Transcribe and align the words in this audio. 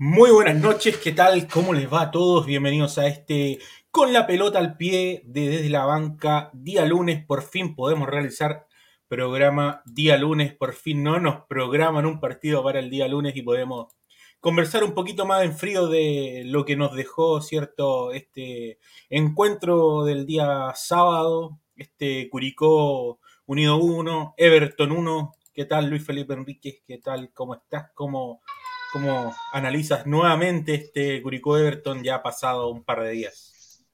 Muy 0.00 0.30
buenas 0.30 0.54
noches, 0.54 0.96
¿qué 0.98 1.10
tal? 1.10 1.48
¿Cómo 1.48 1.74
les 1.74 1.92
va 1.92 2.02
a 2.02 2.10
todos? 2.12 2.46
Bienvenidos 2.46 2.98
a 2.98 3.08
este 3.08 3.58
Con 3.90 4.12
la 4.12 4.28
pelota 4.28 4.60
al 4.60 4.76
pie 4.76 5.22
de 5.24 5.48
Desde 5.48 5.68
la 5.70 5.86
Banca. 5.86 6.50
Día 6.52 6.86
lunes, 6.86 7.24
por 7.26 7.42
fin 7.42 7.74
podemos 7.74 8.08
realizar 8.08 8.68
programa 9.08 9.82
día 9.86 10.16
lunes. 10.16 10.54
Por 10.54 10.74
fin 10.74 11.02
no 11.02 11.18
nos 11.18 11.46
programan 11.46 12.06
un 12.06 12.20
partido 12.20 12.62
para 12.62 12.78
el 12.78 12.90
día 12.90 13.08
lunes 13.08 13.34
y 13.34 13.42
podemos 13.42 13.92
conversar 14.38 14.84
un 14.84 14.94
poquito 14.94 15.26
más 15.26 15.42
en 15.42 15.52
frío 15.58 15.88
de 15.88 16.44
lo 16.46 16.64
que 16.64 16.76
nos 16.76 16.94
dejó, 16.94 17.40
¿cierto? 17.40 18.12
Este 18.12 18.78
encuentro 19.10 20.04
del 20.04 20.26
día 20.26 20.74
sábado, 20.76 21.58
este 21.74 22.30
Curicó 22.30 23.18
Unido 23.46 23.78
1, 23.78 24.34
Everton 24.36 24.92
1. 24.92 25.32
¿Qué 25.52 25.64
tal 25.64 25.90
Luis 25.90 26.06
Felipe 26.06 26.34
Enríquez? 26.34 26.82
¿Qué 26.86 26.98
tal? 26.98 27.32
¿Cómo 27.32 27.56
estás? 27.56 27.90
¿Cómo, 27.94 28.42
¿Cómo 28.90 29.36
analizas 29.52 30.06
nuevamente 30.06 30.74
este 30.74 31.22
Curicó 31.22 31.58
Everton 31.58 32.02
ya 32.02 32.16
ha 32.16 32.22
pasado 32.22 32.68
un 32.68 32.82
par 32.82 33.02
de 33.02 33.10
días? 33.10 33.84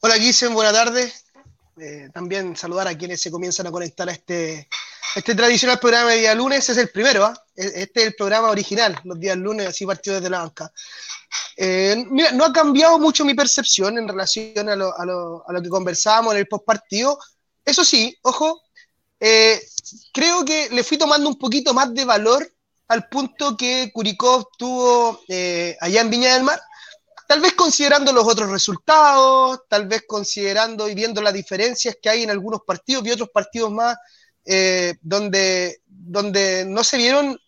Hola 0.00 0.18
Guisen, 0.18 0.52
buena 0.52 0.70
tarde. 0.70 1.10
Eh, 1.80 2.10
también 2.12 2.56
saludar 2.56 2.88
a 2.88 2.98
quienes 2.98 3.22
se 3.22 3.30
comienzan 3.30 3.66
a 3.66 3.70
conectar 3.70 4.06
a 4.06 4.12
este, 4.12 4.68
este 5.16 5.34
tradicional 5.34 5.78
programa 5.78 6.10
de 6.10 6.18
día 6.18 6.34
lunes. 6.34 6.68
Es 6.68 6.76
el 6.76 6.90
primero, 6.90 7.24
¿ah? 7.24 7.42
E-, 7.56 7.82
este 7.82 8.00
es 8.00 8.06
el 8.08 8.14
programa 8.14 8.50
original, 8.50 9.00
los 9.04 9.18
días 9.18 9.38
lunes, 9.38 9.66
así 9.66 9.86
partido 9.86 10.16
desde 10.16 10.28
la 10.28 10.40
banca. 10.40 10.70
Eh, 11.56 12.04
mira, 12.10 12.32
no 12.32 12.44
ha 12.44 12.52
cambiado 12.52 12.98
mucho 12.98 13.24
mi 13.24 13.32
percepción 13.32 13.96
en 13.96 14.06
relación 14.06 14.68
a 14.68 14.76
lo, 14.76 14.94
a 14.98 15.06
lo, 15.06 15.48
a 15.48 15.52
lo 15.54 15.62
que 15.62 15.70
conversábamos 15.70 16.34
en 16.34 16.40
el 16.40 16.48
postpartido. 16.48 17.18
Eso 17.64 17.82
sí, 17.82 18.14
ojo, 18.22 18.60
eh, 19.18 19.58
creo 20.12 20.44
que 20.44 20.68
le 20.70 20.84
fui 20.84 20.98
tomando 20.98 21.30
un 21.30 21.38
poquito 21.38 21.72
más 21.72 21.94
de 21.94 22.04
valor 22.04 22.46
al 22.88 23.08
punto 23.08 23.56
que 23.56 23.90
Curicó 23.92 24.50
tuvo 24.56 25.20
eh, 25.28 25.76
allá 25.80 26.00
en 26.00 26.10
Viña 26.10 26.34
del 26.34 26.42
Mar, 26.42 26.60
tal 27.26 27.40
vez 27.40 27.52
considerando 27.52 28.12
los 28.12 28.26
otros 28.26 28.50
resultados, 28.50 29.60
tal 29.68 29.86
vez 29.86 30.04
considerando 30.08 30.88
y 30.88 30.94
viendo 30.94 31.20
las 31.20 31.34
diferencias 31.34 31.96
que 32.00 32.08
hay 32.08 32.22
en 32.22 32.30
algunos 32.30 32.62
partidos 32.66 33.06
y 33.06 33.10
otros 33.10 33.28
partidos 33.28 33.70
más 33.70 33.96
eh, 34.46 34.94
donde, 35.02 35.82
donde 35.86 36.64
no 36.64 36.82
se 36.82 36.96
vieron 36.96 37.38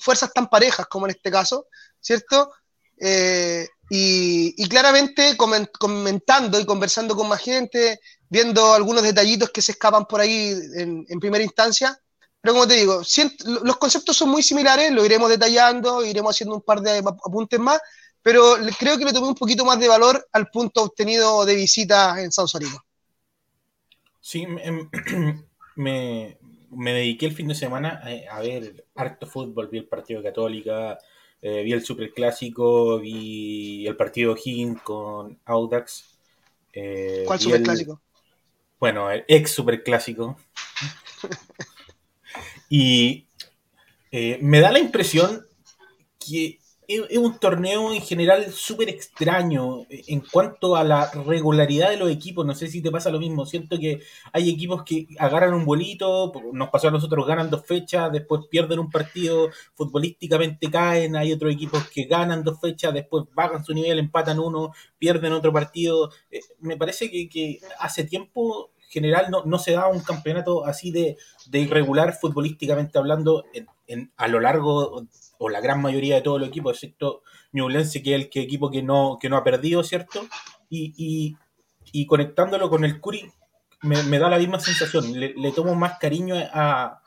fuerzas 0.00 0.32
tan 0.32 0.48
parejas 0.48 0.86
como 0.88 1.06
en 1.06 1.10
este 1.10 1.30
caso, 1.30 1.66
¿cierto? 2.00 2.50
Eh, 3.00 3.68
y, 3.90 4.68
claramente 4.68 5.36
comentando 5.36 6.60
y 6.60 6.66
conversando 6.66 7.16
con 7.16 7.28
más 7.28 7.40
gente, 7.40 8.00
viendo 8.28 8.74
algunos 8.74 9.04
detallitos 9.04 9.50
que 9.50 9.62
se 9.62 9.72
escapan 9.72 10.04
por 10.06 10.20
ahí 10.20 10.52
en, 10.76 11.06
en 11.08 11.20
primera 11.20 11.44
instancia, 11.44 11.98
pero 12.40 12.54
como 12.54 12.68
te 12.68 12.74
digo, 12.74 13.02
los 13.64 13.76
conceptos 13.78 14.16
son 14.16 14.28
muy 14.30 14.42
similares, 14.42 14.92
lo 14.92 15.04
iremos 15.04 15.28
detallando, 15.28 16.04
iremos 16.04 16.34
haciendo 16.34 16.56
un 16.56 16.62
par 16.62 16.80
de 16.80 16.98
apuntes 16.98 17.58
más, 17.58 17.80
pero 18.22 18.54
creo 18.78 18.96
que 18.96 19.04
le 19.04 19.12
tomé 19.12 19.28
un 19.28 19.34
poquito 19.34 19.64
más 19.64 19.78
de 19.80 19.88
valor 19.88 20.28
al 20.32 20.48
punto 20.48 20.84
obtenido 20.84 21.44
de 21.44 21.56
visita 21.56 22.22
en 22.22 22.30
Sausalito. 22.30 22.84
Sí, 24.20 24.46
me, 25.76 26.38
me, 26.70 26.92
dediqué 26.92 27.26
el 27.26 27.34
fin 27.34 27.48
de 27.48 27.54
semana 27.54 28.02
a, 28.30 28.40
ver 28.40 28.86
harto 28.94 29.26
fútbol, 29.26 29.68
vi 29.68 29.78
el 29.78 29.88
partido 29.88 30.22
Católica, 30.22 30.98
eh, 31.42 31.62
vi 31.62 31.72
el 31.72 31.84
Superclásico, 31.84 33.00
vi 33.00 33.86
el 33.86 33.96
partido 33.96 34.36
Higgins 34.36 34.80
con 34.82 35.40
Audax. 35.44 36.18
Eh, 36.72 37.24
¿Cuál 37.26 37.40
Superclásico? 37.40 38.00
Bueno, 38.78 39.10
el 39.10 39.24
ex 39.26 39.50
Superclásico. 39.50 40.36
Y 42.68 43.26
eh, 44.10 44.38
me 44.42 44.60
da 44.60 44.72
la 44.72 44.78
impresión 44.78 45.46
que 46.18 46.58
es 46.88 47.18
un 47.18 47.38
torneo 47.38 47.92
en 47.92 48.00
general 48.00 48.50
súper 48.50 48.88
extraño 48.88 49.84
en 49.90 50.20
cuanto 50.20 50.74
a 50.74 50.82
la 50.84 51.10
regularidad 51.26 51.90
de 51.90 51.98
los 51.98 52.10
equipos. 52.10 52.46
No 52.46 52.54
sé 52.54 52.66
si 52.68 52.80
te 52.80 52.90
pasa 52.90 53.10
lo 53.10 53.18
mismo. 53.20 53.44
Siento 53.44 53.78
que 53.78 54.00
hay 54.32 54.48
equipos 54.48 54.84
que 54.84 55.06
agarran 55.18 55.52
un 55.52 55.66
bolito, 55.66 56.32
nos 56.54 56.70
pasó 56.70 56.88
a 56.88 56.90
nosotros, 56.90 57.26
ganan 57.26 57.50
dos 57.50 57.66
fechas, 57.66 58.10
después 58.10 58.46
pierden 58.50 58.78
un 58.78 58.90
partido, 58.90 59.50
futbolísticamente 59.74 60.70
caen. 60.70 61.14
Hay 61.16 61.30
otros 61.30 61.52
equipos 61.52 61.86
que 61.90 62.04
ganan 62.04 62.42
dos 62.42 62.58
fechas, 62.58 62.94
después 62.94 63.24
bajan 63.34 63.62
su 63.62 63.74
nivel, 63.74 63.98
empatan 63.98 64.38
uno, 64.38 64.72
pierden 64.96 65.34
otro 65.34 65.52
partido. 65.52 66.10
Eh, 66.30 66.40
me 66.60 66.78
parece 66.78 67.10
que 67.10 67.60
hace 67.80 68.04
tiempo 68.04 68.70
general 68.88 69.30
no, 69.30 69.44
no 69.44 69.58
se 69.58 69.72
da 69.72 69.88
un 69.88 70.00
campeonato 70.00 70.64
así 70.64 70.90
de, 70.90 71.16
irregular 71.52 72.14
futbolísticamente 72.14 72.98
hablando 72.98 73.44
en, 73.86 74.12
a 74.16 74.28
lo 74.28 74.40
largo 74.40 75.06
o 75.38 75.48
la 75.48 75.60
gran 75.60 75.80
mayoría 75.80 76.16
de 76.16 76.22
todo 76.22 76.36
el 76.36 76.44
equipo, 76.44 76.70
excepto 76.70 77.22
Ñublense, 77.52 78.02
que 78.02 78.14
es 78.14 78.20
el 78.22 78.30
que, 78.30 78.40
equipo 78.40 78.70
que 78.70 78.82
no, 78.82 79.18
que 79.20 79.28
no 79.28 79.36
ha 79.36 79.44
perdido, 79.44 79.82
¿cierto? 79.82 80.26
Y, 80.68 81.36
conectándolo 82.06 82.68
con 82.68 82.84
el 82.84 83.00
Curi, 83.00 83.30
me, 83.82 84.18
da 84.18 84.28
la 84.28 84.38
misma 84.38 84.60
sensación. 84.60 85.18
Le, 85.18 85.52
tomo 85.52 85.74
más 85.74 85.98
cariño 85.98 86.34
a, 86.52 87.00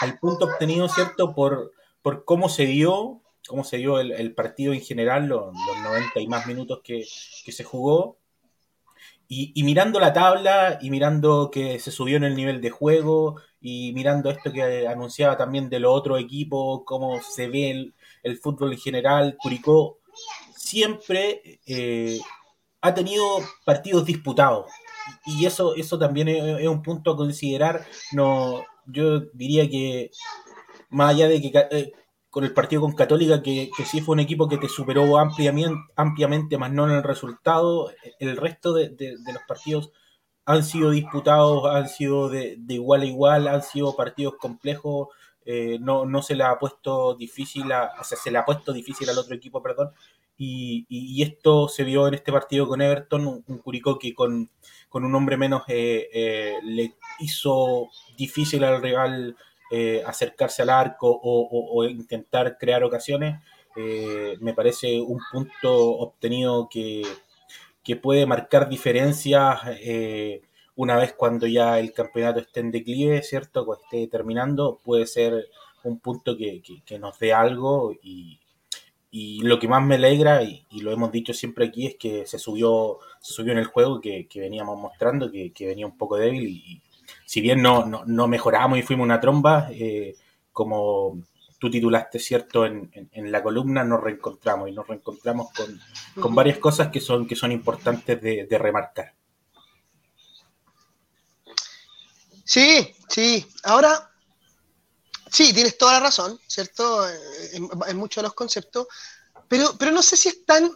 al 0.00 0.18
punto 0.18 0.46
obtenido, 0.46 0.88
¿cierto? 0.88 1.34
Por, 1.34 1.72
por 2.00 2.24
cómo 2.24 2.48
se 2.48 2.66
dio, 2.66 3.20
cómo 3.46 3.64
se 3.64 3.78
dio 3.78 3.98
el, 3.98 4.34
partido 4.34 4.72
en 4.72 4.80
general, 4.80 5.26
los, 5.26 5.52
los 5.66 5.78
90 5.82 6.20
y 6.20 6.26
más 6.28 6.46
minutos 6.46 6.80
que, 6.82 7.04
que 7.44 7.52
se 7.52 7.64
jugó, 7.64 8.18
y, 9.54 9.62
mirando 9.62 9.98
la 10.00 10.12
tabla 10.12 10.78
y 10.80 10.90
mirando 10.90 11.50
que 11.50 11.78
se 11.78 11.90
subió 11.90 12.16
en 12.16 12.24
el 12.24 12.36
nivel 12.36 12.60
de 12.60 12.70
juego 12.70 13.40
y 13.60 13.92
mirando 13.92 14.30
esto 14.30 14.52
que 14.52 14.86
anunciaba 14.86 15.36
también 15.36 15.68
de 15.68 15.80
los 15.80 15.92
otros 15.92 16.20
equipos, 16.20 16.82
cómo 16.84 17.20
se 17.22 17.48
ve 17.48 17.92
el, 18.22 18.38
fútbol 18.38 18.72
en 18.72 18.78
general, 18.78 19.36
Curicó 19.38 19.98
siempre 20.56 21.60
eh, 21.66 22.18
ha 22.80 22.94
tenido 22.94 23.24
partidos 23.64 24.04
disputados. 24.04 24.70
Y 25.26 25.44
eso, 25.46 25.74
eso 25.74 25.98
también 25.98 26.28
es, 26.28 26.66
un 26.66 26.82
punto 26.82 27.12
a 27.12 27.16
considerar. 27.16 27.86
No, 28.12 28.64
yo 28.86 29.20
diría 29.32 29.68
que 29.68 30.10
más 30.90 31.14
allá 31.14 31.28
de 31.28 31.40
que 31.40 31.52
eh, 31.70 31.92
con 32.34 32.42
el 32.42 32.52
partido 32.52 32.82
con 32.82 32.96
Católica, 32.96 33.40
que, 33.44 33.70
sí 33.86 34.00
fue 34.00 34.14
un 34.14 34.18
equipo 34.18 34.48
que 34.48 34.58
te 34.58 34.68
superó 34.68 35.18
ampliamente, 35.18 35.78
ampliamente, 35.94 36.58
más 36.58 36.72
no 36.72 36.84
en 36.84 36.96
el 36.96 37.04
resultado. 37.04 37.92
El 38.18 38.36
resto 38.36 38.72
de, 38.74 38.90
los 39.24 39.42
partidos 39.46 39.92
han 40.44 40.64
sido 40.64 40.90
disputados, 40.90 41.64
han 41.72 41.88
sido 41.88 42.28
de, 42.28 42.58
igual 42.68 43.02
a 43.02 43.04
igual, 43.04 43.46
han 43.46 43.62
sido 43.62 43.94
partidos 43.94 44.34
complejos. 44.36 45.10
Eh, 45.44 45.78
no, 45.80 46.06
no 46.06 46.22
se 46.22 46.34
le 46.34 46.42
ha 46.42 46.58
puesto 46.58 47.14
difícil, 47.14 47.66
o 47.66 48.02
sea, 48.02 48.18
se 48.18 48.32
le 48.32 48.38
ha 48.38 48.44
puesto 48.44 48.72
difícil 48.72 49.08
al 49.08 49.18
otro 49.18 49.36
equipo, 49.36 49.62
perdón. 49.62 49.92
Y, 50.36 51.22
esto 51.22 51.68
se 51.68 51.84
vio 51.84 52.08
en 52.08 52.14
este 52.14 52.32
partido 52.32 52.66
con 52.66 52.82
Everton, 52.82 53.44
un, 53.46 53.58
Curicó 53.58 53.96
que 53.96 54.12
con, 54.12 54.50
un 54.90 55.14
hombre 55.14 55.36
menos 55.36 55.62
eh, 55.68 56.08
eh, 56.12 56.54
le 56.64 56.96
hizo 57.20 57.90
difícil 58.16 58.64
al 58.64 58.82
rival 58.82 59.36
eh, 59.76 60.04
acercarse 60.06 60.62
al 60.62 60.70
arco 60.70 61.20
o, 61.20 61.84
intentar 61.84 62.58
crear 62.58 62.84
ocasiones, 62.84 63.42
eh, 63.74 64.36
me 64.40 64.54
parece 64.54 65.00
un 65.00 65.18
punto 65.32 65.74
obtenido 65.98 66.68
que, 66.70 67.02
puede 68.00 68.24
marcar 68.24 68.68
diferencias 68.68 69.62
eh, 69.80 70.42
una 70.76 70.96
vez 70.96 71.14
cuando 71.14 71.48
ya 71.48 71.80
el 71.80 71.92
campeonato 71.92 72.38
esté 72.38 72.60
en 72.60 72.70
declive, 72.70 73.20
¿cierto? 73.22 73.66
Cuando 73.66 73.82
esté 73.82 74.06
terminando, 74.06 74.78
puede 74.84 75.08
ser 75.08 75.48
un 75.82 75.98
punto 75.98 76.36
que, 76.36 76.62
nos 77.00 77.18
dé 77.18 77.32
algo 77.32 77.92
y, 78.00 78.38
lo 79.42 79.58
que 79.58 79.66
más 79.66 79.84
me 79.84 79.96
alegra, 79.96 80.44
y, 80.44 80.64
lo 80.82 80.92
hemos 80.92 81.10
dicho 81.10 81.34
siempre 81.34 81.66
aquí, 81.66 81.86
es 81.88 81.96
que 81.96 82.26
se 82.26 82.38
subió, 82.38 82.98
se 83.20 83.32
subió 83.32 83.52
en 83.52 83.58
el 83.58 83.66
juego 83.66 84.00
que, 84.00 84.28
veníamos 84.36 84.78
mostrando, 84.78 85.32
que, 85.32 85.52
venía 85.66 85.86
un 85.86 85.98
poco 85.98 86.16
débil 86.16 86.46
y, 86.48 86.80
si 87.26 87.40
bien 87.40 87.62
no, 87.62 87.86
no, 87.86 88.28
mejoramos 88.28 88.78
y 88.78 88.82
fuimos 88.82 89.04
una 89.04 89.20
tromba, 89.20 89.68
eh, 89.72 90.14
como 90.52 91.18
tú 91.58 91.70
titulaste, 91.70 92.18
¿cierto? 92.18 92.66
En, 92.66 93.32
la 93.32 93.42
columna 93.42 93.84
nos 93.84 94.02
reencontramos 94.02 94.68
y 94.68 94.72
nos 94.72 94.86
reencontramos 94.86 95.48
con, 96.14 96.34
varias 96.34 96.58
cosas 96.58 96.88
que 96.88 97.00
son, 97.00 97.26
que 97.26 97.36
son 97.36 97.52
importantes 97.52 98.20
de, 98.20 98.58
remarcar. 98.58 99.14
Sí, 102.44 102.94
sí. 103.08 103.46
Ahora, 103.62 104.10
sí, 105.30 105.54
tienes 105.54 105.78
toda 105.78 105.94
la 105.94 106.00
razón, 106.00 106.38
¿cierto? 106.46 107.06
En, 107.54 107.96
muchos 107.96 108.22
de 108.22 108.28
los 108.28 108.34
conceptos, 108.34 108.86
pero, 109.48 109.74
pero 109.78 109.90
no 109.90 110.02
sé 110.02 110.18
si 110.18 110.28
es 110.28 110.44
tan, 110.44 110.70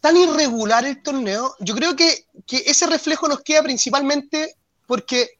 tan 0.00 0.16
irregular 0.16 0.86
el 0.86 1.02
torneo. 1.02 1.54
Yo 1.60 1.74
creo 1.74 1.94
que, 1.94 2.24
que 2.46 2.62
ese 2.64 2.86
reflejo 2.86 3.28
nos 3.28 3.42
queda 3.42 3.62
principalmente 3.62 4.56
porque 4.86 5.39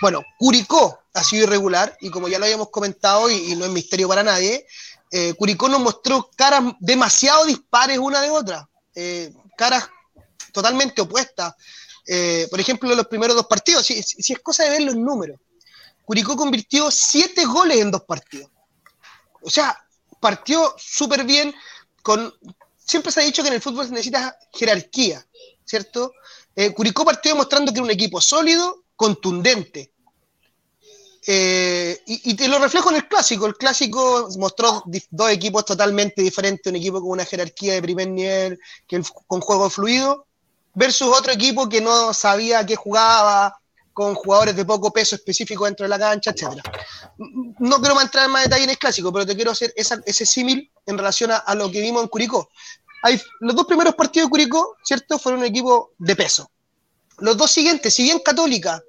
bueno, 0.00 0.24
Curicó 0.38 1.02
ha 1.14 1.24
sido 1.24 1.44
irregular 1.44 1.96
y 2.00 2.10
como 2.10 2.28
ya 2.28 2.38
lo 2.38 2.44
habíamos 2.44 2.70
comentado 2.70 3.30
y, 3.30 3.54
no 3.54 3.64
es 3.64 3.70
misterio 3.70 4.08
para 4.08 4.22
nadie, 4.22 4.66
eh, 5.10 5.34
Curicó 5.34 5.68
nos 5.68 5.80
mostró 5.80 6.30
caras 6.34 6.62
demasiado 6.80 7.44
dispares 7.44 7.98
una 7.98 8.20
de 8.20 8.30
otra, 8.30 8.68
eh, 8.94 9.32
caras 9.56 9.88
totalmente 10.52 11.02
opuestas. 11.02 11.54
Eh, 12.06 12.48
por 12.50 12.58
ejemplo, 12.58 12.90
en 12.90 12.96
los 12.96 13.06
primeros 13.06 13.36
dos 13.36 13.46
partidos, 13.46 13.86
si, 13.86 13.98
es 13.98 14.38
cosa 14.42 14.64
de 14.64 14.70
ver 14.70 14.82
los 14.82 14.96
números, 14.96 15.38
Curicó 16.04 16.36
convirtió 16.36 16.90
siete 16.90 17.44
goles 17.44 17.78
en 17.78 17.90
dos 17.90 18.02
partidos. 18.02 18.50
O 19.42 19.50
sea, 19.50 19.76
partió 20.18 20.74
súper 20.78 21.24
bien, 21.24 21.54
con, 22.02 22.32
siempre 22.78 23.12
se 23.12 23.20
ha 23.20 23.24
dicho 23.24 23.42
que 23.42 23.48
en 23.48 23.54
el 23.54 23.62
fútbol 23.62 23.86
se 23.86 23.92
necesita 23.92 24.36
jerarquía, 24.52 25.24
¿cierto? 25.64 26.12
Curicó 26.74 27.04
partió 27.04 27.32
demostrando 27.32 27.72
que 27.72 27.78
era 27.78 27.84
un 27.84 27.90
equipo 27.90 28.20
sólido, 28.20 28.81
contundente. 29.02 29.92
Eh, 31.26 32.00
y, 32.06 32.34
te 32.34 32.46
lo 32.46 32.60
reflejo 32.60 32.90
en 32.90 32.96
el 32.96 33.08
clásico. 33.08 33.46
El 33.46 33.56
clásico 33.56 34.28
mostró 34.38 34.84
dos 35.10 35.30
equipos 35.30 35.64
totalmente 35.64 36.22
diferentes, 36.22 36.70
un 36.70 36.76
equipo 36.76 37.00
con 37.00 37.10
una 37.10 37.24
jerarquía 37.24 37.74
de 37.74 37.82
primer 37.82 38.08
nivel, 38.08 38.60
que 38.86 39.02
con 39.26 39.40
juego 39.40 39.68
fluido, 39.68 40.26
versus 40.74 41.08
otro 41.08 41.32
equipo 41.32 41.68
que 41.68 41.80
no 41.80 42.14
sabía 42.14 42.64
qué 42.64 42.76
jugaba, 42.76 43.58
con 43.92 44.14
jugadores 44.14 44.54
de 44.54 44.64
poco 44.64 44.92
peso 44.92 45.16
específico 45.16 45.64
dentro 45.64 45.84
de 45.84 45.90
la 45.90 45.98
cancha, 45.98 46.30
etc. 46.30 46.62
No 47.58 47.80
quiero 47.80 48.00
entrar 48.00 48.26
en 48.26 48.30
más 48.30 48.44
detalle 48.44 48.64
en 48.64 48.70
el 48.70 48.78
clásico, 48.78 49.12
pero 49.12 49.26
te 49.26 49.34
quiero 49.34 49.50
hacer 49.50 49.74
ese 49.76 50.26
símil 50.26 50.70
en 50.86 50.96
relación 50.96 51.30
a, 51.32 51.54
lo 51.56 51.70
que 51.70 51.80
vimos 51.80 52.02
en 52.02 52.08
Curicó. 52.08 52.48
Hay, 53.02 53.20
los 53.40 53.56
dos 53.56 53.66
primeros 53.66 53.96
partidos 53.96 54.28
de 54.28 54.30
Curicó, 54.30 54.76
¿cierto? 54.84 55.18
Fueron 55.18 55.40
un 55.40 55.46
equipo 55.46 55.90
de 55.98 56.14
peso. 56.14 56.48
Los 57.18 57.36
dos 57.36 57.50
siguientes, 57.50 57.92
si 57.94 58.04
bien 58.04 58.20
Católica 58.20 58.82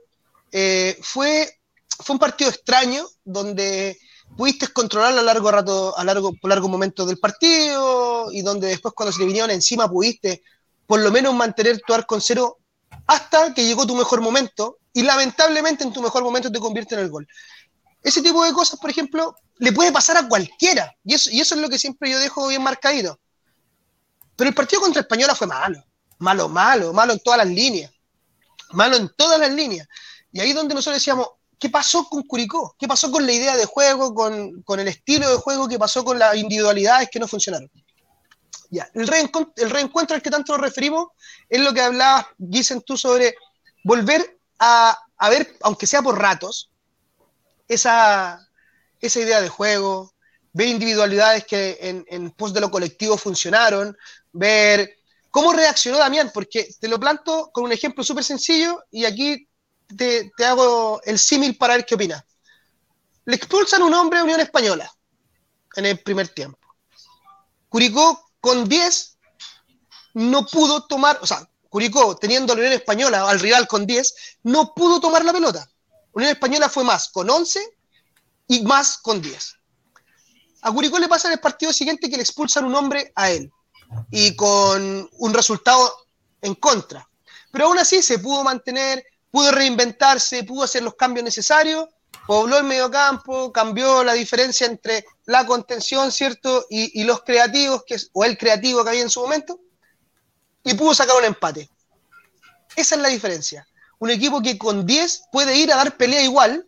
eh, 0.53 0.99
fue, 1.01 1.59
fue 1.99 2.13
un 2.13 2.19
partido 2.19 2.51
extraño, 2.51 3.07
donde 3.25 3.97
pudiste 4.37 4.67
controlar 4.67 5.17
a 5.17 5.21
largo 5.23 5.51
rato, 5.51 5.97
a 5.97 6.03
largo, 6.03 6.31
por 6.39 6.49
largo 6.49 6.69
momento 6.69 7.07
del 7.07 7.17
partido, 7.17 8.31
y 8.31 8.43
donde 8.43 8.67
después 8.67 8.93
cuando 8.93 9.11
se 9.11 9.19
te 9.19 9.25
vinieron 9.25 9.49
encima 9.49 9.89
pudiste 9.89 10.43
por 10.85 10.99
lo 10.99 11.11
menos 11.11 11.33
mantener 11.33 11.81
tu 11.85 11.93
arco 11.93 12.15
en 12.15 12.21
cero 12.21 12.59
hasta 13.07 13.53
que 13.53 13.65
llegó 13.65 13.87
tu 13.87 13.95
mejor 13.95 14.21
momento, 14.21 14.77
y 14.93 15.01
lamentablemente 15.01 15.83
en 15.83 15.91
tu 15.91 16.01
mejor 16.01 16.23
momento 16.23 16.51
te 16.51 16.59
convierte 16.59 16.93
en 16.93 17.01
el 17.01 17.09
gol. 17.09 17.27
Ese 18.03 18.21
tipo 18.21 18.45
de 18.45 18.53
cosas, 18.53 18.79
por 18.79 18.91
ejemplo, 18.91 19.35
le 19.57 19.71
puede 19.71 19.91
pasar 19.91 20.17
a 20.17 20.27
cualquiera, 20.27 20.95
y 21.03 21.15
eso, 21.15 21.31
y 21.31 21.41
eso 21.41 21.55
es 21.55 21.61
lo 21.61 21.69
que 21.69 21.79
siempre 21.79 22.11
yo 22.11 22.19
dejo 22.19 22.47
bien 22.47 22.61
marcadito. 22.61 23.19
Pero 24.35 24.49
el 24.49 24.55
partido 24.55 24.81
contra 24.81 25.01
Española 25.01 25.33
fue 25.33 25.47
malo, 25.47 25.83
malo, 26.19 26.47
malo, 26.47 26.93
malo 26.93 27.13
en 27.13 27.19
todas 27.21 27.39
las 27.39 27.47
líneas, 27.47 27.91
malo 28.71 28.97
en 28.97 29.09
todas 29.17 29.39
las 29.39 29.51
líneas. 29.51 29.87
Y 30.33 30.41
ahí 30.41 30.49
es 30.49 30.55
donde 30.55 30.73
nosotros 30.73 30.99
decíamos, 30.99 31.27
¿qué 31.59 31.69
pasó 31.69 32.09
con 32.09 32.23
Curicó? 32.23 32.75
¿Qué 32.77 32.87
pasó 32.87 33.11
con 33.11 33.25
la 33.25 33.31
idea 33.31 33.55
de 33.55 33.65
juego, 33.65 34.13
con, 34.13 34.63
con 34.63 34.79
el 34.79 34.87
estilo 34.87 35.29
de 35.29 35.37
juego? 35.37 35.67
¿Qué 35.67 35.77
pasó 35.77 36.03
con 36.03 36.17
las 36.17 36.35
individualidades 36.35 37.09
que 37.09 37.19
no 37.19 37.27
funcionaron? 37.27 37.71
Ya, 38.71 38.89
el, 38.95 39.07
reencuentro, 39.07 40.15
al 40.15 40.21
que 40.23 40.31
tanto 40.31 40.53
nos 40.53 40.61
referimos 40.61 41.09
es 41.47 41.61
lo 41.61 41.71
que 41.71 41.81
hablabas, 41.81 42.25
dicen 42.39 42.81
tú, 42.81 42.97
sobre 42.97 43.35
volver 43.83 44.39
a, 44.57 44.97
ver, 45.29 45.55
aunque 45.61 45.85
sea 45.85 46.01
por 46.01 46.19
ratos, 46.19 46.71
esa, 47.67 48.39
esa 48.99 49.19
idea 49.19 49.39
de 49.39 49.49
juego, 49.49 50.15
ver 50.53 50.67
individualidades 50.69 51.45
que 51.45 51.77
en, 51.79 52.03
en 52.07 52.31
pos 52.31 52.51
de 52.51 52.61
lo 52.61 52.71
colectivo 52.71 53.15
funcionaron, 53.15 53.95
ver 54.31 54.97
cómo 55.29 55.53
reaccionó 55.53 55.99
Damián, 55.99 56.31
porque 56.33 56.67
te 56.79 56.87
lo 56.87 56.99
planto 56.99 57.51
con 57.53 57.65
un 57.65 57.71
ejemplo 57.71 58.03
súper 58.03 58.23
sencillo 58.23 58.83
y 58.89 59.05
aquí 59.05 59.47
te, 59.95 60.31
hago 60.45 61.01
el 61.03 61.19
símil 61.19 61.57
para 61.57 61.75
ver 61.75 61.85
qué 61.85 61.95
opinas. 61.95 62.23
Le 63.25 63.35
expulsan 63.35 63.83
un 63.83 63.93
hombre 63.93 64.19
a 64.19 64.23
Unión 64.23 64.39
Española 64.39 64.91
en 65.75 65.85
el 65.85 65.99
primer 65.99 66.27
tiempo. 66.29 66.59
Curicó 67.69 68.29
con 68.39 68.67
10 68.67 69.17
no 70.15 70.45
pudo 70.45 70.85
tomar, 70.85 71.17
o 71.21 71.27
sea, 71.27 71.47
Curicó 71.69 72.15
teniendo 72.17 72.53
a 72.53 72.55
la 72.55 72.61
Unión 72.61 72.73
Española 72.73 73.27
al 73.27 73.39
rival 73.39 73.67
con 73.67 73.87
10, 73.87 74.13
no 74.43 74.73
pudo 74.75 74.99
tomar 74.99 75.25
la 75.25 75.33
pelota. 75.33 75.67
Unión 76.11 76.31
Española 76.31 76.69
fue 76.69 76.83
más 76.83 77.09
con 77.09 77.27
11 77.27 77.59
y 78.47 78.61
más 78.61 78.99
con 78.99 79.21
10. 79.21 79.55
A 80.61 80.71
Curicó 80.71 80.99
le 80.99 81.07
pasa 81.07 81.27
en 81.27 81.33
el 81.33 81.39
partido 81.39 81.73
siguiente 81.73 82.09
que 82.09 82.15
le 82.15 82.21
expulsan 82.21 82.65
un 82.65 82.75
hombre 82.75 83.11
a 83.15 83.31
él 83.31 83.51
y 84.11 84.35
con 84.35 85.09
un 85.11 85.33
resultado 85.33 86.07
en 86.41 86.53
contra. 86.55 87.09
Pero 87.51 87.65
aún 87.65 87.79
así 87.79 88.01
se 88.01 88.19
pudo 88.19 88.43
mantener, 88.43 89.03
pudo 89.33 89.51
reinventarse, 89.51 90.43
pudo 90.43 90.61
hacer 90.63 90.83
los 90.83 90.93
cambios 90.93 91.25
necesarios 91.25 91.89
pobló 92.25 92.57
el 92.57 92.63
mediocampo, 92.63 93.51
cambió 93.51 94.03
la 94.03 94.13
diferencia 94.13 94.67
entre 94.67 95.05
la 95.25 95.45
contención, 95.45 96.11
¿cierto? 96.11 96.65
Y, 96.69 97.03
los 97.03 97.23
creativos, 97.23 97.83
que, 97.85 97.97
o 98.13 98.23
el 98.23 98.37
creativo 98.37 98.83
que 98.83 98.89
había 98.89 99.01
en 99.01 99.09
su 99.09 99.21
momento, 99.21 99.59
y 100.63 100.73
pudo 100.73 100.93
sacar 100.93 101.17
un 101.17 101.25
empate. 101.25 101.69
Esa 102.75 102.95
es 102.95 103.01
la 103.01 103.09
diferencia. 103.09 103.67
Un 103.99 104.09
equipo 104.09 104.41
que 104.41 104.57
con 104.57 104.85
10 104.85 105.25
puede 105.31 105.57
ir 105.57 105.71
a 105.71 105.77
dar 105.77 105.97
pelea 105.97 106.21
igual, 106.21 106.65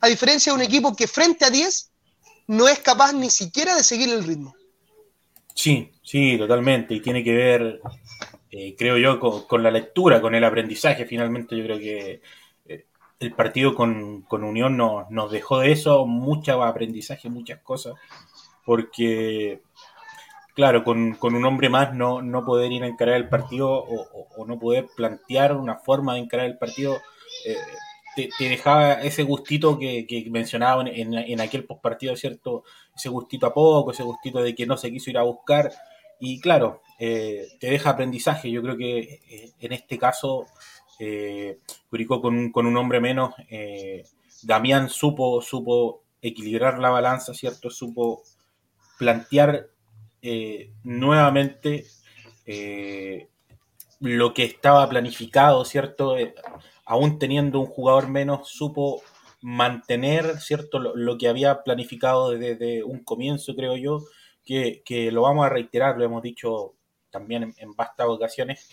a 0.00 0.08
diferencia 0.08 0.52
de 0.52 0.56
un 0.56 0.62
equipo 0.62 0.94
que 0.94 1.06
frente 1.06 1.44
a 1.44 1.50
10 1.50 1.90
no 2.48 2.68
es 2.68 2.80
capaz 2.80 3.12
ni 3.12 3.30
siquiera 3.30 3.76
de 3.76 3.84
seguir 3.84 4.08
el 4.08 4.24
ritmo. 4.24 4.54
Sí, 5.54 5.92
sí, 6.02 6.36
totalmente. 6.38 6.94
Y 6.94 7.00
tiene 7.00 7.22
que 7.22 7.32
ver, 7.32 7.80
eh, 8.50 8.74
creo 8.76 8.98
yo, 8.98 9.18
con, 9.18 9.62
la 9.62 9.70
lectura, 9.70 10.20
con 10.20 10.34
el 10.34 10.44
aprendizaje. 10.44 11.06
Finalmente, 11.06 11.56
yo 11.56 11.64
creo 11.64 11.78
que 11.78 12.20
el 13.20 13.32
partido 13.32 13.74
con, 13.74 14.26
Unión 14.30 14.76
nos 14.76 15.30
dejó 15.30 15.60
de 15.60 15.72
eso, 15.72 16.06
mucho 16.06 16.62
aprendizaje, 16.62 17.28
muchas 17.28 17.60
cosas, 17.60 17.94
porque, 18.64 19.60
claro, 20.54 20.82
con, 20.82 21.16
un 21.22 21.44
hombre 21.44 21.68
más 21.68 21.94
no, 21.94 22.22
no, 22.22 22.44
poder 22.46 22.72
ir 22.72 22.82
a 22.82 22.86
encarar 22.86 23.16
el 23.16 23.28
partido 23.28 23.68
o, 23.70 24.46
no 24.46 24.58
poder 24.58 24.88
plantear 24.96 25.54
una 25.54 25.76
forma 25.76 26.14
de 26.14 26.20
encarar 26.20 26.46
el 26.46 26.56
partido, 26.56 26.96
eh, 27.44 27.56
te, 28.16 28.30
dejaba 28.38 28.94
ese 28.94 29.22
gustito 29.22 29.78
que, 29.78 30.06
que 30.06 30.26
mencionaba 30.30 30.82
en, 30.88 31.12
en, 31.14 31.40
aquel 31.42 31.64
postpartido, 31.64 32.16
¿cierto? 32.16 32.64
Ese 32.96 33.10
gustito 33.10 33.46
a 33.46 33.52
poco, 33.52 33.92
ese 33.92 34.02
gustito 34.02 34.42
de 34.42 34.54
que 34.54 34.66
no 34.66 34.78
se 34.78 34.90
quiso 34.90 35.10
ir 35.10 35.18
a 35.18 35.22
buscar, 35.22 35.70
y 36.20 36.40
claro, 36.40 36.82
eh, 36.98 37.48
te 37.58 37.70
deja 37.70 37.90
aprendizaje, 37.90 38.50
yo 38.50 38.62
creo 38.62 38.76
que 38.76 38.98
eh, 39.28 39.52
en 39.60 39.72
este 39.72 39.98
caso 39.98 40.46
eh, 40.98 41.58
Curicó 41.88 42.20
con, 42.20 42.52
con, 42.52 42.66
un 42.66 42.76
hombre 42.76 43.00
menos, 43.00 43.34
eh, 43.48 44.04
Damián 44.42 44.90
supo, 44.90 45.40
supo 45.40 46.02
equilibrar 46.20 46.78
la 46.78 46.90
balanza, 46.90 47.32
¿cierto? 47.32 47.70
Supo 47.70 48.22
plantear 48.98 49.68
nuevamente 50.84 51.86
lo 54.00 54.34
que 54.34 54.44
estaba 54.44 54.86
planificado, 54.90 55.64
¿cierto? 55.64 56.16
aún 56.84 57.18
teniendo 57.18 57.60
un 57.60 57.66
jugador 57.66 58.08
menos, 58.08 58.48
supo 58.48 59.02
mantener, 59.40 60.38
¿cierto? 60.38 60.78
Lo, 60.78 61.18
que 61.18 61.28
había 61.28 61.62
planificado 61.62 62.30
desde, 62.30 62.82
un 62.84 63.02
comienzo, 63.04 63.54
creo 63.54 63.76
yo, 63.76 64.00
que, 64.84 65.10
lo 65.12 65.22
vamos 65.22 65.46
a 65.46 65.48
reiterar, 65.48 65.96
lo 65.96 66.04
hemos 66.04 66.22
dicho 66.22 66.74
también 67.10 67.42
en, 67.42 67.54
en 67.58 67.74
vastas 67.74 68.06
ocasiones, 68.06 68.68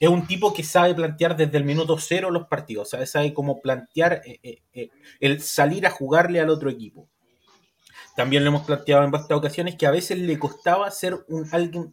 es 0.00 0.08
un 0.08 0.26
tipo 0.26 0.52
que 0.52 0.62
sabe 0.62 0.94
plantear 0.94 1.36
desde 1.36 1.58
el 1.58 1.64
minuto 1.64 1.98
cero 1.98 2.30
los 2.30 2.46
partidos, 2.46 2.90
sabe, 2.90 3.06
sabe 3.06 3.34
cómo 3.34 3.60
plantear 3.60 4.22
eh, 4.24 4.38
eh, 4.42 4.62
eh, 4.72 4.90
el 5.18 5.40
salir 5.40 5.86
a 5.86 5.90
jugarle 5.90 6.40
al 6.40 6.50
otro 6.50 6.70
equipo. 6.70 7.08
También 8.14 8.44
lo 8.44 8.50
hemos 8.50 8.62
planteado 8.62 9.04
en 9.04 9.10
varias 9.10 9.30
ocasiones 9.30 9.76
que 9.76 9.86
a 9.86 9.90
veces 9.90 10.18
le 10.18 10.38
costaba 10.38 10.90
ser 10.90 11.18
un 11.28 11.48
alguien 11.52 11.92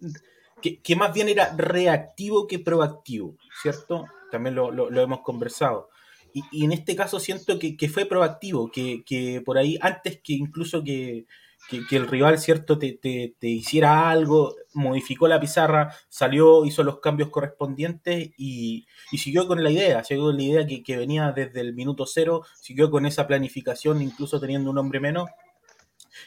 que, 0.62 0.96
más 0.96 1.14
bien 1.14 1.30
era 1.30 1.54
reactivo 1.56 2.48
que 2.48 2.58
proactivo, 2.58 3.38
¿cierto? 3.62 4.06
También 4.32 4.56
lo, 4.56 5.02
hemos 5.02 5.22
conversado. 5.22 5.90
Y, 6.34 6.66
en 6.66 6.72
este 6.72 6.96
caso 6.96 7.20
siento 7.20 7.60
que, 7.60 7.90
fue 7.90 8.06
proactivo, 8.06 8.72
que, 8.72 9.04
que, 9.06 9.42
por 9.46 9.60
ahí, 9.60 9.78
antes 9.82 10.20
que 10.22 10.34
incluso 10.34 10.84
que, 10.84 11.28
que, 11.68 11.96
el 11.96 12.08
rival, 12.08 12.38
¿cierto?, 12.40 12.78
te, 12.78 12.94
te, 12.94 13.48
hiciera 13.48 14.10
algo, 14.10 14.56
modificó 14.74 15.28
la 15.28 15.40
pizarra, 15.40 15.94
salió, 16.10 16.66
hizo 16.66 16.84
los 16.84 17.00
cambios 17.00 17.30
correspondientes 17.30 18.32
y, 18.38 18.86
siguió 19.12 19.48
con 19.48 19.64
la 19.64 19.72
idea, 19.72 20.04
siguió 20.04 20.26
con 20.26 20.38
la 20.38 20.44
idea 20.44 20.68
que, 20.68 20.98
venía 20.98 21.32
desde 21.32 21.62
el 21.62 21.74
minuto 21.74 22.06
cero, 22.06 22.44
siguió 22.60 22.92
con 22.92 23.06
esa 23.06 23.28
planificación, 23.28 24.02
incluso 24.02 24.40
teniendo 24.40 24.70
un 24.70 24.78
hombre 24.78 25.00
menos, 25.00 25.30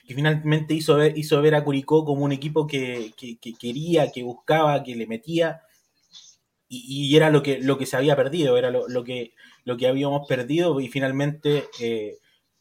que 0.06 0.14
finalmente 0.14 0.74
hizo 0.74 0.96
ver, 0.96 1.16
hizo 1.16 1.40
ver 1.40 1.54
a 1.54 1.64
Curicó 1.64 2.04
como 2.04 2.24
un 2.24 2.32
equipo 2.32 2.66
que, 2.66 3.12
quería, 3.60 4.10
que 4.10 4.22
buscaba, 4.22 4.82
que 4.82 4.96
le 4.96 5.06
metía, 5.06 5.62
y, 6.68 7.16
era 7.16 7.30
lo 7.30 7.42
que, 7.42 7.60
lo 7.60 7.78
que 7.78 7.86
se 7.86 7.96
había 7.96 8.16
perdido, 8.16 8.58
era 8.58 8.70
lo, 8.70 9.04
que, 9.04 9.32
lo 9.64 9.76
que 9.76 9.86
habíamos 9.86 10.26
perdido, 10.26 10.80
y 10.80 10.88
finalmente... 10.88 11.64
Eh, 11.80 12.18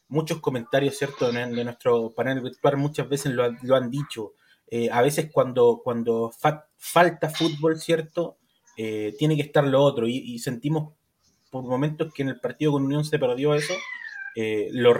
muchos 0.08 0.40
comentarios, 0.40 0.96
¿cierto?, 0.96 1.30
de 1.30 1.64
nuestro 1.64 2.10
panel 2.10 2.40
virtual 2.40 2.76
muchas 2.76 3.08
veces 3.08 3.32
lo, 3.32 3.76
han 3.76 3.90
dicho. 3.90 4.32
Eh, 4.70 4.90
a 4.90 5.02
veces 5.02 5.30
cuando, 5.32 5.80
cuando 5.82 6.30
falta 6.76 7.30
fútbol, 7.30 7.78
¿cierto?, 7.78 8.38
eh, 8.76 9.14
tiene 9.18 9.36
que 9.36 9.42
estar 9.42 9.64
lo 9.64 9.82
otro. 9.82 10.06
Y, 10.06 10.38
sentimos 10.38 10.94
por 11.50 11.64
momentos 11.64 12.12
que 12.12 12.22
en 12.22 12.28
el 12.30 12.40
partido 12.40 12.72
con 12.72 12.84
Unión 12.84 13.04
se 13.04 13.18
perdió 13.18 13.54
eso, 13.54 13.74
eh, 14.36 14.68
lo, 14.72 14.94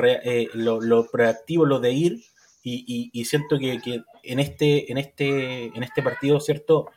lo, 0.55 0.81
lo, 0.81 1.11
proactivo, 1.11 1.65
lo 1.65 1.81
de 1.81 1.93
ir. 1.93 2.21
Y, 2.63 3.25
siento 3.25 3.59
que, 3.59 3.81
que, 3.81 4.03
en, 4.25 4.41
este, 4.41 4.91
en, 4.93 4.99
este, 4.99 5.67
en 5.67 5.83
este 5.83 6.03
partido, 6.03 6.39
¿cierto?, 6.41 6.91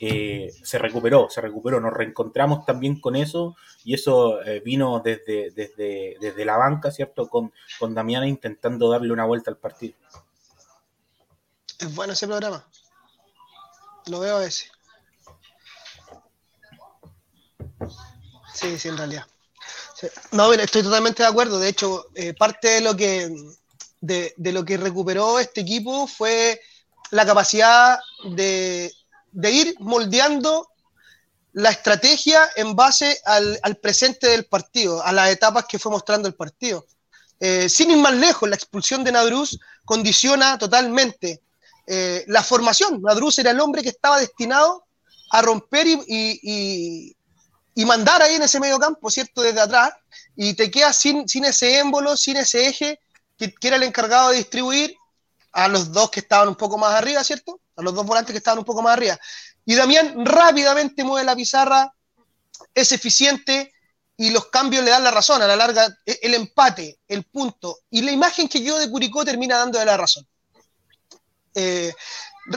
eh, 0.00 0.50
se 0.62 0.78
recuperó, 0.78 1.28
se 1.28 1.42
recuperó, 1.42 1.78
nos 1.78 1.92
reencontramos 1.92 2.64
también 2.64 3.00
con 3.00 3.16
eso 3.16 3.54
y 3.84 3.94
eso 3.94 4.42
eh, 4.42 4.60
vino 4.60 5.00
desde, 5.04 5.50
desde, 5.50 6.16
desde, 6.18 6.44
la 6.46 6.56
banca, 6.56 6.90
¿cierto? 6.90 7.28
Con, 7.28 7.52
con 7.78 7.94
Damiana 7.94 8.26
intentando 8.26 8.90
darle 8.90 9.12
una 9.12 9.26
vuelta 9.26 9.50
al 9.50 9.58
partido. 9.58 9.94
Es 11.78 11.94
bueno 11.94 12.14
ese 12.14 12.26
programa. 12.26 12.66
Lo 14.06 14.20
veo 14.20 14.36
a 14.36 14.40
veces. 14.40 14.72
Sí, 18.54 18.78
sí, 18.78 18.88
en 18.88 18.96
realidad. 18.96 19.26
No, 20.32 20.52
estoy 20.52 20.82
totalmente 20.82 21.22
de 21.22 21.28
acuerdo. 21.28 21.58
De 21.58 21.68
hecho, 21.68 22.06
eh, 22.14 22.32
parte 22.32 22.68
de 22.68 22.80
lo 22.80 22.96
que 22.96 23.30
de, 24.00 24.34
lo 24.38 24.64
que 24.64 24.76
recuperó 24.76 25.38
este 25.38 25.60
equipo 25.60 26.06
fue 26.06 26.60
la 27.10 27.26
capacidad 27.26 27.98
de, 28.30 28.92
ir 29.50 29.74
moldeando 29.78 30.68
la 31.52 31.70
estrategia 31.70 32.48
en 32.56 32.76
base 32.76 33.20
al, 33.24 33.76
presente 33.82 34.28
del 34.28 34.46
partido, 34.46 35.04
a 35.04 35.12
las 35.12 35.30
etapas 35.30 35.64
que 35.68 35.78
fue 35.78 35.90
mostrando 35.90 36.28
el 36.28 36.34
partido. 36.34 36.86
Eh, 37.40 37.68
sin 37.68 37.90
ir 37.90 37.96
más 37.96 38.14
lejos, 38.14 38.48
la 38.48 38.56
expulsión 38.56 39.02
de 39.02 39.12
Nadruz 39.12 39.58
condiciona 39.84 40.58
totalmente 40.58 41.42
eh, 41.86 42.24
la 42.28 42.42
formación. 42.42 43.00
Nadruz 43.02 43.38
era 43.38 43.50
el 43.50 43.60
hombre 43.60 43.82
que 43.82 43.88
estaba 43.88 44.20
destinado 44.20 44.84
a 45.32 45.42
romper 45.42 45.86
y, 45.86 47.14
y 47.74 47.84
mandar 47.84 48.22
ahí 48.22 48.34
en 48.34 48.42
ese 48.42 48.60
medio 48.60 48.78
campo, 48.78 49.10
¿cierto? 49.10 49.42
Desde 49.42 49.60
atrás, 49.60 49.94
y 50.36 50.54
te 50.54 50.70
quedas 50.70 50.96
sin, 50.96 51.28
sin 51.28 51.44
ese 51.44 51.78
émbolo, 51.78 52.16
sin 52.16 52.36
ese 52.36 52.66
eje 52.68 53.00
que, 53.38 53.54
era 53.62 53.76
el 53.76 53.82
encargado 53.84 54.30
de 54.30 54.38
distribuir 54.38 54.94
a 55.52 55.68
los 55.68 55.92
dos 55.92 56.10
que 56.10 56.20
estaban 56.20 56.48
un 56.48 56.56
poco 56.56 56.78
más 56.78 56.94
arriba, 56.94 57.22
¿cierto? 57.24 57.60
A 57.76 57.82
los 57.82 57.94
dos 57.94 58.06
volantes 58.06 58.32
que 58.32 58.38
estaban 58.38 58.58
un 58.58 58.64
poco 58.64 58.82
más 58.82 58.94
arriba. 58.94 59.18
Y 59.64 59.74
Damián 59.74 60.24
rápidamente 60.24 61.04
mueve 61.04 61.24
la 61.24 61.36
pizarra, 61.36 61.92
es 62.74 62.92
eficiente 62.92 63.72
y 64.16 64.30
los 64.30 64.46
cambios 64.46 64.84
le 64.84 64.90
dan 64.90 65.04
la 65.04 65.10
razón. 65.10 65.42
A 65.42 65.46
la 65.46 65.56
larga, 65.56 65.88
e, 66.04 66.18
el 66.22 66.34
empate, 66.34 67.00
el 67.08 67.24
punto 67.24 67.80
y 67.90 68.02
la 68.02 68.12
imagen 68.12 68.48
que 68.48 68.62
yo 68.62 68.78
de 68.78 68.90
Curicó 68.90 69.24
termina 69.24 69.58
dándole 69.58 69.84
la 69.84 69.96
razón. 69.96 70.26
Eh, 71.54 71.92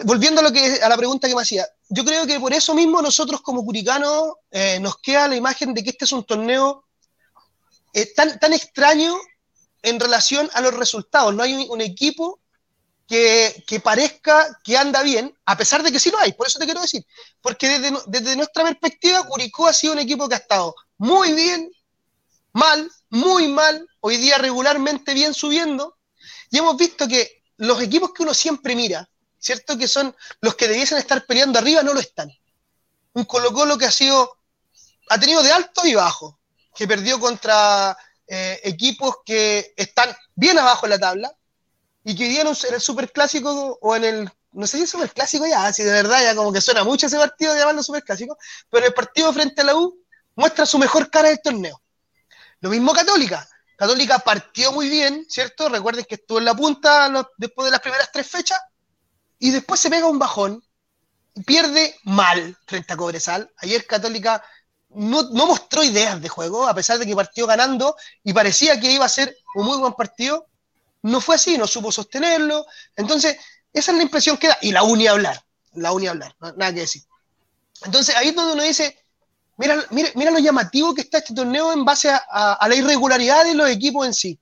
volviendo 0.04 0.42
a, 0.42 0.44
lo 0.44 0.52
que, 0.52 0.82
a 0.82 0.90
la 0.90 0.98
pregunta 0.98 1.28
que 1.28 1.36
me 1.36 1.42
hacía, 1.42 1.68
yo 1.90 2.04
creo 2.06 2.26
que 2.26 2.40
por 2.40 2.54
eso 2.54 2.74
mismo 2.76 3.02
nosotros 3.02 3.42
como 3.42 3.64
curicanos 3.66 4.34
eh, 4.52 4.80
nos 4.80 4.98
queda 4.98 5.28
la 5.28 5.36
imagen 5.36 5.74
de 5.74 5.84
que 5.84 5.92
este 5.92 6.06
es 6.06 6.12
un 6.12 6.24
torneo 6.24 6.86
eh, 7.94 8.14
tan, 8.14 8.40
tan 8.40 8.54
extraño 8.54 9.16
en 9.84 10.00
relación 10.00 10.50
a 10.54 10.62
los 10.62 10.74
resultados. 10.74 11.34
No 11.36 11.44
hay 11.44 11.68
un, 11.70 11.82
equipo 11.82 12.40
que, 13.66 13.80
parezca 13.80 14.60
que 14.64 14.76
anda 14.76 15.04
bien, 15.04 15.38
a 15.46 15.56
pesar 15.56 15.84
de 15.84 15.92
que 15.92 16.00
sí 16.00 16.10
lo 16.10 16.18
hay, 16.18 16.34
por 16.34 16.48
eso 16.48 16.58
te 16.58 16.66
quiero 16.66 16.82
decir. 16.82 17.06
Porque 17.42 17.68
desde, 17.68 17.96
desde 18.08 18.36
nuestra 18.36 18.64
perspectiva, 18.64 19.24
Curicó 19.24 19.68
ha 19.68 19.74
sido 19.74 19.94
un 19.94 20.00
equipo 20.00 20.28
que 20.28 20.36
ha 20.36 20.40
estado 20.40 20.76
muy 20.98 21.34
bien, 21.34 21.72
mal, 22.54 22.90
muy 23.10 23.48
mal, 23.48 23.88
hoy 24.00 24.18
día 24.18 24.38
regularmente 24.40 25.14
bien 25.14 25.34
subiendo, 25.34 25.98
y 26.50 26.58
hemos 26.58 26.76
visto 26.76 27.08
que 27.08 27.44
los 27.58 27.82
equipos 27.82 28.14
que 28.14 28.24
uno 28.24 28.34
siempre 28.34 28.76
mira, 28.76 29.08
¿cierto? 29.38 29.78
Que 29.78 29.88
son 29.88 30.16
los 30.42 30.56
que 30.56 30.68
debiesen 30.68 30.98
estar 30.98 31.26
peleando 31.28 31.60
arriba, 31.60 31.84
no 31.84 31.94
lo 31.94 32.00
están. 32.00 32.32
Un 33.14 33.26
Colo 33.26 33.54
Colo 33.54 33.78
que 33.78 33.86
ha 33.86 33.92
sido, 33.92 34.38
ha 35.10 35.20
tenido 35.20 35.44
de 35.44 35.52
alto 35.52 35.86
y 35.86 35.94
bajo, 35.94 36.40
que 36.74 36.88
perdió 36.88 37.20
contra 37.20 37.96
eh, 38.26 38.60
equipos 38.64 39.18
que 39.24 39.74
están 39.78 40.16
bien 40.34 40.58
abajo 40.58 40.88
en 40.88 40.90
la 40.92 41.00
tabla 41.00 41.36
y 42.04 42.16
que 42.16 42.28
hoy 42.28 42.38
en 42.38 42.48
el 42.48 42.82
superclásico 42.82 43.78
o 43.82 43.96
en 43.96 44.04
el, 44.04 44.30
no 44.52 44.68
sé 44.68 44.78
si 44.78 44.84
es 44.84 44.90
superclásico 44.90 45.46
ya, 45.46 45.72
si 45.72 45.84
de 45.84 45.92
verdad 45.92 46.22
ya 46.22 46.36
como 46.36 46.52
que 46.52 46.62
suena 46.62 46.84
mucho 46.84 47.08
ese 47.08 47.18
partido 47.18 47.54
de 47.54 47.60
llamarlo 47.60 47.84
superclásico, 47.84 48.38
pero 48.70 48.86
el 48.86 48.94
partido 48.94 49.32
frente 49.32 49.62
a 49.62 49.66
la 49.66 49.76
U 49.76 49.98
muestra 50.36 50.66
su 50.66 50.78
mejor 50.78 51.10
cara 51.10 51.30
del 51.30 51.42
torneo. 51.42 51.82
Lo 52.60 52.70
mismo 52.70 52.94
Católica. 52.94 53.48
Católica 53.78 54.20
partió 54.20 54.72
muy 54.72 54.88
bien, 54.90 55.26
¿cierto? 55.28 55.68
Recuerden 55.68 56.06
que 56.06 56.16
estuvo 56.16 56.40
en 56.40 56.46
la 56.46 56.54
punta 56.54 57.12
después 57.38 57.66
de 57.66 57.72
las 57.72 57.82
primeras 57.82 58.12
tres 58.12 58.28
fechas, 58.28 58.60
y 59.44 59.52
después 59.52 59.78
se 59.78 59.90
pega 59.90 60.08
un 60.08 60.20
bajón, 60.20 60.64
pierde 61.46 61.98
mal 62.04 62.58
frente 62.66 62.94
a 62.94 62.96
Cobresal. 62.96 63.52
Ayer 63.58 63.86
Católica 63.86 64.42
no, 64.90 65.24
mostró 65.46 65.84
ideas 65.84 66.22
de 66.22 66.30
juego, 66.30 66.66
a 66.66 66.74
pesar 66.74 66.98
de 66.98 67.06
que 67.06 67.14
partió 67.14 67.46
ganando 67.46 67.94
y 68.24 68.32
parecía 68.32 68.80
que 68.80 68.90
iba 68.90 69.04
a 69.04 69.10
ser 69.10 69.36
un 69.56 69.66
muy 69.66 69.78
buen 69.78 69.94
partido. 69.94 70.48
No 71.04 71.22
fue 71.22 71.36
así, 71.36 71.58
no 71.58 71.68
supo 71.68 71.92
sostenerlo. 71.92 72.66
Entonces, 72.96 73.38
esa 73.72 73.92
es 73.92 73.98
la 73.98 74.04
impresión 74.04 74.38
que 74.38 74.48
da. 74.48 74.58
Y 74.62 74.72
la 74.72 74.84
uni 74.84 75.08
hablar, 75.08 75.44
la 75.74 75.92
uni 75.92 76.08
hablar, 76.08 76.36
nada 76.40 76.74
que 76.74 76.82
decir. 76.82 77.04
Entonces, 77.86 78.16
ahí 78.16 78.30
es 78.30 78.36
donde 78.36 78.54
uno 78.54 78.64
dice, 78.64 79.06
mira, 79.58 79.86
mira, 79.92 80.10
mira 80.16 80.32
lo 80.32 80.40
llamativo 80.40 80.94
que 80.94 81.02
está 81.02 81.20
este 81.20 81.34
torneo 81.34 81.72
en 81.72 81.86
base 81.86 82.10
a, 82.10 82.68
la 82.68 82.76
irregularidad 82.76 83.44
de 83.44 83.54
los 83.54 83.70
equipos 83.70 84.08
en 84.08 84.14
sí. 84.14 84.40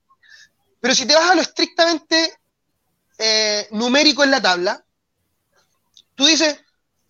Pero 0.80 0.94
si 0.94 1.06
te 1.06 1.14
vas 1.14 1.30
a 1.30 1.34
lo 1.34 1.42
estrictamente 1.42 2.38
eh, 3.18 3.68
numérico 3.70 4.24
en 4.24 4.30
la 4.30 4.40
tabla, 4.40 4.84
Tú 6.14 6.26
dices, 6.26 6.56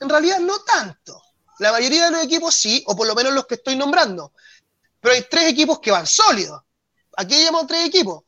en 0.00 0.09
realidad 0.09 0.40
no 0.40 0.61
tanto. 0.61 1.23
La 1.59 1.73
mayoría 1.73 2.06
de 2.06 2.11
los 2.12 2.25
equipos 2.25 2.54
sí, 2.54 2.82
o 2.87 2.97
por 2.97 3.06
lo 3.06 3.14
menos 3.14 3.32
los 3.32 3.47
que 3.47 3.56
estoy 3.56 3.76
nombrando. 3.76 4.32
Pero 5.00 5.14
hay 5.14 5.26
tres 5.28 5.50
equipos 5.50 5.80
que 5.80 5.90
van 5.90 6.06
sólidos. 6.06 6.62
Aquí 7.16 7.42
llamamos 7.44 7.66
tres 7.66 7.87
equipos. 7.87 8.25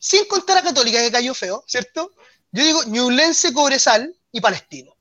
Sin 0.00 0.24
contar 0.24 0.56
a 0.56 0.62
Católica, 0.62 0.98
que 0.98 1.12
cayó 1.12 1.34
feo, 1.34 1.62
¿cierto? 1.66 2.10
Yo 2.50 2.64
digo 2.64 2.82
Ñublense, 2.84 3.52
Cobresal 3.52 4.16
y 4.32 4.40
Palestino. 4.40 4.96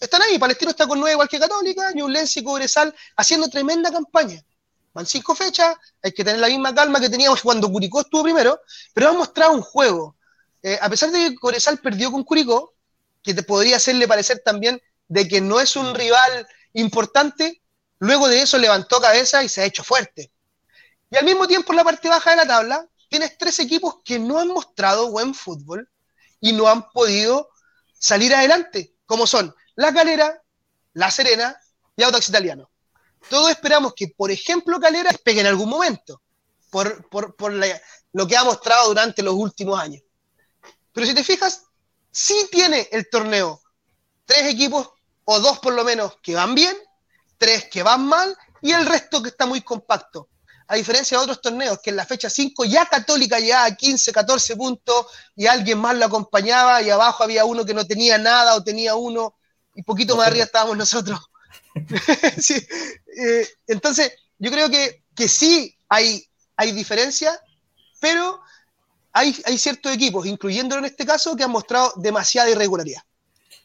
Están 0.00 0.22
ahí, 0.22 0.38
Palestino 0.38 0.72
está 0.72 0.88
con 0.88 0.98
nueve 0.98 1.12
igual 1.12 1.28
que 1.28 1.38
Católica, 1.38 1.92
Ñublense 1.92 2.40
y 2.40 2.44
Cobresal 2.44 2.92
haciendo 3.16 3.48
tremenda 3.48 3.92
campaña. 3.92 4.44
Van 4.92 5.06
cinco 5.06 5.36
fechas, 5.36 5.76
hay 6.02 6.10
que 6.10 6.24
tener 6.24 6.40
la 6.40 6.48
misma 6.48 6.74
calma 6.74 7.00
que 7.00 7.08
teníamos 7.08 7.42
cuando 7.42 7.70
Curicó 7.70 8.00
estuvo 8.00 8.24
primero, 8.24 8.60
pero 8.92 9.10
han 9.10 9.16
mostrado 9.16 9.52
un 9.52 9.62
juego. 9.62 10.16
Eh, 10.64 10.76
a 10.82 10.90
pesar 10.90 11.12
de 11.12 11.30
que 11.30 11.34
Cobresal 11.36 11.78
perdió 11.78 12.10
con 12.10 12.24
Curicó, 12.24 12.74
que 13.22 13.34
te 13.34 13.44
podría 13.44 13.76
hacerle 13.76 14.08
parecer 14.08 14.42
también 14.44 14.82
de 15.06 15.28
que 15.28 15.40
no 15.40 15.60
es 15.60 15.76
un 15.76 15.94
rival 15.94 16.48
importante, 16.72 17.62
luego 18.00 18.26
de 18.26 18.42
eso 18.42 18.58
levantó 18.58 19.00
cabeza 19.00 19.44
y 19.44 19.48
se 19.48 19.62
ha 19.62 19.64
hecho 19.64 19.84
fuerte. 19.84 20.32
Y 21.08 21.16
al 21.16 21.24
mismo 21.24 21.46
tiempo 21.46 21.72
en 21.72 21.76
la 21.76 21.84
parte 21.84 22.08
baja 22.08 22.30
de 22.30 22.36
la 22.36 22.46
tabla 22.46 22.88
tienes 23.08 23.36
tres 23.38 23.58
equipos 23.58 23.96
que 24.04 24.18
no 24.18 24.38
han 24.38 24.48
mostrado 24.48 25.10
buen 25.10 25.34
fútbol 25.34 25.88
y 26.40 26.52
no 26.52 26.68
han 26.68 26.90
podido 26.90 27.50
salir 27.92 28.34
adelante, 28.34 28.94
como 29.06 29.26
son 29.26 29.54
La 29.74 29.92
Calera, 29.92 30.42
La 30.92 31.10
Serena 31.10 31.58
y 31.96 32.02
Audax 32.02 32.28
Italiano. 32.28 32.70
Todos 33.28 33.50
esperamos 33.50 33.94
que, 33.94 34.08
por 34.08 34.30
ejemplo, 34.30 34.80
Calera 34.80 35.10
pegue 35.24 35.40
en 35.40 35.46
algún 35.46 35.68
momento, 35.68 36.22
por, 36.70 37.04
lo 38.12 38.26
que 38.26 38.36
ha 38.36 38.44
mostrado 38.44 38.88
durante 38.88 39.22
los 39.22 39.34
últimos 39.34 39.78
años. 39.78 40.02
Pero 40.92 41.06
si 41.06 41.14
te 41.14 41.24
fijas, 41.24 41.64
sí 42.10 42.48
tiene 42.50 42.88
el 42.92 43.08
torneo 43.10 43.60
tres 44.24 44.52
equipos, 44.52 44.90
o 45.24 45.40
dos 45.40 45.58
por 45.58 45.72
lo 45.72 45.84
menos, 45.84 46.16
que 46.22 46.34
van 46.34 46.54
bien, 46.54 46.76
tres 47.36 47.68
que 47.68 47.82
van 47.82 48.06
mal, 48.06 48.36
y 48.60 48.72
el 48.72 48.86
resto 48.86 49.22
que 49.22 49.28
está 49.30 49.46
muy 49.46 49.62
compacto. 49.62 50.28
A 50.68 50.76
diferencia 50.76 51.18
de 51.18 51.24
otros 51.24 51.40
torneos, 51.40 51.80
que 51.82 51.90
en 51.90 51.96
la 51.96 52.06
fecha 52.06 52.30
5 52.30 52.64
ya 52.66 52.86
Católica 52.86 53.40
ya 53.40 53.64
a 53.64 53.74
15, 53.74 54.12
14 54.12 54.56
puntos, 54.56 55.06
y 55.34 55.46
alguien 55.46 55.78
más 55.78 55.96
lo 55.96 56.04
acompañaba, 56.04 56.82
y 56.82 56.90
abajo 56.90 57.24
había 57.24 57.44
uno 57.44 57.64
que 57.64 57.74
no 57.74 57.86
tenía 57.86 58.18
nada, 58.18 58.54
o 58.54 58.62
tenía 58.62 58.94
uno, 58.94 59.34
y 59.74 59.82
poquito 59.82 60.16
más 60.16 60.28
arriba 60.28 60.44
estábamos 60.44 60.76
nosotros. 60.76 61.20
Eh, 63.20 63.48
entonces, 63.66 64.12
yo 64.38 64.48
creo 64.52 64.70
que, 64.70 65.02
que 65.12 65.26
sí 65.26 65.76
hay, 65.88 66.24
hay 66.54 66.70
diferencia, 66.70 67.32
pero 68.00 68.40
hay, 69.12 69.58
ciertos 69.58 69.92
equipos, 69.92 70.26
incluyendo 70.26 70.76
en 70.78 70.84
este 70.84 71.04
caso, 71.04 71.36
que 71.36 71.44
han 71.44 71.50
mostrado 71.50 71.92
demasiada 71.96 72.50
irregularidad. 72.50 73.02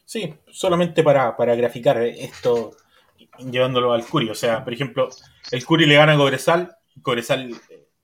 Sí, 0.04 0.34
solamente 0.50 1.02
para, 1.02 1.34
graficar 1.54 2.02
esto, 2.02 2.76
llevándolo 3.38 3.92
al 3.92 4.04
Curi. 4.04 4.30
O 4.30 4.34
sea, 4.34 4.64
por 4.64 4.72
ejemplo, 4.72 5.08
el 5.50 5.64
Curi 5.64 5.86
le 5.86 5.94
gana 5.94 6.14
a 6.14 6.16
Cobresal, 6.16 6.76
Cobresal 7.02 7.50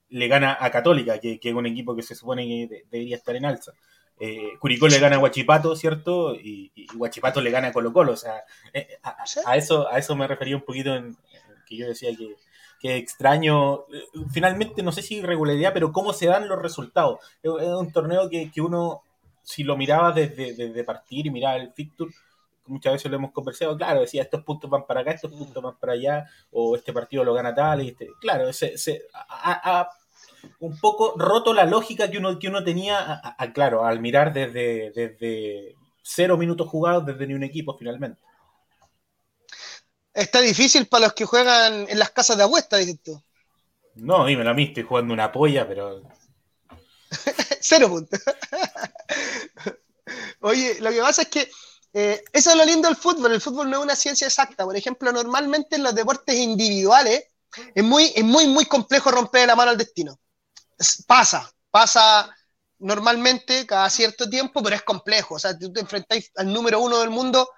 le 0.08 0.28
gana 0.28 0.56
a 0.60 0.70
Católica, 0.70 1.18
que, 1.18 1.38
es 1.42 1.54
un 1.54 1.66
equipo 1.66 1.94
que 1.94 2.02
se 2.02 2.14
supone 2.14 2.46
que 2.46 2.84
debería 2.90 3.16
estar 3.16 3.36
en 3.36 3.44
alza. 3.44 3.72
Eh, 4.18 4.58
Curicó 4.58 4.86
le 4.88 4.98
gana 4.98 5.16
a 5.16 5.18
Huachipato, 5.18 5.74
¿cierto? 5.76 6.34
Y, 6.34 6.72
y, 6.74 6.86
Huachipato 6.96 7.40
le 7.40 7.50
gana 7.50 7.68
a 7.68 7.72
Colo 7.72 7.92
Colo. 7.92 8.12
O 8.12 8.16
sea, 8.16 8.44
eh, 8.74 8.98
a, 9.02 9.56
eso, 9.56 9.88
a 9.88 9.98
eso 9.98 10.14
me 10.16 10.26
refería 10.26 10.56
un 10.56 10.64
poquito 10.64 10.94
en 10.94 11.16
que 11.66 11.76
yo 11.76 11.86
decía 11.86 12.10
que 12.16 12.36
que 12.80 12.96
extraño, 12.96 13.80
eh, 13.92 14.02
finalmente 14.32 14.82
no 14.82 14.90
sé 14.90 15.02
si 15.02 15.16
irregularidad, 15.16 15.72
pero 15.74 15.92
cómo 15.92 16.12
se 16.12 16.26
dan 16.26 16.48
los 16.48 16.60
resultados. 16.60 17.20
Es 17.42 17.50
un 17.50 17.92
torneo 17.92 18.28
que, 18.30 18.50
uno, 18.60 19.02
si 19.42 19.62
lo 19.62 19.76
miraba 19.76 20.12
desde, 20.12 20.82
partir 20.84 21.26
y 21.26 21.30
miraba 21.30 21.56
el 21.56 21.72
fixture, 21.72 22.10
muchas 22.70 22.94
veces 22.94 23.10
lo 23.10 23.16
hemos 23.16 23.32
conversado, 23.32 23.76
claro, 23.76 24.00
decía 24.00 24.22
estos 24.22 24.42
puntos 24.42 24.70
van 24.70 24.86
para 24.86 25.00
acá, 25.00 25.12
estos 25.12 25.30
puntos 25.30 25.62
van 25.62 25.78
para 25.78 25.92
allá, 25.92 26.26
o 26.50 26.76
este 26.76 26.92
partido 26.92 27.24
lo 27.24 27.34
gana 27.34 27.54
tal, 27.54 27.82
y 27.82 27.88
este, 27.88 28.08
claro, 28.20 28.52
se, 28.52 29.06
ha, 29.12 29.88
un 30.60 30.78
poco 30.78 31.14
roto 31.18 31.52
la 31.52 31.64
lógica 31.64 32.10
que 32.10 32.18
uno, 32.18 32.38
que 32.38 32.48
uno 32.48 32.64
tenía, 32.64 33.20
claro, 33.52 33.84
al 33.84 34.00
mirar 34.00 34.32
desde, 34.32 34.90
desde 34.92 35.76
cero 36.02 36.36
minutos 36.36 36.68
jugados 36.68 37.06
desde 37.06 37.26
ni 37.26 37.34
un 37.34 37.44
equipo 37.44 37.76
finalmente. 37.76 38.20
Está 40.12 40.40
difícil 40.40 40.86
para 40.86 41.04
los 41.04 41.12
que 41.12 41.24
juegan 41.24 41.86
en 41.88 41.98
las 41.98 42.10
casas 42.10 42.36
de 42.36 42.44
apuesta, 42.44 42.78
dices 42.78 43.00
tú. 43.02 43.22
No, 43.94 44.26
dímelo 44.26 44.50
a 44.50 44.54
mí, 44.54 44.64
estoy 44.64 44.82
jugando 44.82 45.14
una 45.14 45.30
polla, 45.30 45.66
pero. 45.66 46.02
Cero 47.60 47.88
puntos. 47.88 48.20
Oye, 50.40 50.80
lo 50.80 50.90
que 50.90 51.00
pasa 51.00 51.22
es 51.22 51.28
que 51.28 51.48
eh, 51.92 52.22
eso 52.32 52.50
es 52.50 52.56
lo 52.56 52.64
lindo 52.64 52.88
del 52.88 52.96
fútbol. 52.96 53.32
El 53.32 53.40
fútbol 53.40 53.70
no 53.70 53.78
es 53.78 53.82
una 53.82 53.96
ciencia 53.96 54.26
exacta. 54.26 54.64
Por 54.64 54.76
ejemplo, 54.76 55.12
normalmente 55.12 55.76
en 55.76 55.82
los 55.82 55.94
deportes 55.94 56.36
individuales 56.36 57.24
es 57.74 57.84
muy, 57.84 58.12
es 58.14 58.24
muy, 58.24 58.46
muy 58.46 58.64
complejo 58.66 59.10
romper 59.10 59.46
la 59.46 59.56
mano 59.56 59.72
al 59.72 59.78
destino. 59.78 60.18
pasa, 61.06 61.50
pasa 61.70 62.34
normalmente 62.78 63.66
cada 63.66 63.90
cierto 63.90 64.28
tiempo, 64.28 64.62
pero 64.62 64.76
es 64.76 64.82
complejo. 64.82 65.34
O 65.34 65.38
sea, 65.38 65.56
tú 65.58 65.72
te 65.72 65.80
enfrentáis 65.80 66.30
al 66.36 66.52
número 66.52 66.80
uno 66.80 67.00
del 67.00 67.10
mundo, 67.10 67.50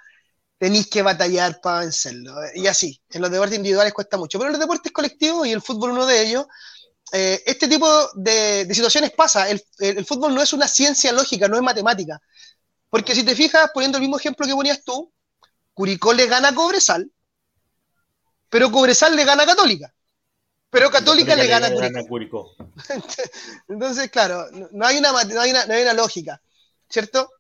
tenéis 0.58 0.88
que 0.88 1.02
batallar 1.02 1.60
para 1.60 1.80
vencerlo. 1.80 2.34
Y 2.54 2.66
así, 2.66 3.00
en 3.10 3.22
los 3.22 3.30
deportes 3.30 3.56
individuales 3.56 3.92
cuesta 3.92 4.16
mucho. 4.16 4.38
Pero 4.38 4.48
en 4.48 4.52
los 4.54 4.60
deportes 4.60 4.92
colectivos, 4.92 5.46
y 5.46 5.52
el 5.52 5.62
fútbol 5.62 5.90
uno 5.92 6.06
de 6.06 6.22
ellos, 6.22 6.46
eh, 7.12 7.42
este 7.44 7.68
tipo 7.68 7.86
de, 8.14 8.66
situaciones 8.72 9.12
pasa. 9.12 9.48
El, 9.50 10.06
fútbol 10.06 10.34
no 10.34 10.42
es 10.42 10.52
una 10.52 10.66
ciencia 10.66 11.12
lógica, 11.12 11.46
no 11.46 11.56
es 11.56 11.62
matemática. 11.62 12.20
Porque 12.92 13.14
si 13.14 13.25
te 13.25 13.34
fijas, 13.34 13.70
poniendo 13.72 13.96
el 13.96 14.02
mismo 14.02 14.18
ejemplo 14.18 14.46
que 14.46 14.52
ponías 14.52 14.84
tú, 14.84 15.11
Curicó 15.72 16.12
le 16.12 16.26
gana 16.26 16.48
a 16.48 16.55
Cobresal, 16.55 17.11
pero 18.50 18.70
Cobresal 18.70 19.16
le 19.16 19.24
gana 19.24 19.44
a 19.44 19.46
Católica. 19.46 19.94
Pero 20.68 20.90
Católica, 20.90 21.35
le, 21.35 21.46
gana, 21.46 21.68
a 21.68 22.07
Curicó. 22.07 22.55
Entonces, 23.68 24.11
claro, 24.11 24.46
no 24.72 24.87
hay 24.87 24.98
una, 24.98 25.11
no 25.11 25.40
hay 25.40 25.83
una, 25.83 25.94
lógica, 25.94 26.42
¿cierto? 26.87 27.31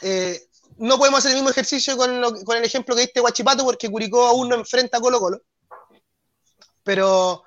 Eh, 0.00 0.48
no 0.78 0.96
podemos 0.96 1.18
hacer 1.18 1.32
el 1.32 1.36
mismo 1.36 1.50
ejercicio 1.50 1.94
con, 1.94 2.42
con, 2.46 2.56
el 2.56 2.64
ejemplo 2.64 2.94
que 2.94 3.02
diste 3.02 3.20
Guachipato 3.20 3.64
porque 3.66 3.90
Curicó 3.90 4.26
aún 4.26 4.48
no 4.48 4.54
enfrenta 4.54 4.96
a 4.96 5.00
Colo 5.02 5.20
Colo. 5.20 5.42
Pero, 6.82 7.44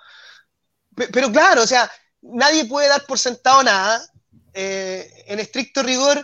pero 0.95 1.31
claro, 1.31 1.63
o 1.63 1.67
sea, 1.67 1.91
nadie 2.21 2.65
puede 2.65 2.87
dar 2.87 3.03
por 3.07 3.17
sentado 3.17 3.63
nada. 3.63 4.07
Eh, 4.53 5.23
en 5.27 5.39
estricto 5.39 5.81
rigor, 5.81 6.23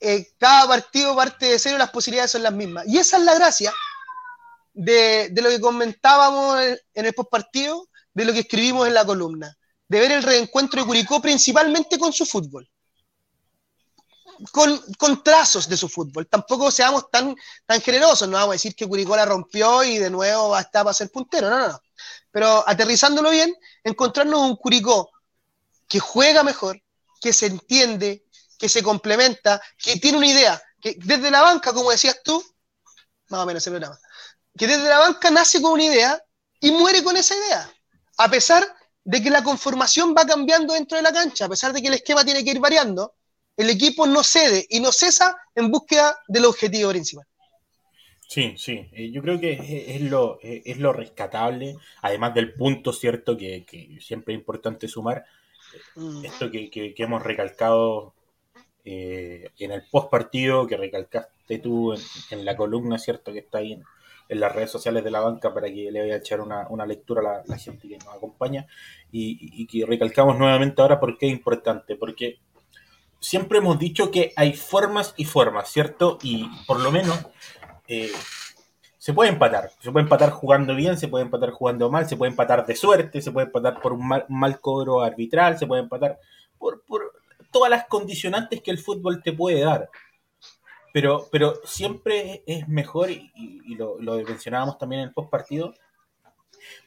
eh, 0.00 0.32
cada 0.38 0.66
partido 0.68 1.16
parte 1.16 1.46
de 1.46 1.58
cero, 1.58 1.78
las 1.78 1.90
posibilidades 1.90 2.32
son 2.32 2.42
las 2.42 2.52
mismas. 2.52 2.86
Y 2.86 2.98
esa 2.98 3.16
es 3.16 3.22
la 3.22 3.34
gracia 3.34 3.72
de, 4.74 5.32
lo 5.34 5.48
que 5.48 5.60
comentábamos 5.60 6.60
en, 6.60 7.06
el 7.06 7.14
postpartido, 7.14 7.88
de 8.12 8.24
lo 8.24 8.32
que 8.32 8.40
escribimos 8.40 8.86
en 8.86 8.94
la 8.94 9.04
columna, 9.04 9.56
de 9.88 10.00
ver 10.00 10.12
el 10.12 10.22
reencuentro 10.22 10.80
de 10.80 10.86
Curicó 10.86 11.20
principalmente 11.20 11.98
con 11.98 12.12
su 12.12 12.26
fútbol. 12.26 12.68
Con, 14.52 14.78
con, 14.98 15.24
trazos 15.24 15.66
de 15.66 15.78
su 15.78 15.88
fútbol. 15.88 16.26
Tampoco 16.26 16.70
seamos 16.70 17.10
tan, 17.10 17.34
tan 17.64 17.80
generosos, 17.80 18.28
no 18.28 18.34
vamos 18.36 18.50
a 18.50 18.52
decir 18.52 18.74
que 18.74 18.86
Curicó 18.86 19.16
la 19.16 19.24
rompió 19.24 19.82
y 19.82 19.96
de 19.96 20.10
nuevo 20.10 20.50
va 20.50 20.58
a 20.58 20.62
estar 20.62 20.84
para 20.84 20.92
ser 20.92 21.10
puntero, 21.10 21.48
no, 21.48 21.58
no, 21.58 21.68
no. 21.68 21.80
Pero 22.30 22.68
aterrizándolo 22.68 23.30
bien, 23.30 23.54
encontrarnos 23.82 24.40
un 24.40 24.56
Curicó 24.56 25.10
que 25.88 26.00
juega 26.00 26.42
mejor, 26.42 26.82
que 27.18 27.32
se 27.32 27.46
entiende, 27.46 28.25
que 28.58 28.68
se 28.68 28.82
complementa, 28.82 29.60
que 29.78 29.96
tiene 29.96 30.18
una 30.18 30.26
idea, 30.26 30.62
que 30.80 30.96
desde 30.98 31.30
la 31.30 31.42
banca, 31.42 31.72
como 31.72 31.90
decías 31.90 32.20
tú, 32.22 32.42
más 33.28 33.40
o 33.40 33.46
menos 33.46 33.66
el 33.66 33.72
programa, 33.72 33.98
que 34.56 34.66
desde 34.66 34.88
la 34.88 34.98
banca 34.98 35.30
nace 35.30 35.60
con 35.60 35.72
una 35.72 35.84
idea 35.84 36.22
y 36.60 36.70
muere 36.70 37.02
con 37.02 37.16
esa 37.16 37.36
idea, 37.36 37.70
a 38.18 38.30
pesar 38.30 38.66
de 39.04 39.22
que 39.22 39.30
la 39.30 39.44
conformación 39.44 40.14
va 40.16 40.26
cambiando 40.26 40.74
dentro 40.74 40.96
de 40.96 41.02
la 41.02 41.12
cancha, 41.12 41.44
a 41.44 41.48
pesar 41.48 41.72
de 41.72 41.80
que 41.80 41.88
el 41.88 41.94
esquema 41.94 42.24
tiene 42.24 42.44
que 42.44 42.50
ir 42.50 42.60
variando, 42.60 43.14
el 43.56 43.70
equipo 43.70 44.06
no 44.06 44.22
cede 44.22 44.66
y 44.68 44.80
no 44.80 44.92
cesa 44.92 45.36
en 45.54 45.70
búsqueda 45.70 46.18
del 46.28 46.44
objetivo 46.44 46.90
principal. 46.90 47.26
Sí, 48.28 48.54
sí, 48.58 48.88
eh, 48.92 49.10
yo 49.12 49.22
creo 49.22 49.38
que 49.38 49.94
es, 49.94 50.00
lo, 50.02 50.38
es 50.42 50.78
lo 50.78 50.92
rescatable, 50.92 51.76
además 52.02 52.34
del 52.34 52.54
punto 52.54 52.92
cierto 52.92 53.36
que, 53.36 53.64
siempre 54.00 54.34
es 54.34 54.40
importante 54.40 54.88
sumar, 54.88 55.24
mm. 55.94 56.24
esto 56.24 56.50
que, 56.50 56.68
que, 56.68 56.94
hemos 56.96 57.22
recalcado 57.22 58.15
eh, 58.88 59.50
en 59.58 59.72
el 59.72 59.82
post 59.90 60.10
partido 60.10 60.64
que 60.64 60.76
recalcaste 60.76 61.58
tú 61.58 61.92
en, 62.30 62.44
la 62.44 62.56
columna, 62.56 63.00
¿cierto? 63.00 63.32
Que 63.32 63.40
está 63.40 63.58
ahí 63.58 63.72
en, 63.72 63.84
las 64.40 64.54
redes 64.54 64.70
sociales 64.70 65.02
de 65.02 65.10
la 65.10 65.18
banca 65.18 65.52
para 65.52 65.66
que 65.66 65.90
le 65.90 66.02
vaya 66.02 66.14
a 66.14 66.18
echar 66.18 66.40
una, 66.40 66.86
lectura 66.86 67.20
a 67.20 67.42
la, 67.44 67.58
gente 67.58 67.88
que 67.88 67.98
nos 67.98 68.14
acompaña 68.14 68.68
y, 69.10 69.66
que 69.66 69.84
recalcamos 69.84 70.38
nuevamente 70.38 70.80
ahora 70.80 71.00
por 71.00 71.18
qué 71.18 71.26
es 71.26 71.32
importante, 71.32 71.96
porque 71.96 72.38
siempre 73.18 73.58
hemos 73.58 73.76
dicho 73.76 74.12
que 74.12 74.32
hay 74.36 74.52
formas 74.52 75.14
y 75.16 75.24
formas, 75.24 75.68
¿cierto? 75.68 76.18
Y 76.22 76.48
por 76.68 76.78
lo 76.78 76.92
menos 76.92 77.26
eh, 77.88 78.12
se 78.98 79.12
puede 79.12 79.30
empatar, 79.30 79.72
se 79.80 79.90
puede 79.90 80.04
empatar 80.04 80.30
jugando 80.30 80.76
bien, 80.76 80.96
se 80.96 81.08
puede 81.08 81.24
empatar 81.24 81.50
jugando 81.50 81.90
mal, 81.90 82.08
se 82.08 82.16
puede 82.16 82.30
empatar 82.30 82.64
de 82.64 82.76
suerte, 82.76 83.20
se 83.20 83.32
puede 83.32 83.46
empatar 83.46 83.80
por 83.80 83.92
un 83.94 84.08
mal, 84.28 84.60
cobro 84.60 85.02
arbitral, 85.02 85.58
se 85.58 85.66
puede 85.66 85.82
empatar 85.82 86.20
por, 86.56 86.84
por 86.84 87.15
todas 87.56 87.70
las 87.70 87.86
condicionantes 87.86 88.60
que 88.60 88.70
el 88.70 88.76
fútbol 88.76 89.22
te 89.22 89.32
puede 89.32 89.60
dar. 89.60 89.88
Pero, 90.92 91.26
pero 91.32 91.54
siempre 91.64 92.42
es 92.46 92.68
mejor, 92.68 93.10
y, 93.10 93.74
lo, 93.76 93.96
mencionábamos 93.98 94.76
también 94.76 95.00
en 95.00 95.08
el 95.08 95.14
post 95.14 95.30
partido, 95.30 95.72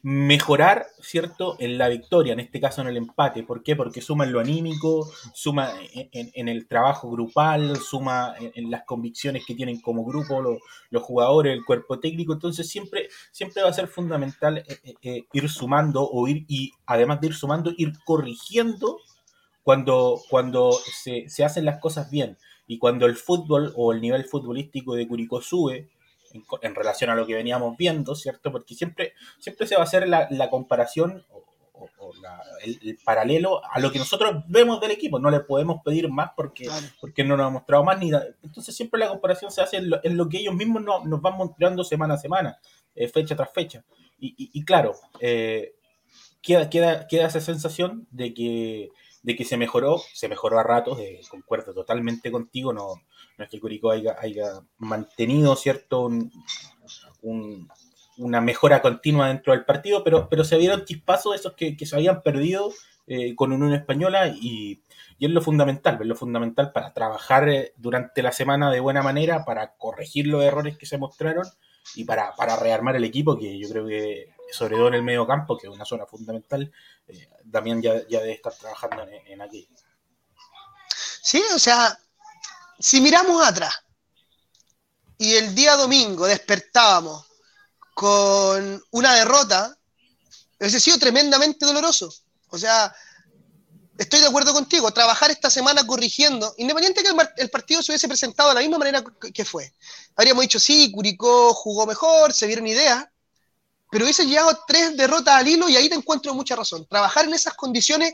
mejorar, 0.04 0.86
¿cierto?, 1.02 1.56
en 1.58 1.80
la 1.80 1.88
victoria, 1.88 2.34
en 2.34 2.40
este 2.40 2.60
caso 2.60 2.82
en 2.82 2.88
el 2.90 2.98
empate. 2.98 3.42
¿Por 3.42 3.64
qué? 3.64 3.76
Porque 3.76 4.00
suma 4.00 4.26
en 4.26 4.32
lo 4.32 4.40
anímico, 4.40 5.12
suma 5.34 5.74
en, 5.92 6.48
el 6.48 6.68
trabajo 6.68 7.10
grupal, 7.10 7.76
suma 7.78 8.36
en, 8.40 8.70
las 8.70 8.84
convicciones 8.84 9.48
que 9.48 9.56
tienen 9.56 9.82
como 9.82 10.06
grupo 10.06 10.40
los, 10.40 11.02
jugadores, 11.02 11.52
el 11.52 11.66
cuerpo 11.66 12.00
técnico. 12.00 12.34
Entonces 12.34 12.70
siempre, 12.70 13.10
siempre 13.32 13.64
va 13.64 13.70
a 13.70 13.74
ser 13.74 13.88
fundamental 13.88 14.60
eh, 14.60 14.66
eh, 14.84 14.94
eh, 15.02 15.24
ir 15.34 15.50
sumando 15.50 16.08
o 16.08 16.28
ir, 16.28 16.46
y 16.48 16.74
además 16.86 17.22
de 17.22 17.28
ir 17.28 17.34
sumando, 17.34 17.72
ir 17.76 17.92
corrigiendo 18.06 19.00
cuando, 19.70 20.20
cuando 20.32 20.72
se, 20.72 21.30
se, 21.30 21.46
hacen 21.46 21.64
las 21.64 21.78
cosas 21.80 22.10
bien 22.10 22.40
y 22.66 22.80
cuando 22.80 23.06
el 23.06 23.16
fútbol 23.16 23.72
o 23.76 23.94
el 23.94 24.02
nivel 24.02 24.26
futbolístico 24.26 24.96
de 24.96 25.08
Curicó 25.08 25.44
sube 25.44 25.90
en, 26.64 26.74
relación 26.74 27.12
a 27.12 27.16
lo 27.16 27.28
que 27.28 27.36
veníamos 27.36 27.78
viendo, 27.78 28.16
¿cierto? 28.16 28.52
Porque 28.52 28.74
siempre, 28.74 29.14
siempre 29.38 29.68
se 29.68 29.76
va 29.76 29.82
a 29.82 29.84
hacer 29.84 30.08
la, 30.08 30.28
la 30.32 30.50
comparación 30.50 31.24
o, 31.30 31.44
el, 32.64 32.98
paralelo 33.06 33.62
a 33.64 33.80
lo 33.80 33.92
que 33.92 34.00
nosotros 34.00 34.44
vemos 34.48 34.82
del 34.82 34.90
equipo. 34.90 35.20
No 35.20 35.30
le 35.30 35.42
podemos 35.42 35.84
pedir 35.86 36.10
más 36.10 36.32
porque, 36.36 36.68
porque 37.00 37.24
no 37.24 37.38
nos 37.38 37.46
ha 37.46 37.52
mostrado 37.52 37.84
más. 37.84 38.00
ni 38.00 38.10
Entonces 38.42 38.76
siempre 38.76 39.00
la 39.00 39.10
comparación 39.10 39.52
se 39.52 39.62
hace 39.62 39.78
en 39.78 40.18
lo, 40.18 40.30
que 40.30 40.40
ellos 40.40 40.56
mismos 40.56 40.82
nos 40.82 41.22
van 41.22 41.38
mostrando 41.38 41.84
semana 41.84 42.16
a 42.16 42.18
semana, 42.18 42.58
eh, 42.96 43.08
fecha 43.08 43.36
tras 43.36 43.54
fecha. 43.54 43.84
Y, 44.20 44.34
y, 44.52 44.66
claro, 44.66 44.96
eh, 45.20 45.76
queda, 46.42 46.72
queda, 46.72 47.06
queda 47.08 47.28
esa 47.28 47.40
sensación 47.40 48.08
de 48.10 48.34
que 48.34 48.90
de 49.22 49.36
que 49.36 49.46
se 49.46 49.58
mejoró, 49.58 50.02
se 50.14 50.30
mejoró 50.30 50.60
a 50.60 50.64
ratos, 50.64 51.00
eh, 51.00 51.22
concuerdo 51.30 51.74
totalmente 51.74 52.32
contigo, 52.32 52.74
no, 52.74 52.96
no 53.38 53.44
es 53.44 53.50
que 53.50 53.60
Curicó 53.60 53.92
haya, 53.92 54.16
haya 54.20 54.62
mantenido 54.78 55.56
cierto 55.56 56.10
una 58.18 58.42
mejora 58.42 58.82
continua 58.82 59.28
dentro 59.28 59.54
del 59.54 59.66
partido, 59.66 60.04
pero, 60.04 60.28
pero 60.30 60.44
se 60.44 60.58
vieron 60.58 60.86
chispazos 60.86 61.36
esos 61.36 61.54
que, 61.54 61.76
se 61.86 61.96
habían 61.96 62.22
perdido 62.22 62.72
eh, 63.08 63.36
con 63.36 63.52
Unión 63.52 63.74
Española 63.74 64.28
y, 64.28 64.82
y, 65.18 65.26
es 65.26 65.32
lo 65.32 65.42
fundamental, 65.42 65.98
es 66.00 66.08
lo 66.08 66.16
fundamental 66.16 66.72
para 66.72 66.94
trabajar 66.94 67.50
eh, 67.50 67.74
durante 67.78 68.22
la 68.22 68.32
semana 68.32 68.72
de 68.72 68.80
buena 68.80 69.02
manera, 69.02 69.46
para 69.46 69.76
corregir 69.78 70.28
los 70.28 70.44
errores 70.44 70.78
que 70.78 70.86
se 70.86 70.98
mostraron 70.98 71.46
y 71.96 72.04
para, 72.04 72.34
para 72.36 72.56
rearmar 72.56 72.96
el 72.96 73.04
equipo, 73.04 73.38
que 73.38 73.58
yo 73.58 73.70
creo 73.70 73.88
que 73.88 74.28
sobre 74.52 74.76
todo 74.76 74.88
en 74.90 74.96
el 74.96 75.04
medio 75.04 75.28
campo, 75.28 75.58
que 75.58 75.68
es 75.68 75.74
una 75.74 75.86
zona 75.86 76.06
fundamental, 76.06 76.72
eh, 77.10 77.30
Damián 77.44 77.82
ya, 77.82 77.94
debe 77.94 78.34
estar 78.34 78.54
trabajando 78.54 79.08
en, 79.08 79.42
aquí. 79.42 79.68
Sí, 81.22 81.42
o 81.54 81.60
sea, 81.60 81.98
si 82.80 83.02
miramos 83.02 83.46
atrás 83.46 83.74
y 85.18 85.36
el 85.36 85.54
día 85.54 85.76
domingo 85.76 86.26
despertábamos 86.26 87.26
con 87.94 88.82
una 88.92 89.16
derrota, 89.16 89.78
hubiese 90.60 90.80
sido 90.80 90.98
tremendamente 90.98 91.66
doloroso. 91.66 92.14
O 92.50 92.58
sea, 92.58 92.96
estoy 93.98 94.22
de 94.22 94.28
acuerdo 94.28 94.54
contigo, 94.54 94.92
trabajar 94.92 95.30
esta 95.30 95.50
semana 95.50 95.86
corrigiendo, 95.86 96.54
independiente 96.58 97.04
que 97.04 97.10
el, 97.38 97.50
partido 97.50 97.84
se 97.84 97.92
hubiese 97.92 98.08
presentado 98.08 98.50
de 98.50 98.56
la 98.56 98.62
misma 98.62 98.78
manera 98.78 99.04
que 99.34 99.46
fue. 99.46 99.74
Habríamos 100.16 100.44
dicho, 100.44 100.60
sí, 100.60 100.92
Curicó 100.92 101.54
jugó 101.54 101.86
mejor, 101.86 102.34
se 102.34 102.48
vieron 102.48 102.66
ideas, 102.66 103.06
pero 103.90 104.06
hubiese 104.06 104.26
llegado 104.26 104.58
tres 104.68 104.96
derrotas 104.96 105.36
al 105.36 105.48
hilo 105.48 105.68
y 105.68 105.76
ahí 105.76 105.90
te 105.90 105.96
encuentro 105.96 106.34
mucha 106.34 106.56
razón. 106.56 106.86
Trabajar 106.88 107.26
en 107.26 107.34
esas 107.34 107.56
condiciones, 107.56 108.14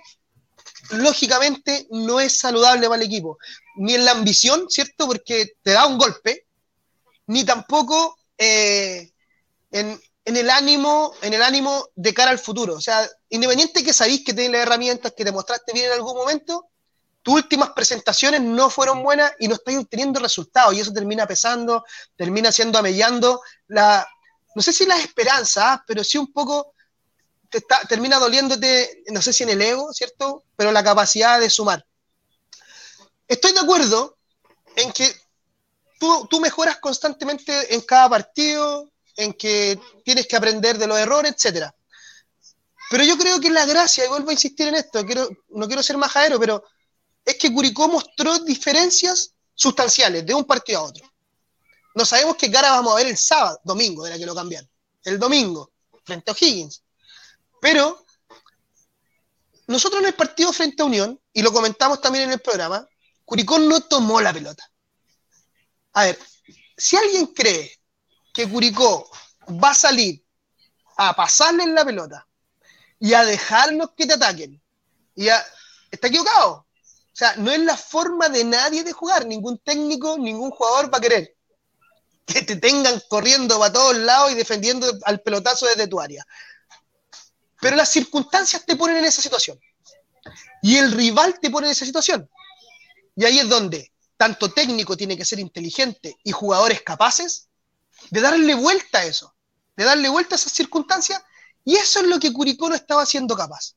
lógicamente, 0.92 1.88
no 1.92 2.20
es 2.20 2.38
saludable 2.38 2.88
para 2.88 3.02
el 3.02 3.08
equipo. 3.08 3.38
Ni 3.76 3.96
en 3.96 4.06
la 4.06 4.12
ambición, 4.12 4.70
¿cierto? 4.70 5.06
Porque 5.06 5.58
te 5.62 5.72
da 5.72 5.86
un 5.86 5.98
golpe, 5.98 6.46
ni 7.28 7.44
tampoco 7.44 8.18
eh, 8.38 9.12
en, 9.72 10.00
el 10.24 10.50
ánimo, 10.50 11.14
en 11.22 11.34
el 11.34 11.42
ánimo 11.42 11.90
de 11.96 12.14
cara 12.14 12.32
al 12.32 12.40
futuro. 12.40 12.76
O 12.76 12.82
sea, 12.82 13.08
independiente 13.30 13.84
que 13.84 13.92
sabéis 13.92 14.24
que 14.24 14.34
tienes 14.34 14.54
las 14.54 14.62
herramientas 14.62 15.14
que 15.16 15.26
demostraste 15.26 15.74
bien 15.74 15.88
en 15.88 15.94
algún 15.94 16.16
momento, 16.16 16.70
tus 17.22 17.34
últimas 17.34 17.72
presentaciones 17.72 18.40
no 18.40 18.70
fueron 18.70 19.04
buenas 19.04 19.34
y 19.40 19.48
no 19.48 19.56
estás 19.56 19.76
obteniendo 19.76 20.20
resultados 20.20 20.74
y 20.76 20.80
eso 20.80 20.94
termina 20.94 21.26
pesando, 21.26 21.84
termina 22.16 22.52
siendo 22.52 22.78
amellando 22.78 23.42
la, 23.68 24.08
no 24.56 24.62
sé 24.62 24.74
si 24.74 24.86
la 24.86 24.98
esperanza, 24.98 25.84
pero 25.86 26.04
sí 26.04 26.18
un 26.18 26.32
poco 26.32 26.74
te 27.50 27.62
termina 27.88 28.18
doliéndote, 28.18 29.04
no 29.08 29.22
sé 29.22 29.32
si 29.34 29.44
en 29.44 29.50
el 29.50 29.62
ego, 29.62 29.94
¿cierto? 29.94 30.46
Pero 30.56 30.72
la 30.72 30.84
capacidad 30.84 31.40
de 31.40 31.50
sumar. 31.50 31.86
Estoy 33.28 33.52
de 33.52 33.60
acuerdo 33.60 34.18
en 34.76 34.92
que 34.92 35.14
tú, 36.00 36.28
tú 36.30 36.40
mejoras 36.40 36.78
constantemente 36.78 37.74
en 37.74 37.82
cada 37.82 38.10
partido, 38.10 38.92
en 39.18 39.34
que 39.34 39.80
tienes 40.04 40.28
que 40.28 40.36
aprender 40.36 40.78
de 40.78 40.88
los 40.88 40.98
errores, 40.98 41.34
etcétera. 41.34 41.76
Pero 42.90 43.04
yo 43.04 43.18
creo 43.18 43.40
que 43.40 43.50
la 43.50 43.66
gracia, 43.66 44.06
y 44.06 44.10
vuelvo 44.10 44.30
a 44.30 44.34
insistir 44.34 44.68
en 44.68 44.76
esto, 44.76 45.06
quiero, 45.06 45.30
no 45.50 45.68
quiero 45.68 45.84
ser 45.84 45.98
majadero, 45.98 46.40
pero 46.40 46.64
es 47.24 47.36
que 47.36 47.52
Curicó 47.52 47.88
mostró 47.88 48.40
diferencias 48.40 49.34
sustanciales 49.54 50.26
de 50.26 50.34
un 50.34 50.46
partido 50.46 50.80
a 50.80 50.84
otro. 50.84 51.15
No 51.96 52.06
sabemos 52.06 52.36
qué 52.36 52.52
cara 52.52 52.72
vamos 52.72 52.92
a 52.94 52.98
ver 52.98 53.08
el 53.08 53.18
sábado, 53.18 53.60
domingo, 53.64 54.04
de 54.04 54.12
la 54.12 54.18
que 54.18 54.26
lo 54.26 54.36
cambian. 54.36 54.70
El 55.04 55.18
domingo, 55.18 55.72
frente 56.04 56.30
a 56.30 56.34
O'Higgins. 56.34 56.84
Pero 57.62 58.06
nosotros 59.68 60.02
en 60.02 60.08
el 60.08 60.14
partido 60.14 60.52
frente 60.52 60.84
a 60.84 60.86
Unión, 60.86 61.20
y 61.32 61.42
lo 61.42 61.54
comentamos 61.54 62.02
también 62.02 62.26
en 62.26 62.34
el 62.34 62.42
programa, 62.42 62.88
Curicó 63.24 63.58
no 63.60 63.80
tomó 63.80 64.20
la 64.20 64.34
pelota. 64.34 64.70
A 65.94 66.04
ver, 66.04 66.20
si 66.78 66.98
alguien 66.98 67.28
cree 67.28 67.80
que 68.34 68.48
Curicó 68.50 69.10
va 69.64 69.70
a 69.70 69.76
salir 69.76 70.22
a 70.98 71.16
pasarle 71.16 71.64
en 71.64 71.76
la 71.76 71.86
pelota 71.86 72.28
y 73.00 73.14
a 73.14 73.24
dejarlos 73.24 73.92
que 73.96 74.06
te 74.06 74.14
ataquen, 74.14 74.62
y 75.16 75.28
está 75.30 76.08
equivocado. 76.08 76.52
O 76.52 77.18
sea, 77.18 77.38
no 77.38 77.52
es 77.52 77.60
la 77.60 77.78
forma 77.78 78.28
de 78.28 78.44
nadie 78.44 78.84
de 78.84 78.92
jugar, 78.92 79.26
ningún 79.26 79.58
técnico, 79.60 80.18
ningún 80.18 80.52
jugador 80.52 80.94
va 80.94 80.98
a 80.98 81.02
querer 81.02 81.35
que 82.26 82.42
te 82.42 82.56
tengan 82.56 83.02
corriendo 83.08 83.60
para 83.60 83.74
todos 83.74 83.96
lados 83.98 84.32
y 84.32 84.36
defendiendo 84.36 84.92
al 85.04 85.22
pelotazo 85.22 85.68
desde 85.68 85.88
tu 85.88 86.00
área. 86.00 86.26
Pero 87.62 87.76
las 87.76 87.90
circunstancias 87.90 88.66
te 88.66 88.76
ponen 88.76 88.98
en 88.98 89.06
esa 89.06 89.22
situación. 89.22 89.60
Y 90.62 90.78
el 90.78 90.92
rival 90.92 91.40
te 91.40 91.50
pone 91.50 91.68
en 91.68 91.72
esa 91.72 91.86
situación. 91.86 92.30
Y 93.16 93.26
ahí 93.26 93.40
es 93.40 93.48
donde 93.48 93.92
tanto 94.18 94.52
técnico 94.52 94.98
tiene 94.98 95.16
que 95.16 95.26
ser 95.26 95.40
inteligente 95.40 96.18
y 96.24 96.32
jugadores 96.32 96.82
capaces 96.82 97.50
de 98.10 98.22
darle 98.22 98.56
vuelta 98.56 99.00
a 99.00 99.06
eso, 99.06 99.36
de 99.76 99.84
darle 99.84 100.10
vuelta 100.10 100.36
a 100.36 100.38
esas 100.38 100.52
circunstancias. 100.52 101.22
Y 101.64 101.76
eso 101.76 102.00
es 102.00 102.08
lo 102.08 102.20
que 102.20 102.34
Curicó 102.34 102.70
no 102.70 102.76
estaba 102.76 103.04
haciendo 103.04 103.36
capaz. 103.36 103.76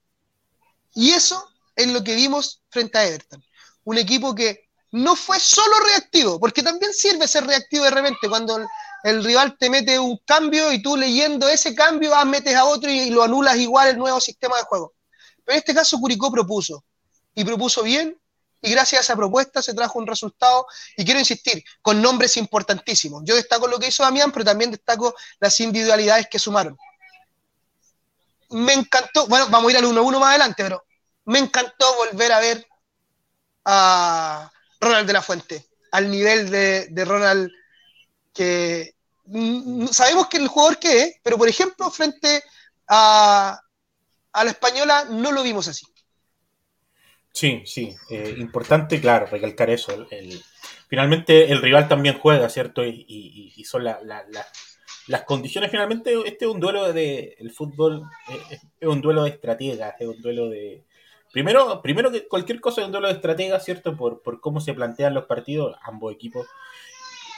Y 0.94 1.10
eso 1.10 1.48
es 1.76 1.88
lo 1.88 2.02
que 2.02 2.14
vimos 2.14 2.62
frente 2.70 2.98
a 2.98 3.04
Everton. 3.04 3.44
Un 3.84 3.98
equipo 3.98 4.34
que 4.34 4.67
no 4.90 5.16
fue 5.16 5.38
solo 5.38 5.78
reactivo, 5.80 6.40
porque 6.40 6.62
también 6.62 6.92
sirve 6.94 7.28
ser 7.28 7.46
reactivo 7.46 7.84
de 7.84 7.90
repente 7.90 8.28
cuando 8.28 8.66
el, 9.04 9.24
rival 9.24 9.56
te 9.58 9.68
mete 9.68 9.98
un 9.98 10.18
cambio 10.24 10.72
y 10.72 10.82
tú 10.82 10.96
leyendo 10.96 11.48
ese 11.48 11.74
cambio 11.74 12.10
vas, 12.10 12.26
metes 12.26 12.54
a 12.54 12.64
otro 12.64 12.90
y, 12.90 13.10
lo 13.10 13.22
anulas 13.22 13.56
igual 13.56 13.88
el 13.88 13.98
nuevo 13.98 14.20
sistema 14.20 14.56
de 14.56 14.62
juego. 14.62 14.94
Pero 15.44 15.54
en 15.54 15.58
este 15.58 15.74
caso 15.74 15.98
Curicó 15.98 16.30
propuso, 16.30 16.84
y 17.34 17.44
propuso 17.44 17.82
bien, 17.82 18.18
y 18.60 18.70
gracias 18.70 19.00
a 19.00 19.02
esa 19.02 19.16
propuesta 19.16 19.62
se 19.62 19.74
trajo 19.74 19.98
un 19.98 20.06
resultado, 20.06 20.66
y 20.96 21.04
quiero 21.04 21.20
insistir, 21.20 21.62
con 21.82 22.00
nombres 22.02 22.36
importantísimos. 22.36 23.22
Yo 23.24 23.36
destaco 23.36 23.66
lo 23.66 23.78
que 23.78 23.88
hizo 23.88 24.02
Damián, 24.02 24.32
pero 24.32 24.44
también 24.44 24.70
destaco 24.70 25.14
las 25.38 25.58
individualidades 25.60 26.28
que 26.28 26.38
sumaron. 26.38 26.76
Me 28.50 28.72
encantó, 28.72 29.26
bueno, 29.26 29.48
vamos 29.50 29.68
a 29.68 29.72
ir 29.72 29.78
al 29.78 29.84
1-1 29.84 30.18
más 30.18 30.30
adelante, 30.30 30.62
pero 30.62 30.84
me 31.26 31.38
encantó 31.38 31.94
volver 31.96 32.32
a 32.32 32.40
ver 32.40 32.66
a, 33.66 34.50
Ronald 34.80 35.06
de 35.06 35.12
la 35.12 35.22
Fuente, 35.22 35.66
al 35.92 36.10
nivel 36.10 36.50
de, 36.50 37.04
Ronald 37.04 37.50
que 38.32 38.94
sabemos 39.90 40.28
que 40.28 40.38
el 40.38 40.48
jugador 40.48 40.78
que 40.78 41.02
es, 41.02 41.16
pero 41.22 41.36
por 41.36 41.48
ejemplo, 41.48 41.90
frente 41.90 42.42
a, 42.88 43.60
la 44.32 44.50
española 44.50 45.06
no 45.10 45.32
lo 45.32 45.42
vimos 45.42 45.68
así. 45.68 45.86
Sí, 47.32 47.62
sí, 47.66 47.94
eh, 48.10 48.34
importante, 48.38 49.00
claro, 49.00 49.26
recalcar 49.26 49.70
eso. 49.70 50.06
finalmente 50.88 51.52
el 51.52 51.60
rival 51.60 51.88
también 51.88 52.18
juega, 52.18 52.48
¿cierto? 52.48 52.84
Y, 52.84 53.64
son 53.64 53.84
las 53.84 55.22
condiciones, 55.24 55.70
finalmente, 55.70 56.14
este 56.26 56.44
es 56.44 56.50
un 56.50 56.60
duelo 56.60 56.92
de, 56.92 57.36
el 57.38 57.50
fútbol 57.50 58.08
es, 58.50 58.60
es 58.80 58.88
un 58.88 59.00
duelo 59.00 59.24
de 59.24 59.30
estrategas, 59.30 59.94
es 59.98 60.06
un 60.06 60.20
duelo 60.22 60.48
de, 60.48 60.84
Primero, 61.32 61.82
primero 61.82 62.10
que 62.10 62.26
cualquier 62.26 62.60
cosa 62.60 62.80
es 62.80 62.86
un 62.86 62.92
duelo 62.92 63.08
de 63.08 63.14
estratega, 63.14 63.60
¿cierto? 63.60 63.96
Por, 63.96 64.40
cómo 64.40 64.60
se 64.60 64.74
plantean 64.74 65.14
los 65.14 65.26
partidos, 65.26 65.76
ambos 65.82 66.12
equipos. 66.12 66.46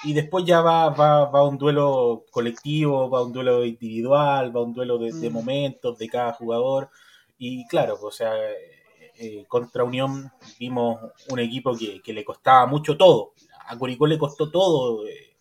Y 0.05 0.15
después 0.15 0.45
ya 0.45 0.61
va, 0.61 0.91
va, 0.91 1.27
va 1.27 1.47
un 1.47 1.59
duelo 1.59 2.25
colectivo, 2.31 3.11
va 3.11 3.23
un 3.23 3.33
duelo 3.33 3.65
individual, 3.65 4.57
va 4.57 4.63
un 4.63 4.73
duelo 4.73 4.97
de, 4.99 5.13
mm. 5.13 5.33
momentos 5.33 5.99
de 5.99 6.09
cada 6.09 6.33
jugador. 6.33 6.91
Y 7.39 7.67
claro, 7.67 7.99
o 8.01 8.11
sea, 8.11 8.33
eh, 9.17 9.45
contra 9.49 9.85
Unión 9.85 10.31
vimos 10.59 10.99
un 11.29 11.39
equipo 11.41 11.77
que, 11.77 12.13
le 12.13 12.25
costaba 12.25 12.67
mucho 12.67 12.97
todo. 12.97 13.35
A 13.67 13.77
Curicó 13.77 14.07
le 14.07 14.19
costó 14.19 14.51
todo 14.51 15.07
eh, 15.07 15.37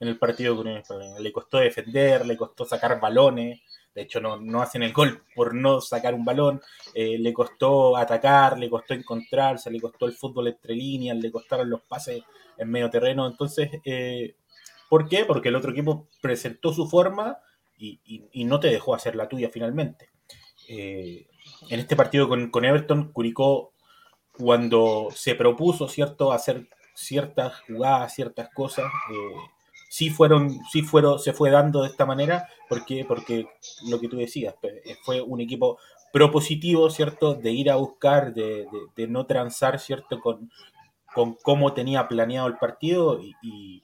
en 0.00 0.08
el 0.08 0.18
partido 0.18 0.56
con 0.56 0.66
Unión. 0.66 0.82
Le 1.20 1.32
costó 1.32 1.58
defender, 1.58 2.26
le 2.26 2.36
costó 2.36 2.64
sacar 2.64 2.98
balones. 2.98 3.60
De 3.94 4.02
hecho, 4.02 4.20
no, 4.20 4.62
hacen 4.62 4.82
el 4.82 4.92
gol 4.92 5.24
por 5.34 5.54
no 5.54 5.80
sacar 5.80 6.14
un 6.14 6.24
balón. 6.24 6.60
Eh, 6.94 7.18
le 7.18 7.32
costó 7.32 7.96
atacar, 7.96 8.58
le 8.58 8.70
costó 8.70 8.94
encontrarse, 8.94 9.70
le 9.70 9.80
costó 9.80 10.06
el 10.06 10.12
fútbol 10.12 10.48
entre 10.48 10.74
líneas, 10.74 11.16
le 11.16 11.32
costaron 11.32 11.68
los 11.68 11.82
pases 11.82 12.22
en 12.56 12.70
medio 12.70 12.90
terreno. 12.90 13.26
Entonces, 13.26 13.70
eh, 13.84 14.36
¿por 14.88 15.08
qué? 15.08 15.24
Porque 15.24 15.48
el 15.48 15.56
otro 15.56 15.72
equipo 15.72 16.08
presentó 16.20 16.72
su 16.72 16.88
forma 16.88 17.38
y, 17.78 18.44
no 18.44 18.60
te 18.60 18.68
dejó 18.68 18.94
hacer 18.94 19.16
la 19.16 19.28
tuya 19.28 19.50
finalmente. 19.52 20.10
Eh, 20.68 21.26
en 21.68 21.80
este 21.80 21.96
partido 21.96 22.28
con, 22.28 22.50
con, 22.50 22.64
Everton, 22.64 23.10
Curicó, 23.12 23.72
cuando 24.36 25.08
se 25.14 25.34
propuso, 25.34 25.88
¿cierto?, 25.88 26.32
hacer 26.32 26.68
ciertas 26.94 27.60
jugadas, 27.60 28.14
ciertas 28.14 28.50
cosas, 28.54 28.86
sí 29.90 30.08
fueron, 30.08 30.60
sí 30.70 30.82
fueron, 30.82 31.18
se 31.18 31.32
fue 31.32 31.50
dando 31.50 31.82
de 31.82 31.88
esta 31.88 32.06
manera, 32.06 32.48
porque, 32.68 33.04
porque 33.04 33.48
lo 33.88 33.98
que 33.98 34.06
tú 34.06 34.16
decías, 34.16 34.54
eh, 34.62 34.96
fue 35.02 35.20
un 35.20 35.40
equipo 35.40 35.78
propositivo, 36.12 36.88
¿cierto? 36.90 37.34
De 37.34 37.50
ir 37.50 37.72
a 37.72 37.74
buscar, 37.74 38.32
de, 38.32 38.68
no 39.08 39.26
transar, 39.26 39.80
¿cierto? 39.80 40.20
Con, 40.20 40.48
con 41.12 41.34
cómo 41.42 41.74
tenía 41.74 42.06
planeado 42.06 42.46
el 42.46 42.56
partido 42.56 43.20
y, 43.20 43.82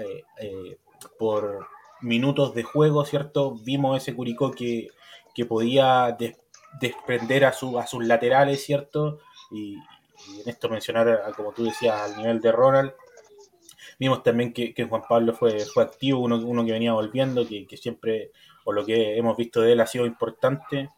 eh, 0.00 0.24
eh, 0.40 0.78
por 1.20 1.68
minutos 2.00 2.52
de 2.52 2.64
juego, 2.64 3.04
¿cierto? 3.04 3.54
Vimos 3.54 3.96
ese 3.96 4.16
Curicó 4.16 4.50
que, 4.50 4.88
que 5.36 5.46
podía 5.46 6.16
desprender 6.80 7.44
a, 7.44 7.52
su, 7.52 7.78
a 7.78 7.86
sus 7.86 8.04
laterales, 8.04 8.64
¿cierto? 8.64 9.20
Y, 9.52 9.76
y 9.76 10.40
en 10.40 10.48
esto 10.48 10.68
mencionar, 10.68 11.32
como 11.36 11.52
tú 11.52 11.62
decías, 11.62 12.10
al 12.10 12.16
nivel 12.16 12.40
de 12.40 12.50
Ronald, 12.50 12.92
Vimos 14.04 14.22
también 14.22 14.52
que, 14.52 14.74
Juan 14.86 15.00
Pablo 15.08 15.32
fue, 15.32 15.60
fue 15.60 15.82
activo, 15.82 16.20
uno, 16.20 16.36
uno 16.36 16.62
que 16.62 16.72
venía 16.72 16.92
volviendo, 16.92 17.48
que, 17.48 17.66
siempre, 17.78 18.32
o 18.66 18.70
lo 18.70 18.84
que 18.84 19.16
hemos 19.16 19.34
visto 19.34 19.62
de 19.62 19.72
él, 19.72 19.80
ha 19.80 19.86
sido 19.86 20.04
importante. 20.04 20.90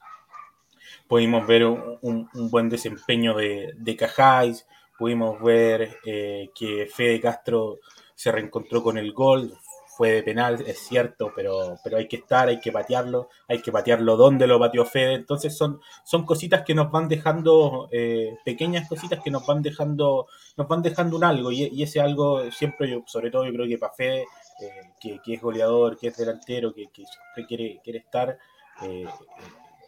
Pudimos 1.07 1.47
ver 1.47 1.67
un, 1.67 2.29
buen 2.51 2.69
desempeño 2.69 3.37
de, 3.37 3.75
de 3.77 3.97
Cajáis, 3.97 4.67
pudimos 4.99 5.41
ver 5.41 6.01
eh, 6.05 6.51
que 6.53 6.89
Fede 6.93 7.21
Castro 7.21 7.79
se 8.17 8.33
reencontró 8.33 8.83
con 8.83 8.99
el 8.99 9.13
gol, 9.13 9.57
fue 9.97 10.11
de 10.11 10.23
penal, 10.23 10.63
es 10.67 10.79
cierto, 10.81 11.33
pero, 11.35 11.79
pero 11.83 11.97
hay 11.97 12.07
que 12.07 12.17
estar, 12.17 12.49
hay 12.49 12.61
que 12.61 12.71
patearlo, 12.71 13.31
hay 13.49 13.63
que 13.63 13.73
patearlo 13.73 14.19
donde 14.19 14.47
lo 14.47 14.59
pateó 14.59 14.85
Fede. 14.85 15.15
Entonces 15.15 15.57
son, 15.57 15.81
son 16.05 16.27
cositas 16.27 16.65
que 16.67 16.75
nos 16.75 16.91
van 16.91 17.09
dejando, 17.09 17.89
eh, 17.91 18.37
pequeñas 18.45 18.87
cositas 18.91 19.21
que 19.25 19.31
nos 19.31 19.47
van 19.47 19.63
dejando, 19.63 20.27
nos 20.59 20.69
van 20.69 20.83
dejando 20.83 21.17
un 21.17 21.25
algo, 21.25 21.51
y, 21.51 21.83
ese 21.83 22.03
algo 22.03 22.51
siempre, 22.51 22.91
yo, 22.91 23.05
sobre 23.07 23.31
todo 23.31 23.47
yo 23.47 23.53
creo 23.55 23.67
que 23.67 23.79
para 23.79 23.95
Fede, 23.95 24.27
eh, 24.61 25.19
que, 25.25 25.35
es 25.35 25.41
goleador, 25.41 25.97
que 25.97 26.09
es 26.09 26.17
delantero, 26.19 26.75
que, 26.75 26.91
siempre 26.93 27.47
quiere, 27.49 27.81
quiere 27.83 28.01
estar, 28.01 28.39
eh, 28.83 29.07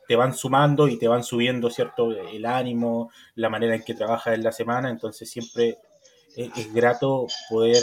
te 0.08 0.16
van 0.16 0.32
sumando 0.32 0.88
y 0.88 0.98
te 0.98 1.06
van 1.06 1.22
subiendo, 1.22 1.68
¿cierto? 1.68 2.12
El 2.12 2.46
ánimo, 2.46 3.10
la 3.34 3.50
manera 3.50 3.74
en 3.74 3.82
que 3.82 3.92
trabajas 3.92 4.32
en 4.32 4.42
la 4.42 4.52
semana, 4.52 4.88
entonces 4.88 5.28
siempre 5.28 5.76
es 6.34 6.72
grato 6.72 7.26
poder 7.50 7.82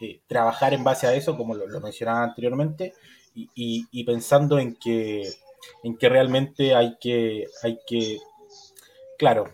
eh, 0.00 0.20
trabajar 0.26 0.74
en 0.74 0.84
base 0.84 1.06
a 1.06 1.14
eso, 1.14 1.36
como 1.36 1.54
lo, 1.54 1.80
mencionaba 1.80 2.24
anteriormente, 2.24 2.94
y, 3.34 4.04
pensando 4.04 4.58
en 4.58 4.76
que, 4.76 5.32
en 5.82 5.96
que 5.96 6.08
realmente 6.08 6.74
hay 6.74 6.96
que, 7.00 7.46
hay 7.62 7.78
que, 7.86 8.18
claro, 9.16 9.50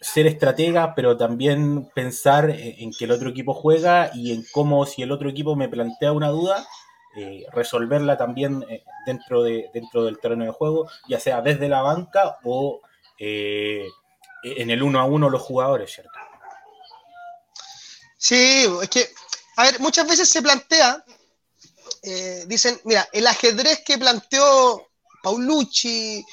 ser 0.00 0.26
estratega, 0.26 0.94
pero 0.94 1.16
también 1.16 1.90
pensar 1.94 2.48
en 2.50 2.92
que 2.92 3.04
el 3.04 3.10
otro 3.10 3.28
equipo 3.30 3.52
juega 3.52 4.10
y 4.14 4.32
en 4.32 4.44
cómo 4.52 4.86
si 4.86 5.02
el 5.02 5.12
otro 5.12 5.28
equipo 5.28 5.56
me 5.56 5.68
plantea 5.68 6.12
una 6.12 6.28
duda, 6.28 6.66
eh, 7.16 7.44
resolverla 7.52 8.16
también 8.16 8.64
eh, 8.68 8.84
dentro, 9.04 9.42
de, 9.42 9.68
dentro 9.74 10.04
del 10.04 10.20
terreno 10.20 10.44
de 10.44 10.52
juego, 10.52 10.88
ya 11.08 11.20
sea 11.20 11.42
desde 11.42 11.68
la 11.68 11.82
banca 11.82 12.38
o 12.44 12.80
en 13.18 14.70
el 14.70 14.82
uno 14.84 15.00
a 15.00 15.04
uno 15.04 15.28
los 15.28 15.42
jugadores, 15.42 15.92
¿cierto? 15.92 16.12
Sí, 18.20 18.66
es 18.82 18.88
que 18.90 19.06
a 19.58 19.64
ver, 19.64 19.80
muchas 19.80 20.06
veces 20.06 20.28
se 20.28 20.40
plantea, 20.40 21.04
eh, 22.02 22.44
dicen, 22.46 22.80
mira, 22.84 23.08
el 23.12 23.26
ajedrez 23.26 23.82
que 23.84 23.98
planteó 23.98 24.88
Paulucci, 25.20 26.24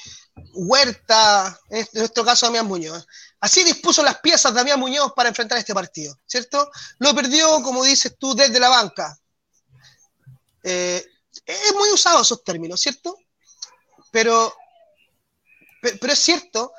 Huerta, 0.54 1.58
en 1.70 1.88
nuestro 1.94 2.24
caso 2.24 2.46
Damián 2.46 2.66
Muñoz, 2.66 3.04
Así 3.40 3.64
dispuso 3.64 4.04
las 4.04 4.20
piezas 4.20 4.54
Damián 4.54 4.78
Muñoz 4.78 5.12
para 5.14 5.28
enfrentar 5.28 5.58
este 5.58 5.74
partido, 5.74 6.16
¿cierto? 6.24 6.70
Lo 6.98 7.16
perdió, 7.16 7.60
como 7.62 7.82
dices 7.82 8.16
tú, 8.16 8.32
desde 8.32 8.60
la 8.60 8.68
banca. 8.68 9.18
Eh, 10.62 11.04
es 11.44 11.74
muy 11.74 11.90
usado 11.90 12.22
esos 12.22 12.44
términos, 12.44 12.80
¿cierto? 12.80 13.18
Pero, 14.12 14.54
pero 15.80 16.12
es 16.12 16.18
cierto 16.20 16.72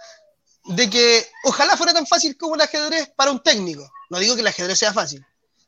de 0.64 0.90
que 0.90 1.30
ojalá 1.44 1.76
fuera 1.76 1.94
tan 1.94 2.08
fácil 2.08 2.38
como 2.38 2.56
el 2.56 2.62
ajedrez 2.62 3.12
para 3.18 3.32
un 3.32 3.44
técnico. 3.44 3.92
No 4.10 4.18
digo 4.20 4.36
que 4.36 4.42
el 4.42 4.48
ajedrez 4.48 4.80
sea 4.80 4.94
fácil, 4.94 5.26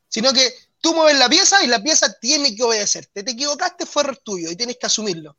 sino 0.07 0.31
que 0.31 0.68
tú 0.81 0.93
mueves 0.93 1.17
la 1.17 1.29
pieza 1.29 1.63
y 1.63 1.67
la 1.67 1.81
pieza 1.81 2.13
tiene 2.19 2.55
que 2.55 2.63
obedecerte. 2.63 3.23
Te 3.23 3.31
equivocaste, 3.31 3.85
fue 3.85 4.03
error 4.03 4.17
tuyo 4.23 4.49
y 4.49 4.55
tienes 4.55 4.77
que 4.79 4.87
asumirlo. 4.87 5.37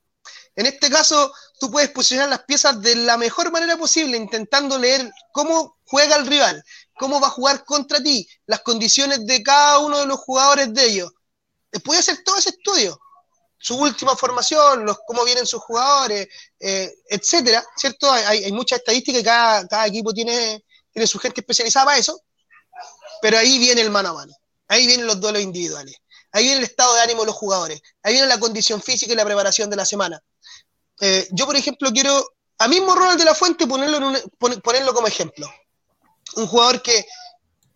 En 0.57 0.67
este 0.67 0.91
caso, 0.91 1.33
tú 1.59 1.71
puedes 1.71 1.91
posicionar 1.91 2.29
las 2.29 2.45
piezas 2.45 2.81
de 2.81 2.97
la 2.97 3.17
mejor 3.17 3.51
manera 3.53 3.77
posible, 3.77 4.17
intentando 4.17 4.79
leer 4.79 5.11
cómo 5.33 5.79
juega 5.85 6.17
el 6.17 6.27
rival, 6.27 6.63
cómo 6.99 7.21
va 7.21 7.29
a 7.29 7.31
jugar 7.31 7.65
contra 7.65 8.03
ti, 8.03 8.29
las 8.47 8.61
condiciones 8.61 9.25
de 9.27 9.43
cada 9.43 9.79
uno 9.79 9.99
de 10.01 10.07
los 10.07 10.19
jugadores 10.21 10.73
de 10.75 10.85
ellos. 10.85 11.11
Puedes 11.85 12.09
hacer 12.09 12.23
todo 12.25 12.37
ese 12.37 12.51
estudio, 12.51 13.01
su 13.59 13.77
última 13.77 14.17
formación, 14.17 14.85
los, 14.85 14.99
cómo 15.07 15.25
vienen 15.25 15.47
sus 15.47 15.63
jugadores, 15.63 16.29
eh, 16.59 16.93
etcétera, 17.09 17.65
¿cierto? 17.77 18.11
Hay, 18.11 18.45
hay 18.45 18.53
mucha 18.53 18.77
estadística 18.77 19.19
y 19.19 19.23
cada, 19.23 19.67
cada 19.69 19.87
equipo 19.87 20.13
tiene, 20.13 20.65
tiene 20.93 21.07
su 21.07 21.19
gente 21.19 21.41
especializada 21.43 21.87
para 21.87 21.99
eso, 21.99 22.21
pero 23.23 23.39
ahí 23.39 23.59
viene 23.59 23.83
el 23.83 23.91
mano 23.91 24.11
a 24.11 24.15
mano, 24.15 24.35
ahí 24.71 24.87
vienen 24.87 25.07
los 25.07 25.21
duelos 25.21 25.43
individuales, 25.43 25.97
ahí 26.33 26.45
viene 26.45 26.59
el 26.59 26.65
estado 26.65 26.95
de 26.95 27.01
ánimo 27.03 27.23
de 27.23 27.27
los 27.27 27.35
jugadores, 27.35 27.83
ahí 28.05 28.15
viene 28.15 28.29
la 28.29 28.39
condición 28.39 28.81
física 28.81 29.13
y 29.13 29.17
la 29.17 29.25
preparación 29.25 29.69
de 29.69 29.77
la 29.77 29.85
semana. 29.85 30.23
Eh, 31.01 31.27
yo, 31.33 31.45
por 31.45 31.57
ejemplo, 31.57 31.91
quiero 31.91 32.25
a 32.59 32.69
mismo 32.69 32.95
Ronald 32.95 33.19
de 33.19 33.25
la 33.25 33.35
Fuente 33.35 33.67
ponerlo, 33.67 34.95
como 34.95 35.07
ejemplo. 35.09 35.51
Un 36.37 36.47
jugador 36.47 36.83
que 36.83 37.05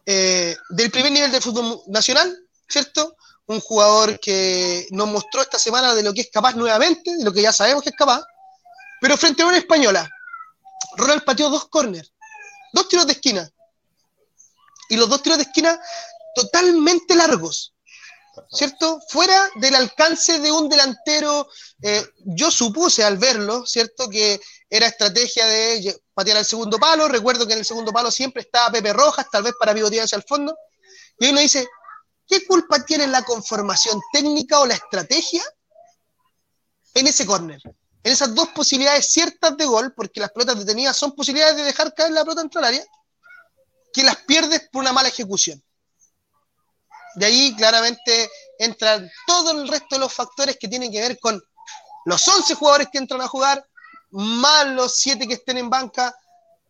eh, 0.06 0.56
del 0.70 0.90
primer 0.90 1.10
nivel 1.10 1.32
del 1.32 1.42
fútbol 1.42 1.82
nacional, 1.88 2.32
¿cierto? 2.68 3.16
Un 3.46 3.60
jugador 3.60 4.20
que 4.20 4.86
nos 4.90 5.08
mostró 5.08 5.42
esta 5.42 5.58
semana 5.58 5.94
de 5.94 6.02
lo 6.02 6.14
que 6.14 6.20
es 6.20 6.30
capaz 6.30 6.54
nuevamente, 6.54 7.16
de 7.16 7.24
lo 7.24 7.32
que 7.32 7.42
ya 7.42 7.52
sabemos 7.52 7.82
que 7.82 7.90
es 7.90 7.96
capaz, 7.96 8.22
pero 9.00 9.16
frente 9.16 9.42
a 9.42 9.46
una 9.46 9.58
española, 9.58 10.08
Ronald 10.96 11.24
pateó 11.24 11.50
dos 11.50 11.66
corners, 11.68 12.12
dos 12.72 12.88
tiros 12.88 13.06
de 13.06 13.14
esquina, 13.14 13.50
y 14.90 14.96
los 14.96 15.08
dos 15.08 15.22
tiros 15.22 15.38
de 15.38 15.44
esquina 15.44 15.80
totalmente 16.34 17.14
largos. 17.14 17.74
¿cierto? 18.50 19.00
Fuera 19.08 19.50
del 19.56 19.74
alcance 19.74 20.38
de 20.38 20.50
un 20.50 20.68
delantero, 20.68 21.48
eh, 21.82 22.04
yo 22.24 22.50
supuse 22.50 23.04
al 23.04 23.18
verlo, 23.18 23.66
¿cierto? 23.66 24.08
Que 24.08 24.40
era 24.68 24.86
estrategia 24.86 25.46
de 25.46 25.96
patear 26.12 26.38
al 26.38 26.44
segundo 26.44 26.78
palo. 26.78 27.08
Recuerdo 27.08 27.46
que 27.46 27.52
en 27.52 27.60
el 27.60 27.64
segundo 27.64 27.92
palo 27.92 28.10
siempre 28.10 28.42
estaba 28.42 28.72
Pepe 28.72 28.92
Rojas, 28.92 29.26
tal 29.30 29.42
vez 29.42 29.54
para 29.58 29.74
pivotear 29.74 30.04
hacia 30.04 30.16
el 30.16 30.24
fondo. 30.24 30.56
Y 31.18 31.28
uno 31.28 31.40
dice, 31.40 31.68
¿qué 32.26 32.44
culpa 32.46 32.84
tiene 32.84 33.06
la 33.06 33.22
conformación 33.22 34.00
técnica 34.12 34.60
o 34.60 34.66
la 34.66 34.74
estrategia 34.74 35.42
en 36.94 37.06
ese 37.06 37.26
córner? 37.26 37.60
En 38.02 38.12
esas 38.12 38.34
dos 38.34 38.48
posibilidades 38.48 39.06
ciertas 39.06 39.56
de 39.56 39.64
gol, 39.64 39.94
porque 39.94 40.20
las 40.20 40.30
pelotas 40.30 40.58
detenidas 40.58 40.96
son 40.96 41.12
posibilidades 41.12 41.56
de 41.56 41.64
dejar 41.64 41.94
caer 41.94 42.12
la 42.12 42.22
pelota 42.22 42.42
dentro 42.42 42.60
del 42.60 42.68
área, 42.68 42.84
que 43.92 44.02
las 44.02 44.16
pierdes 44.24 44.68
por 44.70 44.82
una 44.82 44.92
mala 44.92 45.08
ejecución. 45.08 45.62
De 47.16 47.26
ahí 47.26 47.54
claramente 47.56 48.28
entran 48.58 49.10
todo 49.26 49.52
el 49.52 49.68
resto 49.68 49.96
de 49.96 50.00
los 50.00 50.12
factores 50.12 50.56
que 50.58 50.68
tienen 50.68 50.90
que 50.90 51.00
ver 51.00 51.18
con 51.18 51.42
los 52.04 52.28
11 52.28 52.54
jugadores 52.54 52.88
que 52.90 52.98
entran 52.98 53.20
a 53.20 53.28
jugar, 53.28 53.66
más 54.10 54.66
los 54.68 54.96
7 54.96 55.26
que 55.26 55.34
estén 55.34 55.58
en 55.58 55.70
banca, 55.70 56.14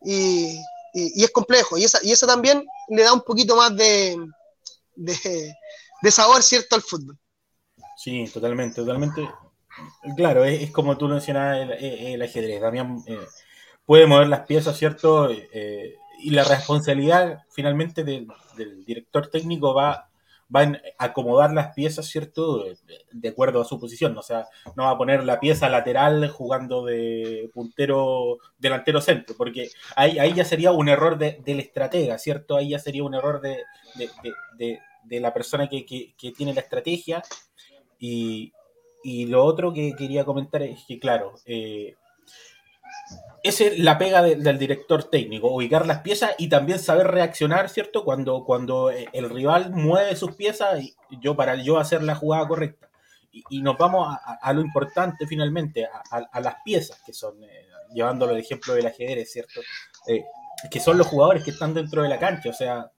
y, 0.01 0.59
es 0.93 1.31
complejo. 1.31 1.77
Y 1.77 1.83
esa, 1.83 1.99
y 2.03 2.11
eso 2.11 2.25
también 2.25 2.65
le 2.89 3.03
da 3.03 3.13
un 3.13 3.21
poquito 3.21 3.55
más 3.55 3.75
de, 3.75 4.17
de, 4.95 6.11
sabor, 6.11 6.41
¿cierto?, 6.41 6.75
al 6.75 6.81
fútbol. 6.81 7.17
Sí, 7.97 8.25
totalmente, 8.33 8.75
totalmente. 8.75 9.29
Claro, 10.15 10.45
es, 10.45 10.71
como 10.71 10.97
tú 10.97 11.07
mencionabas 11.07 11.69
el, 11.79 12.21
ajedrez. 12.21 12.61
También 12.61 13.03
eh, 13.07 13.19
puede 13.85 14.07
mover 14.07 14.27
las 14.27 14.45
piezas, 14.45 14.77
¿cierto? 14.77 15.29
Eh, 15.29 15.95
y 16.19 16.29
la 16.29 16.45
responsabilidad 16.45 17.43
finalmente 17.49 18.05
del 18.05 18.27
director 18.85 19.27
técnico 19.27 19.73
va 19.73 20.09
van 20.47 20.81
a 20.97 21.05
acomodar 21.05 21.51
las 21.53 21.73
piezas, 21.73 22.05
¿cierto? 22.05 22.65
De 23.11 23.29
acuerdo 23.29 23.61
a 23.61 23.65
su 23.65 23.79
posición. 23.79 24.17
O 24.17 24.21
sea, 24.21 24.47
no 24.75 24.83
va 24.83 24.91
a 24.91 24.97
poner 24.97 25.23
la 25.23 25.39
pieza 25.39 25.69
lateral 25.69 26.27
jugando 26.29 26.85
de 26.85 27.49
puntero 27.53 28.37
delantero 28.57 29.01
centro, 29.01 29.35
porque 29.37 29.69
ahí, 29.95 30.19
ahí 30.19 30.33
ya 30.33 30.45
sería 30.45 30.71
un 30.71 30.89
error 30.89 31.17
de, 31.17 31.39
del 31.43 31.59
estratega, 31.59 32.17
¿cierto? 32.17 32.55
Ahí 32.55 32.69
ya 32.69 32.79
sería 32.79 33.03
un 33.03 33.15
error 33.15 33.41
de, 33.41 33.63
la 35.09 35.33
persona 35.33 35.67
que, 35.67 35.85
tiene 36.37 36.53
la 36.53 36.61
estrategia. 36.61 37.23
Y, 37.99 38.51
lo 39.27 39.43
otro 39.43 39.71
que 39.71 39.93
quería 39.95 40.25
comentar 40.25 40.63
es 40.63 40.83
que, 40.87 40.99
claro, 40.99 41.35
eh, 41.45 41.95
esa 43.45 43.65
es 43.65 43.77
la 43.77 43.99
pega 43.99 44.23
del 44.23 44.57
director 44.57 45.03
técnico, 45.03 45.53
ubicar 45.53 45.85
las 45.85 45.99
piezas 45.99 46.31
y 46.39 46.49
también 46.49 46.79
saber 46.79 47.05
reaccionar, 47.05 47.69
¿cierto? 47.69 48.03
Cuando, 48.03 48.43
cuando 48.43 48.89
eh, 48.89 49.07
el 49.13 49.29
rival 49.29 49.69
mueve 49.69 50.15
sus 50.15 50.35
piezas, 50.35 50.83
yo 51.21 51.35
para 51.35 51.53
yo 51.53 51.77
hacer 51.77 52.01
la 52.01 52.15
jugada 52.15 52.47
correcta. 52.47 52.89
Y, 53.31 53.61
nos 53.61 53.77
vamos 53.77 54.17
a, 54.41 54.53
lo 54.53 54.61
importante 54.61 55.27
finalmente, 55.27 55.85
a, 55.85 56.39
las 56.39 56.55
piezas 56.65 56.99
que 57.05 57.13
son, 57.13 57.43
eh, 57.43 57.67
llevándolo 57.93 58.31
el 58.31 58.39
ejemplo 58.39 58.73
del 58.73 58.87
ajedrez, 58.87 59.31
¿cierto? 59.31 59.61
Eh, 60.07 60.23
que 60.71 60.79
son 60.79 60.97
los 60.97 61.05
jugadores 61.05 61.43
que 61.43 61.51
están 61.51 61.75
dentro 61.75 62.01
de 62.01 62.09
la 62.09 62.17
cancha, 62.17 62.49
o 62.49 62.53
sea, 62.53 62.91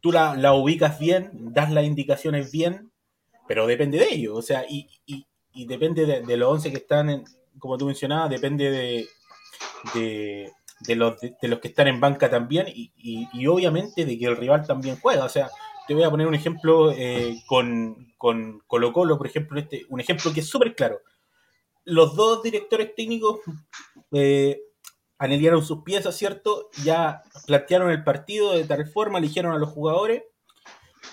tú 0.00 0.12
la, 0.12 0.52
ubicas 0.52 1.00
bien, 1.00 1.30
das 1.32 1.72
las 1.72 1.84
indicaciones 1.84 2.52
bien, 2.52 2.92
pero 3.48 3.66
depende 3.66 3.98
de 3.98 4.14
ellos, 4.14 4.38
o 4.38 4.42
sea, 4.42 4.64
y, 4.68 4.86
depende 5.66 6.06
de, 6.06 6.20
de 6.20 6.36
los 6.36 6.52
11 6.52 6.70
que 6.70 6.76
están 6.76 7.10
en, 7.10 7.24
como 7.58 7.78
tú 7.78 7.86
mencionabas, 7.86 8.30
depende 8.30 8.70
de, 8.70 9.08
de, 9.94 10.96
los, 10.96 11.20
de, 11.20 11.36
los 11.42 11.58
que 11.60 11.68
están 11.68 11.88
en 11.88 12.00
banca 12.00 12.30
también 12.30 12.66
y, 12.68 13.46
obviamente 13.46 14.04
de 14.04 14.18
que 14.18 14.26
el 14.26 14.36
rival 14.36 14.66
también 14.66 14.98
juega. 15.00 15.24
O 15.24 15.28
sea, 15.28 15.50
te 15.86 15.94
voy 15.94 16.04
a 16.04 16.10
poner 16.10 16.26
un 16.26 16.34
ejemplo 16.34 16.92
eh, 16.92 17.42
con, 17.46 18.12
con 18.18 18.60
Colo 18.66 18.92
Colo, 18.92 19.18
por 19.18 19.26
ejemplo, 19.26 19.58
este, 19.58 19.86
un 19.88 20.00
ejemplo 20.00 20.32
que 20.32 20.40
es 20.40 20.48
súper 20.48 20.74
claro. 20.74 21.00
Los 21.84 22.16
dos 22.16 22.42
directores 22.42 22.94
técnicos 22.94 23.40
eh, 24.12 24.60
sus 25.62 25.82
piezas, 25.82 26.16
¿cierto? 26.16 26.68
Ya 26.84 27.22
plantearon 27.46 27.90
el 27.90 28.04
partido 28.04 28.52
de 28.52 28.64
tal 28.64 28.86
forma, 28.88 29.18
eligieron 29.18 29.52
a 29.52 29.58
los 29.58 29.70
jugadores 29.70 30.24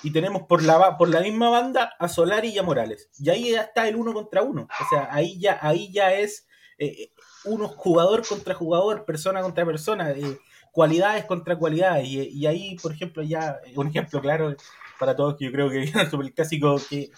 y 0.01 0.12
tenemos 0.12 0.43
por 0.43 0.63
la, 0.63 0.97
por 0.97 1.10
la 1.10 1.21
misma 1.21 1.49
banda 1.49 1.93
a 1.99 2.08
Solari 2.08 2.49
y 2.49 2.58
a 2.58 2.63
Morales. 2.63 3.10
Y 3.19 3.29
ahí 3.29 3.51
ya 3.51 3.62
está 3.62 3.88
el 3.88 3.95
uno 3.95 4.13
contra 4.13 4.41
uno. 4.41 4.67
O 4.82 4.89
sea, 4.89 5.10
ahí 5.12 5.39
ya, 5.39 5.60
ahí 5.62 5.91
ya 5.91 6.13
es 6.13 6.47
eh, 6.77 7.12
uno 7.45 7.67
jugador 7.67 8.27
contra 8.27 8.53
jugador, 8.53 9.06
persona 9.06 9.41
contra 9.41 9.65
persona, 9.65 10.12
eh, 10.12 10.39
cualidades 10.71 11.25
contra 11.25 11.58
cualidades. 11.58 12.08
Y, 12.08 12.45
ahí, 12.47 12.75
por 12.82 12.91
ejemplo, 12.91 13.23
ya, 13.23 13.60
un 13.75 13.88
ejemplo 13.88 14.21
claro 14.21 14.56
para 14.99 15.15
todos 15.15 15.38
que 15.38 15.45
yo 15.45 15.51
creo 15.51 15.69
que 15.69 15.84
es 15.84 15.93
el 15.95 16.34
clásico 16.34 16.77
que 16.89 17.12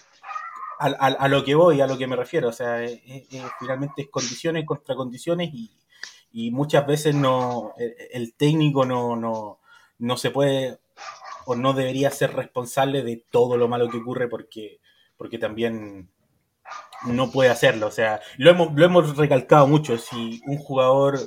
a, 0.78 1.28
lo 1.28 1.42
que 1.42 1.54
voy, 1.54 1.80
a 1.80 1.86
lo 1.86 1.96
que 1.96 2.06
me 2.06 2.16
refiero. 2.16 2.48
O 2.48 2.52
sea, 2.52 2.80
finalmente 3.58 4.02
es 4.02 4.08
condiciones 4.08 4.64
contra 4.66 4.94
condiciones 4.94 5.50
y, 5.52 5.72
y 6.32 6.50
muchas 6.50 6.86
veces 6.86 7.14
no 7.14 7.72
el, 7.78 8.34
técnico 8.34 8.84
no, 8.84 9.16
no, 9.16 9.60
no 9.98 10.16
se 10.16 10.30
puede 10.30 10.78
o 11.46 11.54
no 11.54 11.72
debería 11.72 12.10
ser 12.10 12.34
responsable 12.34 13.02
de 13.02 13.24
todo 13.30 13.56
lo 13.56 13.68
malo 13.68 13.88
que 13.88 13.98
ocurre 13.98 14.28
porque, 14.28 14.80
porque 15.16 15.38
también 15.38 16.10
no 17.04 17.30
puede 17.30 17.50
hacerlo. 17.50 17.86
O 17.86 17.90
sea, 17.90 18.20
lo 18.36 18.50
hemos, 18.50 18.74
lo 18.74 18.84
hemos 18.84 19.16
recalcado 19.16 19.66
mucho. 19.66 19.96
Si 19.96 20.42
un 20.46 20.58
jugador 20.58 21.18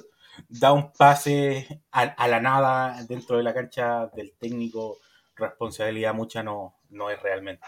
da 0.50 0.74
un 0.74 0.92
pase 0.92 1.84
a, 1.92 2.28
la 2.28 2.40
nada 2.42 3.02
dentro 3.08 3.38
de 3.38 3.44
la 3.44 3.54
cancha 3.54 4.08
del 4.08 4.34
técnico, 4.38 4.98
responsabilidad 5.36 6.14
mucha 6.14 6.44
no, 6.44 6.76
no 6.90 7.10
es 7.10 7.22
realmente. 7.22 7.66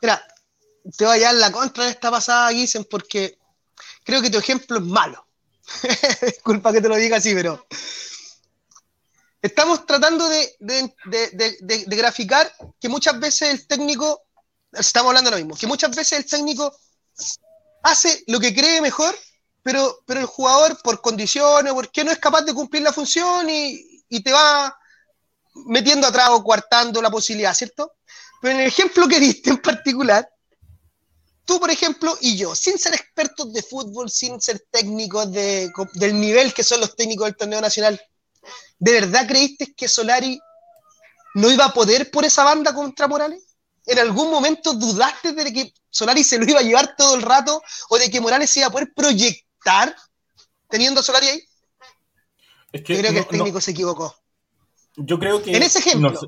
Mira, 0.00 0.24
te 0.96 1.04
voy 1.04 1.18
a 1.18 1.26
dar 1.26 1.34
la 1.34 1.50
contra 1.50 1.84
de 1.84 1.90
esta 1.90 2.12
pasada, 2.12 2.50
Guisen, 2.50 2.84
porque 2.84 3.38
creo 4.04 4.22
que 4.22 4.30
tu 4.30 4.38
ejemplo 4.38 4.78
es 4.78 4.84
malo. 4.84 5.26
Disculpa 6.22 6.72
que 6.72 6.80
te 6.80 6.88
lo 6.88 6.94
diga 6.94 7.16
así, 7.16 7.34
pero 7.34 7.66
Estamos 9.46 9.86
tratando 9.86 10.28
de, 10.28 10.56
graficar 11.86 12.52
que 12.80 12.88
muchas 12.88 13.20
veces 13.20 13.50
el 13.50 13.66
técnico, 13.68 14.22
estamos 14.72 15.10
hablando 15.10 15.30
de 15.30 15.36
lo 15.36 15.44
mismo, 15.44 15.56
que 15.56 15.68
muchas 15.68 15.94
veces 15.94 16.18
el 16.18 16.26
técnico 16.26 16.76
hace 17.84 18.24
lo 18.26 18.40
que 18.40 18.52
cree 18.52 18.80
mejor, 18.80 19.16
pero, 19.62 20.00
pero 20.04 20.18
el 20.18 20.26
jugador 20.26 20.82
por 20.82 21.00
condiciones, 21.00 21.72
porque 21.72 22.02
no 22.02 22.10
es 22.10 22.18
capaz 22.18 22.42
de 22.42 22.54
cumplir 22.54 22.82
la 22.82 22.92
función 22.92 23.48
y, 23.48 24.02
te 24.24 24.32
va 24.32 24.76
metiendo 25.66 26.08
atrás 26.08 26.30
o 26.32 26.42
coartando 26.42 27.00
la 27.00 27.10
posibilidad, 27.10 27.54
¿cierto? 27.54 27.92
Pero 28.42 28.54
en 28.54 28.60
el 28.62 28.66
ejemplo 28.66 29.06
que 29.06 29.20
diste 29.20 29.50
en 29.50 29.58
particular, 29.58 30.28
tú, 31.44 31.60
por 31.60 31.70
ejemplo, 31.70 32.18
y 32.20 32.36
yo, 32.36 32.56
sin 32.56 32.78
ser 32.78 32.94
expertos 32.94 33.52
de 33.52 33.62
fútbol, 33.62 34.10
sin 34.10 34.40
ser 34.40 34.66
técnicos 34.72 35.30
de, 35.30 35.70
del 35.94 36.20
nivel 36.20 36.52
que 36.52 36.64
son 36.64 36.80
los 36.80 36.96
técnicos 36.96 37.26
del 37.26 37.36
torneo 37.36 37.60
nacional, 37.60 38.00
¿de 38.78 38.92
verdad 38.92 39.26
creíste 39.26 39.74
que 39.74 39.88
Solari 39.88 40.38
no 41.34 41.50
iba 41.50 41.66
a 41.66 41.72
poder 41.72 42.10
por 42.10 42.24
esa 42.24 42.44
banda 42.44 42.74
contra 42.74 43.08
Morales? 43.08 43.56
¿En 43.86 43.98
algún 43.98 44.30
momento 44.30 44.74
dudaste 44.74 45.32
de 45.32 45.52
que 45.52 45.72
Solari 45.90 46.24
se 46.24 46.38
lo 46.38 46.44
iba 46.44 46.60
a 46.60 46.62
llevar 46.62 46.96
todo 46.96 47.14
el 47.14 47.22
rato 47.22 47.62
o 47.88 47.98
de 47.98 48.10
que 48.10 48.20
Morales 48.20 48.50
se 48.50 48.60
iba 48.60 48.68
a 48.68 48.72
poder 48.72 48.92
proyectar 48.94 49.94
teniendo 50.68 51.00
a 51.00 51.02
Solari 51.02 51.28
ahí? 51.28 51.42
yo 52.72 52.82
creo 52.82 53.12
que 53.12 53.18
el 53.18 53.26
técnico 53.26 53.60
se 53.60 53.70
equivocó. 53.70 54.14
Yo 54.96 55.18
creo 55.18 55.42
que. 55.42 55.56
En 55.56 55.62
ese 55.62 55.78
ejemplo. 55.78 56.18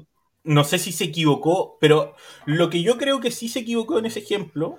no, 0.45 0.65
sé 0.65 0.79
si 0.79 0.93
se 0.93 1.05
equivocó, 1.05 1.79
pero 1.81 2.15
lo 2.47 2.71
que 2.71 2.83
yo 2.83 2.99
creo 2.99 3.21
que 3.21 3.31
sí 3.31 3.49
se 3.49 3.61
equivocó 3.61 3.99
en 3.99 4.07
ese 4.07 4.21
ejemplo 4.21 4.79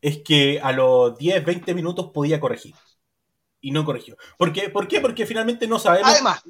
es 0.00 0.18
que 0.18 0.60
a 0.60 0.72
los 0.72 1.16
10, 1.16 1.44
20 1.44 1.74
minutos 1.74 2.10
podía 2.12 2.40
corregir. 2.40 2.74
Y 3.64 3.70
no 3.70 3.82
corrigió. 3.82 4.18
¿Por 4.36 4.52
qué? 4.52 4.68
¿Por 4.68 4.86
qué? 4.86 5.00
Porque 5.00 5.24
finalmente 5.24 5.66
no 5.66 5.78
sabemos. 5.78 6.10
Además. 6.10 6.42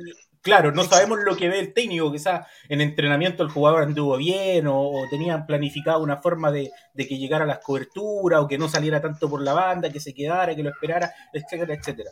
Claro, 0.43 0.73
no 0.73 0.83
sabemos 0.83 1.21
lo 1.25 1.37
que 1.37 1.49
ve 1.49 1.61
el 1.61 1.73
técnico. 1.73 2.11
Quizás 2.11 2.45
en 2.69 2.81
entrenamiento 2.81 3.45
el 3.45 3.51
jugador 3.51 3.85
anduvo 3.85 4.17
bien 4.17 4.67
o, 4.67 4.91
tenían 5.09 5.47
planificado 5.47 6.03
una 6.03 6.17
forma 6.17 6.51
de, 6.51 6.73
de, 6.93 7.07
que 7.07 7.17
llegara 7.17 7.45
a 7.45 7.47
las 7.47 7.61
coberturas 7.61 8.41
o 8.41 8.49
que 8.49 8.59
no 8.59 8.69
saliera 8.69 9.01
tanto 9.01 9.31
por 9.31 9.43
la 9.43 9.53
banda, 9.53 9.93
que 9.93 10.01
se 10.01 10.13
quedara, 10.13 10.57
que 10.57 10.65
lo 10.65 10.71
esperara, 10.71 11.15
etcétera, 11.33 11.75
etcétera. 11.75 12.11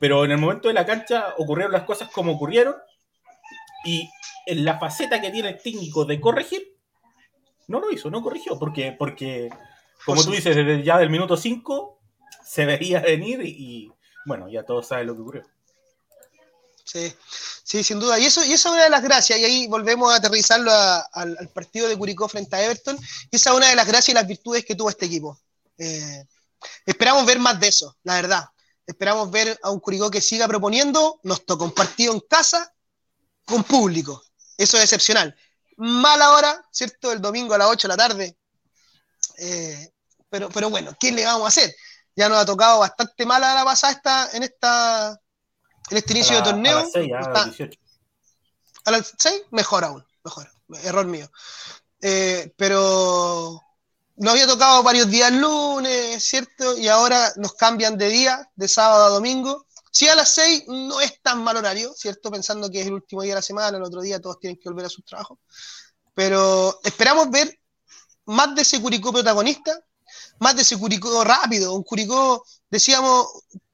Pero 0.00 0.24
en 0.24 0.30
el 0.30 0.38
momento 0.38 0.68
de 0.68 0.74
la 0.74 0.86
cancha 0.86 1.34
ocurrieron 1.36 1.72
las 1.72 1.82
cosas 1.82 2.08
como 2.10 2.32
ocurrieron 2.32 2.76
y 3.84 4.08
en 4.46 4.64
la 4.64 4.78
faceta 4.78 5.20
que 5.20 5.30
tiene 5.30 5.50
el 5.50 5.62
técnico 5.62 6.06
de 6.06 6.18
corregir, 6.18 6.76
no 7.68 7.78
lo 7.78 7.90
hizo, 7.90 8.10
no 8.10 8.22
corrigió, 8.22 8.58
porque, 8.58 8.96
porque 8.98 9.50
como 10.06 10.24
tú 10.24 10.30
dices, 10.30 10.54
desde 10.56 10.82
ya 10.82 10.98
del 10.98 11.10
minuto 11.10 11.36
5 11.36 11.95
se 12.46 12.64
veía 12.64 13.00
venir 13.00 13.40
y, 13.42 13.92
bueno, 14.24 14.48
ya 14.48 14.62
todos 14.62 14.86
saben 14.86 15.08
lo 15.08 15.14
que 15.14 15.22
ocurrió. 15.22 15.46
Sí, 16.84 17.12
sí, 17.64 17.82
sin 17.82 17.98
duda. 17.98 18.18
Y 18.18 18.26
eso, 18.26 18.44
y 18.44 18.52
esa 18.52 18.68
es 18.68 18.74
una 18.74 18.84
de 18.84 18.90
las 18.90 19.02
gracias, 19.02 19.38
y 19.40 19.44
ahí 19.44 19.66
volvemos 19.66 20.12
a 20.12 20.16
aterrizarlo 20.16 20.70
al, 20.70 21.50
partido 21.52 21.88
de 21.88 21.96
Curicó 21.96 22.28
frente 22.28 22.54
a 22.54 22.64
Everton, 22.64 22.96
esa 23.32 23.50
es 23.50 23.56
una 23.56 23.68
de 23.68 23.74
las 23.74 23.86
gracias 23.86 24.10
y 24.10 24.14
las 24.14 24.26
virtudes 24.26 24.64
que 24.64 24.76
tuvo 24.76 24.88
este 24.88 25.06
equipo. 25.06 25.40
Eh, 25.76 26.24
esperamos 26.86 27.26
ver 27.26 27.40
más 27.40 27.58
de 27.58 27.68
eso, 27.68 27.96
la 28.04 28.14
verdad. 28.14 28.44
Esperamos 28.86 29.30
ver 29.32 29.58
a 29.64 29.70
un 29.70 29.80
Curicó 29.80 30.10
que 30.10 30.20
siga 30.20 30.46
proponiendo, 30.46 31.18
nos 31.24 31.44
toca 31.44 31.64
un 31.64 31.72
partido 31.72 32.12
en 32.12 32.20
casa 32.20 32.72
con 33.44 33.64
público. 33.64 34.22
Eso 34.56 34.76
es 34.76 34.84
excepcional. 34.84 35.34
Mala 35.76 36.30
hora, 36.30 36.64
¿cierto? 36.70 37.10
El 37.10 37.20
domingo 37.20 37.54
a 37.54 37.58
las 37.58 37.68
8 37.68 37.88
de 37.88 37.92
la 37.92 37.96
tarde. 37.96 38.36
Eh, 39.38 39.90
pero, 40.30 40.48
pero 40.50 40.70
bueno, 40.70 40.96
¿qué 40.98 41.10
le 41.10 41.24
vamos 41.24 41.46
a 41.46 41.48
hacer? 41.48 41.74
Ya 42.16 42.28
nos 42.28 42.38
ha 42.38 42.46
tocado 42.46 42.80
bastante 42.80 43.26
mala 43.26 43.54
la 43.54 43.64
pasada 43.64 43.92
esta, 43.92 44.30
en 44.32 44.42
esta 44.42 45.20
en 45.90 45.96
este 45.96 46.12
inicio 46.12 46.36
de 46.36 46.42
torneo. 46.42 46.78
A 46.78 46.82
las 46.82 46.92
6, 46.92 47.12
a 47.12 47.20
las 47.20 47.44
18. 47.44 47.80
A 48.84 48.90
las 48.90 49.14
6, 49.18 49.42
mejor 49.50 49.84
aún, 49.84 50.04
mejor. 50.24 50.50
Error 50.82 51.06
mío. 51.06 51.30
Eh, 52.00 52.52
pero 52.56 53.62
nos 54.16 54.32
había 54.32 54.46
tocado 54.46 54.82
varios 54.82 55.10
días 55.10 55.32
lunes, 55.32 56.22
¿cierto? 56.24 56.76
Y 56.76 56.88
ahora 56.88 57.32
nos 57.36 57.54
cambian 57.54 57.96
de 57.96 58.08
día, 58.08 58.50
de 58.54 58.68
sábado 58.68 59.04
a 59.04 59.08
domingo. 59.10 59.66
Si 59.90 60.08
a 60.08 60.14
las 60.14 60.30
6 60.30 60.64
no 60.68 61.00
es 61.00 61.20
tan 61.22 61.42
mal 61.42 61.56
horario, 61.56 61.92
¿cierto? 61.94 62.30
Pensando 62.30 62.70
que 62.70 62.80
es 62.80 62.86
el 62.86 62.94
último 62.94 63.22
día 63.22 63.32
de 63.32 63.36
la 63.36 63.42
semana, 63.42 63.76
el 63.76 63.82
otro 63.82 64.00
día 64.00 64.20
todos 64.20 64.38
tienen 64.38 64.58
que 64.58 64.68
volver 64.68 64.86
a 64.86 64.90
sus 64.90 65.04
trabajos. 65.04 65.38
Pero 66.14 66.80
esperamos 66.82 67.30
ver 67.30 67.58
más 68.26 68.54
de 68.54 68.62
ese 68.62 68.80
Curicó 68.80 69.12
protagonista, 69.12 69.78
más 70.38 70.56
de 70.56 70.62
ese 70.62 70.78
Curicó 70.78 71.24
rápido, 71.24 71.74
un 71.74 71.82
Curicó, 71.82 72.44
decíamos, 72.70 73.26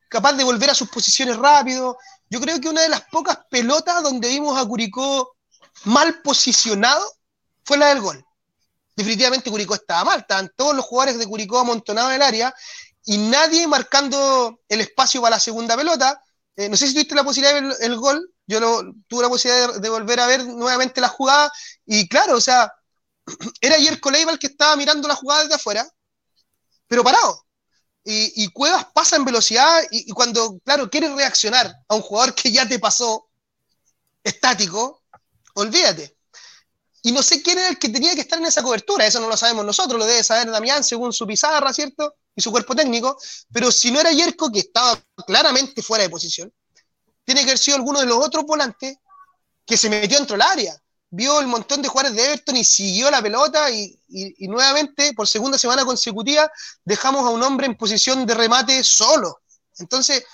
capaz 0.08 0.34
de 0.34 0.44
volver 0.44 0.70
a 0.70 0.74
sus 0.74 0.88
posiciones 0.88 1.36
rápido. 1.36 1.96
Yo 2.28 2.40
creo 2.40 2.60
que 2.60 2.68
una 2.68 2.82
de 2.82 2.88
las 2.88 3.02
pocas 3.10 3.38
pelotas 3.50 4.02
donde 4.02 4.28
vimos 4.28 4.58
a 4.58 4.66
Curicó 4.66 5.36
mal 5.84 6.20
posicionado 6.22 7.02
fue 7.64 7.78
la 7.78 7.88
del 7.88 8.00
gol. 8.00 8.24
Definitivamente 8.94 9.50
Curicó 9.50 9.74
estaba 9.74 10.04
mal, 10.04 10.20
estaban 10.20 10.50
todos 10.56 10.76
los 10.76 10.84
jugadores 10.84 11.18
de 11.18 11.26
Curicó 11.26 11.58
amontonados 11.58 12.10
en 12.10 12.16
el 12.16 12.22
área 12.22 12.54
y 13.04 13.18
nadie 13.18 13.66
marcando 13.66 14.60
el 14.68 14.80
espacio 14.80 15.20
para 15.20 15.36
la 15.36 15.40
segunda 15.40 15.76
pelota. 15.76 16.22
Eh, 16.56 16.68
no 16.68 16.76
sé 16.76 16.86
si 16.86 16.92
tuviste 16.92 17.14
la 17.14 17.24
posibilidad 17.24 17.54
de 17.54 17.60
ver 17.62 17.76
el, 17.80 17.96
gol, 17.96 18.30
yo 18.46 18.60
tuve 19.08 19.22
la 19.22 19.28
posibilidad 19.30 19.80
de, 19.80 19.88
volver 19.88 20.20
a 20.20 20.26
ver 20.26 20.44
nuevamente 20.44 21.00
la 21.00 21.08
jugada 21.08 21.50
y 21.86 22.06
claro, 22.08 22.36
o 22.36 22.40
sea, 22.40 22.70
era 23.60 23.76
ayer 23.76 23.98
Leiva 24.10 24.32
el 24.32 24.38
que 24.38 24.48
estaba 24.48 24.76
mirando 24.76 25.08
la 25.08 25.14
jugada 25.14 25.42
desde 25.42 25.54
afuera, 25.54 25.88
pero 26.92 27.02
parado. 27.02 27.46
Y, 28.04 28.48
Cuevas 28.48 28.84
pasa 28.92 29.16
en 29.16 29.24
velocidad 29.24 29.82
y, 29.90 30.10
cuando, 30.10 30.58
claro, 30.58 30.90
quieres 30.90 31.10
reaccionar 31.12 31.74
a 31.88 31.94
un 31.94 32.02
jugador 32.02 32.34
que 32.34 32.52
ya 32.52 32.68
te 32.68 32.78
pasó 32.78 33.30
estático, 34.22 35.02
olvídate. 35.54 36.18
Y 37.00 37.12
no 37.12 37.22
sé 37.22 37.42
quién 37.42 37.56
era 37.56 37.68
el 37.70 37.78
que 37.78 37.88
tenía 37.88 38.14
que 38.14 38.20
estar 38.20 38.38
en 38.38 38.44
esa 38.44 38.62
cobertura, 38.62 39.06
eso 39.06 39.20
no 39.20 39.28
lo 39.28 39.38
sabemos 39.38 39.64
nosotros, 39.64 39.98
lo 39.98 40.04
debe 40.04 40.22
saber 40.22 40.50
Damián 40.50 40.84
según 40.84 41.14
su 41.14 41.26
pizarra, 41.26 41.72
¿cierto? 41.72 42.16
Y 42.36 42.42
su 42.42 42.50
cuerpo 42.50 42.74
técnico, 42.74 43.16
pero 43.50 43.72
si 43.72 43.90
no 43.90 43.98
era 43.98 44.12
Yerko, 44.12 44.52
que 44.52 44.58
estaba 44.58 45.02
claramente 45.26 45.82
fuera 45.82 46.04
de 46.04 46.10
posición, 46.10 46.52
tiene 47.24 47.40
que 47.40 47.52
haber 47.52 47.58
sido 47.58 47.78
alguno 47.78 48.00
de 48.00 48.06
los 48.06 48.18
otros 48.18 48.44
volantes 48.44 48.98
que 49.64 49.78
se 49.78 49.88
metió 49.88 50.18
dentro 50.18 50.34
del 50.34 50.42
área 50.42 50.82
vio 51.12 51.40
el 51.40 51.46
montón 51.46 51.82
de 51.82 51.88
jugadores 51.88 52.16
de 52.16 52.24
Everton 52.24 52.56
y 52.56 52.64
siguió 52.64 53.10
la 53.10 53.20
pelota 53.20 53.70
y, 53.70 53.98
nuevamente, 54.48 55.12
por 55.12 55.28
segunda 55.28 55.58
semana 55.58 55.84
consecutiva, 55.84 56.50
dejamos 56.84 57.26
a 57.26 57.30
un 57.30 57.42
hombre 57.42 57.66
en 57.66 57.76
posición 57.76 58.24
de 58.24 58.32
remate 58.32 58.82
solo. 58.82 59.42
Entonces, 59.78 60.24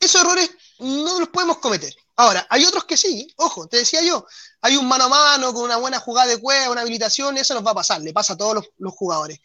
esos 0.00 0.22
errores 0.22 0.50
no 0.78 1.20
los 1.20 1.28
podemos 1.28 1.58
cometer. 1.58 1.94
Ahora, 2.16 2.46
hay 2.48 2.64
otros 2.64 2.86
que 2.86 2.96
sí, 2.96 3.30
ojo, 3.36 3.68
te 3.68 3.76
decía 3.76 4.00
yo, 4.00 4.26
hay 4.62 4.78
un 4.78 4.88
mano 4.88 5.04
a 5.04 5.08
mano 5.08 5.52
con 5.52 5.64
una 5.64 5.76
buena 5.76 6.00
jugada 6.00 6.28
de 6.28 6.40
cueva, 6.40 6.70
una 6.70 6.80
habilitación, 6.80 7.36
eso 7.36 7.52
nos 7.52 7.66
va 7.66 7.72
a 7.72 7.74
pasar, 7.74 8.00
le 8.00 8.14
pasa 8.14 8.32
a 8.32 8.36
todos 8.38 8.66
los, 8.78 8.94
jugadores, 8.94 9.38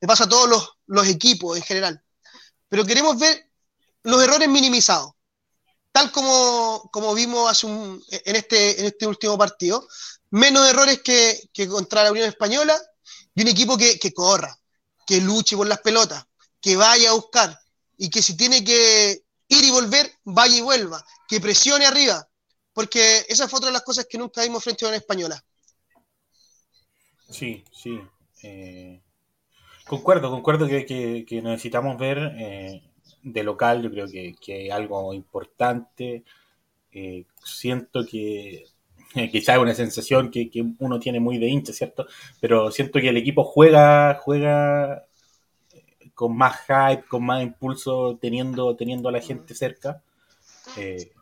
le 0.00 0.06
pasa 0.06 0.24
a 0.24 0.28
todos 0.28 0.48
los, 0.48 0.68
los 0.86 1.08
equipos 1.08 1.56
en 1.56 1.62
general. 1.62 2.04
Pero 2.68 2.84
queremos 2.84 3.18
ver 3.18 3.50
los 4.02 4.22
errores 4.22 4.50
minimizados 4.50 5.12
tal 5.92 6.12
como, 6.12 6.88
como 6.92 7.14
vimos 7.14 7.50
hace 7.50 7.66
un, 7.66 8.02
en, 8.10 8.36
este, 8.36 8.80
en 8.80 8.86
este 8.86 9.06
último 9.06 9.36
partido, 9.36 9.86
menos 10.30 10.68
errores 10.68 11.02
que, 11.02 11.48
que 11.52 11.68
contra 11.68 12.04
la 12.04 12.12
Unión 12.12 12.28
Española 12.28 12.80
y 13.34 13.42
un 13.42 13.48
equipo 13.48 13.76
que, 13.76 13.98
que, 13.98 14.12
corra, 14.12 14.56
que 15.06 15.20
luche 15.20 15.56
por 15.56 15.66
las 15.66 15.80
pelotas, 15.80 16.24
que 16.60 16.76
vaya 16.76 17.10
a 17.10 17.14
buscar 17.14 17.58
y 17.96 18.08
que 18.08 18.22
si 18.22 18.36
tiene 18.36 18.64
que 18.64 19.22
ir 19.48 19.64
y 19.64 19.70
volver, 19.70 20.10
vaya 20.24 20.56
y 20.56 20.60
vuelva, 20.60 21.04
que 21.28 21.40
presione 21.40 21.86
arriba, 21.86 22.26
porque 22.72 23.26
esa 23.28 23.48
fue 23.48 23.58
otra 23.58 23.68
de 23.68 23.74
las 23.74 23.82
cosas 23.82 24.06
que 24.08 24.18
nunca 24.18 24.42
vimos 24.42 24.62
frente 24.62 24.84
a 24.84 24.86
la 24.86 24.90
Unión 24.90 25.02
Española. 25.02 25.44
Sí, 27.28 27.64
sí. 27.72 28.00
Eh, 28.42 29.02
concuerdo, 29.86 30.30
concuerdo 30.30 30.66
que, 30.66 30.86
que, 30.86 31.42
necesitamos 31.42 31.98
ver 31.98 32.18
eh, 32.38 32.89
de 33.22 33.42
local, 33.42 33.82
yo 33.82 33.90
creo 33.90 34.08
que, 34.08 34.34
que 34.40 34.72
algo 34.72 35.12
importante. 35.14 36.24
Eh, 36.92 37.24
siento 37.44 38.04
que 38.04 38.64
quizás 39.30 39.56
es 39.56 39.62
una 39.62 39.74
sensación 39.74 40.30
que, 40.30 40.50
uno 40.78 40.98
tiene 40.98 41.20
muy 41.20 41.38
de 41.38 41.48
hincha, 41.48 41.72
¿cierto? 41.72 42.06
Pero 42.40 42.70
siento 42.70 43.00
que 43.00 43.08
el 43.08 43.16
equipo 43.16 43.44
juega, 43.44 44.14
juega 44.20 45.04
eh, 45.72 46.10
con 46.14 46.36
más 46.36 46.60
hype, 46.66 47.06
con 47.08 47.24
más 47.24 47.42
impulso, 47.42 48.18
teniendo, 48.20 48.76
teniendo 48.76 49.08
a 49.08 49.12
la 49.12 49.20
gente 49.20 49.54
cerca. 49.54 50.02
Eh, 50.76 51.12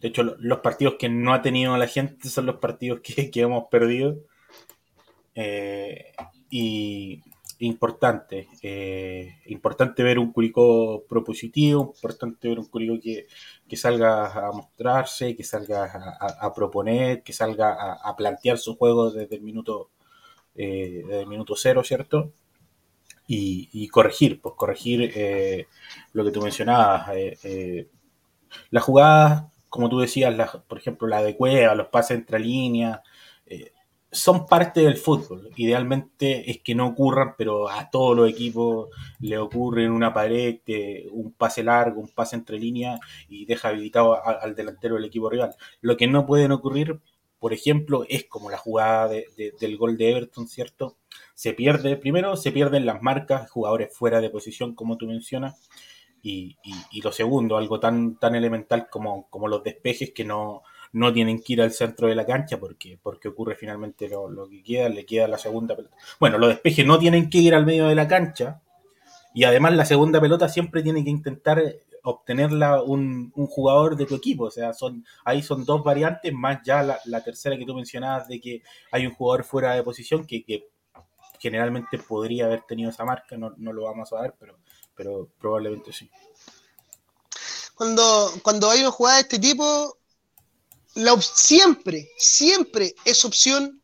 de 0.00 0.08
hecho, 0.08 0.22
los 0.22 0.60
partidos 0.60 0.96
que 0.98 1.08
no 1.08 1.32
ha 1.32 1.42
tenido 1.42 1.76
la 1.76 1.88
gente 1.88 2.28
son 2.28 2.46
los 2.46 2.56
partidos 2.56 3.00
que, 3.00 3.30
que 3.30 3.40
hemos 3.40 3.68
perdido. 3.68 4.18
y, 6.50 7.22
importante. 7.60 8.48
Eh, 8.62 9.40
importante 9.46 10.02
ver 10.02 10.18
un 10.18 10.32
Curicó 10.32 11.04
propositivo, 11.08 11.92
importante 11.94 12.48
ver 12.48 12.58
un 12.58 12.66
Curicó 12.66 13.00
que, 13.02 13.76
salga 13.76 14.48
a 14.48 14.52
mostrarse, 14.52 15.36
que 15.36 15.44
salga 15.44 16.16
a, 16.20 16.54
proponer, 16.54 17.22
que 17.22 17.32
salga 17.32 17.94
a, 17.94 18.16
plantear 18.16 18.58
su 18.58 18.76
juego 18.76 19.10
desde 19.10 19.36
el 19.36 19.42
minuto, 19.42 19.90
eh, 20.54 21.02
desde 21.06 21.22
el 21.22 21.26
minuto 21.28 21.54
cero, 21.56 21.82
¿cierto? 21.84 22.32
Y, 23.28 23.88
corregir, 23.88 24.40
pues 24.40 24.54
corregir 24.56 25.12
eh, 25.14 25.66
lo 26.12 26.24
que 26.24 26.30
tú 26.30 26.42
mencionabas. 26.42 27.10
las 28.70 28.84
jugadas, 28.84 29.44
como 29.68 29.88
tú 29.88 29.98
decías, 29.98 30.34
por 30.68 30.78
ejemplo, 30.78 31.08
la 31.08 31.22
de 31.22 31.36
Cueva, 31.36 31.74
los 31.74 31.88
pases 31.88 32.18
entre 32.18 32.38
líneas, 32.38 33.00
son 34.16 34.46
parte 34.46 34.80
del 34.80 34.96
fútbol. 34.96 35.50
Idealmente 35.56 36.50
es 36.50 36.60
que 36.62 36.74
no 36.74 36.88
ocurran, 36.88 37.34
pero 37.36 37.68
a 37.68 37.90
todos 37.90 38.16
los 38.16 38.28
equipos 38.28 38.88
le 39.20 39.38
ocurre 39.38 39.88
una 39.90 40.12
pared, 40.12 40.58
un 41.12 41.32
pase 41.32 41.62
largo, 41.62 42.00
un 42.00 42.08
pase 42.08 42.36
entre 42.36 42.58
líneas 42.58 43.00
y 43.28 43.44
deja 43.46 43.68
habilitado 43.68 44.18
al 44.26 44.54
delantero 44.54 44.96
del 44.96 45.04
equipo 45.04 45.30
rival. 45.30 45.54
Lo 45.80 45.96
que 45.96 46.06
no 46.06 46.26
pueden 46.26 46.52
ocurrir 46.52 47.00
por 47.38 47.52
ejemplo, 47.52 48.04
es 48.08 48.24
como 48.24 48.50
la 48.50 48.56
jugada 48.56 49.08
del 49.08 49.76
gol 49.76 49.96
de 49.96 50.10
Everton, 50.10 50.48
¿cierto? 50.48 50.96
Se 51.34 51.52
pierde, 51.52 51.96
primero 51.96 52.36
se 52.36 52.50
pierden 52.50 52.86
las 52.86 53.02
marcas, 53.02 53.50
jugadores 53.50 53.94
fuera 53.94 54.20
de 54.20 54.30
posición, 54.30 54.74
como 54.74 54.96
tú 54.96 55.06
mencionas, 55.06 55.68
y, 56.22 56.56
lo 57.04 57.12
segundo, 57.12 57.56
algo 57.56 57.78
tan, 57.78 58.18
tan 58.18 58.34
elemental 58.34 58.88
como, 58.90 59.28
como 59.30 59.46
los 59.46 59.62
despejes 59.62 60.12
que 60.12 60.24
no, 60.24 60.62
no 60.92 61.12
tienen 61.12 61.42
que 61.42 61.54
ir 61.54 61.62
al 61.62 61.72
centro 61.72 62.08
de 62.08 62.14
la 62.14 62.26
cancha 62.26 62.58
porque, 62.58 62.98
porque 63.02 63.28
ocurre 63.28 63.54
finalmente 63.54 64.08
lo, 64.08 64.48
que 64.48 64.62
queda, 64.62 64.88
le 64.88 65.06
queda 65.06 65.28
la 65.28 65.38
segunda 65.38 65.76
pelota. 65.76 65.96
Bueno, 66.18 66.38
los 66.38 66.50
despejes 66.50 66.86
no 66.86 66.98
tienen 66.98 67.30
que 67.30 67.38
ir 67.38 67.54
al 67.54 67.66
medio 67.66 67.88
de 67.88 67.94
la 67.94 68.08
cancha 68.08 68.62
y 69.34 69.44
además 69.44 69.74
la 69.74 69.84
segunda 69.84 70.20
pelota 70.20 70.48
siempre 70.48 70.82
tiene 70.82 71.04
que 71.04 71.10
intentar 71.10 71.62
obtenerla 72.06 72.82
un, 72.82 73.32
jugador 73.48 73.96
de 73.96 74.06
tu 74.06 74.14
equipo. 74.14 74.44
O 74.44 74.50
sea, 74.50 74.72
son 74.72 75.04
ahí 75.24 75.42
son 75.42 75.64
dos 75.64 75.82
variantes, 75.82 76.32
más 76.32 76.60
ya 76.64 76.82
la, 76.82 77.24
tercera 77.24 77.56
que 77.58 77.66
tú 77.66 77.74
mencionabas 77.74 78.28
de 78.28 78.40
que 78.40 78.62
hay 78.92 79.06
un 79.06 79.14
jugador 79.14 79.44
fuera 79.44 79.74
de 79.74 79.82
posición 79.82 80.26
que, 80.26 80.68
generalmente 81.38 81.98
podría 81.98 82.46
haber 82.46 82.62
tenido 82.62 82.90
esa 82.90 83.04
marca, 83.04 83.36
no, 83.36 83.52
lo 83.58 83.82
vamos 83.82 84.12
a 84.12 84.22
ver, 84.22 84.34
pero, 84.40 84.58
pero 84.94 85.28
probablemente 85.38 85.92
sí. 85.92 86.10
Cuando, 87.74 88.30
cuando 88.42 88.70
hay 88.70 88.80
una 88.80 88.90
jugada 88.90 89.16
de 89.16 89.22
este 89.22 89.38
tipo, 89.38 89.98
la, 90.96 91.20
siempre, 91.20 92.10
siempre 92.16 92.94
es 93.04 93.24
opción 93.24 93.80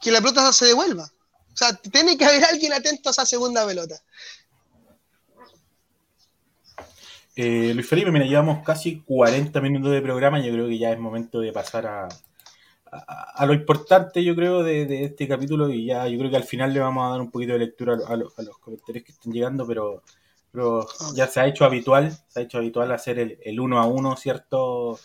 que 0.00 0.10
la 0.10 0.20
pelota 0.20 0.52
se 0.52 0.66
devuelva. 0.66 1.04
O 1.04 1.56
sea, 1.56 1.74
tiene 1.74 2.16
que 2.16 2.24
haber 2.24 2.44
alguien 2.44 2.72
atento 2.72 3.08
a 3.08 3.12
esa 3.12 3.26
segunda 3.26 3.66
pelota. 3.66 3.96
Eh, 7.36 7.72
Luis 7.74 7.88
Felipe, 7.88 8.12
mira, 8.12 8.24
llevamos 8.24 8.64
casi 8.64 9.00
40 9.00 9.60
minutos 9.60 9.90
de 9.90 10.00
programa. 10.00 10.40
Yo 10.40 10.52
creo 10.52 10.68
que 10.68 10.78
ya 10.78 10.92
es 10.92 10.98
momento 10.98 11.40
de 11.40 11.52
pasar 11.52 11.86
a, 11.86 12.08
a, 12.90 13.46
lo 13.46 13.54
importante, 13.54 14.22
yo 14.22 14.36
creo, 14.36 14.62
de, 14.62 15.04
este 15.04 15.26
capítulo. 15.26 15.68
Y 15.68 15.86
ya, 15.86 16.06
yo 16.06 16.18
creo 16.18 16.30
que 16.30 16.36
al 16.36 16.44
final 16.44 16.72
le 16.72 16.80
vamos 16.80 17.04
a 17.04 17.10
dar 17.10 17.20
un 17.20 17.30
poquito 17.30 17.54
de 17.54 17.60
lectura 17.60 17.94
a, 18.06 18.16
los 18.16 18.58
comentarios 18.60 19.04
que 19.04 19.12
están 19.12 19.32
llegando, 19.32 19.66
pero, 19.66 20.02
pero 20.52 20.86
ya 21.16 21.26
se 21.26 21.40
ha 21.40 21.46
hecho 21.48 21.64
habitual, 21.64 22.16
se 22.28 22.40
ha 22.40 22.42
hecho 22.44 22.58
habitual 22.58 22.92
hacer 22.92 23.18
el, 23.18 23.38
el 23.42 23.58
uno 23.58 23.80
a 23.80 23.86
uno, 23.86 24.16
¿cierto? 24.16 25.00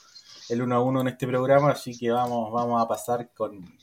El 0.49 0.61
uno 0.61 0.75
a 0.75 0.81
uno 0.81 1.01
en 1.01 1.09
este 1.09 1.27
programa, 1.27 1.71
así 1.71 1.97
que 1.97 2.11
vamos, 2.11 2.51
vamos 2.51 2.81
a 2.81 2.87
pasar 2.87 3.31
con, 3.33 3.77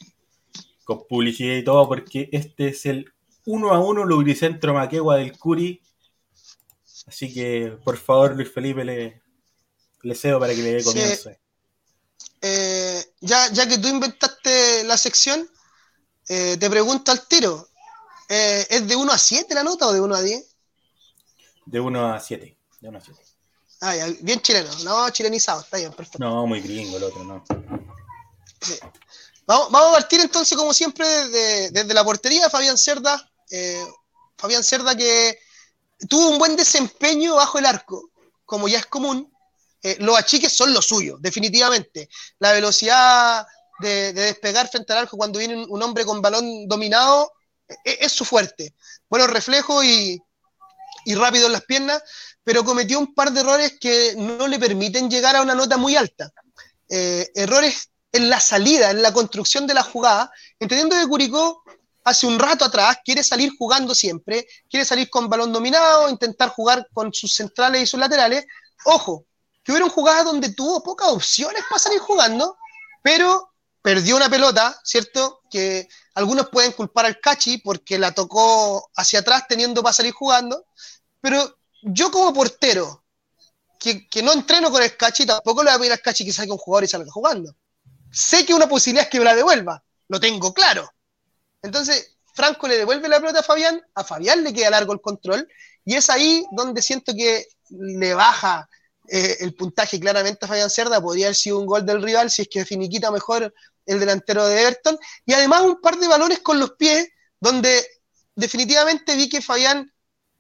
con 0.85 1.07
publicidad 1.07 1.57
y 1.57 1.65
todo, 1.65 1.87
porque 1.89 2.29
este 2.33 2.69
es 2.69 2.87
el 2.87 3.13
uno 3.45 3.71
a 3.71 3.79
uno 3.79 4.05
Lubricentro 4.05 4.75
Maquegua 4.75 5.17
del 5.17 5.39
Curi 5.39 5.81
Así 7.07 7.33
que, 7.33 7.79
por 7.85 7.97
favor, 7.97 8.35
Luis 8.35 8.53
Felipe, 8.53 8.85
le, 8.85 9.23
le 10.03 10.15
cedo 10.15 10.41
para 10.41 10.55
que 10.55 10.63
le 10.63 10.75
dé 10.75 10.85
comienzo. 10.85 11.31
Eh, 12.43 13.15
ya, 13.21 13.51
ya 13.53 13.69
que 13.69 13.79
tú 13.79 13.89
inventaste 13.89 14.83
la 14.85 14.97
sección, 14.97 15.49
eh, 16.29 16.57
te 16.59 16.69
pregunto 16.69 17.13
al 17.13 17.27
tiro, 17.29 17.69
eh, 18.29 18.67
¿es 18.69 18.89
de 18.89 18.97
1 18.97 19.13
a 19.13 19.19
7 19.19 19.55
la 19.55 19.63
nota 19.63 19.87
o 19.87 19.93
de 19.93 20.01
1 20.01 20.15
a 20.15 20.21
10? 20.21 20.57
De 21.67 21.81
1 21.81 22.15
a 22.15 22.21
7. 22.21 22.59
De 22.81 22.89
1 22.89 22.99
a 22.99 23.01
7. 23.01 23.21
Ah, 23.81 23.95
bien 24.21 24.41
chileno, 24.41 24.71
no 24.85 25.11
chilenizado, 25.11 25.61
está 25.61 25.77
bien, 25.77 25.93
perfecto. 25.93 26.19
No, 26.19 26.47
muy 26.47 26.61
gringo 26.61 26.97
el 26.97 27.05
otro, 27.05 27.25
no. 27.25 27.45
Vamos, 29.47 29.71
vamos, 29.71 29.89
a 29.91 29.93
partir 30.01 30.21
entonces, 30.21 30.57
como 30.57 30.73
siempre, 30.73 31.07
desde, 31.07 31.71
desde 31.71 31.95
la 31.95 32.05
portería, 32.05 32.51
Fabián 32.51 32.79
Cerda. 32.79 33.31
Fabián 34.37 34.65
Cerda 34.65 34.97
que 34.97 35.39
tuvo 36.09 36.31
un 36.31 36.39
buen 36.39 36.57
desempeño 36.57 37.37
bajo 37.37 37.59
el 37.59 37.67
arco, 37.67 38.11
como 38.45 38.69
ya 38.69 38.79
es 38.79 38.87
común. 38.87 39.33
Eh, 39.83 39.97
los 40.01 40.19
achiques 40.19 40.53
son 40.53 40.73
lo 40.73 40.83
suyo, 40.83 41.17
definitivamente. 41.21 42.09
La 42.39 42.53
velocidad 42.53 43.47
de, 43.79 44.13
despegar 44.13 44.69
frente 44.69 44.93
al 44.93 45.01
arco 45.01 45.17
cuando 45.17 45.39
viene 45.39 45.65
un, 45.65 45.83
hombre 45.83 46.05
con 46.05 46.23
balón 46.23 46.67
dominado 46.67 47.33
eh, 47.69 47.99
es, 48.01 48.13
su 48.13 48.25
fuerte. 48.25 48.75
Buenos 49.09 49.31
reflejos 49.31 49.85
y, 49.85 50.21
y 51.05 51.15
rápido 51.15 51.47
en 51.47 51.53
las 51.53 51.65
piernas, 51.65 52.03
pero 52.47 52.65
cometió 52.65 53.01
un 53.01 53.13
par 53.13 53.33
de 53.33 53.41
errores 53.41 53.77
que 53.81 54.15
no 54.17 54.47
le 54.47 54.61
permiten 54.61 55.11
llegar 55.11 55.35
a 55.35 55.43
una 55.43 55.57
nota 55.57 55.77
muy 55.77 55.97
alta. 55.97 56.31
Eh, 56.89 57.29
errores 57.35 57.91
en 58.13 58.31
la 58.31 58.39
salida, 58.39 58.93
en 58.93 59.03
la 59.03 59.13
construcción 59.13 59.67
de 59.67 59.75
la 59.75 59.83
jugada, 59.83 60.31
entendiendo 60.61 60.95
que 60.95 61.09
Curicó 61.09 61.65
hace 62.05 62.25
un 62.25 62.39
rato 62.39 62.65
atrás 62.65 62.99
quiere 63.05 63.25
salir 63.25 63.51
jugando 63.59 63.97
siempre, 63.97 64.47
quiere 64.71 64.87
salir 64.87 65.11
con 65.11 65.29
balón 65.29 65.53
dominado, 65.53 66.09
intentar 66.09 66.51
jugar 66.51 66.87
con 66.93 67.13
sus 67.13 67.35
centrales 67.35 67.83
y 67.83 67.87
sus 67.87 67.99
laterales. 67.99 68.47
Ojo, 68.85 69.25
que 69.65 69.73
hubo 69.73 69.91
jugada 69.91 70.23
donde 70.23 70.51
tuvo 70.51 70.85
pocas 70.85 71.09
opciones 71.09 71.65
para 71.69 71.81
salir 71.81 71.99
jugando, 71.99 72.57
pero 73.03 73.55
perdió 73.83 74.15
una 74.15 74.31
pelota, 74.31 74.81
¿cierto? 74.85 75.41
Que 75.51 75.89
algunos 76.15 76.49
pueden 76.51 76.71
culpar 76.71 77.07
al 77.07 77.19
Cachi 77.19 77.59
porque 77.59 77.99
la 77.99 78.13
tocó 78.13 78.89
hacia 78.95 79.19
atrás 79.19 79.49
teniendo 79.49 79.83
para 79.83 79.95
salir 79.95 80.13
jugando, 80.13 80.65
pero 81.21 81.56
yo 81.87 82.11
como 82.11 82.33
portero, 82.33 83.05
que, 83.79 84.23
no 84.23 84.33
entreno 84.33 84.71
con 84.71 84.83
el 84.83 84.97
Cachi, 84.97 85.25
tampoco 85.25 85.63
le 85.63 85.71
voy 85.71 85.77
a 85.77 85.79
pedir 85.79 85.93
al 85.93 86.01
Cachi 86.01 86.25
que 86.25 86.33
saque 86.33 86.51
un 86.51 86.59
jugador 86.59 86.85
y 86.85 86.89
salga 86.89 87.11
jugando. 87.11 87.55
Sé 88.11 88.45
que 88.45 88.55
una 88.55 88.69
posibilidad 88.69 89.05
es 89.05 89.11
que 89.11 89.19
me 89.19 89.25
la 89.25 89.35
devuelva, 89.35 89.83
lo 90.09 90.19
tengo 90.19 90.53
claro, 90.53 90.91
entonces, 91.67 92.17
Franco 92.35 92.69
le 92.69 92.79
devuelve 92.79 93.09
la 93.09 93.19
pelota 93.19 93.41
a 93.41 93.43
Fabián, 93.43 93.83
a 93.95 94.05
Fabián 94.05 94.45
le 94.45 94.53
queda 94.53 94.71
largo 94.71 94.93
el 94.93 95.01
control, 95.01 95.49
y 95.85 95.95
es 95.95 96.09
ahí 96.11 96.45
donde 96.53 96.81
siento 96.81 97.13
que 97.15 97.47
le 97.71 98.15
baja 98.15 98.69
eh, 99.09 99.39
el 99.41 99.55
puntaje 99.55 99.99
claramente 99.99 100.45
a 100.45 100.49
Fabián 100.49 100.71
Cerda, 100.71 101.01
podría 101.01 101.27
haber 101.27 101.37
sido 101.37 101.59
un 101.59 101.67
gol 101.67 101.85
del 101.85 102.03
rival 102.03 102.31
si 102.31 102.43
es 102.43 102.49
que 102.49 102.65
finiquita 102.65 103.11
mejor 103.11 103.53
el 103.85 104.01
delantero 104.01 104.47
de 104.47 104.63
Everton, 104.63 104.99
y 105.25 105.33
además 105.33 105.63
un 105.63 105.81
par 105.81 105.99
de 105.99 106.09
balones 106.09 106.39
con 106.41 106.61
los 106.61 106.73
pies, 106.73 107.09
donde 107.41 107.85
definitivamente 108.35 109.17
vi 109.17 109.29
que 109.29 109.43
Fabián 109.43 109.93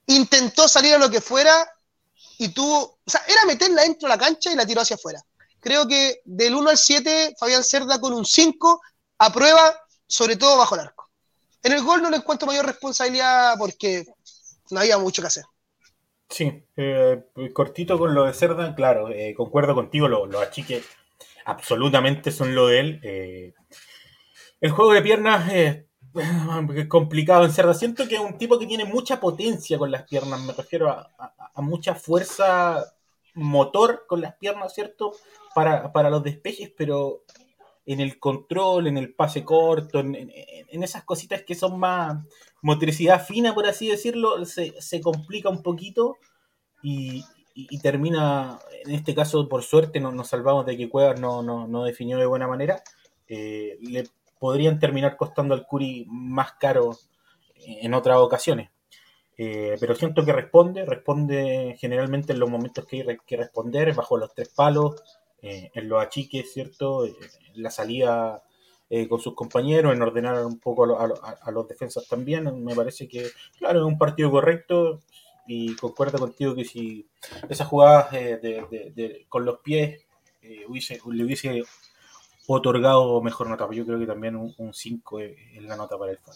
intentó 0.07 0.69
salir 0.69 0.95
a 0.95 0.99
lo 0.99 1.11
que 1.11 1.21
fuera 1.21 1.69
y 2.39 2.49
tuvo, 2.49 2.99
o 3.05 3.11
sea, 3.11 3.23
era 3.29 3.45
meterla 3.47 3.83
dentro 3.83 4.09
de 4.09 4.15
la 4.15 4.21
cancha 4.21 4.53
y 4.53 4.57
la 4.57 4.67
tiró 4.67 4.83
hacia 4.83 4.97
afuera. 4.97 5.23
Creo 5.61 5.87
que 5.89 6.21
del 6.25 6.55
1 6.55 6.71
al 6.71 6.79
7, 6.79 7.35
Fabián 7.39 7.65
Cerda 7.65 8.01
con 8.01 8.13
un 8.13 8.25
5 8.25 8.81
aprueba, 9.19 9.75
sobre 10.07 10.37
todo 10.37 10.59
bajo 10.59 10.75
el 10.75 10.83
arco. 10.83 11.11
En 11.63 11.73
el 11.73 11.83
gol 11.83 12.03
no 12.03 12.11
le 12.11 12.19
encuentro 12.19 12.47
mayor 12.47 12.67
responsabilidad 12.67 13.57
porque 13.59 14.07
no 14.71 14.81
había 14.81 14.99
mucho 14.99 15.23
que 15.23 15.29
hacer. 15.29 15.45
Sí, 16.29 16.65
eh, 16.77 17.25
cortito 17.53 17.99
con 17.99 18.15
lo 18.15 18.25
de 18.25 18.35
Cerda, 18.35 18.75
claro, 18.75 19.11
eh, 19.11 19.35
concuerdo 19.37 19.75
contigo, 19.75 20.09
los 20.09 20.29
lo 20.29 20.41
achiques 20.41 20.85
absolutamente 21.47 22.31
son 22.31 22.55
lo 22.55 22.67
de 22.67 22.81
él. 22.81 23.01
Eh, 23.03 23.55
el 24.61 24.71
juego 24.71 24.93
de 24.93 25.03
piernas 25.03 25.51
complicado 26.89 27.45
en 27.45 27.53
Cerda. 27.53 27.75
Siento 27.75 28.09
que 28.09 28.17
es 28.17 28.21
un 28.21 28.39
tipo 28.39 28.59
que 28.59 28.67
tiene 28.67 28.85
mucha 28.85 29.21
potencia 29.21 29.79
con 29.79 29.91
las 29.91 30.05
piernas, 30.05 30.41
me 30.43 30.53
refiero 30.53 30.91
a, 30.91 31.62
mucha 31.62 31.95
fuerza 31.95 32.85
motor 33.35 34.05
con 34.07 34.21
las 34.21 34.35
piernas, 34.37 34.75
¿cierto? 34.75 35.12
Para, 35.55 35.93
para 35.93 36.11
los 36.11 36.23
despejes, 36.23 36.71
pero 36.77 37.23
en 37.87 38.01
el 38.01 38.19
control, 38.19 38.89
en 38.89 38.99
el 38.99 39.14
pase 39.14 39.45
corto, 39.45 40.01
en, 40.01 40.31
esas 40.83 41.05
cositas 41.05 41.43
que 41.43 41.55
son 41.55 41.79
más 41.79 42.19
motricidad 42.61 43.25
fina, 43.25 43.55
por 43.55 43.67
así 43.67 43.89
decirlo, 43.89 44.45
se, 44.45 45.01
complica 45.01 45.49
un 45.49 45.62
poquito 45.62 46.17
y, 46.83 47.25
termina, 47.81 48.59
en 48.85 48.93
este 48.93 49.14
caso, 49.14 49.49
por 49.49 49.62
suerte, 49.62 50.01
no, 50.01 50.12
nos 50.12 50.29
salvamos 50.29 50.67
de 50.67 50.77
que 50.77 50.91
Cuevas 50.91 51.21
no, 51.21 51.43
no, 51.43 51.85
definió 51.85 52.19
de 52.19 52.27
buena 52.27 52.49
manera. 52.49 52.83
Eh, 53.29 53.79
le 53.81 54.05
podrían 54.39 54.78
terminar 54.78 55.16
costando 55.16 55.55
al 55.55 55.66
Curi 55.66 56.07
más 56.09 56.53
caro 56.55 56.97
en 57.57 57.95
otras 57.95 58.18
ocasiones. 58.18 58.70
Eh, 59.39 59.76
pero 59.78 59.95
siento 59.95 60.24
que 60.24 60.32
responde, 60.32 60.87
responde 60.87 61.76
generalmente 61.78 62.32
en 62.32 62.39
los 62.41 62.49
momentos 62.49 62.87
que 62.87 63.05
hay 63.07 63.18
que 63.26 63.37
responder, 63.37 63.95
bajo 63.95 64.16
los 64.16 64.32
tres 64.34 64.49
palos, 64.49 65.03
eh, 65.43 65.70
en 65.74 65.89
los 65.89 66.03
achiques, 66.03 66.53
¿cierto? 66.53 67.05
En 67.05 67.14
la 67.62 67.70
salida 67.70 68.43
eh, 68.89 69.09
con 69.09 69.20
sus 69.20 69.34
compañeros, 69.34 69.93
en 69.93 70.01
ordenar 70.01 70.45
un 70.47 70.59
poco 70.59 70.99
a, 70.99 71.51
los 71.51 71.68
defensas 71.68 72.09
también. 72.09 72.64
Me 72.64 72.74
parece 72.74 73.07
que, 73.09 73.28
claro, 73.59 73.80
es 73.80 73.87
un 73.87 73.99
partido 73.99 74.30
correcto 74.30 75.01
y 75.47 75.76
concuerdo 75.76 76.18
contigo 76.18 76.55
que 76.55 76.64
si 76.64 77.07
esas 77.49 77.68
jugadas 77.68 78.09
eh, 78.12 79.26
con 79.28 79.45
los 79.45 79.59
pies 79.59 80.05
le 80.41 80.66
hubiese 80.66 81.62
otorgado 82.47 83.21
mejor 83.21 83.49
nota, 83.49 83.69
yo 83.73 83.85
creo 83.85 83.99
que 83.99 84.07
también 84.07 84.37
un 84.37 84.75
5 84.75 85.21
es, 85.21 85.63
la 85.63 85.77
nota 85.77 85.99
para 85.99 86.13
el 86.13 86.19
fan. 86.19 86.35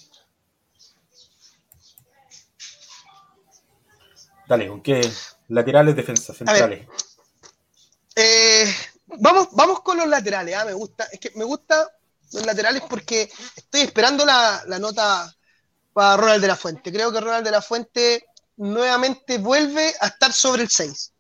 Dale, 4.49 4.67
¿con 4.67 4.83
qué? 4.83 5.09
Laterales, 5.49 5.95
defensas, 5.95 6.37
centrales. 6.37 6.87
Eh, 8.17 8.75
vamos, 9.07 9.49
vamos 9.53 9.81
con 9.81 9.97
los 9.97 10.09
laterales, 10.09 10.57
¿ah? 10.57 10.65
me 10.65 10.73
gusta, 10.73 11.05
es 11.05 11.21
que 11.21 11.31
me 11.37 11.45
gusta 11.45 11.89
los 12.33 12.45
laterales 12.45 12.83
porque 12.89 13.31
estoy 13.55 13.83
esperando 13.83 14.25
la, 14.25 14.65
nota 14.81 15.33
para 15.93 16.17
Ronald 16.17 16.43
de 16.43 16.49
la 16.49 16.57
Fuente. 16.57 16.93
Creo 16.93 17.13
que 17.13 17.21
Ronald 17.21 17.45
de 17.45 17.51
la 17.51 17.63
Fuente 17.63 18.27
nuevamente 18.57 19.39
vuelve 19.39 19.95
a 20.01 20.09
estar 20.09 20.33
sobre 20.33 20.63
el 20.63 20.69
6. 20.69 21.13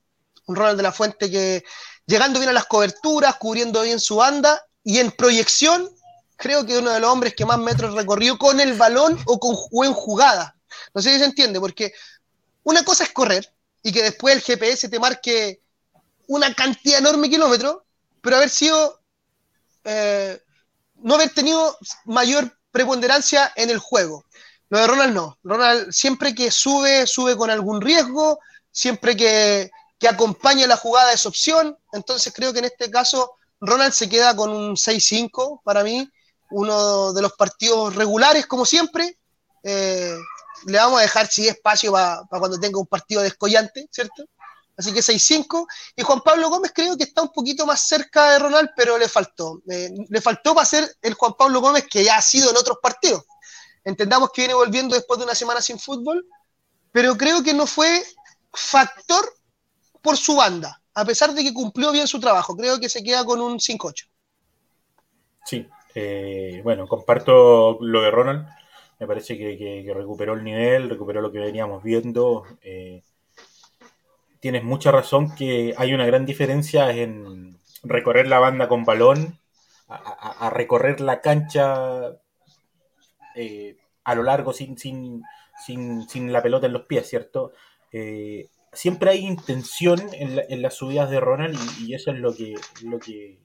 Un 0.47 0.57
Ronald 0.57 0.77
de 0.77 0.83
la 0.83 0.93
Fuente 0.93 1.31
que 1.31 1.63
llegando 2.07 2.41
bien 2.41 2.51
a 2.51 2.55
las 2.55 2.67
coberturas, 2.67 3.37
cubriendo 3.37 3.83
bien 3.83 4.01
su 4.01 4.17
banda 4.17 4.61
y 4.85 4.99
en 4.99 5.11
proyección 5.11 5.91
creo 6.37 6.65
que 6.65 6.79
uno 6.79 6.91
de 6.91 7.01
los 7.01 7.11
hombres 7.11 7.35
que 7.35 7.45
más 7.45 7.59
metros 7.59 7.95
recorrió 7.95 8.39
con 8.39 8.61
el 8.61 8.75
balón 8.75 9.19
o, 9.27 9.39
con, 9.39 9.55
o 9.55 9.95
jugada. 9.95 10.57
No 10.95 11.03
sé 11.03 11.13
si 11.13 11.19
se 11.19 11.25
entiende, 11.27 11.61
porque 11.61 11.93
una 12.65 12.83
cosa 12.85 13.05
es 13.05 13.11
correr 13.11 13.53
y 13.83 13.93
que 13.93 14.03
después 14.03 14.35
el 14.35 14.43
GPS 14.43 14.89
te 14.89 14.99
marque 14.99 15.61
una 16.27 16.55
cantidad 16.55 16.99
enorme 16.99 17.29
de 17.29 17.35
kilómetros, 17.35 17.79
pero 18.21 18.37
haber 18.37 18.51
sido, 18.51 19.01
eh, 19.85 20.41
no 20.97 21.15
haber 21.15 21.31
tenido 21.31 21.77
mayor 22.05 22.57
preponderancia 22.71 23.53
en 23.57 23.71
el 23.71 23.79
juego. 23.79 24.25
Lo 24.69 24.79
de 24.79 24.87
Ronald 24.87 25.15
no. 25.15 25.39
Ronald 25.43 25.91
siempre 25.91 26.35
que 26.35 26.51
sube, 26.51 27.07
sube 27.07 27.37
con 27.37 27.51
algún 27.51 27.81
riesgo, 27.81 28.39
siempre 28.71 29.17
que, 29.17 29.71
que 29.99 30.09
acompaña 30.09 30.67
la 30.67 30.77
jugada 30.77 31.13
es 31.13 31.27
opción. 31.27 31.77
Entonces 31.93 32.33
creo 32.35 32.53
que 32.53 32.61
en 32.61 32.67
este 32.67 32.91
caso 32.91 33.37
Ronald 33.61 33.93
se 33.93 34.09
queda 34.09 34.35
con 34.35 34.51
un 34.51 34.77
6-5 34.77 35.61
para 35.63 35.85
mí, 35.85 36.09
uno 36.51 37.13
de 37.13 37.23
los 37.23 37.33
partidos 37.33 37.95
regulares 37.95 38.47
como 38.47 38.65
siempre. 38.65 39.19
Eh, 39.63 40.17
le 40.67 40.79
vamos 40.79 40.99
a 40.99 41.03
dejar 41.03 41.27
si 41.27 41.49
espacio 41.49 41.93
para 41.93 42.27
cuando 42.29 42.59
tenga 42.59 42.79
un 42.79 42.87
partido 42.87 43.23
descollante, 43.23 43.89
¿cierto? 43.91 44.25
Así 44.77 44.93
que 44.93 45.01
6-5. 45.01 45.67
Y 45.97 46.03
Juan 46.03 46.21
Pablo 46.23 46.49
Gómez 46.49 46.73
creo 46.75 46.97
que 46.97 47.05
está 47.05 47.23
un 47.23 47.33
poquito 47.33 47.67
más 47.67 47.81
cerca 47.83 48.33
de 48.33 48.39
Ronald, 48.39 48.71
pero 48.75 48.97
le 48.99 49.09
faltó. 49.09 49.61
Eh, 49.71 49.91
le 50.09 50.21
faltó 50.21 50.55
para 50.55 50.65
ser 50.65 50.97
el 51.03 51.15
Juan 51.15 51.35
Pablo 51.39 51.61
Gómez 51.61 51.87
que 51.91 52.03
ya 52.03 52.17
ha 52.17 52.23
sido 52.23 52.51
en 52.51 52.57
otros 52.57 52.79
partidos. 52.83 53.25
Entendamos 53.85 54.31
que 54.33 54.43
viene 54.43 54.55
volviendo 54.55 54.95
después 54.95 55.19
de 55.19 55.25
una 55.25 55.35
semana 55.35 55.61
sin 55.61 55.79
fútbol, 55.79 56.27
pero 56.93 57.17
creo 57.17 57.43
que 57.43 57.55
no 57.55 57.67
fue 57.67 58.05
factor 58.53 59.35
por 60.03 60.17
su 60.17 60.37
banda, 60.37 60.81
a 60.95 61.05
pesar 61.05 61.33
de 61.35 61.43
que 61.43 61.55
cumplió 61.55 61.93
bien 61.93 62.07
su 62.07 62.21
trabajo. 62.21 62.57
Creo 62.57 62.81
que 62.81 62.89
se 62.89 63.03
queda 63.03 63.25
con 63.25 63.41
un 63.41 63.59
5-8. 63.59 64.07
Sí, 65.45 65.67
eh, 65.95 66.61
bueno, 66.63 66.87
comparto 66.87 67.79
lo 67.81 68.03
de 68.03 68.11
Ronald. 68.11 68.47
Me 68.99 69.07
parece 69.07 69.39
que, 69.39 69.91
recuperó 69.95 70.35
el 70.35 70.45
nivel, 70.45 70.91
recuperó 70.91 71.21
lo 71.23 71.33
que 71.33 71.39
veníamos 71.39 71.83
viendo. 71.83 72.45
Eh, 72.63 73.03
tienes 74.41 74.63
mucha 74.65 74.91
razón 74.91 75.35
que 75.35 75.75
hay 75.77 75.95
una 75.95 76.07
gran 76.07 76.27
diferencia 76.27 76.91
en 76.91 77.59
recorrer 77.83 78.27
la 78.27 78.39
banda 78.39 78.69
con 78.69 78.85
balón, 78.85 79.39
a, 79.89 80.51
recorrer 80.51 81.01
la 81.01 81.21
cancha 81.21 82.13
eh, 83.35 83.77
a 84.05 84.15
lo 84.15 84.23
largo 84.23 84.53
sin, 84.53 84.79
sin, 84.79 85.23
sin, 85.67 86.33
la 86.33 86.43
pelota 86.43 86.67
en 86.67 86.73
los 86.73 86.83
pies, 86.83 87.09
¿cierto? 87.09 87.53
Eh, 87.93 88.49
siempre 88.73 89.11
hay 89.11 89.27
intención 89.27 90.01
en, 90.13 90.63
las 90.63 90.75
subidas 90.75 91.11
de 91.11 91.21
Ronald 91.21 91.59
y, 91.81 91.95
eso 91.95 92.11
es 92.11 92.19
lo 92.19 92.35
que, 92.35 92.55
que 93.05 93.39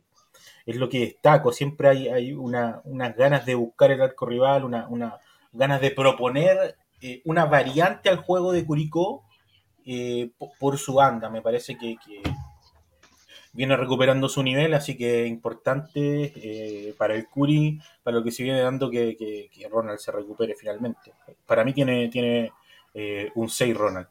es 0.66 0.76
lo 0.76 0.90
que 0.90 1.00
destaco. 1.00 1.52
Siempre 1.52 1.90
hay, 1.90 2.34
una, 2.34 2.82
unas 2.86 3.16
ganas 3.16 3.46
de 3.46 3.56
buscar 3.56 3.92
el 3.92 4.02
arco 4.02 4.26
rival, 4.26 4.64
una, 4.66 4.88
una 4.88 5.20
ganas 5.52 5.82
de 5.82 5.92
proponer 5.92 6.76
eh, 7.02 7.22
una 7.26 7.46
variante 7.46 8.10
al 8.10 8.18
juego 8.18 8.52
de 8.52 8.66
Curicó 8.66 9.24
eh, 9.86 10.30
por 10.60 10.78
su 10.78 10.96
banda. 10.96 11.30
Me 11.30 11.42
parece 11.42 11.78
que, 11.78 11.98
viene 13.54 13.78
recuperando 13.78 14.28
su 14.28 14.44
nivel, 14.44 14.74
así 14.74 14.98
que 14.98 15.26
importante 15.26 16.34
eh, 16.36 16.94
para 16.98 17.16
el 17.16 17.30
Curi, 17.30 17.80
para 18.04 18.18
lo 18.18 18.24
que 18.24 18.32
se 18.32 18.44
viene 18.44 18.60
dando 18.60 18.90
que, 18.90 19.50
Ronald 19.72 20.00
se 20.00 20.12
recupere 20.12 20.56
finalmente. 20.56 21.14
Para 21.46 21.64
mí 21.64 21.74
tiene, 21.74 22.10
tiene 22.10 22.52
un 23.36 23.50
6 23.50 23.78
Ronald. 23.78 24.08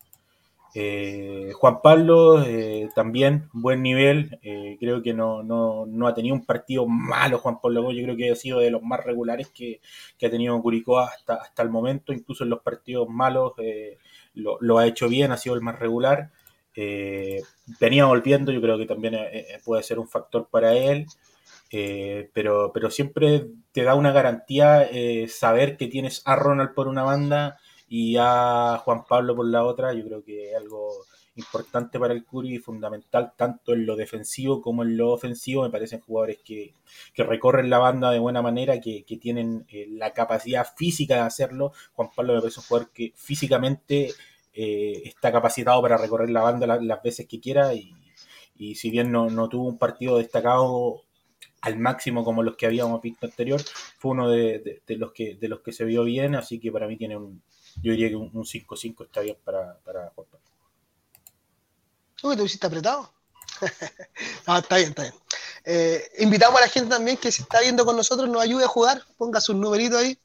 Eh, 0.77 1.53
Juan 1.55 1.81
Pablo 1.83 2.43
eh, 2.43 2.89
también, 2.97 3.49
buen 3.53 3.81
nivel, 3.81 4.41
eh, 4.43 4.77
creo 4.81 5.03
que 5.03 5.15
no, 5.15 5.45
no, 5.45 5.87
no, 5.87 6.09
ha 6.09 6.15
tenido 6.15 6.35
un 6.35 6.45
partido 6.45 6.85
malo 6.85 7.39
Juan 7.39 7.61
Pablo, 7.61 7.93
yo 7.93 8.03
creo 8.03 8.17
que 8.17 8.33
ha 8.33 8.35
sido 8.35 8.59
de 8.59 8.73
los 8.73 8.83
más 8.83 9.05
regulares 9.05 9.51
que, 9.51 9.81
ha 10.17 10.31
tenido 10.31 10.61
Curicó 10.61 10.99
hasta, 10.99 11.35
hasta 11.37 11.63
el 11.63 11.71
momento, 11.71 12.13
incluso 12.13 12.43
en 12.43 12.51
los 12.51 12.61
partidos 12.61 13.09
malos 13.09 13.53
lo, 14.35 14.59
lo, 14.61 14.79
ha 14.79 14.87
hecho 14.87 15.09
bien, 15.09 15.31
ha 15.31 15.37
sido 15.37 15.55
el 15.55 15.61
más 15.61 15.79
regular. 15.79 16.31
venía 17.81 18.07
volviendo, 18.07 18.51
yo 18.51 18.61
creo 18.61 18.77
que 18.77 18.87
también 18.87 19.15
puede 19.65 19.83
ser 19.85 20.01
un 20.01 20.09
factor 20.09 20.49
para 20.51 20.75
él. 20.75 21.07
pero, 22.33 22.73
pero 22.75 22.91
siempre 22.91 23.47
te 23.73 23.85
da 23.85 23.95
una 23.95 24.13
garantía 24.13 24.89
saber 25.29 25.77
que 25.77 25.87
tienes 25.87 26.23
a 26.25 26.37
Ronald 26.37 26.75
por 26.75 26.89
una 26.89 27.05
banda 27.05 27.59
y 27.97 28.17
a 28.19 28.81
Juan 28.83 29.05
Pablo 29.05 29.37
por 29.37 29.47
la 29.47 29.63
otra, 29.65 29.93
yo 29.93 30.05
creo 30.05 30.25
que 30.25 30.51
es 30.51 30.57
algo 30.57 30.91
importante 31.37 32.01
para 32.01 32.13
el 32.13 32.25
Curi 32.25 32.57
y 32.57 32.59
fundamental 32.59 33.35
tanto 33.37 33.73
en 33.73 33.87
lo 33.87 33.95
defensivo 33.95 34.61
como 34.61 34.83
en 34.83 34.97
lo 34.97 35.13
ofensivo. 35.13 35.63
Me 35.63 35.71
parecen 35.71 36.01
jugadores 36.01 36.39
que, 36.45 36.75
recorren 37.17 37.71
la 37.71 37.79
banda 37.79 38.11
de 38.11 38.19
buena 38.19 38.43
manera, 38.43 38.81
que, 38.81 39.05
tienen 39.21 39.65
eh, 39.69 39.87
la 39.89 40.13
capacidad 40.13 40.67
física 40.77 41.15
de 41.15 41.21
hacerlo. 41.21 41.73
Juan 41.93 42.09
Pablo 42.17 42.35
me 42.35 42.41
parece 42.41 42.59
un 42.59 42.67
jugador 42.67 42.91
que 42.91 43.13
físicamente 43.15 44.11
eh, 44.53 45.03
está 45.05 45.31
capacitado 45.31 45.81
para 45.81 45.97
recorrer 45.97 46.31
la 46.31 46.43
banda 46.43 46.67
las, 46.67 47.01
veces 47.01 47.29
que 47.29 47.39
quiera 47.39 47.75
y, 47.75 48.75
si 48.75 48.91
bien 48.91 49.13
no, 49.13 49.31
no, 49.31 49.49
tuvo 49.49 49.69
un 49.69 49.79
partido 49.79 50.19
destacado 50.19 51.03
al 51.61 51.79
máximo 51.79 52.25
como 52.25 52.43
los 52.43 52.57
que 52.57 52.67
habíamos 52.67 53.01
visto 53.01 53.27
anterior, 53.27 53.63
fue 53.99 54.11
uno 54.11 54.29
de, 54.31 54.83
los 54.89 55.13
que, 55.13 55.37
de 55.37 55.49
los 55.49 55.61
que 55.61 55.71
se 55.73 55.85
vio 55.85 56.03
bien, 56.03 56.35
así 56.35 56.59
que 56.59 56.73
para 56.73 56.89
mí 56.89 56.97
tiene 56.97 57.17
un, 57.17 57.41
yo 57.83 57.93
diría 57.93 58.09
que 58.09 58.17
un 58.17 58.31
5-5 58.33 59.05
está 59.05 59.21
bien 59.21 59.37
para, 59.45 59.79
para 59.81 60.11
Juan 60.11 60.27
Pablo. 60.31 60.47
Uy, 62.23 62.37
te 62.37 62.45
hiciste 62.45 62.67
apretado. 62.67 63.13
no, 64.47 64.59
está 64.59 64.77
bien, 64.77 64.91
está 64.91 65.03
bien. 65.03 65.15
Eh, 65.65 66.11
invitamos 66.19 66.59
a 66.59 66.63
la 66.63 66.69
gente 66.69 66.91
también 66.91 67.17
que 67.17 67.33
se 67.33 67.43
está 67.43 67.61
viendo 67.61 67.85
con 67.85 67.97
nosotros, 67.97 68.29
nos 68.29 68.43
ayude 68.43 68.65
a 68.65 68.69
jugar, 68.69 69.03
ponga 69.17 69.41
sus 69.41 69.57
numeritos 69.57 69.99
ahí. 69.99 70.19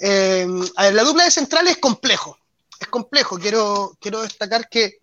Eh, 0.00 0.46
a 0.76 0.84
ver, 0.84 0.94
la 0.94 1.04
dupla 1.04 1.24
de 1.24 1.30
centrales 1.30 1.72
es 1.72 1.78
complejo. 1.78 2.38
Es 2.80 2.88
complejo. 2.88 3.38
Quiero, 3.38 3.96
quiero 4.00 4.22
destacar 4.22 4.68
que 4.68 5.00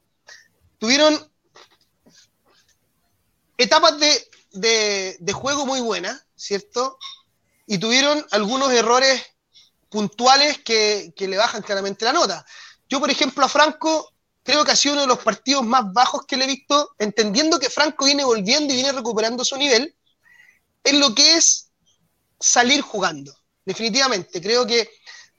tuvieron 0.77 1.31
etapas 3.57 3.99
de, 3.99 5.17
de 5.19 5.33
juego 5.33 5.65
muy 5.65 5.81
buenas, 5.81 6.25
¿cierto? 6.35 6.97
Y 7.65 7.77
tuvieron 7.77 8.25
algunos 8.31 8.71
errores 8.71 9.21
puntuales 9.89 10.59
que, 10.59 11.13
le 11.17 11.37
bajan 11.37 11.61
claramente 11.61 12.05
la 12.05 12.13
nota. 12.13 12.45
Yo, 12.87 12.99
por 12.99 13.09
ejemplo, 13.09 13.45
a 13.45 13.49
Franco 13.49 14.13
creo 14.43 14.63
que 14.63 14.71
ha 14.71 14.75
sido 14.75 14.93
uno 14.93 15.01
de 15.01 15.07
los 15.07 15.19
partidos 15.19 15.63
más 15.63 15.91
bajos 15.91 16.25
que 16.25 16.37
le 16.37 16.45
he 16.45 16.47
visto, 16.47 16.95
entendiendo 16.97 17.59
que 17.59 17.69
Franco 17.69 18.05
viene 18.05 18.23
volviendo 18.23 18.73
y 18.73 18.77
viene 18.77 18.91
recuperando 18.91 19.43
su 19.43 19.57
nivel, 19.57 19.95
en 20.83 20.99
lo 20.99 21.13
que 21.13 21.35
es 21.35 21.71
salir 22.39 22.81
jugando. 22.81 23.35
Definitivamente, 23.65 24.41
creo 24.41 24.65
que 24.65 24.89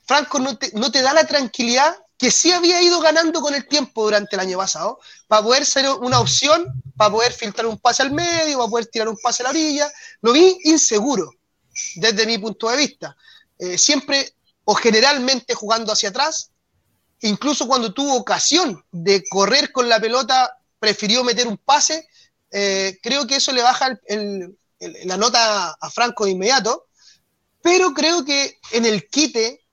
Franco 0.07 0.39
no 0.39 0.57
te, 0.57 1.03
da 1.03 1.13
la 1.13 1.25
tranquilidad 1.25 1.97
que 2.19 2.31
sí 2.31 2.53
había 2.53 2.83
ido 2.83 3.01
ganando 3.01 3.41
con 3.41 3.55
el 3.55 3.67
tiempo 3.67 4.05
durante 4.05 4.37
el 4.37 4.41
año 4.41 4.59
pasado, 4.59 5.01
para 5.27 5.43
poder 5.43 5.65
ser 5.65 5.89
una 5.89 6.21
opción, 6.21 6.67
para 6.97 7.11
poder 7.11 7.33
filtrar 7.33 7.67
un 7.67 7.79
pase 7.79 8.03
al 8.03 8.13
medio, 8.13 8.59
para 8.59 8.71
poder 8.71 8.87
tirar 8.87 9.09
un 9.09 9.17
pase 9.17 9.43
a 9.43 9.45
la 9.45 9.51
orilla. 9.51 9.91
Lo 10.21 10.33
vi 10.33 10.59
inseguro, 10.65 11.31
desde 11.97 12.27
mi 12.27 12.37
punto 12.39 12.69
de 12.69 12.77
vista. 12.77 13.17
Eh, 13.59 13.79
siempre 13.79 14.35
o 14.71 14.75
generalmente 14.77 15.53
jugando 15.53 15.93
hacia 15.93 16.11
atrás. 16.11 16.53
Incluso 17.23 17.67
cuando 17.67 17.93
tuvo 17.93 18.15
ocasión 18.15 18.85
de 18.93 19.25
correr 19.29 19.73
con 19.73 19.89
la 19.89 19.99
pelota, 19.99 20.59
prefirió 20.79 21.25
meter 21.25 21.49
un 21.49 21.59
pase. 21.59 22.07
Eh, 22.53 22.97
creo 23.03 23.27
que 23.27 23.35
eso 23.35 23.51
le 23.51 23.63
baja 23.63 23.99
la 24.79 25.17
nota 25.17 25.71
a 25.73 25.91
Franco 25.91 26.25
de 26.25 26.31
inmediato. 26.31 26.87
Pero 27.61 27.93
creo 27.93 28.25
que 28.25 28.61
en 28.71 28.87
el 28.87 29.09
quite 29.09 29.67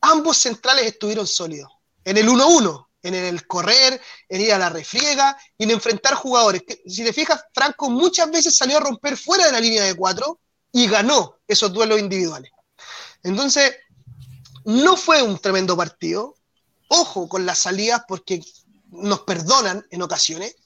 ambos 0.00 0.38
centrales 0.38 0.84
estuvieron 0.84 1.28
sólidos. 1.28 1.70
En 2.04 2.16
el 2.16 2.28
1-1, 2.28 2.88
en 3.04 3.14
el 3.14 3.46
correr, 3.46 4.00
en 4.28 4.40
ir 4.40 4.52
a 4.52 4.58
la 4.58 4.68
refriega 4.68 5.38
y 5.56 5.62
en 5.62 5.70
enfrentar 5.70 6.14
jugadores. 6.14 6.62
Si 6.88 7.04
te 7.04 7.12
fijas, 7.12 7.40
Franco 7.54 7.88
muchas 7.88 8.28
veces 8.32 8.56
salió 8.56 8.78
a 8.78 8.80
romper 8.80 9.16
fuera 9.16 9.46
de 9.46 9.52
la 9.52 9.60
línea 9.60 9.84
de 9.84 9.94
cuatro 9.94 10.40
y 10.72 10.88
ganó 10.88 11.36
esos 11.46 11.72
duelos 11.72 12.00
individuales. 12.00 12.50
Entonces, 13.22 13.76
no 14.64 14.96
fue 14.96 15.22
un 15.22 15.38
tremendo 15.38 15.76
partido. 15.76 16.34
Ojo 16.88 17.28
con 17.28 17.46
las 17.46 17.58
salidas 17.58 18.02
porque 18.06 18.42
nos 18.90 19.20
perdonan 19.20 19.86
en 19.90 20.02
ocasiones. 20.02 20.56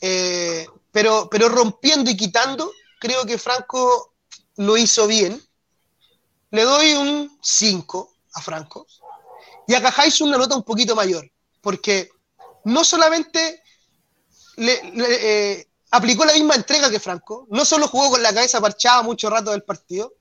Eh, 0.00 0.66
pero, 0.90 1.28
pero 1.30 1.48
rompiendo 1.48 2.10
y 2.10 2.16
quitando, 2.16 2.70
creo 3.00 3.24
que 3.24 3.38
Franco 3.38 4.14
lo 4.56 4.76
hizo 4.76 5.06
bien. 5.06 5.42
Le 6.50 6.62
doy 6.62 6.94
un 6.94 7.38
5 7.42 8.14
a 8.34 8.42
Franco. 8.42 8.86
Y 9.66 9.74
a 9.74 9.82
Cajáis 9.82 10.20
una 10.20 10.36
nota 10.36 10.56
un 10.56 10.62
poquito 10.62 10.94
mayor, 10.94 11.30
porque 11.60 12.10
no 12.64 12.84
solamente 12.84 13.62
le, 14.56 14.80
eh, 14.94 15.68
aplicó 15.90 16.24
la 16.24 16.34
misma 16.34 16.54
entrega 16.54 16.90
que 16.90 17.00
Franco, 17.00 17.46
no 17.50 17.64
solo 17.64 17.88
jugó 17.88 18.10
con 18.10 18.22
la 18.22 18.34
cabeza 18.34 18.60
parchada 18.60 19.02
mucho 19.02 19.30
rato 19.30 19.52
del 19.52 19.62
partido, 19.62 20.14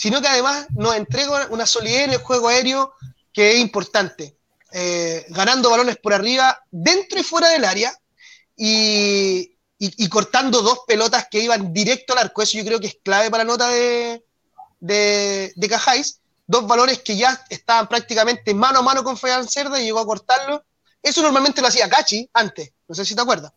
sino 0.00 0.22
que 0.22 0.28
además 0.28 0.66
nos 0.70 0.96
entrega 0.96 1.48
una 1.50 1.66
solidez 1.66 2.04
en 2.04 2.12
el 2.14 2.20
juego 2.20 2.48
aéreo 2.48 2.94
que 3.34 3.52
es 3.52 3.58
importante, 3.58 4.34
eh, 4.72 5.26
ganando 5.28 5.68
balones 5.68 5.98
por 5.98 6.14
arriba, 6.14 6.58
dentro 6.70 7.20
y 7.20 7.22
fuera 7.22 7.50
del 7.50 7.66
área, 7.66 7.92
y, 8.56 9.54
cortando 10.08 10.62
dos 10.62 10.80
pelotas 10.86 11.26
que 11.30 11.40
iban 11.40 11.74
directo 11.74 12.14
al 12.14 12.20
arco. 12.20 12.40
Eso 12.40 12.56
yo 12.56 12.64
creo 12.64 12.80
que 12.80 12.86
es 12.86 12.96
clave 13.04 13.30
para 13.30 13.44
la 13.44 13.52
nota 13.52 13.68
de, 13.68 14.24
de, 14.80 15.52
de 15.54 15.68
Cajáis, 15.68 16.20
dos 16.46 16.66
valores 16.66 17.00
que 17.00 17.18
ya 17.18 17.38
estaban 17.50 17.86
prácticamente 17.86 18.54
mano 18.54 18.78
a 18.78 18.82
mano 18.82 19.04
con 19.04 19.18
Fabián 19.18 19.46
Cerda 19.46 19.78
y 19.78 19.84
llegó 19.84 20.00
a 20.00 20.06
cortarlo. 20.06 20.64
Eso 21.02 21.20
normalmente 21.20 21.60
lo 21.60 21.68
hacía 21.68 21.90
Cachi 21.90 22.26
antes, 22.32 22.72
no 22.88 22.94
sé 22.94 23.04
si 23.04 23.14
te 23.14 23.20
acuerdas. 23.20 23.52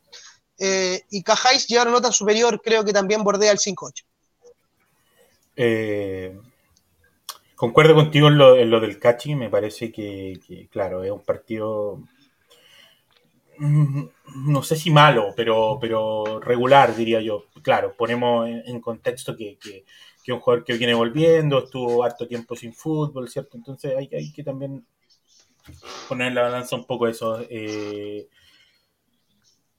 Eh, 0.58 1.06
y 1.10 1.24
Cajáis 1.24 1.68
lleva 1.68 1.84
una 1.84 1.92
nota 1.92 2.12
superior, 2.12 2.62
creo 2.62 2.84
que 2.84 2.92
también 2.92 3.24
bordea 3.24 3.54
el 3.54 3.60
5-8. 3.60 4.04
Eh, 5.56 6.38
concuerdo 7.56 7.96
contigo 7.96 8.28
en 8.28 8.38
lo, 8.38 8.56
en 8.56 8.70
lo, 8.70 8.80
del 8.80 9.00
Cachi, 9.00 9.36
me 9.36 9.50
parece 9.50 9.92
que, 9.92 10.68
claro, 10.72 11.04
es 11.04 11.12
un 11.12 11.24
partido 11.24 12.02
mm, 13.58 14.04
no 14.48 14.64
sé 14.64 14.76
si 14.76 14.92
malo, 14.92 15.34
pero, 15.36 15.78
pero 15.80 16.40
regular, 16.40 16.96
diría 16.96 17.22
yo. 17.22 17.46
Claro, 17.62 17.96
ponemos 17.96 18.50
en, 18.50 18.80
contexto 18.82 19.36
que, 19.36 19.58
que, 19.60 20.34
un 20.34 20.40
jugador 20.40 20.64
que 20.66 20.74
viene 20.78 20.94
volviendo, 20.94 21.64
estuvo 21.64 22.04
harto 22.04 22.28
tiempo 22.28 22.56
sin 22.56 22.74
fútbol, 22.74 23.30
¿cierto? 23.30 23.58
Entonces 23.58 23.96
hay, 23.98 24.10
hay 24.14 24.32
que 24.34 24.44
también 24.44 24.86
poner 26.10 26.28
en 26.28 26.36
la 26.36 26.44
balanza 26.44 26.76
un 26.76 26.86
poco 26.86 27.08
eso. 27.08 27.40
Eh, 27.50 28.28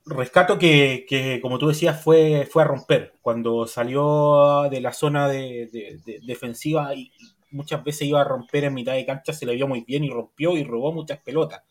rescato 0.06 0.58
que, 0.58 1.06
que, 1.08 1.40
como 1.40 1.58
tú 1.58 1.68
decías, 1.68 2.02
fue, 2.02 2.48
fue 2.50 2.62
a 2.62 2.66
romper. 2.66 3.14
Cuando 3.22 3.66
salió 3.66 4.68
de 4.70 4.80
la 4.80 4.92
zona 4.92 5.28
de, 5.28 5.68
de, 5.72 6.00
de 6.04 6.20
defensiva 6.24 6.94
y 6.94 7.12
muchas 7.50 7.82
veces 7.84 8.08
iba 8.08 8.20
a 8.20 8.24
romper 8.24 8.64
en 8.64 8.74
mitad 8.74 8.94
de 8.94 9.06
cancha, 9.06 9.32
se 9.32 9.46
le 9.46 9.54
vio 9.54 9.66
muy 9.68 9.82
bien 9.82 10.04
y 10.04 10.10
rompió 10.10 10.56
y 10.56 10.64
robó 10.64 10.92
muchas 10.92 11.20
pelotas. 11.20 11.62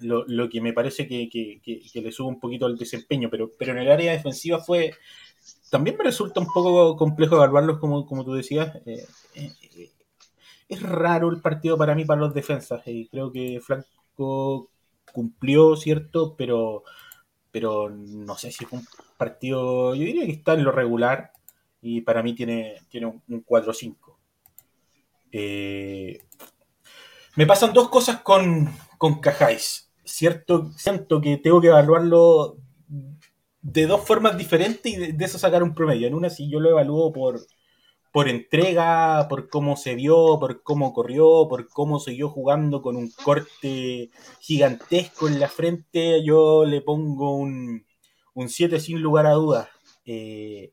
Lo, 0.00 0.24
lo 0.26 0.48
que 0.48 0.60
me 0.60 0.72
parece 0.72 1.06
que, 1.06 1.28
que, 1.28 1.60
que, 1.62 2.00
le 2.00 2.12
sube 2.12 2.28
un 2.28 2.40
poquito 2.40 2.66
el 2.66 2.78
desempeño, 2.78 3.28
pero, 3.30 3.50
pero 3.58 3.72
en 3.72 3.78
el 3.78 3.90
área 3.90 4.12
defensiva 4.12 4.58
fue. 4.58 4.92
También 5.70 5.96
me 5.96 6.04
resulta 6.04 6.40
un 6.40 6.46
poco 6.46 6.96
complejo 6.96 7.36
evaluarlos, 7.36 7.78
como, 7.78 8.06
como 8.06 8.24
tú 8.24 8.32
decías. 8.32 8.74
Eh, 8.86 9.06
eh, 9.34 9.90
es 10.68 10.82
raro 10.82 11.28
el 11.30 11.42
partido 11.42 11.76
para 11.76 11.94
mí 11.94 12.04
para 12.04 12.20
los 12.20 12.32
defensas. 12.32 12.82
y 12.86 13.08
creo 13.08 13.30
que 13.32 13.60
Franco 13.60 14.70
cumplió, 15.12 15.76
¿cierto? 15.76 16.34
Pero, 16.36 16.84
pero 17.50 17.90
no 17.90 18.36
sé 18.36 18.52
si 18.52 18.64
fue 18.64 18.78
un 18.78 18.86
partido, 19.16 19.94
yo 19.94 20.04
diría 20.04 20.26
que 20.26 20.32
está 20.32 20.54
en 20.54 20.64
lo 20.64 20.72
regular 20.72 21.32
y 21.82 22.02
para 22.02 22.22
mí 22.22 22.34
tiene, 22.34 22.76
tiene 22.88 23.06
un, 23.06 23.22
un 23.28 23.44
4-5. 23.44 23.96
Eh, 25.32 26.20
me 27.36 27.46
pasan 27.46 27.72
dos 27.72 27.88
cosas 27.88 28.20
con, 28.22 28.68
con 28.98 29.20
Cajáis. 29.20 29.90
Cierto, 30.04 30.72
siento 30.76 31.20
que 31.20 31.36
tengo 31.38 31.60
que 31.60 31.68
evaluarlo 31.68 32.56
de 33.62 33.86
dos 33.86 34.04
formas 34.04 34.36
diferentes 34.36 34.92
y 34.92 34.96
de, 34.96 35.12
de, 35.12 35.24
eso 35.24 35.38
sacar 35.38 35.62
un 35.62 35.74
promedio. 35.74 36.06
En 36.08 36.14
una, 36.14 36.30
si 36.30 36.50
yo 36.50 36.60
lo 36.60 36.70
evalúo 36.70 37.12
por, 37.12 37.40
por 38.12 38.28
entrega, 38.28 39.26
por 39.28 39.48
cómo 39.48 39.76
se 39.76 39.94
vio, 39.94 40.38
por 40.40 40.62
cómo 40.62 40.92
corrió, 40.92 41.46
por 41.48 41.68
cómo 41.68 42.00
siguió 42.00 42.28
jugando 42.28 42.82
con 42.82 42.96
un 42.96 43.10
corte 43.10 44.10
gigantesco 44.40 45.28
en 45.28 45.40
la 45.40 45.48
frente, 45.48 46.24
yo 46.24 46.64
le 46.64 46.80
pongo 46.80 47.34
un, 47.36 47.84
un 48.34 48.48
7 48.48 48.80
sin 48.80 49.00
lugar 49.00 49.26
a 49.26 49.32
dudas. 49.32 49.68
Eh, 50.04 50.72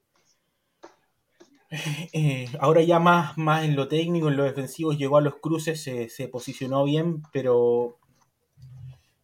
eh, 2.13 2.49
ahora 2.59 2.81
ya 2.81 2.99
más, 2.99 3.37
más 3.37 3.65
en 3.65 3.75
lo 3.75 3.87
técnico, 3.87 4.29
en 4.29 4.37
lo 4.37 4.43
defensivo, 4.43 4.93
llegó 4.93 5.17
a 5.17 5.21
los 5.21 5.35
cruces, 5.35 5.81
se, 5.83 6.27
posicionó 6.29 6.83
bien, 6.85 7.23
pero 7.31 7.97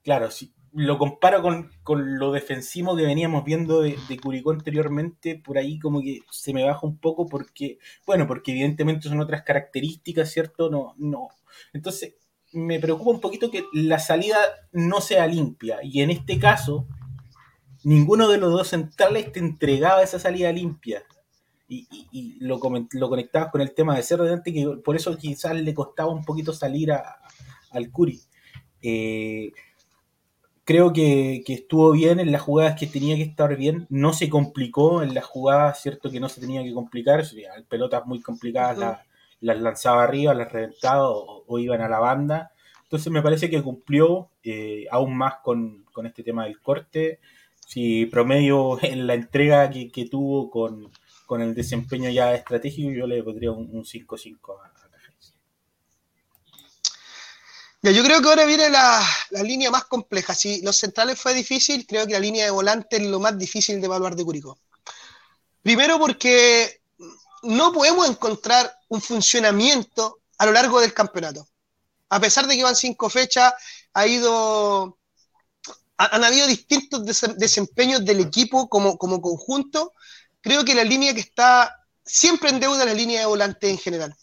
claro, 0.04 0.30
si, 0.30 0.54
lo 0.74 0.98
comparo 0.98 1.42
con, 1.42 1.72
con, 1.84 2.18
lo 2.18 2.32
defensivo 2.32 2.96
que 2.96 3.04
veníamos 3.04 3.44
viendo 3.44 3.82
de, 3.82 3.98
de, 4.10 4.20
Curicó 4.20 4.52
anteriormente, 4.52 5.36
por 5.36 5.58
ahí 5.58 5.78
como 5.80 6.02
que 6.02 6.22
se 6.32 6.54
me 6.54 6.64
baja 6.64 6.86
un 6.88 6.98
poco 6.98 7.28
porque, 7.28 7.78
bueno, 8.06 8.26
porque 8.28 8.52
evidentemente 8.52 9.08
son 9.08 9.20
otras 9.20 9.44
características, 9.44 10.32
¿cierto? 10.32 10.70
No, 10.70 10.96
no. 10.98 11.30
Entonces, 11.74 12.16
me 12.54 12.80
preocupa 12.80 13.12
un 13.12 13.20
poquito 13.20 13.52
que 13.52 13.66
la 13.74 14.00
salida 14.00 14.38
no 14.72 15.02
sea 15.02 15.28
limpia. 15.28 15.80
Y 15.84 16.02
en 16.02 16.12
este 16.12 16.40
caso, 16.40 16.88
ninguno 17.84 18.28
de 18.28 18.38
los 18.38 18.52
dos 18.52 18.70
centrales 18.70 19.32
te 19.32 19.40
entregaba 19.40 20.04
esa 20.04 20.20
salida 20.20 20.52
limpia. 20.52 21.04
Y, 21.68 21.88
y, 21.92 22.08
y 22.12 22.40
lo, 22.40 22.60
lo, 22.92 23.10
conectabas 23.10 23.52
con 23.52 23.62
el 23.62 23.74
tema 23.74 23.96
de 23.96 24.04
ser 24.04 24.20
delante, 24.20 24.54
que 24.54 24.68
por 24.84 24.96
eso 24.96 25.18
quizás 25.18 25.56
le 25.56 25.74
costaba 25.74 26.12
un 26.12 26.24
poquito 26.24 26.54
salir 26.54 26.92
a, 26.92 27.20
al 27.72 27.90
Curi. 27.92 28.22
Eh, 28.82 29.52
creo 30.66 30.94
que, 30.94 31.44
que, 31.46 31.54
estuvo 31.54 31.92
bien 31.92 32.20
en 32.20 32.32
las 32.32 32.42
jugadas 32.42 32.80
que 32.80 32.88
tenía 32.88 33.16
que 33.16 33.24
estar 33.24 33.56
bien, 33.56 33.86
no 33.90 34.14
se 34.14 34.30
complicó 34.30 35.04
en 35.04 35.14
las 35.14 35.26
jugadas, 35.26 35.82
cierto 35.82 36.10
que 36.12 36.20
no 36.20 36.30
se 36.30 36.42
tenía 36.42 36.64
que 36.64 36.74
complicar, 36.74 37.24
pelotas 37.68 38.06
muy 38.06 38.22
complicadas 38.22 38.78
uh 38.78 38.82
-huh. 38.82 38.86
las, 38.86 39.00
las, 39.42 39.62
lanzaba 39.62 40.04
arriba, 40.04 40.34
las 40.34 40.52
reventaba 40.52 41.10
o, 41.10 41.44
o, 41.48 41.60
iban 41.60 41.82
a 41.82 41.90
la 41.90 42.00
banda, 42.00 42.52
entonces 42.84 43.12
me 43.12 43.22
parece 43.22 43.50
que 43.50 43.62
cumplió 43.62 44.30
eh, 44.44 44.86
aún 44.92 45.18
más 45.18 45.36
con, 45.44 45.86
con, 45.92 46.06
este 46.06 46.24
tema 46.24 46.46
del 46.46 46.62
corte, 46.62 47.20
si 47.66 48.06
promedio 48.06 48.78
en 48.84 49.08
la 49.08 49.16
entrega 49.16 49.70
que, 49.70 49.92
que 49.92 50.06
tuvo 50.06 50.50
con, 50.50 50.92
con, 51.26 51.42
el 51.42 51.56
desempeño 51.56 52.10
ya 52.10 52.34
estratégico, 52.34 52.92
yo 52.92 53.08
le 53.08 53.24
pondría 53.24 53.52
un 53.52 53.84
5-5 53.84 54.38
a, 54.64 54.73
Ya, 57.84 57.92
yo 57.92 58.02
creo 58.02 58.22
que 58.22 58.30
ahora 58.30 58.46
viene 58.46 58.70
la, 58.70 59.06
la, 59.32 59.44
línea 59.44 59.70
más 59.70 59.84
compleja. 59.86 60.34
Si 60.34 60.62
los 60.62 60.78
centrales 60.78 61.20
fue 61.20 61.34
difícil, 61.34 61.86
creo 61.86 62.08
que 62.08 62.14
la 62.14 62.20
línea 62.20 62.46
de 62.46 62.52
volante 62.52 62.96
es 62.96 63.04
lo 63.04 63.20
más 63.20 63.38
difícil 63.38 63.82
de 63.82 63.88
evaluar 63.88 64.16
de 64.16 64.24
Curicó. 64.24 64.58
Primero 65.62 66.00
porque 66.00 66.82
no 67.42 67.74
podemos 67.74 68.10
encontrar 68.10 68.74
un 68.88 69.02
funcionamiento 69.02 70.22
a 70.38 70.46
lo 70.46 70.54
largo 70.54 70.80
del 70.80 70.94
campeonato. 70.94 71.46
A 72.08 72.22
pesar 72.22 72.48
de 72.48 72.56
que 72.56 72.64
van 72.64 72.76
cinco 72.76 73.10
fechas, 73.10 73.54
ha 73.94 74.08
ido, 74.08 74.98
han 75.98 76.24
habido 76.24 76.48
distintos 76.48 77.04
desempeños 77.38 78.06
del 78.06 78.22
equipo 78.22 78.70
como, 78.70 78.98
como 78.98 79.20
conjunto. 79.22 79.92
Creo 80.40 80.64
que 80.64 80.74
la 80.74 80.86
línea 80.86 81.14
que 81.14 81.20
está 81.20 81.76
siempre 82.06 82.50
en 82.50 82.62
deuda 82.62 82.84
es 82.84 82.86
la 82.86 82.94
línea 82.94 83.20
de 83.20 83.26
volante 83.26 83.70
en 83.70 83.78
general. 83.78 84.16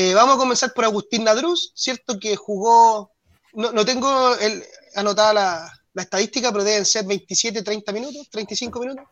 Eh, 0.00 0.14
vamos 0.14 0.36
a 0.36 0.38
comenzar 0.38 0.72
por 0.72 0.84
Agustín 0.84 1.24
Nadruz, 1.24 1.72
¿cierto? 1.74 2.20
Que 2.20 2.36
jugó, 2.36 3.10
no, 3.54 3.72
no 3.72 3.84
tengo 3.84 4.32
el, 4.36 4.62
anotada 4.94 5.34
la, 5.34 5.82
la, 5.92 6.02
estadística, 6.02 6.52
pero 6.52 6.62
deben 6.62 6.86
ser 6.86 7.04
27, 7.04 7.64
30 7.64 7.90
minutos, 7.90 8.30
35 8.30 8.78
minutos. 8.78 9.04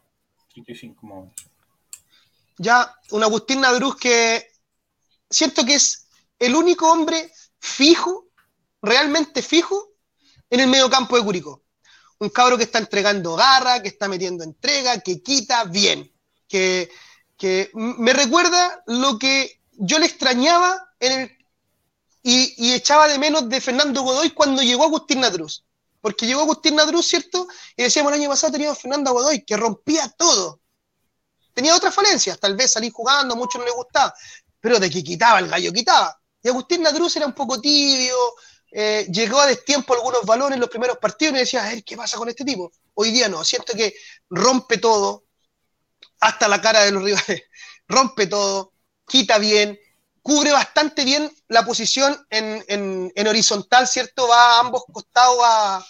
35 0.52 1.32
Ya, 2.58 2.94
un 3.10 3.24
Agustín 3.24 3.62
Nadruz 3.62 3.96
que 3.96 4.48
siento 5.28 5.66
que 5.66 5.74
es 5.74 6.06
el 6.38 6.54
único 6.54 6.88
hombre 6.88 7.32
fijo, 7.58 8.28
realmente 8.80 9.42
fijo, 9.42 9.88
en 10.48 10.60
el 10.60 10.68
medio 10.68 10.88
campo 10.88 11.16
de 11.16 11.24
Curicó. 11.24 11.64
Un 12.20 12.28
cabro 12.28 12.56
que 12.56 12.62
está 12.62 12.78
entregando 12.78 13.34
garra, 13.34 13.82
que 13.82 13.88
está 13.88 14.06
metiendo 14.06 14.44
entrega, 14.44 15.00
que 15.00 15.20
quita 15.20 15.64
bien, 15.64 16.08
que, 16.46 16.88
que 17.36 17.72
me 17.74 18.12
recuerda 18.12 18.84
lo 18.86 19.18
que 19.18 19.56
yo 19.78 19.98
le 19.98 20.06
extrañaba 20.06 20.90
y, 22.22 22.72
echaba 22.72 23.08
de 23.08 23.18
menos 23.18 23.48
de 23.48 23.60
Fernando 23.60 24.02
Godoy 24.02 24.30
cuando 24.30 24.62
llegó 24.62 24.84
Agustín 24.84 25.20
Nadruz. 25.20 25.64
Porque 26.00 26.26
llegó 26.26 26.42
Agustín 26.42 26.76
Nadruz, 26.76 27.06
¿cierto? 27.06 27.46
Y 27.76 27.82
decíamos 27.84 28.12
el 28.12 28.20
año 28.20 28.28
pasado 28.28 28.52
teníamos 28.52 28.78
Fernando 28.78 29.12
Godoy, 29.12 29.44
que 29.44 29.56
rompía 29.56 30.08
todo. 30.16 30.60
Tenía 31.54 31.74
otras 31.74 31.94
falencias, 31.94 32.38
tal 32.38 32.54
vez 32.54 32.72
salir 32.72 32.92
jugando, 32.92 33.34
a 33.34 33.36
muchos 33.36 33.58
no 33.60 33.64
le 33.64 33.72
gustaba, 33.72 34.14
pero 34.60 34.78
de 34.78 34.90
que 34.90 35.02
quitaba, 35.02 35.38
el 35.38 35.48
gallo 35.48 35.72
quitaba. 35.72 36.20
Y 36.42 36.48
Agustín 36.48 36.82
Nadruz 36.82 37.16
era 37.16 37.26
un 37.26 37.32
poco 37.32 37.60
tibio, 37.60 38.16
eh, 38.70 39.06
llegó 39.10 39.40
a 39.40 39.46
destiempo 39.46 39.94
algunos 39.94 40.22
balones 40.24 40.56
en 40.56 40.60
los 40.60 40.68
primeros 40.68 40.98
partidos 40.98 41.34
y 41.34 41.38
decía, 41.38 41.64
a 41.64 41.68
ver, 41.68 41.82
¿qué 41.82 41.96
pasa 41.96 42.18
con 42.18 42.28
este 42.28 42.44
tipo? 42.44 42.70
Hoy 42.94 43.10
día 43.10 43.28
no, 43.28 43.42
siento 43.42 43.72
que 43.72 43.94
rompe 44.28 44.78
todo, 44.78 45.24
hasta 46.20 46.46
la 46.46 46.60
cara 46.60 46.84
de 46.84 46.92
los 46.92 47.02
rivales, 47.02 47.42
rompe 47.88 48.26
todo, 48.26 48.74
quita 49.06 49.38
bien, 49.38 49.78
cubre 50.22 50.52
bastante 50.52 51.04
bien 51.04 51.30
la 51.48 51.64
posición 51.64 52.26
en, 52.30 52.64
en, 52.68 53.12
en, 53.14 53.28
horizontal, 53.28 53.86
¿cierto? 53.86 54.26
Va 54.28 54.56
a 54.56 54.60
ambos 54.60 54.84
costados 54.92 55.38
a, 55.44 55.86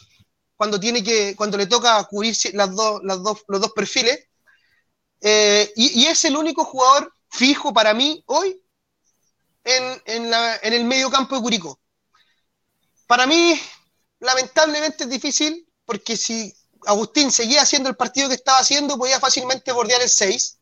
cuando 0.56 0.78
tiene 0.78 1.02
que, 1.02 1.34
cuando 1.36 1.56
le 1.56 1.66
toca 1.66 2.04
cubrir 2.04 2.36
las 2.52 2.74
dos, 2.74 3.00
las 3.02 3.22
dos, 3.22 3.44
los 3.48 3.60
dos 3.60 3.72
perfiles. 3.72 4.28
Eh, 5.20 5.72
y, 5.76 6.02
y, 6.02 6.06
es 6.06 6.24
el 6.26 6.36
único 6.36 6.64
jugador 6.64 7.12
fijo 7.30 7.72
para 7.72 7.94
mí 7.94 8.22
hoy 8.26 8.60
en, 9.64 10.02
en, 10.04 10.30
la, 10.30 10.56
en 10.62 10.74
el 10.74 10.84
medio 10.84 11.10
campo 11.10 11.34
de 11.36 11.42
Curicó. 11.42 11.80
Para 13.06 13.26
mí, 13.26 13.58
lamentablemente 14.20 15.04
es 15.04 15.10
difícil, 15.10 15.66
porque 15.84 16.16
si 16.16 16.54
Agustín 16.86 17.32
seguía 17.32 17.62
haciendo 17.62 17.88
el 17.88 17.96
partido 17.96 18.28
que 18.28 18.34
estaba 18.34 18.58
haciendo, 18.58 18.98
podía 18.98 19.18
fácilmente 19.18 19.72
bordear 19.72 20.02
el 20.02 20.10
6 20.10 20.58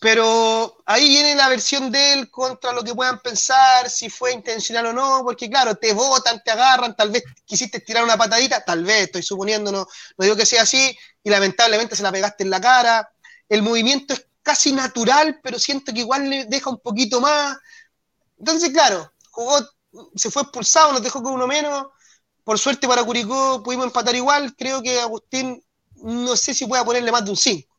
pero 0.00 0.82
ahí 0.86 1.08
viene 1.10 1.34
la 1.34 1.50
versión 1.50 1.92
de 1.92 2.14
él 2.14 2.30
contra 2.30 2.72
lo 2.72 2.82
que 2.82 2.94
puedan 2.94 3.20
pensar, 3.20 3.90
si 3.90 4.08
fue 4.08 4.32
intencional 4.32 4.86
o 4.86 4.92
no, 4.94 5.20
porque 5.22 5.50
claro, 5.50 5.74
te 5.74 5.92
botan, 5.92 6.42
te 6.42 6.50
agarran, 6.50 6.96
tal 6.96 7.10
vez 7.10 7.22
quisiste 7.44 7.80
tirar 7.80 8.02
una 8.02 8.16
patadita, 8.16 8.64
tal 8.64 8.82
vez, 8.82 9.02
estoy 9.02 9.22
suponiendo, 9.22 9.70
no, 9.70 9.86
no 10.16 10.24
digo 10.24 10.36
que 10.36 10.46
sea 10.46 10.62
así, 10.62 10.96
y 11.22 11.28
lamentablemente 11.30 11.94
se 11.96 12.02
la 12.02 12.10
pegaste 12.10 12.44
en 12.44 12.50
la 12.50 12.60
cara. 12.60 13.12
El 13.46 13.62
movimiento 13.62 14.14
es 14.14 14.26
casi 14.42 14.72
natural, 14.72 15.38
pero 15.42 15.58
siento 15.58 15.92
que 15.92 16.00
igual 16.00 16.30
le 16.30 16.46
deja 16.46 16.70
un 16.70 16.78
poquito 16.78 17.20
más. 17.20 17.58
Entonces, 18.38 18.70
claro, 18.70 19.12
jugó, 19.30 19.58
se 20.16 20.30
fue 20.30 20.42
expulsado, 20.42 20.92
nos 20.92 21.02
dejó 21.02 21.22
con 21.22 21.34
uno 21.34 21.46
menos. 21.46 21.88
Por 22.42 22.58
suerte 22.58 22.88
para 22.88 23.04
Curicó 23.04 23.62
pudimos 23.62 23.86
empatar 23.86 24.14
igual. 24.14 24.54
Creo 24.56 24.82
que 24.82 24.98
Agustín, 24.98 25.62
no 25.96 26.36
sé 26.36 26.54
si 26.54 26.66
pueda 26.66 26.84
ponerle 26.84 27.12
más 27.12 27.24
de 27.24 27.30
un 27.32 27.36
5, 27.36 27.76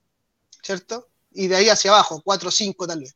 ¿cierto? 0.62 1.11
Y 1.32 1.48
de 1.48 1.56
ahí 1.56 1.70
hacia 1.70 1.92
abajo, 1.92 2.22
4 2.24 2.50
o 2.50 2.52
5 2.52 2.88
tal 2.88 3.00
vez. 3.00 3.16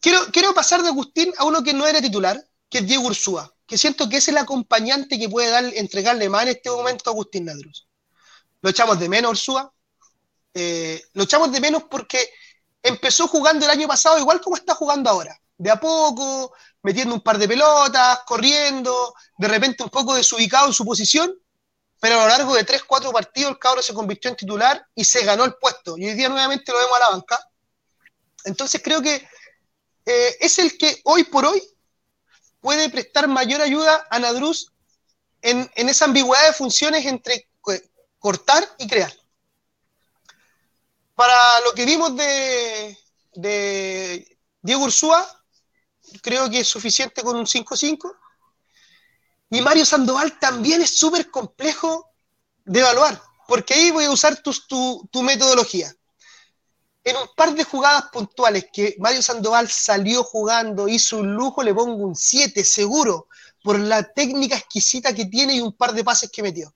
Quiero, 0.00 0.20
quiero 0.32 0.52
pasar 0.52 0.82
de 0.82 0.88
Agustín 0.88 1.32
a 1.38 1.44
uno 1.44 1.62
que 1.62 1.72
no 1.72 1.86
era 1.86 2.00
titular, 2.00 2.42
que 2.68 2.78
es 2.78 2.86
Diego 2.86 3.06
Ursúa, 3.06 3.54
que 3.66 3.78
siento 3.78 4.08
que 4.08 4.18
es 4.18 4.28
el 4.28 4.36
acompañante 4.36 5.18
que 5.18 5.28
puede 5.28 5.48
dar, 5.48 5.64
entregarle 5.64 6.28
más 6.28 6.42
en 6.42 6.48
este 6.48 6.70
momento 6.70 7.08
a 7.08 7.12
Agustín 7.12 7.46
Nadruz. 7.46 7.86
Lo 8.60 8.70
echamos 8.70 8.98
de 8.98 9.08
menos, 9.08 9.30
Ursúa. 9.32 9.72
Eh, 10.52 11.02
lo 11.14 11.24
echamos 11.24 11.50
de 11.50 11.60
menos 11.60 11.84
porque 11.84 12.30
empezó 12.82 13.26
jugando 13.26 13.64
el 13.64 13.70
año 13.70 13.88
pasado 13.88 14.18
igual 14.18 14.40
como 14.40 14.56
está 14.56 14.74
jugando 14.74 15.10
ahora. 15.10 15.38
De 15.56 15.70
a 15.70 15.80
poco, 15.80 16.52
metiendo 16.82 17.14
un 17.14 17.22
par 17.22 17.38
de 17.38 17.48
pelotas, 17.48 18.20
corriendo, 18.26 19.14
de 19.38 19.48
repente 19.48 19.82
un 19.82 19.90
poco 19.90 20.14
desubicado 20.14 20.66
en 20.66 20.72
su 20.72 20.84
posición, 20.84 21.34
pero 22.04 22.20
a 22.20 22.24
lo 22.24 22.28
largo 22.28 22.54
de 22.54 22.64
3, 22.64 22.84
4 22.84 23.12
partidos 23.12 23.52
el 23.52 23.58
cabro 23.58 23.80
se 23.80 23.94
convirtió 23.94 24.28
en 24.28 24.36
titular 24.36 24.86
y 24.94 25.06
se 25.06 25.24
ganó 25.24 25.42
el 25.44 25.54
puesto. 25.54 25.96
Y 25.96 26.06
hoy 26.06 26.12
día 26.12 26.28
nuevamente 26.28 26.70
lo 26.70 26.76
vemos 26.76 26.96
a 26.96 27.00
la 27.00 27.08
banca. 27.12 27.50
Entonces 28.44 28.82
creo 28.84 29.00
que 29.00 29.26
eh, 30.04 30.36
es 30.38 30.58
el 30.58 30.76
que 30.76 31.00
hoy 31.04 31.24
por 31.24 31.46
hoy 31.46 31.62
puede 32.60 32.90
prestar 32.90 33.26
mayor 33.26 33.62
ayuda 33.62 34.06
a 34.10 34.18
Nadruz 34.18 34.70
en, 35.40 35.66
esa 35.76 36.04
ambigüedad 36.04 36.46
de 36.46 36.52
funciones 36.52 37.06
entre 37.06 37.48
cortar 38.18 38.68
y 38.76 38.86
crear. 38.86 39.14
Para 41.14 41.34
lo 41.60 41.72
que 41.72 41.86
vimos 41.86 42.14
de, 42.16 42.98
de 43.32 44.38
Diego 44.60 44.84
Ursúa, 44.84 45.42
creo 46.20 46.50
que 46.50 46.60
es 46.60 46.68
suficiente 46.68 47.22
con 47.22 47.34
un 47.34 47.46
5-5. 47.46 48.14
Y 49.54 49.60
Mario 49.60 49.86
Sandoval 49.86 50.36
también 50.40 50.82
es 50.82 50.98
súper 50.98 51.30
complejo 51.30 52.10
de 52.64 52.80
evaluar, 52.80 53.22
porque 53.46 53.74
ahí 53.74 53.92
voy 53.92 54.04
a 54.06 54.10
usar 54.10 54.42
tu, 54.42 55.22
metodología 55.22 55.94
en 57.04 57.16
un 57.16 57.28
par 57.36 57.54
de 57.54 57.62
jugadas 57.62 58.06
puntuales 58.12 58.66
que 58.72 58.96
Mario 58.98 59.22
Sandoval 59.22 59.68
salió 59.68 60.24
jugando, 60.24 60.88
hizo 60.88 61.18
un 61.18 61.34
lujo, 61.34 61.62
le 61.62 61.72
pongo 61.72 62.04
un 62.04 62.16
7 62.16 62.64
seguro, 62.64 63.28
por 63.62 63.78
la 63.78 64.02
técnica 64.02 64.56
exquisita 64.56 65.14
que 65.14 65.26
tiene 65.26 65.54
y 65.54 65.60
un 65.60 65.76
par 65.76 65.92
de 65.92 66.02
pases 66.02 66.32
que 66.32 66.42
metió. 66.42 66.74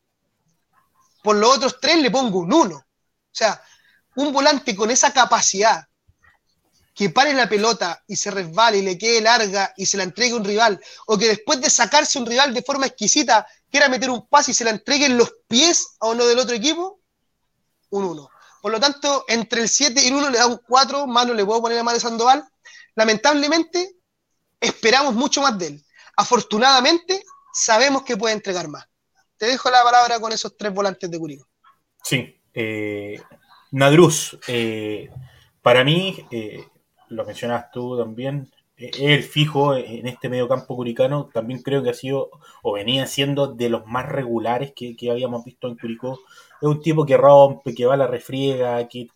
Por 1.25 1.35
los 1.35 1.57
otros 1.57 1.81
tres 1.81 2.01
le 2.01 2.13
pongo 2.13 2.39
un 2.39 2.53
1. 2.53 2.77
O 2.77 2.85
sea, 3.33 3.61
un 4.15 4.33
volante 4.33 4.77
con 4.77 4.89
esa 4.93 5.13
capacidad 5.13 5.88
que 6.99 7.11
pare 7.11 7.33
la 7.33 7.49
pelota 7.49 8.03
y 8.09 8.17
se 8.17 8.29
resbale 8.33 8.79
y 8.79 8.83
le 8.83 8.99
quede 8.99 9.21
larga 9.21 9.73
y 9.77 9.87
se 9.87 9.97
la 9.97 10.03
entregue 10.03 10.35
un 10.35 10.45
rival, 10.45 10.81
o 11.07 11.17
que 11.17 11.29
después 11.29 11.61
de 11.61 11.71
sacarse 11.71 12.19
un 12.19 12.27
rival 12.27 12.53
de 12.53 12.61
forma 12.61 12.87
exquisita 12.87 13.47
quiera 13.71 13.89
meter 13.89 14.11
un 14.11 14.27
pase 14.27 14.51
y 14.51 14.55
se 14.55 14.65
la 14.65 14.71
entregue 14.71 15.07
en 15.07 15.17
los 15.17 15.33
pies 15.47 15.95
a 16.01 16.09
uno 16.09 16.27
del 16.27 16.41
otro 16.41 16.57
equipo, 16.57 17.01
un 17.91 18.05
1. 18.05 18.29
Por 18.61 18.73
lo 18.73 18.81
tanto, 18.81 19.25
entre 19.29 19.63
el 19.63 19.69
7 19.69 20.03
y 20.03 20.09
el 20.09 20.15
1 20.15 20.31
le 20.31 20.39
da 20.39 20.49
un 20.49 20.59
4, 20.67 21.07
más 21.07 21.25
no 21.25 21.35
le 21.35 21.45
puedo 21.45 21.63
poner 21.63 21.79
a 21.79 21.85
Mario 21.85 22.01
Sandoval. 22.01 22.45
Lamentablemente, 22.97 23.93
esperamos 24.61 25.15
mucho 25.15 25.41
más 25.41 25.57
de 25.57 25.69
él. 25.69 25.85
Afortunadamente, 26.17 27.23
sabemos 27.53 28.03
que 28.03 28.17
puede 28.17 28.35
entregar 28.35 28.67
más. 28.67 28.85
Te 29.37 29.47
dejo 29.47 29.71
la 29.71 29.85
palabra 29.85 30.19
con 30.19 30.33
esos 30.33 30.57
tres 30.57 30.75
volantes 30.75 31.09
de 31.09 31.17
Curicó. 31.17 31.47
Sí, 32.03 32.43
eh, 32.53 33.23
Nadruz, 33.71 34.37
eh, 34.49 35.11
para 35.63 35.85
mí, 35.85 36.27
eh, 36.33 36.67
lo 37.11 37.25
mencionas 37.25 37.71
tú 37.73 37.97
también, 37.99 38.49
eh, 38.77 38.91
el 39.01 39.23
fijo 39.23 39.75
en 39.77 40.07
este 40.07 40.29
mediocampo 40.29 40.77
curicano, 40.77 41.29
también 41.33 41.63
creo 41.63 41.83
que 41.83 41.91
ha 41.91 41.95
sido 41.95 42.31
o 42.63 42.73
venía 42.73 43.07
siendo 43.07 43.49
de 43.49 43.69
los 43.71 43.87
más 43.87 44.07
regulares 44.07 44.73
que, 44.75 44.97
que 44.97 45.11
habíamos 45.11 45.45
visto 45.45 45.69
en 45.69 45.77
Curicó 45.77 46.21
es 46.61 46.69
un 46.69 46.81
tipo 46.81 47.07
que 47.07 47.17
rompe, 47.17 47.75
que 47.75 47.87
va 47.87 47.95
a 47.95 47.97
la 47.97 48.07
refriega, 48.07 48.87
que 48.89 49.09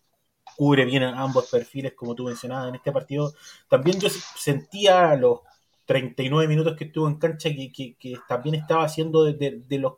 cubre 0.55 0.85
bien 0.85 1.03
ambos 1.03 1.49
perfiles, 1.49 1.93
como 1.93 2.15
tú 2.15 2.25
mencionabas 2.25 2.69
en 2.69 2.75
este 2.75 2.91
partido. 2.91 3.33
También 3.69 3.99
yo 3.99 4.09
sentía 4.09 5.15
los 5.15 5.41
39 5.85 6.47
minutos 6.47 6.75
que 6.77 6.85
estuvo 6.85 7.07
en 7.07 7.15
cancha 7.15 7.49
que, 7.49 7.95
también 8.27 8.55
estaba 8.55 8.85
haciendo 8.85 9.23
de, 9.25 9.61
los 9.79 9.93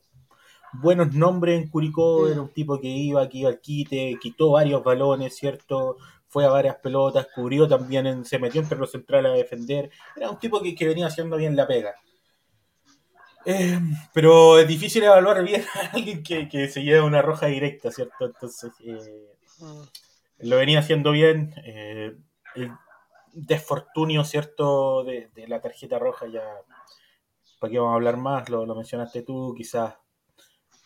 buenos 0.74 1.14
nombres 1.14 1.62
en 1.62 1.70
Curicó. 1.70 2.28
Era 2.28 2.42
un 2.42 2.54
tipo 2.54 2.80
que 2.80 2.88
iba, 2.88 3.28
que 3.30 3.40
iba 3.40 3.50
al 3.50 3.62
quite, 3.62 4.18
quitó 4.20 4.52
varios 4.52 4.84
balones, 4.84 5.36
¿cierto? 5.36 5.98
Fue 6.36 6.44
a 6.44 6.50
varias 6.50 6.76
pelotas, 6.76 7.30
cubrió 7.34 7.66
también, 7.66 8.26
se 8.26 8.40
metió 8.40 8.60
entre 8.60 8.78
los 8.78 8.92
centrales 8.92 9.32
a 9.32 9.36
defender. 9.36 9.90
Era 10.18 10.30
un 10.30 10.38
tipo 10.38 10.62
que, 10.62 10.76
que 10.76 10.86
venía 10.86 11.08
haciendo 11.08 11.38
bien 11.38 11.56
la 11.56 11.66
pega. 11.66 11.96
Eh, 13.46 13.80
pero 14.12 14.60
es 14.60 14.68
difícil 14.68 15.02
evaluar 15.04 15.46
bien 15.46 15.64
a 15.76 15.96
alguien 15.96 16.24
que, 16.24 16.68
se 16.68 16.84
lleva 16.84 17.06
una 17.06 17.22
roja 17.22 17.46
directa, 17.46 17.90
¿cierto? 17.90 18.26
Entonces, 18.26 18.74
eh, 18.84 19.30
lo 20.40 20.58
venía 20.58 20.80
haciendo 20.80 21.12
bien. 21.12 21.54
Eh, 21.64 22.18
el 22.56 22.72
desfortunio, 23.32 24.26
¿cierto? 24.26 25.06
De, 25.06 25.30
la 25.48 25.62
tarjeta 25.62 26.00
roja, 26.00 26.28
ya. 26.28 26.44
¿Para 27.62 27.72
qué 27.72 27.80
vamos 27.80 27.94
a 27.94 27.96
hablar 27.96 28.18
más? 28.18 28.50
Lo, 28.50 28.66
mencionaste 28.76 29.22
tú, 29.22 29.54
quizás 29.56 29.94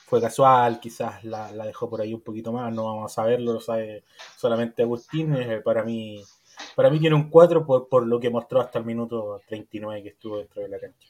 fue 0.09 0.19
casual, 0.19 0.79
quizás 0.79 1.23
la, 1.23 1.51
dejó 1.51 1.89
por 1.89 2.01
ahí 2.01 2.13
un 2.13 2.21
poquito 2.21 2.51
más, 2.51 2.73
no 2.73 2.85
vamos 2.85 3.11
a 3.11 3.13
saberlo, 3.13 3.53
lo 3.53 3.61
sabe 3.61 4.03
solamente 4.35 4.81
Agustín. 4.81 5.35
para 5.63 5.83
mí 5.83 6.23
para 6.75 6.89
mí 6.89 6.99
tiene 6.99 7.15
un 7.15 7.29
4 7.29 7.65
por, 7.65 7.87
por 7.87 8.05
lo 8.05 8.19
que 8.19 8.29
mostró 8.29 8.61
hasta 8.61 8.79
el 8.79 8.85
minuto 8.85 9.41
39 9.47 10.03
que 10.03 10.09
estuvo 10.09 10.37
dentro 10.37 10.61
de 10.61 10.69
la 10.69 10.79
cancha. 10.79 11.07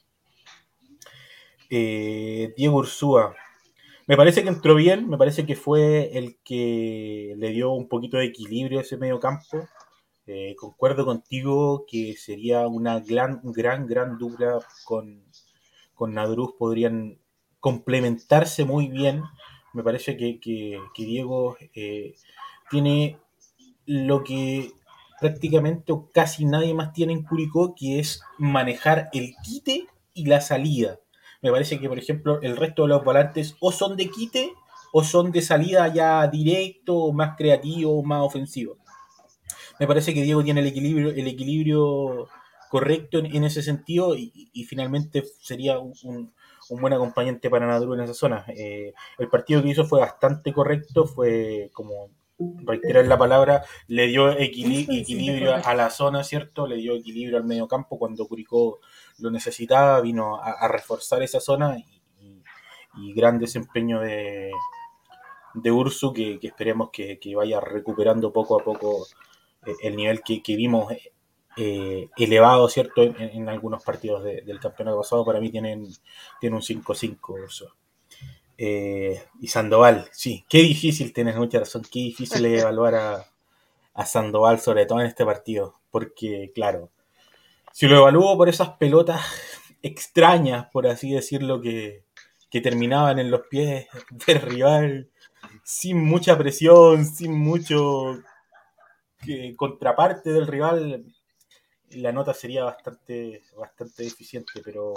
Eh, 1.70 2.54
Diego 2.58 2.78
Ursúa. 2.78 3.36
Me 4.08 4.18
parece 4.18 4.44
que 4.44 4.50
entró 4.50 4.76
bien, 4.76 5.08
me 5.08 5.18
parece 5.18 5.46
que 5.46 5.56
fue 5.56 6.18
el 6.18 6.38
que 6.44 7.36
le 7.38 7.50
dio 7.50 7.72
un 7.72 7.88
poquito 7.88 8.18
de 8.18 8.26
equilibrio 8.26 8.80
a 8.80 8.82
ese 8.82 8.98
medio 8.98 9.20
campo. 9.20 9.68
Eh, 10.26 10.56
concuerdo 10.58 11.06
contigo 11.06 11.86
que 11.88 12.16
sería 12.18 12.68
una 12.68 13.00
gran, 13.00 13.42
gran, 13.44 13.86
gran 13.88 14.18
dupla 14.18 14.60
con, 14.84 15.24
con 15.94 16.14
Nadruz, 16.14 16.54
podrían 16.58 17.20
complementarse 17.60 18.66
muy 18.66 18.88
bien. 18.88 19.24
Me 19.74 19.84
parece 19.84 20.18
que, 20.18 20.40
Diego 20.96 21.58
eh, 21.76 22.16
tiene 22.70 23.18
lo 23.86 24.24
que 24.24 24.72
prácticamente 25.20 25.92
o 25.92 26.10
casi 26.12 26.46
nadie 26.46 26.74
más 26.74 26.94
tiene 26.94 27.14
en 27.14 27.24
Curicó, 27.24 27.76
que 27.76 28.00
es 28.00 28.22
manejar 28.38 29.10
el 29.14 29.36
quite 29.44 29.88
y 30.14 30.26
la 30.26 30.42
salida. 30.42 31.00
Me 31.42 31.52
parece 31.52 31.80
que, 31.80 31.88
por 31.88 31.98
ejemplo, 31.98 32.42
el 32.42 32.58
resto 32.58 32.84
de 32.84 32.90
los 32.90 33.04
volantes 33.04 33.56
o 33.60 33.72
son 33.72 33.96
de 33.96 34.10
quite 34.10 34.54
o 34.92 35.04
son 35.04 35.32
de 35.32 35.42
salida 35.42 35.88
ya 35.94 36.28
directo, 36.28 37.12
más 37.12 37.38
creativo, 37.38 38.04
más 38.04 38.24
ofensivo. 38.24 38.78
Me 39.80 39.88
parece 39.88 40.14
que 40.14 40.24
Diego 40.24 40.44
tiene 40.44 40.62
el 40.62 40.68
equilibrio, 40.68 41.10
el 41.12 41.28
equilibrio 41.28 42.28
correcto 42.70 43.20
en, 43.20 43.44
ese 43.44 43.62
sentido 43.62 44.16
y, 44.16 44.50
finalmente 44.68 45.24
sería 45.42 45.80
un, 45.80 46.34
buen 46.70 46.94
acompañante 46.94 47.50
para 47.50 47.68
Nadru 47.68 47.94
en 47.94 48.02
esa 48.02 48.14
zona. 48.14 48.46
Eh, 48.50 48.94
el 49.18 49.28
partido 49.28 49.62
que 49.62 49.70
hizo 49.70 49.86
fue 49.86 50.00
bastante 50.00 50.54
correcto, 50.54 51.06
fue 51.06 51.70
como 51.74 52.10
reiterar 52.64 53.06
la 53.06 53.18
palabra, 53.18 53.64
le 53.88 54.08
dio 54.08 54.32
equilibrio 54.32 55.56
a 55.56 55.74
la 55.74 55.90
zona, 55.90 56.24
¿cierto? 56.24 56.68
Le 56.68 56.78
dio 56.78 56.96
equilibrio 56.96 57.38
al 57.38 57.44
medio 57.44 57.68
campo 57.68 58.00
cuando 58.00 58.28
Curicó 58.28 58.80
lo 59.20 59.30
necesitaba, 59.30 60.00
vino 60.02 60.42
a, 60.42 60.68
reforzar 60.68 61.22
esa 61.22 61.40
zona 61.40 61.78
y, 61.78 63.14
gran 63.14 63.40
desempeño 63.40 64.00
de, 64.02 64.52
de 65.54 65.72
Ursu 65.72 66.14
que, 66.14 66.40
esperemos 66.42 66.90
que, 66.92 67.20
vaya 67.36 67.60
recuperando 67.60 68.32
poco 68.32 68.60
a 68.60 68.64
poco 68.64 69.06
eh, 69.66 69.76
el 69.84 69.96
nivel 69.96 70.22
que, 70.22 70.42
vimos 70.56 70.92
eh, 71.62 72.10
elevado, 72.16 72.70
¿cierto? 72.70 73.04
En, 73.04 73.50
algunos 73.50 73.84
partidos 73.84 74.24
del 74.24 74.60
campeonato 74.62 75.00
pasado, 75.00 75.26
para 75.26 75.42
mí 75.42 75.50
tienen, 75.50 75.88
tiene 76.40 76.56
un 76.56 76.62
5-5 76.62 77.18
Ursu. 77.44 77.68
Eh, 78.58 79.22
y 79.42 79.48
Sandoval, 79.48 80.08
sí, 80.12 80.46
qué 80.48 80.60
difícil, 80.60 81.12
tienes 81.14 81.36
mucha 81.36 81.60
razón, 81.60 81.82
qué 81.84 82.00
difícil 82.00 82.46
es 82.46 82.62
evaluar 82.62 82.96
a, 82.96 83.26
a 83.94 84.06
Sandoval, 84.06 84.60
sobre 84.60 84.86
todo 84.86 85.02
en 85.02 85.08
este 85.08 85.26
partido, 85.26 85.76
porque 85.92 86.52
claro, 86.56 86.90
si 87.74 87.88
lo 87.88 87.98
evalúo 87.98 88.38
por 88.38 88.50
esas 88.50 88.70
pelotas 88.78 89.22
extrañas, 89.82 90.68
por 90.72 90.88
así 90.88 91.12
decirlo, 91.12 91.62
que, 91.62 92.04
terminaban 92.64 93.20
en 93.20 93.30
los 93.30 93.42
pies 93.50 93.88
del 94.28 94.42
rival, 94.42 95.10
sin 95.64 96.04
mucha 96.04 96.38
presión, 96.38 97.06
sin 97.06 97.38
mucho 97.38 98.18
que, 99.22 99.56
contraparte 99.56 100.32
del 100.32 100.48
rival, 100.48 101.06
la 101.92 102.12
nota 102.12 102.34
sería 102.34 102.64
bastante, 102.64 103.44
bastante 103.58 104.04
deficiente, 104.04 104.62
pero 104.64 104.94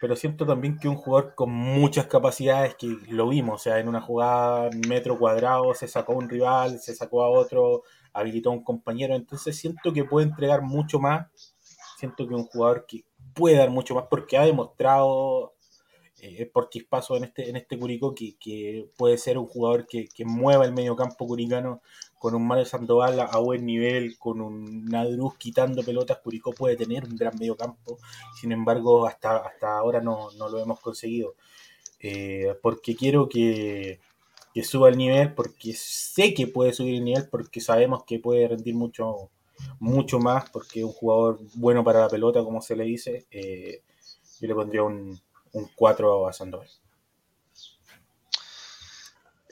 pero 0.00 0.16
siento 0.16 0.46
también 0.46 0.78
que 0.78 0.88
un 0.88 0.96
jugador 0.96 1.34
con 1.34 1.50
muchas 1.50 2.06
capacidades, 2.06 2.74
que 2.74 2.86
lo 3.08 3.28
vimos, 3.28 3.60
o 3.60 3.62
sea, 3.62 3.78
en 3.78 3.86
una 3.86 4.00
jugada 4.00 4.70
metro 4.88 5.18
cuadrado 5.18 5.74
se 5.74 5.88
sacó 5.88 6.14
a 6.14 6.16
un 6.16 6.28
rival, 6.28 6.80
se 6.80 6.94
sacó 6.94 7.22
a 7.22 7.28
otro, 7.28 7.82
habilitó 8.14 8.48
a 8.48 8.54
un 8.54 8.64
compañero, 8.64 9.14
entonces 9.14 9.56
siento 9.58 9.92
que 9.92 10.04
puede 10.04 10.26
entregar 10.26 10.62
mucho 10.62 10.98
más, 11.00 11.26
siento 11.98 12.26
que 12.26 12.34
un 12.34 12.46
jugador 12.46 12.86
que 12.88 13.04
puede 13.34 13.58
dar 13.58 13.68
mucho 13.68 13.94
más 13.94 14.04
porque 14.10 14.38
ha 14.38 14.44
demostrado 14.46 15.52
eh, 16.22 16.50
por 16.52 16.68
chispazo 16.68 17.16
en 17.16 17.24
este, 17.24 17.48
en 17.48 17.56
este 17.56 17.78
Curicó 17.78 18.14
que, 18.14 18.86
puede 18.96 19.16
ser 19.18 19.38
un 19.38 19.46
jugador 19.46 19.86
que, 19.86 20.08
que 20.08 20.24
mueva 20.24 20.64
el 20.64 20.72
medio 20.72 20.96
campo 20.96 21.26
curicano 21.26 21.80
con 22.20 22.34
un 22.34 22.46
Mario 22.46 22.66
Sandoval 22.66 23.18
a, 23.18 23.38
buen 23.38 23.64
nivel, 23.64 24.18
con 24.18 24.42
un 24.42 24.84
Nadruz 24.84 25.38
quitando 25.38 25.82
pelotas, 25.82 26.18
Curicó 26.18 26.52
puede 26.52 26.76
tener 26.76 27.04
un 27.04 27.16
gran 27.16 27.34
medio 27.38 27.56
campo, 27.56 27.98
sin 28.38 28.52
embargo 28.52 29.06
hasta, 29.06 29.38
hasta 29.38 29.78
ahora 29.78 30.02
no, 30.02 30.28
lo 30.36 30.58
hemos 30.58 30.80
conseguido. 30.80 31.34
Eh, 31.98 32.54
porque 32.62 32.94
quiero 32.94 33.26
que, 33.26 34.00
suba 34.62 34.90
el 34.90 34.98
nivel, 34.98 35.32
porque 35.32 35.72
sé 35.72 36.34
que 36.34 36.46
puede 36.46 36.74
subir 36.74 36.96
el 36.96 37.04
nivel, 37.04 37.26
porque 37.30 37.62
sabemos 37.62 38.04
que 38.04 38.18
puede 38.18 38.48
rendir 38.48 38.74
mucho, 38.74 39.30
mucho 39.78 40.18
más, 40.18 40.50
porque 40.50 40.80
es 40.80 40.84
un 40.84 40.92
jugador 40.92 41.40
bueno 41.54 41.82
para 41.82 42.00
la 42.00 42.08
pelota, 42.10 42.44
como 42.44 42.60
se 42.60 42.76
le 42.76 42.84
dice. 42.84 43.26
Eh, 43.30 43.82
yo 44.40 44.46
le 44.46 44.54
pondría 44.54 44.82
un, 44.82 45.18
un 45.52 45.70
4 45.74 46.28
a 46.28 46.32
Sandoval. 46.32 46.68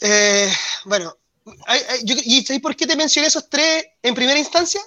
Eh, 0.01 0.53
bueno, 0.85 1.17
¿Y 2.25 2.59
por 2.61 2.77
qué 2.77 2.87
te 2.87 2.97
mencioné 2.97 3.29
esos 3.29 3.49
tres 3.49 3.87
en 4.03 4.15
primera 4.15 4.39
instancia? 4.39 4.81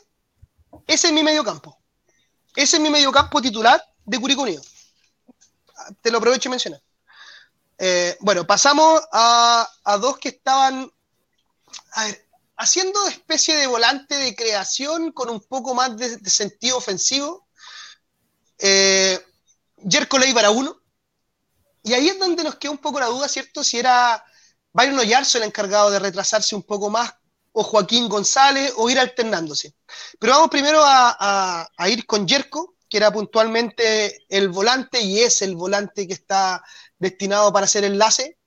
Ese 0.88 1.08
es 1.08 1.14
mi 1.14 1.24
medio 1.24 1.44
campo. 1.44 1.78
Ese 2.56 2.78
es 2.78 2.82
mi 2.82 2.90
medio 2.90 3.12
campo 3.12 3.42
titular 3.42 3.82
de 4.06 4.20
Curicó 4.20 4.44
Unido. 4.44 4.62
Te 6.02 6.12
lo 6.12 6.18
aprovecho 6.18 6.50
y 6.50 6.52
mencionar. 6.52 6.82
Eh, 7.78 8.18
bueno, 8.20 8.46
pasamos 8.46 9.02
a, 9.12 9.68
dos 10.00 10.18
que 10.20 10.30
estaban 10.30 10.92
haciendo 12.58 13.08
especie 13.08 13.56
de 13.56 13.68
volante 13.68 14.16
de 14.16 14.36
creación 14.36 15.12
con 15.12 15.30
un 15.30 15.40
poco 15.42 15.74
más 15.74 15.98
de, 15.98 16.30
sentido 16.30 16.78
ofensivo. 16.78 17.48
Eh, 18.60 19.20
Jerko 19.90 20.18
para 20.34 20.52
uno. 20.52 20.81
Y 21.84 21.94
ahí 21.94 22.10
es 22.10 22.20
donde 22.20 22.44
nos 22.44 22.56
queda 22.56 22.72
un 22.72 22.78
poco 22.78 23.00
la 23.00 23.08
duda, 23.08 23.28
¿cierto? 23.28 23.64
Si 23.64 23.80
era 23.80 24.24
Byron 24.74 25.00
Oyarzo 25.00 25.38
el 25.38 25.46
encargado 25.46 25.90
de 25.90 26.00
retrasarse 26.00 26.56
un 26.56 26.64
poco 26.64 26.90
más, 26.90 27.14
o 27.54 27.64
Joaquín 27.64 28.08
González, 28.08 28.74
o 28.78 28.90
ir 28.90 29.00
alternándose. 29.00 29.76
Pero 30.20 30.34
vamos 30.34 30.50
primero 30.50 30.82
a, 30.84 31.68
ir 31.88 32.06
con 32.06 32.28
Yerko, 32.28 32.76
que 32.88 32.98
era 32.98 33.12
puntualmente 33.12 34.26
el 34.30 34.50
volante 34.50 35.02
y 35.02 35.20
es 35.20 35.42
el 35.42 35.56
volante 35.56 36.08
que 36.08 36.14
está 36.14 36.64
destinado 36.98 37.52
para 37.52 37.66
hacer 37.66 37.84
enlace. 37.84 38.38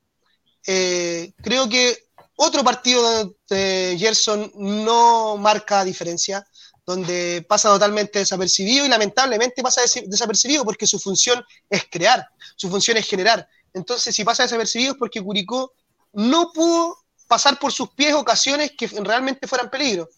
Eh, 0.66 1.32
creo 1.42 1.68
que 1.68 2.04
otro 2.36 2.64
partido 2.64 3.34
de 3.48 3.96
Gerson 3.98 4.50
no 4.56 5.36
marca 5.36 5.84
diferencia, 5.84 6.46
donde 6.86 7.44
pasa 7.48 7.68
totalmente 7.68 8.18
desapercibido 8.18 8.84
y 8.84 8.88
lamentablemente 8.88 9.62
pasa 9.62 9.82
desapercibido 10.06 10.64
porque 10.64 10.86
su 10.86 10.98
función 10.98 11.44
es 11.70 11.84
crear, 11.90 12.28
su 12.56 12.68
función 12.68 12.96
es 12.96 13.08
generar. 13.08 13.48
Entonces, 13.72 14.14
si 14.14 14.24
pasa 14.24 14.42
desapercibido 14.42 14.92
es 14.92 14.98
porque 14.98 15.22
Curicó 15.22 15.72
no 16.12 16.52
pudo 16.52 16.98
pasar 17.26 17.58
por 17.58 17.72
sus 17.72 17.90
pies 17.90 18.14
ocasiones 18.14 18.72
que 18.76 18.86
realmente 18.86 19.48
fueran 19.48 19.70
peligro. 19.70 20.08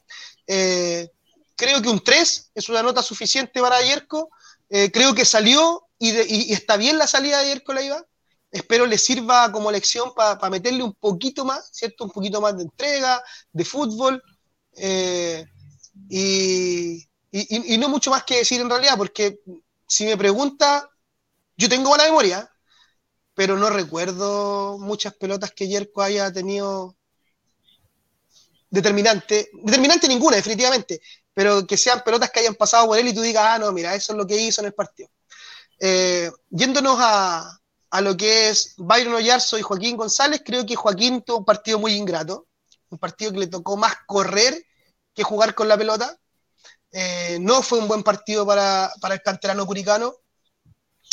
Eh, 0.47 1.09
creo 1.55 1.81
que 1.81 1.89
un 1.89 2.03
3 2.03 2.51
es 2.55 2.69
una 2.69 2.83
nota 2.83 3.03
suficiente 3.03 3.61
para 3.61 3.81
Yerko. 3.81 4.31
Eh, 4.69 4.91
creo 4.91 5.14
que 5.14 5.25
salió 5.25 5.87
y, 5.99 6.53
está 6.53 6.77
bien 6.77 6.99
la 6.99 7.07
salida 7.07 7.41
de 7.41 7.49
Yerko 7.49 7.73
Leiva. 7.73 8.05
Espero 8.51 8.87
le 8.87 8.99
sirva 8.99 9.51
como 9.53 9.71
lección 9.71 10.12
para 10.14 10.51
meterle 10.51 10.83
un 10.83 10.95
poquito 10.95 11.45
más, 11.45 11.69
¿cierto? 11.73 12.05
Un 12.05 12.11
poquito 12.11 12.41
más 12.41 12.57
de 12.57 12.64
entrega, 12.64 13.23
de 13.53 13.64
fútbol. 13.64 14.23
Eh, 14.77 15.47
y, 16.09 17.07
y, 17.31 17.79
no 17.79 17.89
mucho 17.89 18.11
más 18.11 18.25
que 18.25 18.39
decir 18.39 18.61
en 18.61 18.71
realidad, 18.71 18.97
porque 18.97 19.41
si 19.87 20.05
me 20.05 20.17
pregunta, 20.17 20.89
yo 21.57 21.69
tengo 21.69 21.89
buena 21.89 22.05
memoria, 22.05 22.51
pero 23.35 23.57
no 23.57 23.69
recuerdo 23.71 24.79
muchas 24.79 25.15
pelotas 25.15 25.53
que 25.53 25.69
Yerko 25.69 26.03
haya 26.03 26.33
tenido 26.33 26.97
determinante, 28.71 29.51
determinante 29.63 30.09
ninguna, 30.09 30.37
definitivamente, 30.37 31.01
pero 31.35 31.67
que 31.67 31.77
sean 31.77 32.03
pelotas 32.05 32.31
que 32.31 32.41
hayan 32.41 32.55
pasado 32.55 32.87
por 32.87 32.99
él 32.99 33.09
y 33.09 33.15
tú 33.15 33.21
digas, 33.21 33.45
ah, 33.47 33.59
no, 33.59 33.73
mira, 33.73 33.95
eso 33.95 34.13
es 34.13 34.19
lo 34.19 34.27
que 34.27 34.41
hizo 34.41 34.63
en 34.63 34.69
el 34.69 34.75
partido. 34.75 35.11
Eh, 35.79 36.31
yéndonos 36.51 36.97
a, 36.99 37.61
lo 38.01 38.17
que 38.17 38.51
es 38.51 38.75
Byron 38.77 39.15
Oyarzo 39.15 39.59
y 39.59 39.63
Joaquín 39.63 39.97
González, 39.97 40.43
creo 40.45 40.67
que 40.67 40.77
Joaquín 40.77 41.23
tuvo 41.23 41.39
un 41.39 41.45
partido 41.45 41.79
muy 41.79 41.93
ingrato, 41.93 42.47
un 42.91 42.99
partido 42.99 43.33
que 43.33 43.39
le 43.39 43.47
tocó 43.47 43.77
más 43.77 43.95
correr 44.07 44.67
que 45.17 45.25
jugar 45.25 45.55
con 45.55 45.67
la 45.67 45.77
pelota. 45.77 46.17
Eh, 46.93 47.39
no 47.41 47.62
fue 47.62 47.79
un 47.79 47.89
buen 47.89 48.05
partido 48.05 48.47
para, 48.47 48.93
para 49.01 49.14
el 49.14 49.23
canterano 49.23 49.67
curicano. 49.67 50.14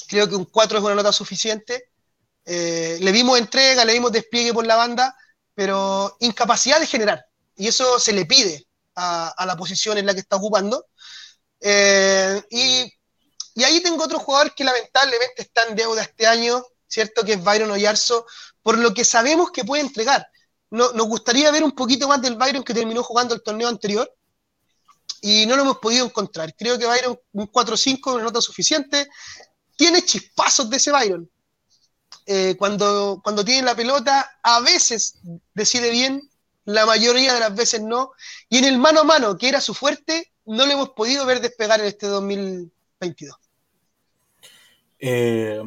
Creo 0.08 0.30
que 0.30 0.36
un 0.36 0.45
4 0.45 0.78
es 0.78 0.84
una 0.84 0.95
nota 0.95 1.12
suficiente. 1.12 1.89
Eh, 2.45 2.97
le 2.99 3.12
vimos 3.12 3.39
entrega, 3.39 3.86
le 3.86 3.93
vimos 3.93 4.12
despliegue 4.12 4.54
por 4.54 4.66
la 4.66 4.76
banda, 4.76 5.16
pero 5.56 6.18
incapacidad 6.20 6.80
de 6.80 6.88
generar. 6.88 7.26
Y 7.56 7.68
eso 7.68 7.99
se 7.99 8.14
le 8.14 8.26
pide 8.26 8.68
a, 8.95 9.43
la 9.45 9.56
posición 9.56 9.97
en 9.97 10.06
la 10.06 10.14
que 10.14 10.20
está 10.20 10.36
ocupando. 10.36 10.88
Eh, 11.60 12.43
y, 12.49 12.93
ahí 13.64 13.82
tengo 13.82 14.04
otro 14.04 14.20
jugador 14.20 14.54
que 14.54 14.64
lamentablemente 14.64 15.43
está 15.43 15.64
en 15.64 15.76
deuda 15.76 16.01
este 16.01 16.28
año, 16.28 16.64
¿cierto? 16.88 17.24
Que 17.24 17.34
es 17.34 17.43
Byron 17.43 17.72
Oyarzo, 17.72 18.26
por 18.62 18.78
lo 18.78 18.93
que 18.93 19.06
sabemos 19.06 19.51
que 19.51 19.64
puede 19.64 19.84
entregar. 19.84 20.28
No, 20.74 20.91
nos 20.93 21.05
gustaría 21.05 21.51
ver 21.51 21.63
un 21.63 21.74
poquito 21.74 22.07
más 22.07 22.19
del 22.19 22.36
Byron 22.36 22.63
que 22.63 22.74
terminó 22.74 23.03
jugando 23.03 23.36
el 23.36 23.43
torneo 23.43 23.67
anterior 23.67 24.11
y 25.21 25.45
no 25.45 25.55
lo 25.55 25.61
hemos 25.61 25.78
podido 25.78 26.03
encontrar. 26.03 26.55
Creo 26.55 26.80
que 26.80 26.88
Byron 26.88 27.15
un 27.34 27.47
4-5 27.47 27.99
es 27.99 28.15
una 28.15 28.24
nota 28.24 28.41
suficiente. 28.41 29.07
Tiene 29.76 30.01
chispazos 30.01 30.67
de 30.71 30.78
ese 30.78 30.91
Byron, 30.91 31.30
eh, 32.26 32.55
cuando, 32.57 33.21
cuando 33.24 33.45
tiene 33.45 33.61
la 33.61 33.76
pelota, 33.76 34.39
a 34.41 34.61
veces 34.61 35.19
decide 35.53 35.91
bien, 35.91 36.28
la 36.65 36.88
mayoría 36.88 37.36
de 37.36 37.41
las 37.41 37.53
veces 37.53 37.84
no. 37.84 38.13
Y 38.49 38.57
en 38.57 38.65
el 38.65 38.80
mano 38.80 39.01
a 39.01 39.03
mano, 39.03 39.38
que 39.38 39.49
era 39.49 39.61
su 39.61 39.76
fuerte, 39.76 40.32
no 40.47 40.65
le 40.65 40.74
hemos 40.74 40.89
podido 40.89 41.24
ver 41.28 41.39
despegar 41.39 41.82
en 41.82 41.86
este 41.86 42.07
2022. 42.07 43.36
Eh, 44.97 45.61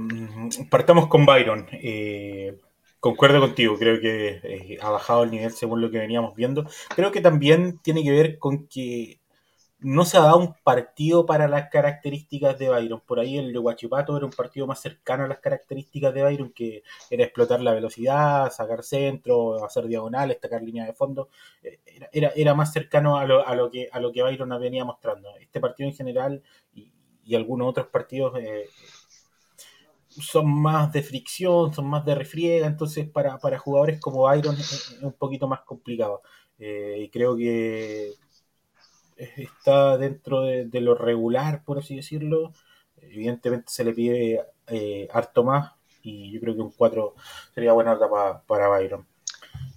partamos 0.68 1.06
con 1.06 1.24
Byron. 1.24 1.68
Eh, 1.70 2.58
concuerdo 3.00 3.40
contigo, 3.40 3.78
creo 3.78 4.00
que 4.00 4.78
ha 4.80 4.90
bajado 4.90 5.24
el 5.24 5.30
nivel 5.30 5.52
según 5.52 5.80
lo 5.80 5.90
que 5.90 5.98
veníamos 5.98 6.34
viendo. 6.34 6.66
Creo 6.94 7.12
que 7.12 7.20
también 7.20 7.78
tiene 7.82 8.02
que 8.02 8.10
ver 8.10 8.38
con 8.38 8.66
que 8.68 9.20
no 9.78 10.04
se 10.04 10.16
ha 10.16 10.20
dado 10.20 10.38
un 10.38 10.54
partido 10.64 11.26
para 11.26 11.48
las 11.48 11.68
características 11.68 12.58
de 12.58 12.68
Byron. 12.68 13.00
Por 13.06 13.20
ahí 13.20 13.38
el 13.38 13.52
de 13.52 13.58
Huachipato 13.58 14.16
era 14.16 14.24
un 14.24 14.32
partido 14.32 14.66
más 14.66 14.80
cercano 14.80 15.24
a 15.24 15.28
las 15.28 15.38
características 15.38 16.14
de 16.14 16.22
Byron, 16.22 16.52
que 16.52 16.82
era 17.10 17.24
explotar 17.24 17.60
la 17.60 17.74
velocidad, 17.74 18.50
sacar 18.50 18.82
centro, 18.82 19.64
hacer 19.64 19.86
diagonales, 19.86 20.38
sacar 20.40 20.62
línea 20.62 20.86
de 20.86 20.94
fondo. 20.94 21.28
Eh, 21.62 21.78
era, 22.12 22.32
era, 22.34 22.54
más 22.54 22.72
cercano 22.72 23.18
a 23.18 23.26
lo, 23.26 23.46
a, 23.46 23.54
lo 23.54 23.70
que, 23.70 23.88
a 23.92 24.00
lo 24.00 24.12
que 24.12 24.22
Byron 24.22 24.48
venía 24.60 24.84
mostrando. 24.84 25.36
Este 25.38 25.60
partido 25.60 25.88
en 25.88 25.94
general 25.94 26.42
y, 26.74 26.92
algunos 27.34 27.68
otros 27.70 27.88
partidos 27.88 28.38
eh, 28.38 28.68
son 30.20 30.48
más 30.50 30.92
de 30.92 31.02
fricción, 31.02 31.72
son 31.74 31.86
más 31.86 32.04
de 32.04 32.14
refriega, 32.14 32.66
entonces 32.66 33.08
para, 33.08 33.38
jugadores 33.58 34.00
como 34.00 34.22
Byron 34.22 34.56
es, 34.58 34.96
un 35.02 35.12
poquito 35.12 35.48
más 35.48 35.60
complicado. 35.60 36.22
Eh, 36.58 36.96
y 37.00 37.10
creo 37.10 37.36
que 37.36 38.14
está 39.16 39.96
dentro 39.96 40.42
de, 40.42 40.80
lo 40.80 40.94
regular, 40.94 41.64
por 41.64 41.78
así 41.78 41.96
decirlo. 41.96 42.52
Evidentemente 43.00 43.70
se 43.70 43.84
le 43.84 43.92
pide 43.92 44.44
eh, 44.68 45.08
harto 45.12 45.44
más 45.44 45.72
y 46.02 46.32
yo 46.32 46.40
creo 46.40 46.54
que 46.54 46.62
un 46.62 46.70
4 46.70 47.14
sería 47.54 47.72
buena 47.72 47.98
para, 47.98 48.40
para 48.42 48.68
Byron. 48.68 49.06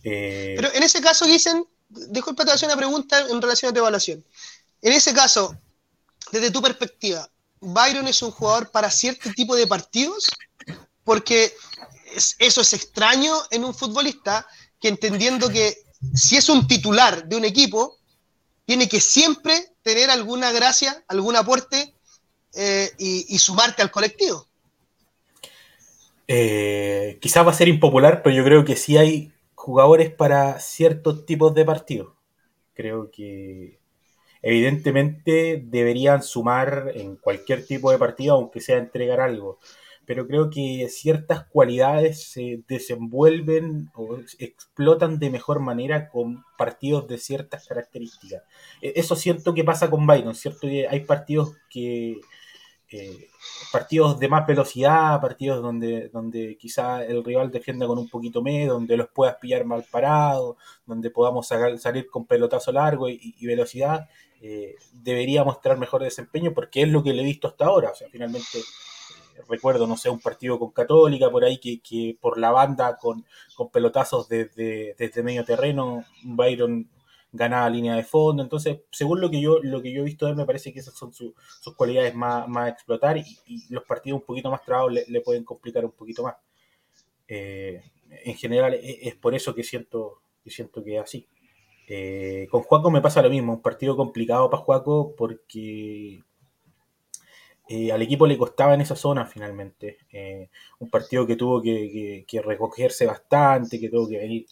Eh, 0.03 0.53
Pero 0.55 0.69
en 0.73 0.83
ese 0.83 1.01
caso, 1.01 1.25
dicen, 1.25 1.65
disculpa, 1.89 2.45
te 2.45 2.51
hacer 2.51 2.67
una 2.67 2.77
pregunta 2.77 3.19
en 3.29 3.41
relación 3.41 3.69
a 3.69 3.73
tu 3.73 3.79
evaluación. 3.79 4.23
En 4.81 4.93
ese 4.93 5.13
caso, 5.13 5.57
desde 6.31 6.51
tu 6.51 6.61
perspectiva, 6.61 7.29
¿Byron 7.61 8.07
es 8.07 8.21
un 8.21 8.31
jugador 8.31 8.71
para 8.71 8.89
cierto 8.89 9.31
tipo 9.33 9.55
de 9.55 9.67
partidos? 9.67 10.27
Porque 11.03 11.53
eso 12.39 12.61
es 12.61 12.73
extraño 12.73 13.33
en 13.51 13.63
un 13.63 13.73
futbolista 13.73 14.47
que 14.79 14.87
entendiendo 14.87 15.49
que 15.49 15.77
si 16.13 16.37
es 16.37 16.49
un 16.49 16.67
titular 16.67 17.27
de 17.27 17.35
un 17.35 17.45
equipo, 17.45 17.97
tiene 18.65 18.87
que 18.87 19.01
siempre 19.01 19.73
tener 19.81 20.09
alguna 20.09 20.51
gracia, 20.51 21.03
algún 21.07 21.35
aporte 21.35 21.95
eh, 22.55 22.91
y, 22.97 23.37
sumarte 23.37 23.81
al 23.81 23.91
colectivo. 23.91 24.47
Eh, 26.27 27.17
quizás 27.21 27.45
va 27.45 27.51
a 27.51 27.55
ser 27.55 27.67
impopular, 27.67 28.21
pero 28.21 28.35
yo 28.35 28.43
creo 28.43 28.63
que 28.63 28.75
sí 28.75 28.97
hay 28.97 29.33
jugadores 29.55 30.11
para 30.13 30.59
ciertos 30.59 31.25
tipos 31.25 31.53
de 31.53 31.65
partidos. 31.65 32.13
Creo 32.73 33.11
que 33.11 33.78
evidentemente 34.41 35.61
deberían 35.65 36.23
sumar 36.23 36.91
en 36.95 37.15
cualquier 37.17 37.65
tipo 37.65 37.91
de 37.91 37.97
partido, 37.97 38.35
aunque 38.35 38.61
sea 38.61 38.77
entregar 38.77 39.19
algo. 39.19 39.59
pero 40.05 40.25
creo 40.27 40.49
que 40.49 40.87
ciertas 40.89 41.45
cualidades 41.45 42.31
se 42.31 42.63
desenvuelven 42.67 43.91
o 43.93 44.17
explotan 44.39 45.19
de 45.19 45.29
mejor 45.29 45.59
manera 45.59 46.09
con 46.09 46.43
partidos 46.57 47.07
de 47.07 47.19
ciertas 47.19 47.67
características. 47.67 48.41
E, 48.81 48.93
eso 48.95 49.15
siento 49.15 49.53
que 49.53 49.63
pasa 49.63 49.89
con 49.89 50.07
Byron, 50.07 50.33
¿cierto? 50.33 50.67
Hay 50.89 51.01
partidos 51.01 51.55
que 51.69 52.19
eh, 52.91 53.27
partidos 53.71 54.19
de 54.19 54.27
más 54.27 54.47
velocidad, 54.47 55.21
partidos 55.21 55.61
donde, 55.61 56.09
donde 56.09 56.57
quizá 56.57 57.03
el 57.05 57.23
rival 57.23 57.51
defienda 57.51 57.85
con 57.85 57.99
un 57.99 58.09
poquito 58.09 58.41
menos, 58.41 58.73
donde 58.73 58.97
los 58.97 59.09
puedas 59.09 59.35
pillar 59.35 59.63
mal 59.63 59.85
parados, 59.91 60.57
donde 60.87 61.11
podamos 61.11 61.47
salir 61.47 62.07
con 62.09 62.25
pelotazo 62.25 62.71
largo 62.71 63.07
y, 63.07 63.45
velocidad, 63.45 64.09
eh, 64.41 64.75
debería 64.93 65.43
mostrar 65.43 65.77
mejor 65.77 66.03
desempeño 66.03 66.53
porque 66.53 66.83
es 66.83 66.89
lo 66.89 67.03
que 67.03 67.13
le 67.13 67.21
he 67.21 67.25
visto 67.25 67.47
hasta 67.47 67.65
ahora. 67.65 67.91
O 67.91 67.95
sea, 67.95 68.07
finalmente 68.09 68.59
eh, 68.59 69.41
recuerdo, 69.47 69.87
no 69.87 69.97
sé, 69.97 70.09
un 70.09 70.19
partido 70.19 70.59
con 70.59 70.71
Católica 70.71 71.29
por 71.29 71.43
ahí 71.43 71.57
que, 71.57 71.79
que 71.81 72.17
por 72.19 72.37
la 72.37 72.51
banda 72.51 72.97
con, 72.97 73.25
con 73.55 73.69
pelotazos 73.69 74.29
desde, 74.29 74.95
desde 74.97 75.23
medio 75.23 75.43
terreno, 75.43 76.05
Byron 76.23 76.89
ganaba 77.31 77.69
línea 77.69 77.95
de 77.95 78.03
fondo. 78.03 78.43
Entonces, 78.43 78.79
según 78.91 79.21
lo 79.21 79.29
que 79.29 79.41
yo, 79.41 79.59
lo 79.61 79.81
que 79.81 79.91
yo 79.91 80.01
he 80.01 80.05
visto 80.05 80.27
él, 80.27 80.35
me 80.35 80.45
parece 80.45 80.73
que 80.73 80.79
esas 80.79 80.93
son 80.95 81.13
sus 81.13 81.33
cualidades 81.75 82.15
más, 82.15 82.47
más 82.47 82.65
a 82.65 82.69
explotar 82.69 83.17
y, 83.17 83.25
los 83.69 83.83
partidos 83.83 84.21
un 84.21 84.25
poquito 84.25 84.49
más 84.49 84.63
trabados 84.63 84.93
le, 84.93 85.21
pueden 85.21 85.43
complicar 85.43 85.85
un 85.85 85.91
poquito 85.91 86.23
más. 86.23 86.35
Eh, 87.27 87.83
en 88.09 88.35
general, 88.35 88.73
e, 88.73 89.07
es, 89.07 89.15
por 89.15 89.35
eso 89.35 89.53
que 89.53 89.63
siento 89.63 90.21
que, 90.43 90.49
siento 90.49 90.83
que 90.83 90.97
es 90.97 91.03
así. 91.03 91.27
Eh, 91.91 92.47
con 92.51 92.61
Juaco 92.61 92.91
me 92.91 93.01
pasa 93.01 93.21
lo 93.23 93.31
mismo, 93.31 93.53
un 93.53 93.61
partido 93.63 93.97
complicado 93.97 94.47
para 94.49 94.61
Juaco 94.61 95.15
porque 95.17 96.21
eh, 97.67 97.91
al 97.91 98.01
equipo 98.03 98.27
le 98.27 98.37
costaba 98.37 98.75
en 98.75 98.81
esa 98.81 98.95
zona 98.95 99.25
finalmente. 99.25 99.97
un 100.79 100.89
partido 100.89 101.25
que 101.25 101.35
tuvo 101.35 101.61
que, 101.61 102.25
recogerse 102.45 103.05
bastante, 103.05 103.79
que 103.79 103.89
tuvo 103.89 104.07
que 104.07 104.19
venir 104.19 104.45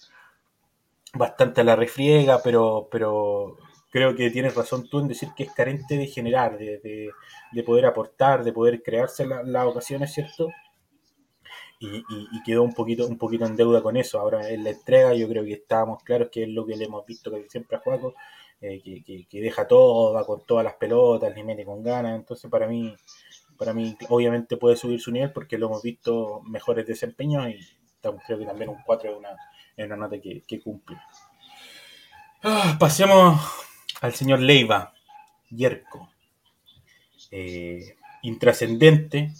bastante 1.13 1.61
a 1.61 1.63
la 1.63 1.75
refriega, 1.75 2.41
pero, 2.43 2.87
pero 2.91 3.57
creo 3.91 4.15
que 4.15 4.31
tienes 4.31 4.55
razón 4.55 4.87
tú 4.89 4.99
en 4.99 5.07
decir 5.07 5.29
que 5.35 5.43
es 5.43 5.51
carente 5.53 5.97
de 5.97 6.07
generar, 6.07 6.57
de, 6.57 7.13
poder 7.65 7.85
aportar, 7.85 8.43
de 8.43 8.53
poder 8.53 8.81
crearse 8.83 9.25
las 9.25 9.65
ocasiones, 9.65 10.13
¿cierto? 10.13 10.49
Y, 11.79 12.03
quedó 12.43 12.63
un 12.63 12.73
poquito, 12.73 13.05
un 13.05 13.17
poquito 13.17 13.45
en 13.45 13.55
deuda 13.55 13.81
con 13.81 13.97
eso. 13.97 14.19
Ahora 14.19 14.49
en 14.49 14.63
la 14.63 14.71
entrega 14.71 15.13
yo 15.13 15.27
creo 15.27 15.43
que 15.43 15.53
estábamos 15.53 16.03
claros 16.03 16.29
que 16.31 16.43
es 16.43 16.49
lo 16.49 16.65
que 16.65 16.75
le 16.75 16.85
hemos 16.85 17.05
visto 17.05 17.31
que 17.31 17.47
siempre 17.49 17.77
a 17.77 17.79
Juaco, 17.79 18.15
eh, 18.61 18.81
que, 19.29 19.41
deja 19.41 19.67
todo, 19.67 20.13
va 20.13 20.25
con 20.25 20.43
todas 20.45 20.63
las 20.63 20.75
pelotas, 20.75 21.35
le 21.35 21.43
mete 21.43 21.65
con 21.65 21.83
ganas. 21.83 22.15
Entonces 22.15 22.49
para 22.49 22.67
mí, 22.67 22.95
para 23.57 23.73
mí 23.73 23.95
obviamente 24.09 24.57
puede 24.57 24.75
subir 24.75 24.99
su 24.99 25.11
nivel 25.11 25.31
porque 25.31 25.57
lo 25.57 25.67
hemos 25.67 25.83
visto 25.83 26.41
mejores 26.45 26.87
desempeños 26.87 27.47
y 27.49 27.59
creo 28.25 28.39
que 28.39 28.45
también 28.45 28.69
un 28.69 28.81
4 28.85 29.11
es 29.11 29.17
una, 29.17 29.29
es 29.75 29.85
una 29.85 29.95
nota 29.95 30.17
que, 30.19 30.61
cumple. 30.61 30.97
Ah, 32.43 32.77
pasemos 32.79 33.39
al 34.01 34.13
señor 34.13 34.39
Leiva, 34.39 34.93
Yerko. 35.49 36.09
Eh, 37.31 37.95
intrascendente, 38.21 39.31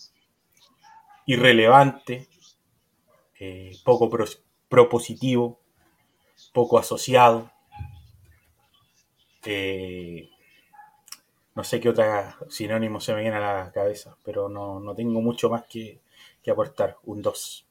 irrelevante, 1.28 2.28
eh, 3.40 3.78
poco 3.84 4.10
propositivo, 4.68 5.60
poco 6.54 6.80
asociado. 6.80 7.52
Eh, 9.44 10.30
no 11.54 11.64
sé 11.64 11.80
qué 11.80 11.90
otra 11.90 12.38
sinónimo 12.50 13.00
se 13.00 13.14
me 13.14 13.22
viene 13.22 13.38
a 13.38 13.64
la 13.66 13.72
cabeza, 13.72 14.16
pero 14.24 14.50
no, 14.50 14.96
tengo 14.96 15.22
mucho 15.22 15.50
más 15.50 15.64
que, 15.70 16.02
que 16.42 16.52
aportar. 16.52 16.98
Un 17.04 17.22
2. 17.22 17.66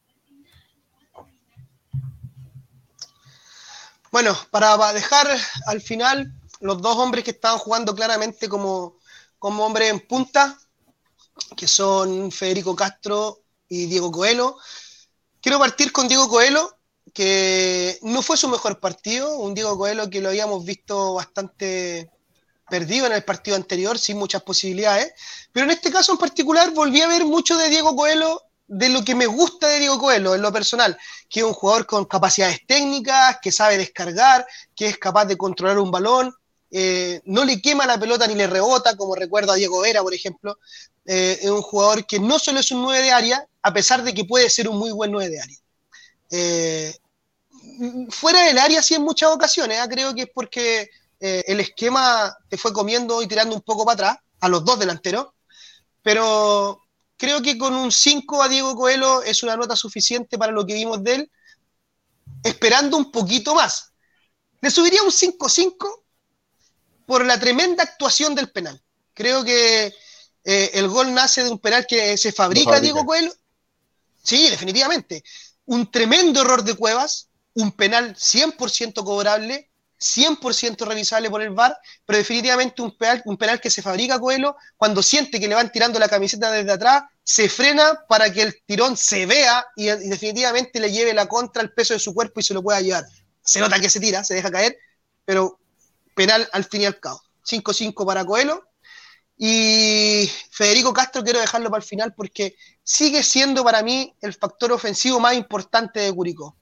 Bueno, 4.12 4.36
para 4.50 4.92
dejar 4.92 5.26
al 5.66 5.80
final 5.80 6.32
los 6.60 6.80
dos 6.80 6.96
hombres 6.96 7.24
que 7.24 7.32
estaban 7.32 7.58
jugando 7.58 7.94
claramente 7.94 8.48
como, 8.48 8.98
como 9.38 9.64
hombres 9.64 9.90
en 9.90 10.00
punta, 10.00 10.58
que 11.56 11.66
son 11.66 12.30
Federico 12.30 12.74
Castro 12.74 13.45
y 13.68 13.86
Diego 13.86 14.10
Coelho. 14.10 14.56
Quiero 15.40 15.58
partir 15.58 15.92
con 15.92 16.08
Diego 16.08 16.28
Coelho, 16.28 16.76
que 17.12 17.98
no 18.02 18.22
fue 18.22 18.36
su 18.36 18.48
mejor 18.48 18.80
partido, 18.80 19.36
un 19.38 19.54
Diego 19.54 19.78
Coelho 19.78 20.10
que 20.10 20.20
lo 20.20 20.28
habíamos 20.28 20.64
visto 20.64 21.14
bastante 21.14 22.10
perdido 22.68 23.06
en 23.06 23.12
el 23.12 23.24
partido 23.24 23.56
anterior, 23.56 23.98
sin 23.98 24.18
muchas 24.18 24.42
posibilidades, 24.42 25.12
pero 25.52 25.64
en 25.64 25.70
este 25.70 25.92
caso 25.92 26.12
en 26.12 26.18
particular 26.18 26.72
volví 26.72 27.00
a 27.00 27.08
ver 27.08 27.24
mucho 27.24 27.56
de 27.56 27.68
Diego 27.68 27.94
Coelho 27.94 28.42
de 28.66 28.88
lo 28.88 29.04
que 29.04 29.14
me 29.14 29.26
gusta 29.26 29.68
de 29.68 29.78
Diego 29.78 29.98
Coelho 29.98 30.34
en 30.34 30.42
lo 30.42 30.52
personal, 30.52 30.98
que 31.28 31.40
es 31.40 31.46
un 31.46 31.52
jugador 31.52 31.86
con 31.86 32.04
capacidades 32.06 32.66
técnicas, 32.66 33.38
que 33.40 33.52
sabe 33.52 33.78
descargar, 33.78 34.44
que 34.74 34.86
es 34.86 34.98
capaz 34.98 35.26
de 35.26 35.36
controlar 35.36 35.78
un 35.78 35.92
balón, 35.92 36.34
eh, 36.70 37.20
no 37.24 37.44
le 37.44 37.60
quema 37.62 37.86
la 37.86 37.98
pelota 37.98 38.26
ni 38.26 38.34
le 38.34 38.46
rebota, 38.46 38.96
como 38.96 39.14
recuerdo 39.14 39.52
a 39.52 39.56
Diego 39.56 39.80
Vera, 39.80 40.02
por 40.02 40.12
ejemplo. 40.12 40.58
Eh, 41.04 41.38
es 41.42 41.50
un 41.50 41.62
jugador 41.62 42.04
que 42.06 42.18
no 42.18 42.38
solo 42.38 42.60
es 42.60 42.70
un 42.70 42.82
9 42.82 43.02
de 43.02 43.12
área, 43.12 43.46
a 43.66 43.72
pesar 43.72 44.04
de 44.04 44.14
que 44.14 44.24
puede 44.24 44.48
ser 44.48 44.68
un 44.68 44.78
muy 44.78 44.92
buen 44.92 45.10
9 45.10 45.28
de 45.28 45.40
área. 45.40 45.58
Eh, 46.30 46.94
fuera 48.10 48.42
del 48.42 48.58
área 48.58 48.80
sí 48.80 48.94
en 48.94 49.02
muchas 49.02 49.30
ocasiones, 49.30 49.78
¿ah? 49.80 49.88
creo 49.88 50.14
que 50.14 50.22
es 50.22 50.28
porque 50.32 50.88
el 51.18 51.58
esquema 51.58 52.36
te 52.48 52.56
fue 52.56 52.72
comiendo 52.72 53.22
y 53.22 53.26
tirando 53.26 53.56
un 53.56 53.62
poco 53.62 53.84
para 53.84 53.94
atrás, 53.94 54.24
a 54.40 54.48
los 54.48 54.64
dos 54.64 54.78
delanteros, 54.78 55.26
pero 56.02 56.80
creo 57.16 57.42
que 57.42 57.58
con 57.58 57.74
un 57.74 57.90
5 57.90 58.42
a 58.42 58.48
Diego 58.48 58.76
Coelho 58.76 59.22
es 59.22 59.42
una 59.42 59.56
nota 59.56 59.74
suficiente 59.74 60.38
para 60.38 60.52
lo 60.52 60.64
que 60.64 60.74
vimos 60.74 61.02
de 61.02 61.14
él, 61.16 61.30
esperando 62.44 62.96
un 62.96 63.10
poquito 63.10 63.56
más. 63.56 63.92
Le 64.60 64.70
subiría 64.70 65.02
un 65.02 65.10
5-5 65.10 66.04
por 67.06 67.24
la 67.24 67.40
tremenda 67.40 67.82
actuación 67.82 68.36
del 68.36 68.52
penal. 68.52 68.80
Creo 69.14 69.42
que 69.42 69.92
eh, 70.44 70.70
el 70.74 70.88
gol 70.88 71.12
nace 71.12 71.42
de 71.42 71.50
un 71.50 71.58
penal 71.58 71.86
que 71.88 72.16
se 72.16 72.30
fabrica, 72.30 72.78
Diego 72.78 73.04
Coelho. 73.04 73.32
Sí, 74.26 74.50
definitivamente. 74.50 75.22
Un 75.66 75.88
tremendo 75.88 76.40
error 76.40 76.64
de 76.64 76.74
Cuevas, 76.74 77.28
un 77.54 77.70
penal 77.70 78.16
100% 78.16 79.04
cobrable, 79.04 79.70
100% 80.00 80.84
revisable 80.84 81.30
por 81.30 81.42
el 81.42 81.50
VAR, 81.50 81.78
pero 82.04 82.18
definitivamente 82.18 82.82
un 82.82 82.98
penal, 82.98 83.22
un 83.24 83.36
penal 83.36 83.60
que 83.60 83.70
se 83.70 83.82
fabrica 83.82 84.18
Coelho 84.18 84.56
cuando 84.76 85.00
siente 85.00 85.38
que 85.38 85.46
le 85.46 85.54
van 85.54 85.70
tirando 85.70 86.00
la 86.00 86.08
camiseta 86.08 86.50
desde 86.50 86.72
atrás, 86.72 87.04
se 87.22 87.48
frena 87.48 88.00
para 88.08 88.32
que 88.32 88.42
el 88.42 88.62
tirón 88.66 88.96
se 88.96 89.26
vea 89.26 89.64
y, 89.76 89.86
definitivamente 89.86 90.80
le 90.80 90.90
lleve 90.90 91.14
la 91.14 91.26
contra 91.26 91.62
el 91.62 91.72
peso 91.72 91.94
de 91.94 92.00
su 92.00 92.12
cuerpo 92.12 92.40
y 92.40 92.42
se 92.42 92.52
lo 92.52 92.64
pueda 92.64 92.80
llevar. 92.80 93.04
Se 93.44 93.60
nota 93.60 93.78
que 93.78 93.88
se 93.88 94.00
tira, 94.00 94.24
se 94.24 94.34
deja 94.34 94.50
caer, 94.50 94.76
pero 95.24 95.60
penal 96.16 96.48
al 96.52 96.64
fin 96.64 96.82
y 96.82 96.86
al 96.86 96.98
cabo. 96.98 97.22
5-5 97.48 98.04
para 98.04 98.24
Coelho. 98.24 98.68
Y 99.38 100.30
Federico 100.50 100.92
Castro 100.92 101.22
quiero 101.22 101.40
dejarlo 101.40 101.70
para 101.70 101.82
el 101.82 101.88
final 101.88 102.14
porque 102.14 102.56
sigue 102.82 103.22
siendo 103.22 103.62
para 103.62 103.82
mí 103.82 104.14
el 104.20 104.32
factor 104.32 104.72
ofensivo 104.72 105.20
más 105.20 105.34
importante 105.34 106.00
de 106.00 106.12
Curicó. 106.12 106.56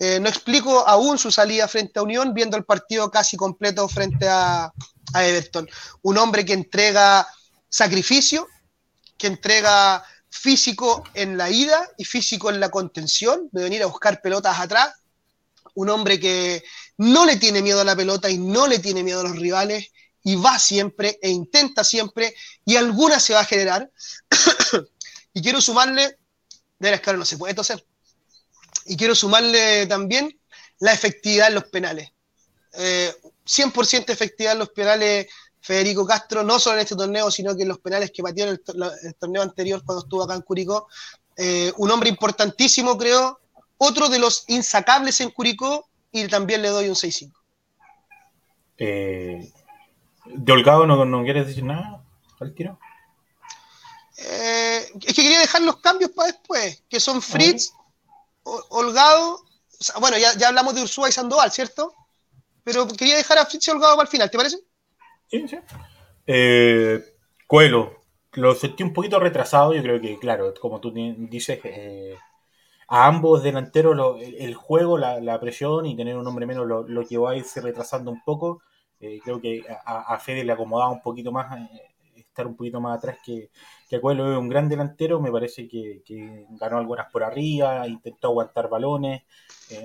Eh, 0.00 0.20
no 0.20 0.28
explico 0.28 0.86
aún 0.86 1.18
su 1.18 1.30
salida 1.30 1.66
frente 1.66 1.98
a 1.98 2.02
Unión, 2.02 2.32
viendo 2.32 2.56
el 2.56 2.64
partido 2.64 3.10
casi 3.10 3.36
completo 3.36 3.88
frente 3.88 4.28
a, 4.28 4.72
Everton. 5.14 5.66
Un 6.02 6.18
hombre 6.18 6.44
que 6.44 6.52
entrega 6.52 7.26
sacrificio, 7.68 8.46
que 9.16 9.26
entrega 9.26 10.04
físico 10.28 11.02
en 11.14 11.38
la 11.38 11.50
ida 11.50 11.88
y 11.96 12.04
físico 12.04 12.50
en 12.50 12.60
la 12.60 12.68
contención, 12.68 13.48
de 13.50 13.62
venir 13.62 13.82
a 13.82 13.86
buscar 13.86 14.20
pelotas 14.20 14.60
atrás. 14.60 14.92
Un 15.74 15.88
hombre 15.88 16.20
que 16.20 16.62
no 16.98 17.24
le 17.24 17.36
tiene 17.36 17.62
miedo 17.62 17.80
a 17.80 17.84
la 17.84 17.96
pelota 17.96 18.28
y 18.28 18.36
no 18.36 18.66
le 18.66 18.80
tiene 18.80 19.02
miedo 19.02 19.20
a 19.20 19.24
los 19.24 19.36
rivales 19.36 19.90
y 20.22 20.36
va 20.36 20.58
siempre 20.58 21.18
e 21.22 21.30
intenta 21.30 21.84
siempre 21.84 22.34
y 22.64 22.76
alguna 22.76 23.20
se 23.20 23.34
va 23.34 23.40
a 23.40 23.44
generar. 23.44 23.90
y 25.32 25.42
quiero 25.42 25.60
sumarle, 25.60 26.18
de 26.78 26.90
la 26.90 26.96
escala 26.96 27.18
no 27.18 27.24
se 27.24 27.38
puede 27.38 27.54
toser. 27.54 27.84
Y 28.86 28.96
quiero 28.96 29.14
sumarle 29.14 29.86
también 29.86 30.38
la 30.78 30.92
efectividad 30.92 31.48
en 31.48 31.54
los 31.54 31.64
penales. 31.64 32.10
100% 32.72 34.08
eh, 34.08 34.12
efectividad 34.12 34.52
en 34.52 34.58
los 34.60 34.70
penales 34.70 35.26
Federico 35.60 36.06
Castro, 36.06 36.42
no 36.42 36.58
solo 36.58 36.76
en 36.76 36.82
este 36.82 36.96
torneo, 36.96 37.30
sino 37.30 37.54
que 37.56 37.62
en 37.62 37.68
los 37.68 37.78
penales 37.78 38.10
que 38.10 38.22
batió 38.22 38.44
en 38.44 38.50
el, 38.50 39.14
torneo 39.18 39.42
anterior 39.42 39.82
cuando 39.84 40.02
estuvo 40.04 40.22
acá 40.22 40.34
en 40.34 40.42
Curicó. 40.42 40.88
Eh, 41.36 41.72
un 41.76 41.90
hombre 41.90 42.08
importantísimo, 42.08 42.96
creo. 42.96 43.40
Otro 43.76 44.08
de 44.08 44.18
los 44.18 44.44
insacables 44.48 45.20
en 45.20 45.30
Curicó 45.30 45.88
y 46.10 46.26
también 46.28 46.62
le 46.62 46.68
doy 46.68 46.88
un 46.88 46.94
6-5. 46.94 47.32
Eh, 48.78 49.52
¿De 50.34 50.52
Holgado 50.52 50.86
no, 50.86 51.04
no, 51.04 51.24
quieres 51.24 51.46
decir 51.46 51.64
nada 51.64 52.02
al 52.40 52.54
tiro? 52.54 52.78
es 54.16 54.90
que 55.14 55.22
quería 55.22 55.38
dejar 55.40 55.62
los 55.62 55.76
cambios 55.76 56.10
para 56.10 56.32
después, 56.32 56.82
que 56.88 56.98
son 56.98 57.22
Fritz, 57.22 57.72
Holgado, 58.42 59.44
bueno, 60.00 60.16
ya, 60.18 60.48
hablamos 60.48 60.74
de 60.74 60.82
Ursúa 60.82 61.08
y 61.08 61.12
Sandoval, 61.12 61.52
¿cierto? 61.52 61.94
Pero 62.64 62.86
quería 62.88 63.16
dejar 63.16 63.38
a 63.38 63.46
Fritz 63.46 63.68
y 63.68 63.70
Holgado 63.70 63.94
para 63.94 64.06
el 64.06 64.10
final, 64.10 64.30
¿te 64.30 64.36
parece? 64.36 64.58
Sí, 65.30 65.46
sí. 65.46 65.58
Eh, 66.26 67.14
Coelho, 67.46 67.98
lo 68.32 68.54
sentí 68.54 68.82
un 68.82 68.92
poquito 68.92 69.20
retrasado. 69.20 69.72
Yo 69.72 69.82
creo 69.82 70.00
que, 70.00 70.18
claro, 70.18 70.52
como 70.60 70.80
tú 70.80 70.92
dices, 70.92 71.60
eh, 71.64 72.16
a 72.88 73.06
ambos 73.06 73.42
delanteros 73.42 74.20
el, 74.20 74.54
juego, 74.54 74.98
la, 74.98 75.40
presión 75.40 75.86
y 75.86 75.96
tener 75.96 76.16
un 76.16 76.26
hombre 76.26 76.46
menos 76.46 76.66
lo, 76.66 76.86
lo 76.86 77.02
llevó 77.02 77.28
a 77.28 77.36
irse 77.36 77.60
retrasando 77.60 78.10
un 78.10 78.22
poco. 78.22 78.62
Eh, 79.00 79.20
creo 79.22 79.40
que 79.40 79.64
a, 79.84 80.18
Fede 80.18 80.44
le 80.44 80.52
acomodaba 80.52 80.90
un 80.90 81.02
poquito 81.02 81.32
más, 81.32 81.56
eh, 81.58 81.90
estar 82.16 82.46
un 82.46 82.56
poquito 82.56 82.80
más 82.80 82.98
atrás 82.98 83.18
que, 83.24 83.50
que 83.88 83.96
a 83.96 84.00
Coelho 84.00 84.32
es 84.32 84.38
un 84.38 84.48
gran 84.48 84.68
delantero. 84.68 85.20
Me 85.20 85.32
parece 85.32 85.68
que, 85.68 86.02
ganó 86.50 86.78
algunas 86.78 87.10
por 87.12 87.22
arriba, 87.24 87.86
intentó 87.86 88.28
aguantar 88.28 88.68
balones. 88.68 89.22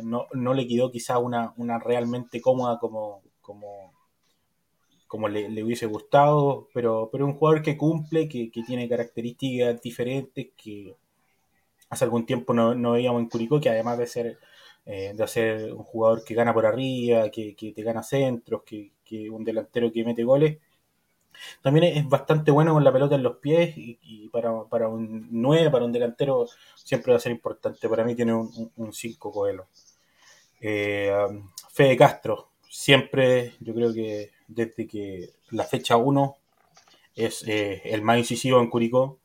no, 0.04 0.28
no, 0.34 0.54
le 0.54 0.68
quedó 0.68 0.92
quizá 0.92 1.20
una, 1.20 1.54
una 1.58 1.80
realmente 1.80 2.42
cómoda 2.42 2.80
como, 2.80 3.22
como, 3.42 3.94
como 5.14 5.30
le, 5.30 5.64
hubiese 5.64 5.86
gustado, 5.86 6.70
pero, 6.74 7.10
pero 7.12 7.28
un 7.28 7.36
jugador 7.36 7.62
que 7.62 7.78
cumple, 7.78 8.28
que, 8.28 8.50
tiene 8.66 8.90
características 8.90 9.80
diferentes, 9.80 10.48
que 10.58 10.96
hace 11.88 12.06
algún 12.06 12.26
tiempo 12.26 12.52
no, 12.52 12.94
veíamos 12.94 13.22
en 13.22 13.30
Curicó, 13.30 13.62
que 13.62 13.70
además 13.70 14.00
de 14.00 14.08
ser, 14.08 14.40
eh, 14.88 15.14
de 15.16 15.28
ser 15.28 15.72
un 15.72 15.84
jugador 15.84 16.24
que 16.24 16.34
gana 16.34 16.52
por 16.52 16.66
arriba, 16.66 17.30
que, 17.30 17.54
te 17.56 17.84
gana 17.84 18.02
centros, 18.02 18.64
un 19.30 19.44
delantero 19.44 19.92
que 19.92 20.04
mete 20.04 20.24
goles, 20.24 20.58
también 21.62 21.98
es 21.98 22.08
bastante 22.08 22.52
bueno 22.52 22.74
con 22.74 22.84
la 22.84 22.94
pelota 22.94 23.16
en 23.16 23.24
los 23.24 23.38
pies 23.38 23.74
y, 23.76 24.30
para, 24.30 24.52
un 24.88 25.28
9, 25.32 25.70
para 25.72 25.86
un 25.86 25.92
delantero, 25.92 26.48
siempre 26.76 27.12
va 27.12 27.18
a 27.18 27.22
ser 27.22 27.32
importante. 27.32 27.90
Para 27.90 28.04
mí 28.04 28.16
tiene 28.16 28.34
un 28.34 28.94
5 28.94 29.32
coelo. 29.32 29.68
Eh, 30.66 31.12
Fede 31.74 31.98
Castro, 31.98 32.52
siempre 32.70 33.56
yo 33.60 33.74
creo 33.74 33.94
que 33.94 34.32
desde 34.48 34.88
que 34.88 35.34
la 35.52 35.66
fecha 35.66 35.98
1 35.98 36.38
es 37.16 37.46
eh, 37.48 37.82
el 37.84 38.02
más 38.02 38.18
incisivo 38.18 38.62
en 38.62 38.70
Curicó, 38.70 39.20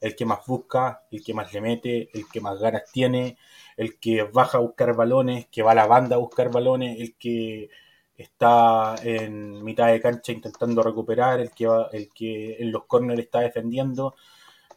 el 0.00 0.14
que 0.14 0.24
más 0.24 0.46
busca, 0.46 1.02
el 1.10 1.24
que 1.24 1.34
más 1.34 1.52
le 1.52 1.60
mete, 1.60 2.10
el 2.14 2.28
que 2.28 2.40
más 2.40 2.60
ganas 2.60 2.84
tiene, 2.92 3.38
el 3.76 3.98
que 3.98 4.22
baja 4.22 4.58
a 4.58 4.60
buscar 4.60 4.94
balones, 4.94 5.46
que 5.48 5.62
va 5.64 5.72
a 5.72 5.74
la 5.74 5.86
banda 5.86 6.14
a 6.14 6.20
buscar 6.20 6.52
balones, 6.52 7.00
el 7.00 7.16
que 7.16 7.70
está 8.16 8.96
en 9.02 9.62
mitad 9.64 9.88
de 9.88 10.00
cancha 10.00 10.32
intentando 10.32 10.82
recuperar, 10.82 11.40
el 11.40 11.50
que 11.50 11.66
el 11.92 12.08
que 12.14 12.56
en 12.58 12.72
los 12.72 12.84
corners 12.86 13.20
está 13.20 13.40
defendiendo. 13.40 14.14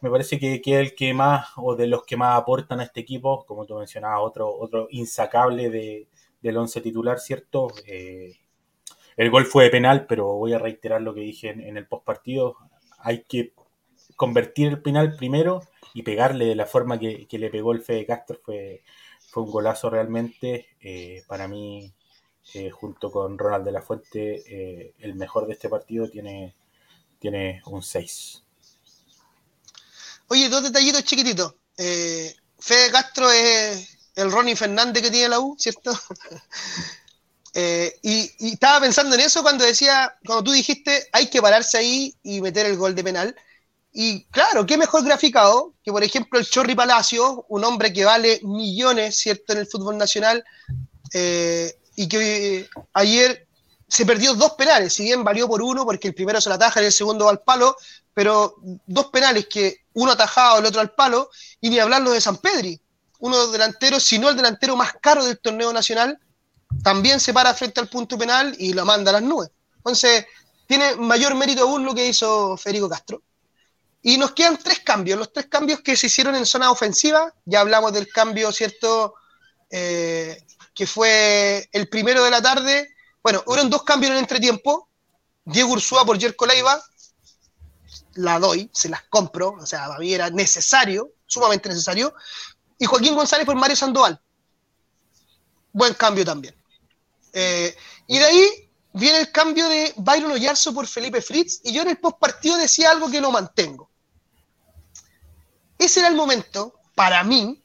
Me 0.00 0.10
parece 0.10 0.38
que, 0.38 0.60
que, 0.62 0.74
es 0.74 0.90
el 0.90 0.94
que 0.94 1.12
más, 1.14 1.48
o 1.56 1.74
de 1.76 1.88
los 1.88 2.04
que 2.04 2.16
más 2.16 2.38
aportan 2.38 2.80
a 2.80 2.84
este 2.84 3.00
equipo, 3.00 3.44
como 3.46 3.66
tú 3.66 3.76
mencionabas, 3.76 4.20
otro, 4.22 4.48
otro 4.54 4.88
insacable 4.90 5.70
de, 5.70 6.08
del 6.40 6.56
once 6.56 6.80
titular, 6.80 7.18
¿cierto? 7.18 7.68
Eh, 7.86 8.36
el 9.16 9.30
gol 9.30 9.46
fue 9.46 9.64
de 9.64 9.70
penal, 9.70 10.06
pero 10.06 10.34
voy 10.34 10.52
a 10.52 10.58
reiterar 10.58 11.02
lo 11.02 11.14
que 11.14 11.20
dije 11.20 11.50
en, 11.50 11.76
el 11.76 11.86
post 11.86 12.04
partido. 12.04 12.56
Hay 12.98 13.24
que 13.24 13.52
convertir 14.16 14.68
el 14.68 14.82
penal 14.82 15.16
primero 15.16 15.62
y 15.94 16.02
pegarle 16.02 16.46
de 16.46 16.54
la 16.54 16.66
forma 16.66 16.98
que, 16.98 17.26
le 17.30 17.50
pegó 17.50 17.72
el 17.72 17.82
Fede 17.82 18.06
Castro. 18.06 18.38
Fue, 18.44 18.84
fue 19.30 19.42
un 19.42 19.50
golazo 19.50 19.90
realmente. 19.90 20.68
Eh, 20.80 21.24
para 21.26 21.48
mí, 21.48 21.92
eh, 22.54 22.70
junto 22.70 23.10
con 23.10 23.38
Ronald 23.38 23.64
de 23.64 23.72
la 23.72 23.82
Fuente, 23.82 24.42
eh, 24.46 24.94
el 25.00 25.14
mejor 25.14 25.46
de 25.46 25.54
este 25.54 25.68
partido 25.68 26.08
tiene, 26.08 26.54
tiene 27.18 27.62
un 27.66 27.82
6. 27.82 28.42
Oye, 30.28 30.48
dos 30.48 30.62
detallitos 30.62 31.04
chiquititos. 31.04 31.54
Fede 31.76 32.90
Castro 32.90 33.30
es 33.30 33.98
el 34.16 34.32
Ronnie 34.32 34.56
Fernández 34.56 35.02
que 35.02 35.10
tiene 35.10 35.28
la 35.28 35.40
U, 35.40 35.56
¿cierto? 35.58 35.92
Eh, 37.54 37.98
y, 38.02 38.52
estaba 38.52 38.82
pensando 38.82 39.16
en 39.16 39.22
eso 39.22 39.42
cuando 39.42 39.64
decía, 39.64 40.16
cuando 40.24 40.44
tú 40.44 40.52
dijiste, 40.52 41.08
hay 41.10 41.28
que 41.28 41.42
pararse 41.42 41.78
ahí 41.78 42.14
y 42.22 42.40
meter 42.40 42.66
el 42.66 42.76
gol 42.76 42.94
de 42.94 43.02
penal. 43.02 43.34
Y 43.92 44.24
claro, 44.26 44.64
qué 44.64 44.76
mejor 44.76 45.02
graficado 45.02 45.74
que, 45.82 45.90
por 45.90 46.04
ejemplo, 46.04 46.38
el 46.38 46.46
Chorri 46.46 46.76
Palacio, 46.76 47.46
un 47.48 47.64
hombre 47.64 47.92
que 47.92 48.04
vale 48.04 48.38
millones, 48.44 49.18
¿cierto?, 49.18 49.54
en 49.54 49.60
el 49.60 49.66
fútbol 49.66 49.98
nacional, 49.98 50.44
eh, 51.14 51.74
y 51.98 52.06
que 52.06 52.70
ayer 52.92 53.48
se 53.88 54.06
perdió 54.06 54.32
dos 54.34 54.52
penales, 54.52 54.94
si 54.94 55.02
bien 55.02 55.24
valió 55.24 55.48
por 55.48 55.60
uno, 55.60 55.84
porque 55.84 56.06
el 56.06 56.14
primero 56.14 56.40
se 56.40 56.48
la 56.48 56.54
ataja 56.54 56.80
y 56.80 56.86
el 56.86 56.92
segundo 56.92 57.24
va 57.24 57.32
al 57.32 57.40
palo, 57.40 57.76
pero 58.14 58.54
dos 58.86 59.06
penales 59.06 59.48
que 59.48 59.78
uno 59.94 60.12
atajado, 60.12 60.60
el 60.60 60.66
otro 60.66 60.80
al 60.80 60.92
palo, 60.92 61.28
y 61.60 61.70
ni 61.70 61.80
hablarlo 61.80 62.12
de 62.12 62.20
San 62.20 62.36
Pedri, 62.36 62.80
uno 63.18 63.36
de 63.36 63.42
los 63.42 63.52
delanteros, 63.52 64.04
si 64.04 64.16
no 64.16 64.28
el 64.28 64.36
delantero 64.36 64.76
más 64.76 64.92
caro 65.00 65.24
del 65.24 65.40
torneo 65.40 65.72
nacional, 65.72 66.20
también 66.84 67.18
se 67.18 67.34
para 67.34 67.52
frente 67.52 67.80
al 67.80 67.88
punto 67.88 68.16
penal 68.16 68.54
y 68.60 68.74
lo 68.74 68.84
manda 68.84 69.10
a 69.10 69.14
las 69.14 69.22
nubes. 69.22 69.50
Entonces, 69.78 70.24
tiene 70.68 70.94
mayor 70.94 71.34
mérito 71.34 71.62
aún 71.62 71.84
lo 71.84 71.96
que 71.96 72.06
hizo 72.06 72.56
Federico 72.56 72.88
Castro. 72.88 73.22
Y 74.02 74.18
nos 74.18 74.30
quedan 74.34 74.56
tres 74.56 74.78
cambios, 74.80 75.18
los 75.18 75.32
tres 75.32 75.46
cambios 75.46 75.80
que 75.80 75.96
se 75.96 76.06
hicieron 76.06 76.36
en 76.36 76.46
zona 76.46 76.70
ofensiva. 76.70 77.34
Ya 77.44 77.58
hablamos 77.58 77.92
del 77.92 78.06
cambio, 78.06 78.52
¿cierto? 78.52 79.14
Eh, 79.68 80.44
que 80.78 80.86
fue 80.86 81.68
el 81.72 81.88
primero 81.88 82.22
de 82.22 82.30
la 82.30 82.40
tarde. 82.40 82.94
Bueno, 83.20 83.42
hubo 83.46 83.56
dos 83.64 83.82
cambios 83.82 84.10
en 84.10 84.18
el 84.18 84.22
entretiempo. 84.22 84.88
Diego 85.44 85.72
Ursúa 85.72 86.04
por 86.04 86.20
Jerko 86.20 86.46
Leiva. 86.46 86.80
La 88.14 88.38
doy, 88.38 88.70
se 88.72 88.88
las 88.88 89.02
compro. 89.10 89.56
O 89.60 89.66
sea, 89.66 89.88
era 90.00 90.30
necesario, 90.30 91.14
sumamente 91.26 91.68
necesario. 91.68 92.14
Y 92.78 92.86
Joaquín 92.86 93.16
González 93.16 93.44
por 93.44 93.56
Mario 93.56 93.74
Sandoval. 93.74 94.20
Buen 95.72 95.94
cambio 95.94 96.24
también. 96.24 96.54
Eh, 97.32 97.76
y 98.06 98.18
de 98.20 98.24
ahí 98.24 98.70
viene 98.92 99.18
el 99.18 99.32
cambio 99.32 99.68
de 99.68 99.92
Byron 99.96 100.30
Oyarzo 100.30 100.72
por 100.72 100.86
Felipe 100.86 101.20
Fritz, 101.20 101.60
y 101.64 101.72
yo 101.72 101.82
en 101.82 101.88
el 101.88 101.98
postpartido 101.98 102.56
decía 102.56 102.92
algo 102.92 103.10
que 103.10 103.20
lo 103.20 103.32
mantengo. 103.32 103.90
Ese 105.76 105.98
era 105.98 106.08
el 106.08 106.14
momento, 106.14 106.80
para 106.94 107.24
mí, 107.24 107.60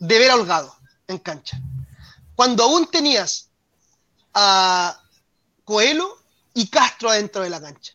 de 0.00 0.18
ver 0.18 0.32
a 0.32 0.34
Holgado 0.34 0.76
en 1.06 1.18
cancha. 1.18 1.60
Cuando 2.42 2.64
aún 2.64 2.90
tenías 2.90 3.50
a 4.34 5.00
Coelho 5.62 6.18
y 6.52 6.66
Castro 6.66 7.08
adentro 7.08 7.44
de 7.44 7.50
la 7.50 7.60
cancha. 7.60 7.92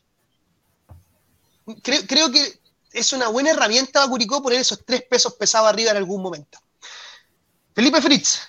Creo, 1.83 2.31
que 2.31 2.61
es 2.93 3.11
una 3.11 3.27
buena 3.27 3.49
herramienta 3.49 3.99
para 3.99 4.09
Curicó 4.09 4.41
poner 4.41 4.61
esos 4.61 4.85
tres 4.85 5.03
pesos 5.03 5.33
pesados 5.33 5.67
arriba 5.67 5.91
en 5.91 5.97
algún 5.97 6.21
momento. 6.21 6.59
Felipe 7.75 8.01
Fritz, 8.01 8.39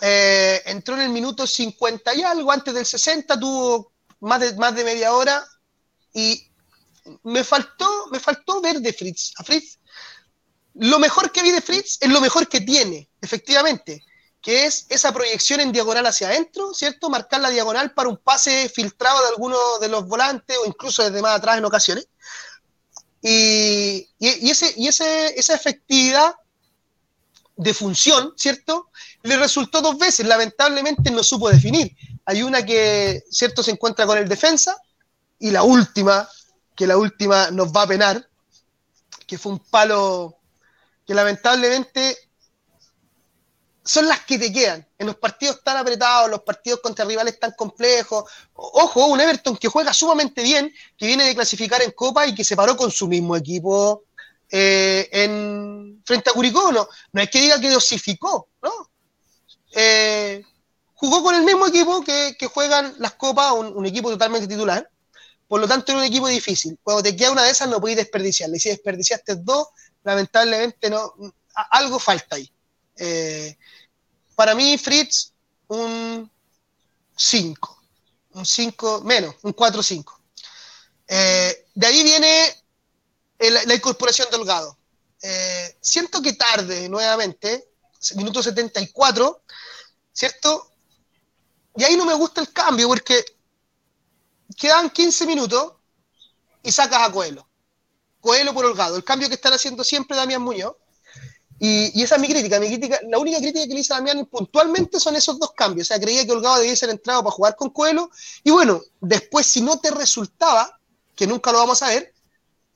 eh, 0.00 0.62
entró 0.66 0.94
en 0.94 1.00
el 1.00 1.08
minuto 1.08 1.44
50 1.44 2.14
y 2.14 2.22
algo, 2.22 2.52
antes 2.52 2.72
del 2.72 2.86
60, 2.86 3.40
tuvo 3.40 3.90
más 4.20 4.38
de, 4.38 4.54
más 4.54 4.76
de 4.76 4.84
media 4.84 5.12
hora 5.12 5.44
y 6.14 6.52
me 7.24 7.42
faltó, 7.42 8.06
me 8.12 8.20
faltó 8.20 8.60
ver 8.60 8.78
de 8.78 8.92
Fritz. 8.92 9.32
A 9.38 9.42
Fritz, 9.42 9.80
lo 10.74 11.00
mejor 11.00 11.32
que 11.32 11.42
vi 11.42 11.50
de 11.50 11.62
Fritz 11.62 11.98
es 12.00 12.10
lo 12.10 12.20
mejor 12.20 12.46
que 12.46 12.60
tiene, 12.60 13.10
efectivamente, 13.20 14.04
que 14.40 14.66
es 14.66 14.86
esa 14.88 15.12
proyección 15.12 15.60
en 15.60 15.72
diagonal 15.72 16.06
hacia 16.06 16.28
adentro, 16.28 16.72
¿cierto? 16.72 17.10
Marcar 17.10 17.40
la 17.40 17.50
diagonal 17.50 17.92
para 17.92 18.08
un 18.08 18.18
pase 18.18 18.68
filtrado 18.68 19.20
de 19.22 19.28
alguno 19.28 19.56
de 19.80 19.88
los 19.88 20.06
volantes 20.06 20.56
o 20.58 20.66
incluso 20.66 21.02
desde 21.02 21.20
más 21.20 21.36
atrás 21.36 21.58
en 21.58 21.64
ocasiones. 21.64 22.08
Y, 23.20 24.08
y, 24.18 24.50
ese, 24.50 24.72
y 24.76 24.86
ese, 24.86 25.38
esa 25.38 25.54
efectividad 25.54 26.36
de 27.56 27.74
función, 27.74 28.32
¿cierto? 28.36 28.90
Le 29.22 29.36
resultó 29.36 29.82
dos 29.82 29.98
veces, 29.98 30.24
lamentablemente 30.26 31.10
no 31.10 31.24
supo 31.24 31.50
definir. 31.50 31.96
Hay 32.24 32.42
una 32.42 32.64
que, 32.64 33.24
¿cierto?, 33.30 33.64
se 33.64 33.72
encuentra 33.72 34.06
con 34.06 34.16
el 34.16 34.28
defensa 34.28 34.80
y 35.40 35.50
la 35.50 35.64
última, 35.64 36.28
que 36.76 36.86
la 36.86 36.96
última 36.96 37.50
nos 37.50 37.72
va 37.72 37.82
a 37.82 37.88
penar, 37.88 38.28
que 39.26 39.36
fue 39.36 39.52
un 39.52 39.58
palo 39.58 40.36
que 41.04 41.14
lamentablemente 41.14 42.27
son 43.88 44.06
las 44.06 44.20
que 44.26 44.38
te 44.38 44.52
quedan. 44.52 44.86
En 44.98 45.06
los 45.06 45.16
partidos 45.16 45.62
tan 45.64 45.78
apretados, 45.78 46.30
los 46.30 46.42
partidos 46.42 46.80
contra 46.80 47.06
rivales 47.06 47.40
tan 47.40 47.52
complejos. 47.52 48.30
Ojo, 48.52 49.06
un 49.06 49.18
Everton 49.18 49.56
que 49.56 49.68
juega 49.68 49.94
sumamente 49.94 50.42
bien, 50.42 50.70
que 50.96 51.06
viene 51.06 51.24
de 51.24 51.34
clasificar 51.34 51.80
en 51.80 51.92
Copa 51.92 52.26
y 52.26 52.34
que 52.34 52.44
se 52.44 52.54
paró 52.54 52.76
con 52.76 52.90
su 52.90 53.08
mismo 53.08 53.34
equipo 53.34 54.04
eh, 54.50 55.08
en, 55.10 56.02
frente 56.04 56.28
a 56.28 56.34
Curicó, 56.34 56.70
no, 56.70 56.86
no 57.12 57.22
es 57.22 57.30
que 57.30 57.40
diga 57.40 57.58
que 57.58 57.70
dosificó, 57.70 58.48
¿no? 58.62 58.90
Eh, 59.72 60.42
jugó 60.92 61.22
con 61.22 61.34
el 61.34 61.42
mismo 61.42 61.66
equipo 61.66 62.04
que, 62.04 62.36
juegan 62.52 62.94
las 62.98 63.14
copas, 63.14 63.52
un, 63.52 63.86
equipo 63.86 64.10
totalmente 64.10 64.46
titular, 64.46 64.86
por 65.46 65.60
lo 65.60 65.66
tanto 65.66 65.92
era 65.92 66.00
un 66.00 66.06
equipo 66.06 66.28
difícil. 66.28 66.78
Cuando 66.82 67.02
te 67.02 67.16
queda 67.16 67.30
una 67.30 67.44
de 67.44 67.52
esas 67.52 67.68
no 67.68 67.80
podéis 67.80 67.98
desperdiciarla, 67.98 68.56
y 68.56 68.60
si 68.60 68.68
desperdiciaste 68.68 69.36
dos, 69.36 69.68
lamentablemente 70.02 70.90
no, 70.90 71.14
algo 71.70 71.98
falta 71.98 72.36
ahí. 72.36 72.52
Eh, 72.98 73.56
para 74.38 74.54
mí, 74.54 74.78
Fritz, 74.78 75.32
un 75.66 76.30
5, 77.16 77.82
un 78.34 78.46
5 78.46 79.00
menos, 79.02 79.34
un 79.42 79.52
4-5. 79.52 80.16
de 81.08 81.86
ahí 81.88 82.04
viene 82.04 82.54
la 83.40 83.74
incorporación 83.74 84.30
de 84.30 84.36
Holgado. 84.36 84.78
Eh, 85.20 85.76
siento 85.80 86.22
que 86.22 86.34
tarde, 86.34 86.88
nuevamente, 86.88 87.68
minuto 88.14 88.40
74, 88.40 89.42
¿cierto? 90.12 90.70
Y 91.74 91.82
ahí 91.82 91.96
no 91.96 92.04
me 92.04 92.14
gusta 92.14 92.40
el 92.40 92.52
cambio 92.52 92.86
porque 92.86 93.24
quedan 94.56 94.88
15 94.88 95.26
minutos 95.26 95.72
y 96.62 96.70
sacas 96.70 97.08
a 97.08 97.10
Coelho. 97.10 97.44
Coelho 98.20 98.54
por 98.54 98.66
Holgado, 98.66 98.94
el 98.94 99.02
cambio 99.02 99.28
que 99.28 99.34
están 99.34 99.54
haciendo 99.54 99.82
siempre 99.82 100.16
Damián 100.16 100.42
Muñoz. 100.42 100.76
Y, 101.58 102.02
esa 102.02 102.16
es 102.16 102.20
mi 102.20 102.28
crítica. 102.28 102.60
Mi 102.60 102.68
crítica. 102.68 103.00
La 103.08 103.18
única 103.18 103.38
crítica 103.38 103.66
que 103.66 103.74
le 103.74 103.80
hice 103.80 103.92
a 103.92 103.96
Damián 103.96 104.26
puntualmente 104.26 105.00
son 105.00 105.16
esos 105.16 105.38
dos 105.38 105.52
cambios. 105.52 105.86
O 105.86 105.88
sea, 105.88 106.00
creía 106.00 106.24
que 106.24 106.32
Holgado 106.32 106.60
debía 106.60 106.76
ser 106.76 106.90
entrado 106.90 107.22
para 107.22 107.34
jugar 107.34 107.56
con 107.56 107.70
Coelho. 107.70 108.10
Y 108.44 108.50
bueno, 108.50 108.80
después, 109.00 109.46
si 109.46 109.60
no 109.60 109.78
te 109.78 109.90
resultaba, 109.90 110.78
que 111.14 111.26
nunca 111.26 111.50
lo 111.50 111.58
vamos 111.58 111.82
a 111.82 111.88
ver, 111.88 112.14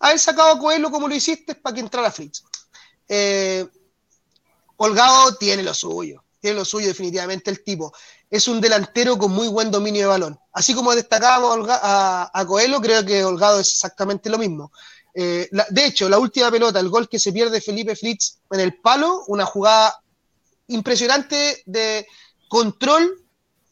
haber 0.01 0.19
sacado 0.19 0.53
a 0.53 0.59
Coelho 0.59 0.91
como 0.91 1.07
lo 1.07 1.15
hiciste 1.15 1.55
para 1.55 1.75
que 1.75 1.81
entrara 1.81 2.11
Fritz. 2.11 2.43
Eh, 3.09 3.67
Holgado 4.77 5.37
tiene 5.37 5.63
lo 5.63 5.75
suyo. 5.75 6.25
Tiene 6.41 6.59
lo 6.59 6.65
suyo, 6.65 6.89
definitivamente, 6.89 7.51
el 7.51 7.63
tipo. 7.63 7.93
Es 8.29 8.49
un 8.49 8.61
delantero 8.61 9.17
con 9.17 9.31
muy 9.31 9.47
buen 9.47 9.71
dominio 9.71 10.03
de 10.03 10.07
balón. 10.09 10.41
Así 10.53 10.75
como 10.75 10.93
destacábamos 10.93 11.69
a, 11.71 12.31
a 12.35 12.47
Coelho, 12.47 12.81
creo 12.81 13.05
que 13.05 13.23
Holgado 13.23 13.61
es 13.61 13.73
exactamente 13.73 14.29
lo 14.29 14.39
mismo. 14.39 14.73
Eh, 15.15 15.49
de 15.51 15.87
hecho, 15.87 16.09
la 16.09 16.19
última 16.19 16.51
pelota, 16.51 16.81
el 16.81 16.89
gol 16.89 17.09
que 17.09 17.19
se 17.19 17.33
pierde 17.33 17.61
Felipe 17.61 17.97
Fritz 17.97 18.39
en 18.51 18.61
el 18.61 18.79
palo, 18.81 19.25
una 19.29 19.45
jugada 19.45 20.01
impresionante 20.69 21.63
de 21.67 22.07
control, 22.49 23.23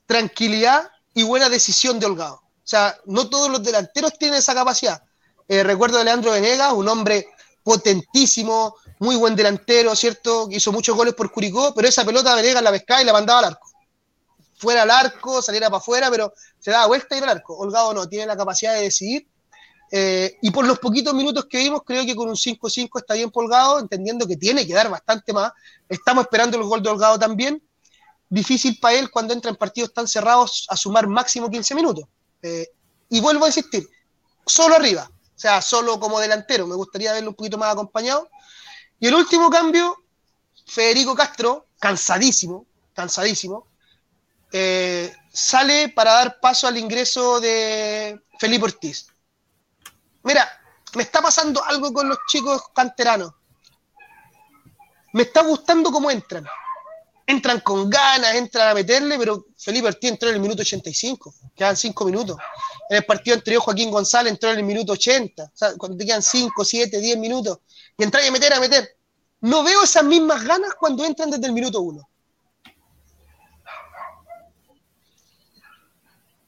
tranquilidad 0.07 0.91
y 1.15 1.23
buena 1.23 1.49
decisión 1.49 1.99
de 1.99 2.07
Holgado. 2.07 2.37
O 2.37 2.69
sea, 2.71 2.97
no 3.07 3.29
todos 3.29 3.51
los 3.51 3.63
delanteros 3.63 4.19
tienen 4.19 4.39
esa 4.39 4.55
capacidad. 4.55 5.03
Eh, 5.49 5.63
recuerdo 5.63 5.99
a 5.99 6.05
Leandro 6.05 6.33
Venegas, 6.33 6.73
un 6.73 6.89
hombre 6.89 7.29
potentísimo, 7.63 8.77
muy 8.99 9.17
buen 9.17 9.35
delantero, 9.35 9.97
¿cierto? 9.97 10.49
Hizo 10.51 10.73
muchos 10.73 10.97
goles 10.97 11.15
por 11.15 11.33
Curicó, 11.33 11.75
pero 11.75 11.89
esa 11.89 12.05
pelota 12.05 12.35
Venegas 12.35 12.63
la 12.63 12.71
pescaba 12.71 13.03
y 13.03 13.05
la 13.05 13.13
mandaba 13.13 13.41
al 13.41 13.45
arco. 13.47 13.69
Fuera 14.57 14.83
al 14.83 14.91
arco, 14.91 15.41
saliera 15.41 15.69
para 15.69 15.79
afuera, 15.79 16.11
pero 16.11 16.35
se 16.59 16.71
daba 16.71 16.87
vuelta 16.87 17.17
y 17.17 17.21
al 17.21 17.31
arco. 17.31 17.57
Holgado 17.57 17.95
no, 17.95 18.09
tiene 18.09 18.27
la 18.27 18.37
capacidad 18.37 18.75
de 18.75 18.83
decidir 18.83 19.27
eh, 19.93 20.39
y 20.41 20.51
por 20.51 20.67
los 20.67 20.79
poquitos 20.79 21.13
minutos 21.15 21.47
que 21.47 21.59
vimos, 21.59 21.83
creo 21.85 22.07
que 22.07 22.15
con 22.15 22.29
un 22.29 22.37
5-5 22.37 23.01
está 23.01 23.15
bien 23.15 23.31
Holgado, 23.33 23.81
entendiendo 23.81 24.27
que 24.27 24.37
tiene 24.37 24.67
que 24.67 24.73
dar 24.73 24.89
bastante 24.89 25.33
más. 25.33 25.53
Estamos 25.89 26.25
esperando 26.25 26.57
el 26.57 26.65
gol 26.65 26.83
de 26.83 26.91
Holgado 26.91 27.19
también. 27.19 27.63
Difícil 28.29 28.79
para 28.79 28.95
él 28.97 29.11
cuando 29.11 29.35
entra 29.35 29.51
en 29.51 29.57
partidos 29.57 29.93
tan 29.93 30.07
cerrados 30.07 30.67
a 30.69 30.77
sumar 30.77 31.09
máximo 31.09 31.51
15 31.51 31.75
minutos. 31.75 32.05
Eh, 32.43 32.69
y 33.09 33.21
vuelvo 33.21 33.45
a 33.45 33.49
insistir, 33.49 33.89
solo 34.47 34.77
arriba, 34.77 35.11
o 35.11 35.39
sea, 35.39 35.61
solo 35.61 35.99
como 35.99 36.21
delantero. 36.21 36.67
Me 36.69 36.77
gustaría 36.77 37.13
verlo 37.13 37.31
un 37.31 37.35
poquito 37.35 37.59
más 37.59 37.73
acompañado. 37.73 38.29
Y 39.01 39.09
el 39.09 39.15
último 39.15 39.51
cambio, 39.51 39.97
Federico 40.67 41.17
Castro, 41.17 41.67
cansadísimo, 41.81 42.67
cansadísimo, 42.95 43.67
eh, 44.53 45.13
sale 45.33 45.89
para 45.89 46.13
dar 46.13 46.39
paso 46.39 46.69
al 46.69 46.79
ingreso 46.79 47.41
de 47.41 48.21
Felipe 48.39 48.67
Ortiz. 48.67 49.10
Mira, 50.23 50.49
me 50.95 51.03
está 51.03 51.21
pasando 51.21 51.65
algo 51.65 51.93
con 51.93 52.09
los 52.09 52.19
chicos 52.29 52.63
canteranos. 52.75 53.33
Me 55.13 55.23
está 55.23 55.43
gustando 55.43 55.91
cómo 55.91 56.11
entran. 56.11 56.47
Entran 57.27 57.61
con 57.61 57.89
ganas, 57.89 58.35
entran 58.35 58.69
a 58.69 58.75
meterle, 58.75 59.17
pero 59.19 59.47
Felipe 59.57 59.89
Ortiz 59.89 60.11
entró 60.11 60.29
en 60.29 60.37
el 60.37 60.41
minuto 60.41 60.63
85. 60.63 61.35
Quedan 61.55 61.77
5 61.77 62.05
minutos. 62.05 62.37
En 62.89 62.97
el 62.97 63.05
partido 63.05 63.37
anterior, 63.37 63.63
Joaquín 63.63 63.91
González 63.91 64.33
entró 64.33 64.51
en 64.51 64.59
el 64.59 64.65
minuto 64.65 64.93
80. 64.93 65.45
O 65.45 65.51
sea, 65.55 65.77
cuando 65.77 65.97
te 65.97 66.07
quedan 66.07 66.23
5, 66.23 66.65
7, 66.65 66.99
10 66.99 67.19
minutos. 67.19 67.59
Y 67.97 68.03
entrar 68.03 68.25
a 68.25 68.31
meter, 68.31 68.53
a 68.53 68.61
meter. 68.61 68.97
No 69.43 69.63
veo 69.63 69.83
esas 69.85 70.05
mismas 70.05 70.45
ganas 70.45 70.75
cuando 70.75 71.05
entran 71.05 71.31
desde 71.31 71.47
el 71.47 71.53
minuto 71.53 71.81
1. 71.81 72.10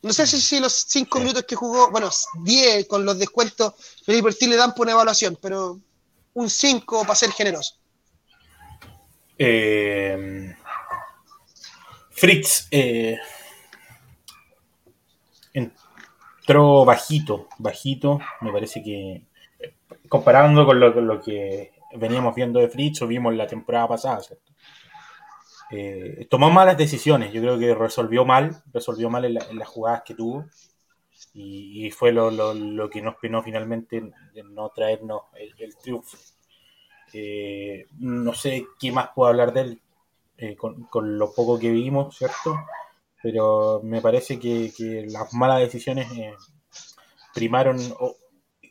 No 0.03 0.13
sé 0.13 0.27
si, 0.27 0.59
los 0.59 0.73
cinco 0.73 1.21
minutos 1.21 1.45
que 1.45 1.55
jugó, 1.55 1.91
bueno, 1.91 2.11
10 2.43 2.89
con 2.89 3.05
los 3.05 3.19
descuentos, 3.19 3.75
Felipe 4.05 4.29
Ortiz 4.29 4.49
le 4.49 4.57
dan 4.57 4.75
por 4.75 4.87
una 4.87 4.93
evaluación, 4.93 5.39
pero 5.41 5.79
un 6.35 6.51
5 6.51 7.03
para 7.03 7.15
ser 7.15 7.31
generoso. 7.31 7.77
Eh, 9.39 10.55
Fritz 12.11 12.67
eh, 12.71 13.19
entró 15.53 16.85
bajito, 16.85 17.49
bajito, 17.59 18.19
me 18.41 18.53
parece 18.53 18.83
que 18.83 19.23
comparando 20.09 20.67
con 20.67 20.79
lo, 20.79 20.91
lo 21.01 21.21
que 21.21 21.73
veníamos 21.95 22.35
viendo 22.35 22.61
de 22.61 22.69
Fritz 22.69 23.03
o 23.03 23.07
vimos 23.07 23.35
la 23.35 23.47
temporada 23.47 23.89
pasada, 23.89 24.21
¿cierto? 24.21 24.53
Eh, 25.75 26.27
tomó 26.29 26.51
malas 26.51 26.77
decisiones, 26.77 27.33
yo 27.33 27.41
creo 27.41 27.59
que 27.59 27.75
resolvió 27.75 28.27
mal, 28.27 28.63
resolvió 28.75 29.09
mal 29.09 29.25
en, 29.25 29.59
las 29.59 29.69
jugadas 29.69 30.03
que 30.05 30.15
tuvo 30.15 30.45
y, 31.33 31.91
fue 31.91 32.13
lo, 32.13 32.91
que 32.91 33.01
nos 33.01 33.17
penó 33.17 33.43
finalmente 33.43 34.13
de 34.35 34.43
no 34.43 34.69
traernos 34.69 35.23
el, 35.35 35.75
triunfo. 35.77 36.19
Eh, 37.15 37.87
no 37.99 38.35
sé 38.35 38.67
qué 38.79 38.93
más 38.93 39.11
puedo 39.15 39.31
hablar 39.31 39.55
de 39.55 39.61
él 39.63 39.83
eh, 40.37 40.57
con, 40.57 41.19
lo 41.19 41.33
poco 41.33 41.59
que 41.59 41.71
vimos, 41.71 42.19
¿cierto? 42.19 42.55
Pero 43.23 43.81
me 43.83 44.03
parece 44.03 44.39
que, 44.39 45.07
las 45.09 45.33
malas 45.33 45.61
decisiones 45.61 46.09
primaron, 47.33 47.79
o, 47.99 48.17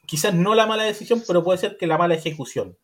quizás 0.06 0.36
no 0.36 0.53
la 0.53 0.68
mala 0.68 0.84
decisión, 0.84 1.23
pero 1.26 1.44
puede 1.44 1.57
ser 1.57 1.78
que 1.78 1.88
la 1.88 1.98
mala 1.98 2.14
ejecución. 2.14 2.78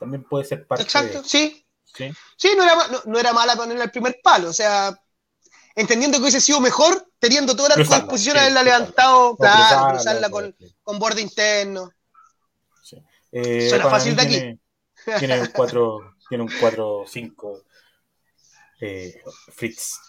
También 0.00 0.24
puede 0.24 0.44
ser 0.44 0.66
parte 0.66 0.82
Exacto, 0.82 1.22
sí, 1.22 1.63
Sí, 1.94 2.54
no, 2.56 2.64
era, 2.64 2.76
no, 3.06 3.18
era 3.18 3.32
mala 3.32 3.56
ponerle 3.56 3.84
el 3.84 3.90
primer 3.90 4.18
palo, 4.22 4.48
o 4.48 4.52
sea, 4.52 4.98
entendiendo 5.74 6.18
que 6.18 6.22
hubiese 6.22 6.40
sido 6.40 6.60
mejor, 6.60 7.08
teniendo 7.18 7.54
toda 7.54 7.70
la 7.70 7.76
disposición, 7.76 8.36
haberla 8.36 8.62
levantado, 8.62 9.36
claro, 9.36 9.90
cruzarla 9.90 10.30
con, 10.30 10.56
con, 10.82 10.98
borde 10.98 11.22
interno. 11.22 11.90
Sí. 12.82 12.96
Eh, 13.32 13.68
Suena 13.68 13.88
fácil 13.88 14.16
de 14.16 14.22
aquí. 14.22 14.60
Tiene 15.18 15.40
un 15.40 15.46
4, 15.48 16.16
tiene 16.28 16.44
un 16.44 16.50
4-5 16.50 17.62
eh, 18.80 19.22
Fritz. 19.52 20.00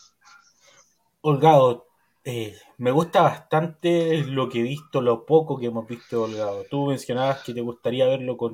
Holgado, 1.21 1.87
eh, 2.23 2.57
me 2.77 2.91
gusta 2.91 3.21
bastante 3.21 4.17
lo 4.17 4.49
que 4.49 4.59
he 4.59 4.63
visto, 4.63 5.01
lo 5.01 5.25
poco 5.25 5.57
que 5.57 5.67
hemos 5.67 5.87
visto 5.87 6.23
Holgado. 6.23 6.65
Tú 6.69 6.87
mencionabas 6.87 7.43
que 7.43 7.53
te 7.53 7.61
gustaría 7.61 8.05
verlo 8.05 8.37
con, 8.37 8.53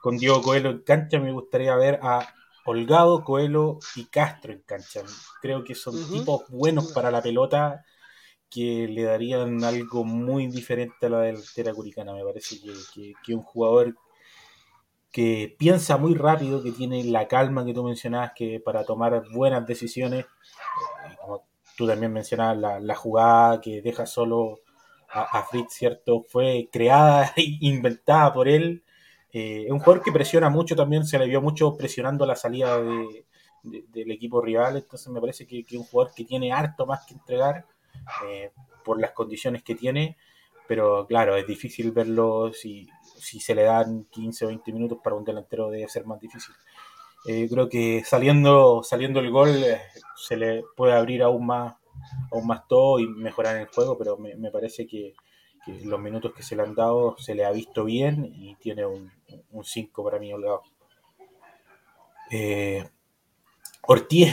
con 0.00 0.16
Diego 0.16 0.42
Coelho 0.42 0.70
en 0.70 0.82
cancha, 0.82 1.18
me 1.18 1.32
gustaría 1.32 1.74
ver 1.76 1.98
a 2.02 2.32
Holgado, 2.64 3.24
Coelho 3.24 3.78
y 3.96 4.04
Castro 4.06 4.52
en 4.52 4.62
cancha. 4.62 5.02
Creo 5.40 5.64
que 5.64 5.74
son 5.74 5.94
tipos 6.10 6.48
buenos 6.48 6.92
para 6.92 7.10
la 7.10 7.22
pelota 7.22 7.84
que 8.48 8.86
le 8.88 9.04
darían 9.04 9.64
algo 9.64 10.04
muy 10.04 10.46
diferente 10.46 11.06
a 11.06 11.08
la 11.08 11.20
delantera 11.20 11.72
curicana. 11.72 12.12
Me 12.12 12.24
parece 12.24 12.60
que, 12.60 13.14
que, 13.24 13.34
un 13.34 13.42
jugador 13.42 13.96
que 15.10 15.56
piensa 15.58 15.96
muy 15.96 16.14
rápido, 16.14 16.62
que 16.62 16.72
tiene 16.72 17.02
la 17.04 17.26
calma 17.28 17.64
que 17.64 17.74
tú 17.74 17.82
mencionabas 17.82 18.32
que 18.36 18.60
para 18.60 18.84
tomar 18.84 19.22
buenas 19.32 19.66
decisiones, 19.66 20.24
eh, 20.24 21.16
como 21.20 21.44
tú 21.76 21.86
también 21.86 22.12
mencionabas, 22.12 22.82
la, 22.82 22.94
jugada 22.94 23.60
que 23.60 23.82
deja 23.82 24.06
solo 24.06 24.60
a, 25.08 25.22
a, 25.38 25.42
Fritz, 25.44 25.72
¿cierto? 25.72 26.22
Fue 26.28 26.68
creada 26.70 27.32
e 27.36 27.58
inventada 27.60 28.32
por 28.32 28.48
él 28.48 28.84
eh, 29.32 29.66
un 29.70 29.78
jugador 29.78 30.02
que 30.02 30.12
presiona 30.12 30.50
mucho 30.50 30.76
también, 30.76 31.06
se 31.06 31.18
le 31.18 31.26
vio 31.26 31.40
mucho 31.40 31.74
presionando 31.74 32.26
la 32.26 32.36
salida 32.36 32.78
del 33.62 34.10
equipo 34.10 34.42
rival, 34.42 34.76
entonces 34.76 35.08
me 35.08 35.20
parece 35.20 35.46
que 35.46 35.60
es 35.60 35.72
un 35.72 35.84
jugador 35.84 36.12
que 36.14 36.24
tiene 36.24 36.52
harto 36.52 36.84
más 36.84 37.06
que 37.06 37.14
entregar 37.14 37.64
eh, 38.26 38.50
por 38.84 39.00
las 39.00 39.12
condiciones 39.12 39.62
que 39.62 39.74
tiene, 39.74 40.18
pero 40.68 41.06
claro, 41.06 41.34
es 41.36 41.46
difícil 41.46 41.92
verlo 41.92 42.52
si, 42.52 42.86
se 43.16 43.54
le 43.54 43.62
dan 43.62 44.04
15 44.10 44.44
o 44.44 44.48
20 44.48 44.72
minutos 44.72 44.98
para 45.02 45.16
un 45.16 45.24
delantero 45.24 45.70
debe 45.70 45.88
ser 45.88 46.04
más 46.04 46.20
difícil. 46.20 46.54
Eh, 47.26 47.48
creo 47.48 47.68
que 47.68 48.02
saliendo, 48.04 48.82
saliendo 48.82 49.20
el 49.20 49.30
gol 49.30 49.50
se 50.16 50.36
le 50.36 50.62
puede 50.76 50.92
abrir 50.92 51.22
aún 51.22 51.46
más, 51.46 51.74
aún 52.30 52.46
más 52.46 52.66
todo 52.68 52.98
y 52.98 53.06
mejorar 53.06 53.56
el 53.56 53.68
juego, 53.68 53.96
pero 53.96 54.18
me 54.18 54.50
parece 54.50 54.86
que, 54.86 55.14
que 55.64 55.84
los 55.84 56.00
minutos 56.00 56.32
que 56.34 56.42
se 56.42 56.56
le 56.56 56.62
han 56.62 56.74
dado 56.74 57.16
se 57.18 57.34
le 57.34 57.44
ha 57.44 57.52
visto 57.52 57.84
bien 57.84 58.32
y 58.34 58.54
tiene 58.56 58.86
un 58.86 59.10
5 59.64 60.04
para 60.04 60.18
mí 60.18 60.32
Holgado. 60.32 60.62
Eh, 62.30 62.88
Ortiz 63.82 64.32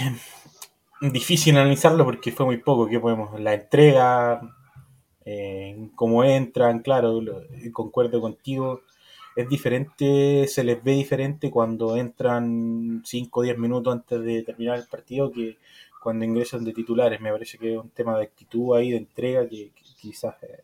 difícil 1.02 1.58
analizarlo 1.58 2.06
porque 2.06 2.32
fue 2.32 2.46
muy 2.46 2.58
poco 2.58 2.88
que 2.88 3.00
podemos 3.00 3.40
la 3.40 3.54
entrega 3.54 4.42
eh, 5.26 5.90
cómo 5.96 6.24
entran 6.24 6.80
claro 6.80 7.22
concuerdo 7.74 8.20
contigo 8.22 8.82
es 9.36 9.48
diferente 9.48 10.48
se 10.48 10.64
les 10.64 10.84
ve 10.84 10.94
diferente 10.94 11.50
cuando 11.50 11.96
entran 11.96 13.02
5 13.06 13.40
o 13.40 13.44
10 13.44 13.58
minutos 13.58 13.94
antes 13.94 14.22
de 14.22 14.44
terminar 14.44 14.78
el 14.78 14.88
partido 14.88 15.32
que 15.32 15.58
cuando 16.02 16.26
ingresan 16.26 16.64
de 16.64 16.74
titulares 16.74 17.22
me 17.22 17.32
parece 17.32 17.58
que 17.58 17.74
es 17.74 17.80
un 17.80 17.90
tema 17.90 18.18
de 18.18 18.24
actitud 18.24 18.76
ahí 18.76 18.92
de 18.92 18.98
entrega 18.98 19.48
que, 19.48 19.72
quizás 20.00 20.36
eh, 20.44 20.60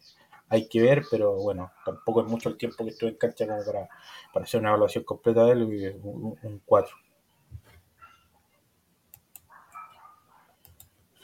hay 0.50 0.68
que 0.68 0.82
ver, 0.82 1.04
pero 1.10 1.34
bueno, 1.34 1.72
tampoco 1.84 2.22
es 2.22 2.28
mucho 2.28 2.50
el 2.50 2.58
tiempo 2.58 2.84
que 2.84 2.92
estuve 2.92 3.12
en 3.12 3.18
cancha 3.18 3.48
como 3.48 3.64
para, 3.66 4.44
hacer 4.46 4.60
una 4.60 4.70
evaluación 4.70 5.04
completa 5.04 5.44
de 5.46 5.52
él, 5.52 6.00
un, 6.04 6.62
4. 6.66 6.96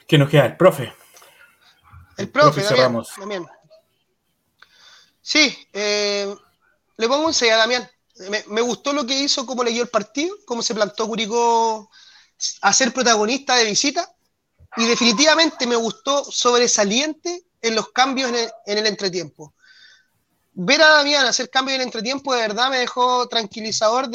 ¿Qué 0.06 0.18
nos 0.18 0.28
queda? 0.28 0.46
El 0.46 0.56
profe. 0.56 0.92
El 2.16 2.28
profe, 2.28 2.60
cerramos. 2.62 3.10
Sí, 5.22 5.56
eh, 5.72 6.34
le 6.96 7.08
pongo 7.08 7.26
un 7.26 7.34
6 7.34 7.52
a 7.52 7.56
Damián. 7.56 7.88
Me, 8.48 8.60
gustó 8.60 8.92
lo 8.92 9.06
que 9.06 9.18
hizo, 9.18 9.46
cómo 9.46 9.64
leyó 9.64 9.82
el 9.82 9.88
partido, 9.88 10.36
cómo 10.44 10.62
se 10.62 10.74
plantó 10.74 11.06
Curicó 11.06 11.90
a 12.60 12.72
ser 12.72 12.92
protagonista 12.92 13.56
de 13.56 13.64
visita. 13.64 14.14
Y 14.76 14.86
definitivamente 14.86 15.66
me 15.66 15.76
gustó 15.76 16.24
sobresaliente 16.24 17.44
en 17.62 17.74
los 17.74 17.90
cambios 17.92 18.30
en 18.30 18.78
el, 18.78 18.86
entretiempo. 18.86 19.54
Ver 20.52 20.82
a 20.82 20.88
Damián 20.88 21.24
hacer 21.24 21.48
cambios 21.48 21.76
en 21.76 21.80
el 21.80 21.86
entretiempo 21.86 22.34
de 22.34 22.40
verdad 22.42 22.68
me 22.68 22.78
dejó 22.78 23.26
tranquilizador, 23.28 24.10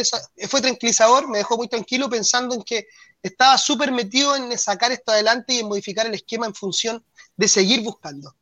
fue 0.47 0.61
tranquilizador, 0.61 1.27
me 1.27 1.39
dejó 1.39 1.57
muy 1.57 1.67
tranquilo 1.67 2.09
pensando 2.09 2.53
en 2.53 2.63
que 2.63 2.87
estaba 3.23 3.57
súper 3.57 3.91
metido 3.91 4.35
en 4.35 4.55
sacar 4.57 4.91
esto 4.91 5.11
adelante 5.11 5.53
y 5.53 5.59
en 5.59 5.67
modificar 5.67 6.05
el 6.05 6.13
esquema 6.13 6.45
en 6.45 6.53
función 6.53 7.03
de 7.35 7.47
seguir 7.47 7.81
buscando. 7.81 8.35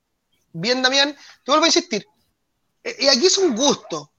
Bien, 0.51 0.81
Damián, 0.81 1.13
te 1.13 1.51
vuelvo 1.51 1.65
a 1.65 1.67
insistir. 1.67 2.05
Eh, 2.83 2.95
y 2.99 3.07
aquí 3.07 3.27
es 3.27 3.37
un 3.37 3.55
gusto. 3.55 4.11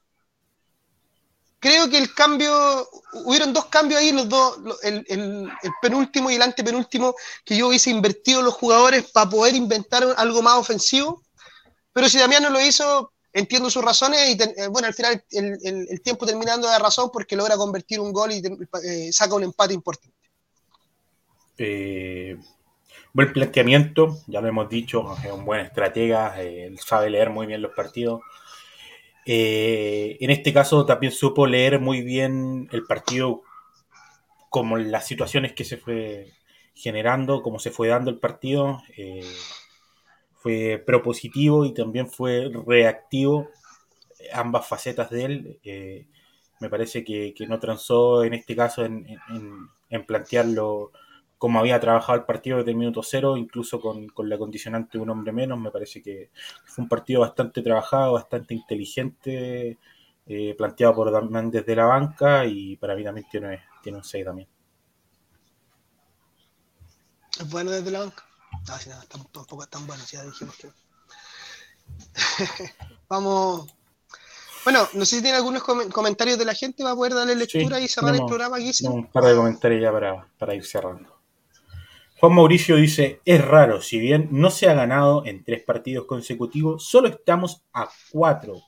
Creo 1.66 1.90
que 1.90 1.98
el 1.98 2.14
cambio, 2.14 2.88
hubieron 3.24 3.52
dos 3.52 3.64
cambios 3.64 4.01
ahí, 4.01 4.12
los 4.12 4.28
dos, 4.28 4.56
el, 4.84 5.05
el, 5.09 5.51
penúltimo 5.82 6.30
y 6.30 6.36
el 6.36 6.43
antepenúltimo, 6.43 7.16
que 7.44 7.56
yo 7.56 7.66
hubiese 7.66 7.90
invertido 7.90 8.40
los 8.40 8.55
jugadores 8.55 9.10
para 9.10 9.28
poder 9.28 9.56
inventar 9.56 10.06
algo 10.16 10.43
más 10.43 10.55
ofensivo. 10.55 11.24
Pero 11.93 12.09
si 12.09 12.18
Damián 12.18 12.44
no 12.44 12.51
lo 12.51 12.60
hizo, 12.60 13.14
entiendo 13.32 13.68
sus 13.68 13.84
razones 13.84 14.20
y 14.28 14.40
eh, 14.40 14.68
bueno, 14.68 14.86
al 14.86 14.94
final 14.94 15.20
el, 15.32 16.01
tiempo 16.02 16.24
terminando 16.24 16.70
de 16.70 16.78
razón 16.78 17.10
porque 17.12 17.34
logra 17.34 17.56
convertir 17.56 17.98
un 17.98 18.12
gol 18.12 18.30
y 18.30 18.40
eh, 18.84 19.12
saca 19.12 19.34
un 19.34 19.43
empate 19.43 19.74
importante. 19.74 20.16
Eh, 21.59 22.36
buen 23.12 23.32
planteamiento, 23.32 24.20
ya 24.28 24.40
lo 24.40 24.47
hemos 24.47 24.68
dicho, 24.68 25.16
es 25.24 25.32
un 25.32 25.44
buen 25.44 25.62
estratega, 25.62 26.40
él 26.40 26.78
sabe 26.78 27.10
leer 27.10 27.30
muy 27.30 27.47
bien 27.47 27.60
los 27.60 27.74
partidos. 27.74 28.20
Eh, 29.28 30.16
en 30.20 30.31
este 30.31 30.53
caso 30.53 30.86
también 30.86 31.12
supo 31.12 31.48
leer 31.48 31.81
muy 31.81 32.03
bien 32.03 32.69
el 32.70 32.85
partido 32.85 33.43
como 34.51 34.77
las 34.78 35.07
situaciones 35.07 35.53
que 35.53 35.65
se 35.65 35.77
fue 35.77 36.32
generando, 36.74 37.43
cómo 37.43 37.59
se 37.59 37.73
fue 37.73 37.89
dando 37.89 38.11
el 38.11 38.19
partido. 38.19 38.82
Eh, 38.97 39.28
fue 40.36 40.82
propositivo 40.86 41.65
y 41.65 41.74
también 41.74 42.09
fue 42.09 42.51
reactivo, 42.66 43.51
ambas 44.32 44.66
facetas 44.69 45.11
de 45.11 45.24
él. 45.24 45.61
Eh, 45.65 46.07
me 46.61 46.70
parece 46.70 47.05
que, 47.05 47.35
no 47.48 47.59
transó 47.59 48.23
en 48.23 48.35
este 48.35 48.55
caso 48.55 48.85
en, 48.85 49.07
en, 49.28 49.69
en 49.90 50.07
plantearlo 50.07 50.93
como 51.38 51.58
había 51.60 51.80
trabajado 51.80 52.18
el 52.18 52.24
partido 52.24 52.58
desde 52.58 52.70
el 52.70 52.76
minuto 52.76 53.02
cero, 53.02 53.36
incluso 53.36 53.80
con, 53.80 54.10
la 54.28 54.38
condicionante 54.38 54.96
de 54.96 55.02
un 55.02 55.10
hombre 55.10 55.32
menos, 55.32 55.58
me 55.58 55.70
parece 55.70 56.02
que 56.02 56.30
fue 56.64 56.82
un 56.84 56.88
partido 56.88 57.20
bastante 57.20 57.62
trabajado, 57.62 58.14
bastante 58.14 58.54
inteligente, 58.54 59.78
eh, 60.26 60.54
planteado 60.56 60.94
por 60.94 61.10
Damián 61.10 61.50
desde 61.50 61.76
la 61.76 61.84
banca 61.84 62.46
y 62.46 62.76
para 62.76 62.94
mí 62.96 63.04
también 63.04 63.26
tiene, 63.30 63.64
tiene 63.82 63.98
un 63.98 64.04
6 64.04 64.24
también. 64.24 64.48
¿Es 67.38 67.50
bueno 67.50 67.70
desde 67.70 67.90
la 67.90 68.00
banca? 68.00 68.24
No, 68.66 68.78
si 68.78 68.88
no, 68.88 68.96
tampoco 69.32 69.62
es 69.62 69.68
tan 69.68 69.86
bueno, 69.86 70.02
ya 70.10 70.24
dijimos 70.24 70.56
que... 70.56 70.70
Vamos... 73.08 73.72
Bueno, 74.64 74.88
no 74.94 75.04
sé 75.04 75.16
si 75.16 75.22
tiene 75.22 75.36
algunos 75.36 75.62
comentarios 75.62 76.38
de 76.38 76.44
la 76.44 76.54
gente, 76.54 76.82
va 76.82 76.90
a 76.90 76.96
poder 76.96 77.14
darle 77.14 77.36
lectura 77.36 77.78
y 77.78 77.86
cerrar 77.86 78.16
el 78.16 78.24
programa 78.24 78.56
aquí. 78.56 78.72
Un 78.84 79.06
par 79.06 79.24
de 79.24 79.36
comentarios 79.36 79.80
ya 79.80 79.92
para, 79.92 80.26
para 80.38 80.56
ir 80.56 80.66
cerrando. 80.66 81.15
Juan 82.18 82.34
Mauricio 82.34 82.76
dice, 82.76 83.20
es 83.26 83.44
raro, 83.44 83.82
si 83.82 83.98
bien 83.98 84.28
no 84.30 84.51
se 84.51 84.68
ha 84.68 84.74
ganado 84.74 85.26
en 85.26 85.44
tres 85.44 85.62
partidos 85.62 86.06
consecutivos, 86.06 86.86
solo 86.86 87.09
estamos 87.09 87.62
a 87.74 87.90
cuatro, 88.10 88.62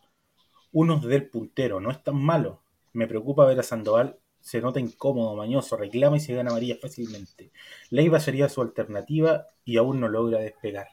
unos 0.73 1.03
del 1.03 1.31
puntero, 1.31 1.81
no 1.81 1.91
es 1.91 2.03
tan 2.03 2.17
malo. 2.17 2.63
Me 2.93 3.07
preocupa 3.07 3.47
ver 3.47 3.59
a 3.59 3.63
Sandoval, 3.63 4.19
se 4.41 4.61
nota 4.61 4.81
incómodo, 4.81 5.35
mañoso, 5.35 5.77
reclama 5.77 6.19
y 6.19 6.21
se 6.21 6.35
gana 6.35 6.51
María 6.51 6.77
fácilmente. 6.81 7.51
Leiva 7.89 8.21
sería 8.21 8.51
su 8.51 8.61
alternativa 8.61 9.47
y 9.65 9.79
aún 9.79 9.99
no 10.01 10.09
logra 10.09 10.41
despegar. 10.41 10.89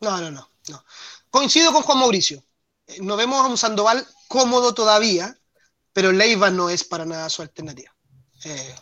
No, 0.00 0.20
no, 0.20 0.30
no, 0.32 0.50
no. 0.68 0.84
Coincido 1.30 1.72
con 1.72 1.82
Juan 1.82 1.98
Mauricio. 1.98 2.42
Eh, 2.86 2.98
no 3.02 3.16
vemos 3.16 3.38
a 3.44 3.48
un 3.48 3.56
Sandoval 3.56 4.04
cómodo 4.26 4.74
todavía, 4.74 5.38
pero 5.92 6.10
Leiva 6.10 6.50
no 6.50 6.70
es 6.70 6.82
para 6.82 7.04
nada 7.04 7.28
su 7.30 7.42
alternativa. 7.42 7.94
Eh, 8.44 8.74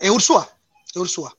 es 0.00 0.10
Ursúa, 0.10 0.48
es 0.86 0.96
Ursúa. 0.96 1.36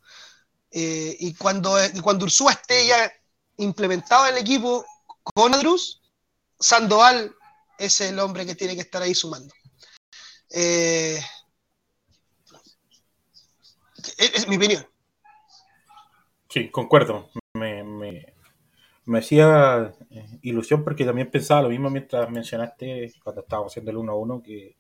Eh, 0.76 1.16
y 1.20 1.36
cuando, 1.36 1.78
cuando 2.02 2.26
Ursúa 2.26 2.54
esté 2.54 2.88
ya 2.88 3.12
implementado 3.58 4.26
en 4.26 4.34
el 4.34 4.42
equipo 4.42 4.84
con 5.36 5.54
Adrus, 5.54 6.02
Sandoval 6.60 7.36
es 7.78 8.02
el 8.02 8.18
hombre 8.18 8.44
que 8.44 8.56
tiene 8.56 8.74
que 8.74 8.82
estar 8.82 9.00
ahí 9.04 9.14
sumando. 9.14 9.54
Eh, 10.50 11.22
es, 14.18 14.48
mi 14.48 14.56
opinión. 14.56 14.84
Sí, 16.50 16.72
concuerdo. 16.72 17.30
Me, 17.54 17.84
me, 17.84 19.20
hacía 19.20 19.94
eh, 20.10 20.40
ilusión 20.42 20.84
porque 20.84 21.06
también 21.06 21.30
pensaba 21.30 21.62
lo 21.62 21.70
mismo 21.70 21.92
mientras 21.92 22.32
mencionaste 22.32 23.14
cuando 23.24 23.42
estábamos 23.42 23.72
haciendo 23.72 23.92
el 23.92 23.98
1-1 23.98 24.42
que 24.42 24.76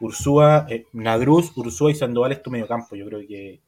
Ursúa, 0.00 0.66
Nadruz, 0.94 1.54
Ursúa 1.54 1.90
y 1.90 1.94
Sandoval 1.94 2.32
es 2.32 2.42
tu 2.42 2.50
campo 2.66 2.96
Yo 2.96 3.06
creo 3.06 3.20
que 3.20 3.60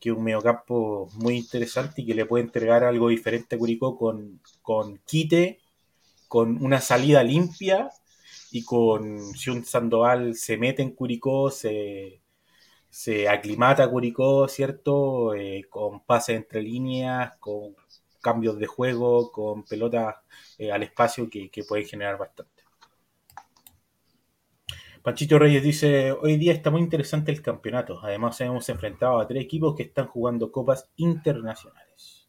que 0.00 0.10
es 0.10 0.16
un 0.16 0.24
mediocampo 0.24 1.10
muy 1.14 1.36
interesante 1.36 2.02
y 2.02 2.06
que 2.06 2.14
le 2.14 2.26
puede 2.26 2.44
entregar 2.44 2.84
algo 2.84 3.08
diferente 3.08 3.56
a 3.56 3.58
Curicó 3.58 3.96
con, 3.96 4.40
con 4.62 4.98
quite, 5.06 5.60
con 6.28 6.62
una 6.64 6.80
salida 6.80 7.22
limpia 7.22 7.90
y 8.50 8.64
con 8.64 9.34
si 9.34 9.50
un 9.50 9.64
Sandoval 9.64 10.34
se 10.36 10.56
mete 10.56 10.82
en 10.82 10.92
Curicó, 10.92 11.50
se, 11.50 12.22
aclimata 13.28 13.84
a 13.84 13.90
Curicó, 13.90 14.48
¿cierto? 14.48 15.34
Eh, 15.34 15.66
con 15.68 16.00
pases 16.00 16.36
entre 16.36 16.62
líneas, 16.62 17.36
con 17.38 17.76
cambios 18.20 18.58
de 18.58 18.66
juego, 18.66 19.30
con 19.32 19.64
pelotas 19.64 20.16
eh, 20.58 20.72
al 20.72 20.82
espacio 20.82 21.28
que, 21.30 21.50
que 21.50 21.64
pueden 21.64 21.86
generar 21.86 22.18
bastante. 22.18 22.59
Panchito 25.02 25.38
Reyes 25.38 25.62
dice, 25.62 26.12
hoy 26.12 26.36
día 26.36 26.52
está 26.52 26.70
muy 26.70 26.82
interesante 26.82 27.32
el 27.32 27.40
campeonato. 27.40 28.00
Además 28.02 28.38
hemos 28.42 28.68
enfrentado 28.68 29.18
a 29.18 29.26
tres 29.26 29.42
equipos 29.42 29.74
que 29.74 29.84
están 29.84 30.06
jugando 30.06 30.52
copas 30.52 30.90
internacionales. 30.96 32.28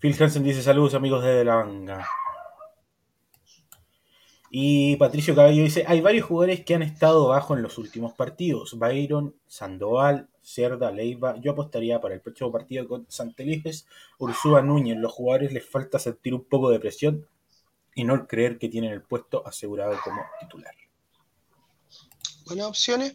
Phil 0.00 0.16
Hansen 0.20 0.42
dice, 0.42 0.60
saludos 0.60 0.94
amigos 0.94 1.22
de 1.22 1.44
la 1.44 1.54
Banga. 1.54 2.04
Y 4.50 4.96
Patricio 4.96 5.36
Cabello 5.36 5.62
dice, 5.62 5.84
hay 5.86 6.00
varios 6.00 6.26
jugadores 6.26 6.64
que 6.64 6.74
han 6.74 6.82
estado 6.82 7.28
bajo 7.28 7.56
en 7.56 7.62
los 7.62 7.78
últimos 7.78 8.12
partidos. 8.12 8.76
Byron, 8.78 9.36
Sandoval, 9.46 10.28
Cerda, 10.42 10.90
Leiva. 10.90 11.36
Yo 11.40 11.52
apostaría 11.52 12.00
para 12.00 12.14
el 12.14 12.20
próximo 12.20 12.50
partido 12.50 12.86
con 12.88 13.06
Santelípez, 13.08 13.86
Ursúa 14.18 14.62
Núñez. 14.62 14.98
Los 14.98 15.12
jugadores 15.12 15.52
les 15.52 15.64
falta 15.64 15.98
sentir 15.98 16.34
un 16.34 16.44
poco 16.44 16.70
de 16.70 16.80
presión 16.80 17.26
y 17.94 18.04
no 18.04 18.26
creer 18.26 18.58
que 18.58 18.68
tienen 18.68 18.92
el 18.92 19.02
puesto 19.02 19.46
asegurado 19.46 19.98
como 20.02 20.22
titular. 20.40 20.74
Buenas 22.46 22.66
opciones. 22.66 23.14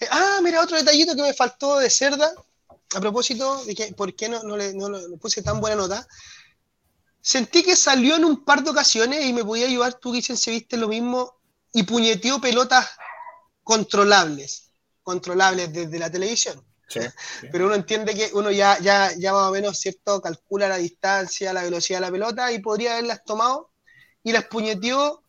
Eh, 0.00 0.06
ah, 0.10 0.40
mira, 0.42 0.60
otro 0.60 0.76
detallito 0.76 1.14
que 1.14 1.22
me 1.22 1.34
faltó 1.34 1.78
de 1.78 1.88
Cerda, 1.88 2.30
a 2.94 3.00
propósito 3.00 3.64
de 3.64 3.74
que 3.74 3.92
por 3.94 4.14
qué 4.14 4.28
no, 4.28 4.56
le, 4.56 4.74
puse 5.20 5.42
tan 5.42 5.60
buena 5.60 5.76
nota. 5.76 6.06
Sentí 7.20 7.62
que 7.62 7.76
salió 7.76 8.16
en 8.16 8.24
un 8.24 8.44
par 8.44 8.62
de 8.62 8.70
ocasiones 8.70 9.24
y 9.24 9.32
me 9.32 9.44
podía 9.44 9.66
ayudar, 9.66 9.94
tú 9.94 10.12
dicen 10.12 10.36
si 10.36 10.50
viste 10.50 10.76
lo 10.76 10.88
mismo, 10.88 11.34
y 11.72 11.82
puñeteó 11.82 12.40
pelotas 12.40 12.88
controlables, 13.62 14.70
controlables 15.02 15.72
desde 15.72 15.98
la 15.98 16.10
televisión. 16.10 16.64
Pero 17.52 17.66
uno 17.66 17.74
entiende 17.74 18.14
que 18.14 18.30
uno 18.32 18.50
ya, 18.50 18.78
ya, 18.78 19.12
ya 19.16 19.32
más 19.32 19.48
o 19.48 19.52
menos, 19.52 19.78
¿cierto? 19.78 20.22
Calcula 20.22 20.68
la 20.68 20.78
distancia, 20.78 21.52
la 21.52 21.62
velocidad 21.62 21.98
de 21.98 22.06
la 22.06 22.12
pelota 22.12 22.52
y 22.52 22.60
podría 22.60 22.92
haberlas 22.92 23.22
tomado 23.24 23.70
y 24.28 24.32
las 24.32 24.44
puñeteó 24.44 25.22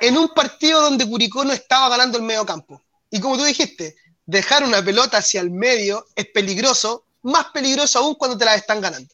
en 0.00 0.16
un 0.16 0.28
partido 0.28 0.82
donde 0.82 1.06
Curicó 1.06 1.44
no 1.44 1.52
estaba 1.52 1.88
ganando 1.88 2.16
el 2.18 2.24
medio 2.24 2.46
campo. 2.46 2.80
Y 3.10 3.20
como 3.20 3.36
tú 3.36 3.44
dijiste, 3.44 3.96
dejar 4.24 4.62
una 4.62 4.84
pelota 4.84 5.18
hacia 5.18 5.40
el 5.40 5.50
medio 5.50 6.06
es 6.14 6.26
peligroso, 6.26 7.06
más 7.22 7.46
peligroso 7.46 7.98
aún 7.98 8.14
cuando 8.14 8.38
te 8.38 8.44
la 8.44 8.54
están 8.54 8.80
ganando. 8.80 9.12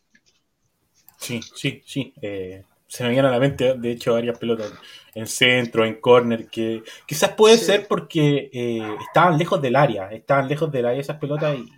Sí, 1.19 1.41
sí, 1.55 1.83
sí. 1.87 2.13
Eh, 2.21 2.63
se 2.87 3.05
me 3.05 3.11
vienen 3.11 3.27
a 3.27 3.31
la 3.31 3.39
mente, 3.39 3.75
de 3.75 3.93
hecho, 3.93 4.13
varias 4.13 4.39
pelotas 4.39 4.71
en 5.15 5.27
centro, 5.27 5.85
en 5.87 6.01
corner, 6.01 6.49
que 6.49 6.83
quizás 7.07 7.31
puede 7.31 7.57
ser 7.57 7.87
porque 7.87 8.51
eh, 8.53 8.97
estaban 9.07 9.39
lejos 9.39 9.63
del 9.63 9.77
área, 9.77 10.11
estaban 10.11 10.47
lejos 10.47 10.71
del 10.71 10.87
área 10.87 11.01
esas 11.01 11.19
pelotas 11.19 11.57
y, 11.57 11.73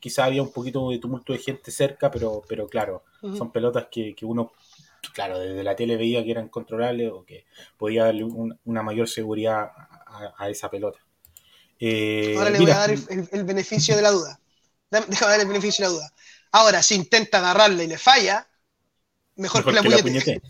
quizás 0.00 0.26
había 0.26 0.42
un 0.42 0.50
poquito 0.50 0.88
de 0.88 0.98
tumulto 0.98 1.34
de 1.34 1.40
gente 1.40 1.70
cerca, 1.70 2.10
pero, 2.10 2.42
pero 2.48 2.66
claro, 2.66 3.04
son 3.20 3.52
pelotas 3.52 3.88
que, 3.90 4.14
que 4.14 4.24
uno 4.24 4.52
claro, 5.14 5.38
desde 5.38 5.62
la 5.62 5.76
tele 5.76 5.96
veía 5.96 6.24
que 6.24 6.30
eran 6.30 6.48
controlables 6.48 7.10
o 7.12 7.24
que 7.24 7.46
podía 7.76 8.04
darle 8.04 8.24
una 8.24 8.82
mayor 8.82 9.08
seguridad 9.08 9.70
a, 10.36 10.48
esa 10.48 10.70
pelota. 10.70 10.98
Eh, 11.78 12.34
Ahora 12.36 12.50
le 12.50 12.58
voy 12.58 12.70
a 12.70 12.78
dar 12.78 12.90
el, 12.90 13.44
beneficio 13.44 13.96
de 13.96 14.02
la 14.02 14.10
duda. 14.10 14.40
Déjame 14.90 15.32
dar 15.32 15.40
el 15.40 15.46
beneficio 15.46 15.84
de 15.84 15.90
la 15.90 15.96
duda. 15.96 16.12
Ahora, 16.52 16.82
si 16.82 16.94
intenta 16.94 17.38
agarrarle 17.38 17.84
y 17.84 17.88
le 17.88 17.98
falla, 17.98 18.48
Mejor, 19.36 19.64
que 19.64 19.72
la, 19.72 19.82
puñete. 19.82 20.42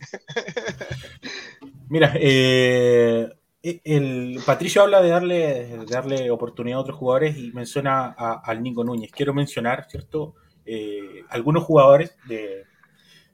Mira, 1.91 2.15
eh, 2.19 3.29
el 3.63 4.41
Patricio 4.47 4.83
habla 4.83 5.03
de 5.03 5.11
darle, 5.11 5.77
darle 5.87 6.31
oportunidad 6.31 6.79
a 6.79 6.83
otros 6.83 6.97
jugadores 6.97 7.37
y 7.37 7.53
menciona 7.53 8.07
al 8.09 8.63
Nico 8.63 8.85
Núñez. 8.85 9.11
Quiero 9.13 9.35
mencionar, 9.35 9.87
¿cierto? 9.91 10.37
Eh, 10.65 11.23
algunos 11.29 11.65
jugadores 11.65 12.17
de, 12.27 12.65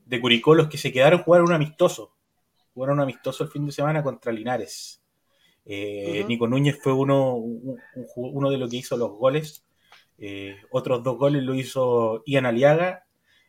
de 0.07 0.21
Curicó 0.21 0.55
los 0.55 0.69
que 0.69 0.79
se 0.79 0.93
quedaron 0.93 1.23
jugar 1.23 1.43
un 1.43 1.53
amistoso. 1.53 2.13
Jugaron 2.75 2.99
un 2.99 3.03
amistoso 3.03 3.45
el 3.45 3.51
fin 3.51 3.67
de 3.67 3.73
semana 3.73 4.03
contra 4.03 4.33
Linares. 4.33 5.03
Eh, 5.65 6.25
Nico 6.29 6.47
Núñez 6.47 6.79
fue 6.83 6.93
uno, 6.93 7.37
uno 8.17 8.51
de 8.51 8.59
los 8.59 8.71
que 8.71 8.77
hizo 8.77 8.97
los 8.97 9.13
goles. 9.13 9.65
Eh, 10.19 10.57
otros 10.71 11.03
dos 11.03 11.17
goles 11.19 11.43
lo 11.43 11.55
hizo 11.55 12.23
Ian 12.27 12.47
Aliaga 12.47 13.07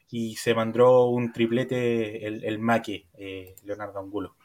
y 0.10 0.36
se 0.36 0.54
mandó 0.54 1.08
un 1.08 1.34
triplete 1.34 2.26
el, 2.26 2.44
el 2.44 2.60
Maque, 2.60 3.08
eh, 3.18 3.56
Leonardo 3.64 4.00
Angulo. 4.00 4.36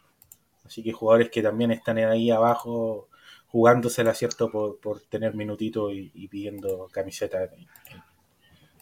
Así 0.64 0.82
que 0.82 0.92
jugadores 0.92 1.30
que 1.30 1.42
también 1.42 1.70
están 1.70 1.98
ahí 1.98 2.30
abajo 2.30 3.08
jugándosela, 3.48 4.14
¿cierto? 4.14 4.50
Por, 4.50 4.78
por 4.78 5.00
tener 5.02 5.34
minutito 5.34 5.90
y, 5.90 6.28
pidiendo 6.28 6.88
camiseta 6.92 7.44
en, 7.44 7.66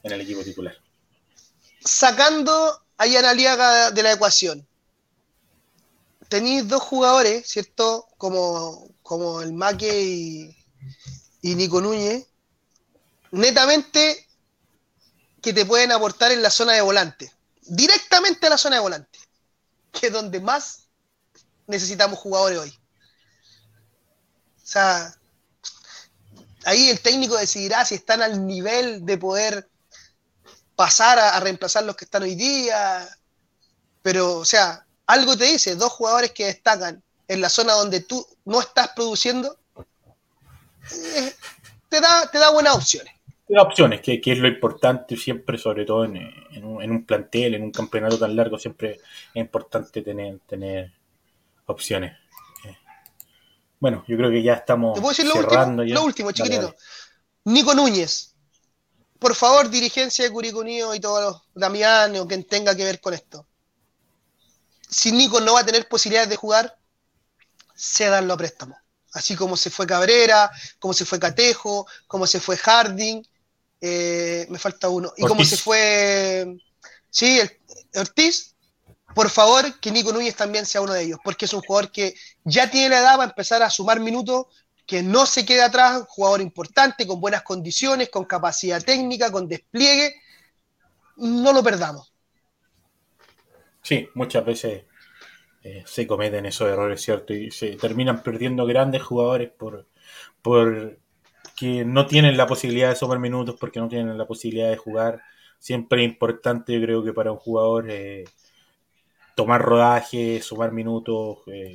en, 0.03 0.13
el 0.13 0.21
equipo 0.21 0.43
titular. 0.43 0.75
Sacando 1.81 2.83
Ian 3.07 3.25
Aliaga 3.25 3.91
de 3.91 4.03
la 4.03 4.12
ecuación, 4.12 4.66
tenéis 6.29 6.69
dos 6.69 6.83
jugadores, 6.83 7.49
¿cierto? 7.49 8.09
Como, 8.16 8.89
como 9.03 9.41
el 9.41 9.53
Maque 9.53 10.03
y, 10.03 10.57
y 11.43 11.55
Nico 11.55 11.81
Núñez, 11.81 12.27
netamente 13.31 14.27
que 15.41 15.53
te 15.53 15.65
pueden 15.65 15.93
aportar 15.93 16.33
en 16.33 16.43
la 16.43 16.51
zona 16.51 16.73
de 16.73 16.81
volante, 16.81 17.33
directamente 17.62 18.47
a 18.47 18.51
la 18.51 18.59
zona 18.59 18.77
de 18.77 18.83
volante, 18.83 19.19
que 19.93 20.09
es 20.09 20.12
donde 20.12 20.41
más 20.41 20.89
necesitamos 21.66 22.19
jugadores 22.19 22.59
hoy. 22.59 22.79
O 24.62 24.66
sea, 24.70 25.15
ahí 26.65 26.91
el 26.91 27.01
técnico 27.01 27.37
decidirá 27.37 27.85
si 27.85 27.95
están 27.95 28.20
al 28.20 28.47
nivel 28.47 29.07
de 29.07 29.16
poder 29.16 29.69
pasar 30.79 31.19
a, 31.19 31.37
a 31.37 31.41
reemplazar 31.41 31.83
los 31.83 31.97
que 31.97 32.05
están 32.05 32.23
hoy 32.23 32.37
día, 32.37 33.09
pero, 34.01 34.37
o 34.37 34.45
sea, 34.45 34.87
algo 35.09 35.37
te 35.37 35.47
dice, 35.47 35.75
dos 35.75 35.93
jugadores 35.93 36.31
que 36.31 36.45
destacan 36.45 37.03
en 37.27 37.41
la 37.41 37.49
zona 37.49 37.73
donde 37.73 38.01
tú 38.01 38.25
no 38.45 38.61
estás 38.61 38.91
produciendo, 38.95 39.59
eh, 39.77 41.35
te, 41.89 42.01
da, 42.01 42.31
te 42.31 42.39
da 42.39 42.53
buenas 42.53 42.77
opciones. 42.77 43.13
Te 43.49 43.55
da 43.55 43.63
opciones, 43.63 44.01
que, 44.03 44.21
que, 44.21 44.33
es 44.33 44.39
lo 44.39 44.47
importante 44.47 45.17
siempre, 45.17 45.59
sobre 45.59 45.85
todo 45.85 46.05
en, 46.05 46.17
en, 46.17 46.65
un, 46.65 46.81
en, 46.81 46.93
un, 46.93 47.05
plantel, 47.05 47.57
en 47.57 47.65
un 47.65 47.73
campeonato 47.73 48.21
tan 48.21 48.37
largo, 48.37 48.57
siempre 48.57 48.93
es 48.93 49.01
importante 49.35 50.03
tener, 50.03 50.39
tener 50.47 50.93
opciones. 51.67 52.17
Eh, 52.65 52.77
bueno, 53.81 54.05
yo 54.07 54.17
creo 54.17 54.31
que 54.31 54.45
ya 54.45 54.55
estamos 54.55 54.95
¿Te 54.95 55.01
puedo 55.01 55.11
decir 55.11 55.27
lo 55.27 55.33
cerrando. 55.33 55.83
Último? 55.83 55.99
Lo 55.99 56.07
último, 56.07 56.31
chiquitito. 56.31 56.63
Dale, 56.63 56.77
dale. 56.77 57.55
Nico 57.57 57.75
Núñez. 57.75 58.28
Por 59.19 59.35
favor, 59.35 59.69
dirigencia 59.69 60.24
de 60.24 60.31
Curicunio 60.31 60.95
y 60.95 61.01
todos 61.01 61.23
los 61.23 61.43
Damián 61.55 62.16
o 62.16 62.27
quien 62.27 62.45
tenga 62.45 62.74
que 62.74 62.85
ver 62.85 63.01
con 63.01 63.15
esto 63.15 63.47
si 64.89 65.12
Nico 65.12 65.40
no 65.40 65.55
va 65.55 65.61
a 65.61 65.66
tener 65.66 65.89
posibilidades 65.89 66.31
de 66.31 66.36
jugar, 66.36 66.77
cédanlo 67.77 68.35
a 68.35 68.36
préstamo. 68.36 68.77
Así 69.12 69.36
como 69.36 69.57
se 69.57 69.70
fue 69.70 69.86
Cabrera, 69.86 70.51
como 70.78 70.95
se 70.95 71.05
fue 71.05 71.19
Catejo, 71.19 71.86
como 72.07 72.27
se 72.27 72.40
fue 72.40 72.57
Harding, 72.57 73.23
eh, 73.81 74.47
me 74.49 74.59
falta 74.59 74.89
uno. 74.89 75.12
Y 75.16 75.27
como 75.27 75.45
se 75.45 75.57
fue, 75.57 76.57
sí, 77.11 77.40
el, 77.40 77.59
Ortiz, 77.95 78.55
por 79.15 79.31
favor, 79.31 79.78
que 79.81 79.90
Nico 79.90 80.12
Núñez 80.12 80.36
también 80.36 80.66
sea 80.66 80.81
uno 80.81 80.93
de 80.93 81.03
ellos, 81.03 81.19
porque 81.24 81.47
es 81.47 81.53
un 81.53 81.62
jugador 81.62 81.90
que 81.90 82.15
ya 82.45 82.70
tiene 82.70 82.90
la 82.90 83.01
edad 83.01 83.16
para 83.16 83.31
empezar 83.31 83.62
a 83.62 83.70
sumar 83.70 84.01
minutos, 84.01 84.47
que 84.89 85.02
no 85.02 85.27
se 85.27 85.44
quede 85.44 85.62
atrás, 85.62 86.06
jugador 86.09 86.40
importante, 86.40 87.06
con 87.06 87.20
buenas 87.20 87.43
condiciones, 87.43 88.09
con 88.09 88.24
capacidad 88.24 88.82
técnica, 88.82 89.31
con 89.31 89.47
despliegue. 89.47 90.15
No 91.19 91.52
lo 91.52 91.62
perdamos. 91.62 92.10
Sí, 93.82 94.09
muchas 94.15 94.47
veces 94.47 94.85
eh, 95.62 95.85
se 95.86 96.06
cometen 96.06 96.47
esos 96.47 96.70
errores, 96.70 97.02
¿cierto? 97.02 97.35
Y 97.35 97.51
se 97.51 97.77
terminan 97.77 98.23
perdiendo 98.23 98.65
grandes 98.65 99.02
jugadores 99.02 99.51
por, 99.51 99.86
por 100.40 100.98
que 101.55 101.85
no 101.85 102.06
tienen 102.06 102.39
la 102.39 102.47
posibilidad 102.47 102.89
de 102.89 102.97
sumar 102.97 103.19
minutos, 103.19 103.56
porque 103.60 103.81
no 103.81 103.89
tienen 103.89 104.16
la 104.16 104.27
posibilidad 104.27 104.70
de 104.70 104.78
jugar. 104.78 105.20
Siempre 105.59 106.02
es 106.02 106.09
importante, 106.09 106.73
yo 106.73 106.81
creo 106.81 107.05
que 107.05 107.12
para 107.12 107.31
un 107.31 107.39
jugador 107.39 107.90
eh, 107.90 108.24
tomar 109.36 109.60
rodaje, 109.60 110.40
sumar 110.40 110.73
minutos, 110.73 111.40
eh, 111.48 111.74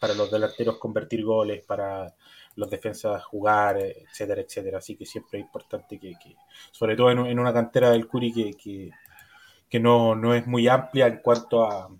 para 0.00 0.14
los 0.14 0.28
delanteros 0.28 0.78
convertir 0.78 1.24
goles, 1.24 1.64
para 1.64 2.16
los 2.58 2.68
defensas 2.68 3.24
jugar, 3.24 3.78
etcétera, 3.78 4.42
etcétera. 4.42 4.78
Así 4.78 4.96
que 4.96 5.06
siempre 5.06 5.38
es 5.38 5.44
importante 5.44 5.98
que, 5.98 6.14
que 6.18 6.36
sobre 6.72 6.96
todo 6.96 7.10
en, 7.10 7.38
una 7.38 7.52
cantera 7.52 7.90
del 7.90 8.08
Curi, 8.08 8.32
que, 8.32 8.54
que 8.54 8.90
que 9.68 9.80
no, 9.80 10.14
no, 10.14 10.34
es 10.34 10.46
muy 10.46 10.66
amplia 10.66 11.06
en 11.06 11.18
cuanto 11.18 11.62
a, 11.62 11.90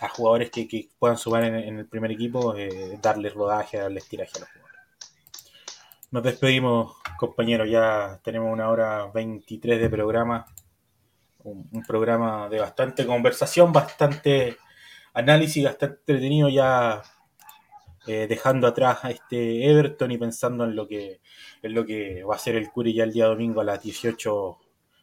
a 0.00 0.08
jugadores 0.08 0.50
que, 0.50 0.88
puedan 0.98 1.18
sumar 1.18 1.44
en, 1.44 1.54
en 1.54 1.78
el 1.78 1.86
primer 1.86 2.10
equipo, 2.10 2.56
eh, 2.56 2.98
darles 3.02 3.34
rodaje, 3.34 3.76
darles 3.76 4.08
tiraje 4.08 4.32
a 4.36 4.40
los 4.40 4.48
jugadores. 4.48 4.80
Nos 6.10 6.22
despedimos, 6.22 6.96
compañeros, 7.18 7.68
ya 7.68 8.18
tenemos 8.24 8.50
una 8.50 8.70
hora 8.70 9.06
23 9.12 9.80
de 9.80 9.90
programa, 9.90 10.46
un, 11.44 11.68
un 11.70 11.82
programa 11.82 12.48
de 12.48 12.58
bastante 12.58 13.06
conversación, 13.06 13.70
bastante 13.70 14.56
análisis, 15.12 15.62
bastante 15.62 15.96
entretenido 16.00 16.48
ya 16.48 17.02
eh, 18.06 18.26
dejando 18.28 18.66
atrás 18.66 18.98
a 19.02 19.10
este 19.10 19.68
Everton 19.70 20.10
y 20.10 20.18
pensando 20.18 20.64
en 20.64 20.74
lo 20.74 20.88
que 20.88 21.20
en 21.62 21.74
lo 21.74 21.84
que 21.84 22.24
va 22.24 22.36
a 22.36 22.38
ser 22.38 22.56
el 22.56 22.70
Curi 22.70 22.94
ya 22.94 23.04
el 23.04 23.12
día 23.12 23.26
domingo 23.26 23.60
a 23.60 23.64
las 23.64 23.82
18 23.82 24.58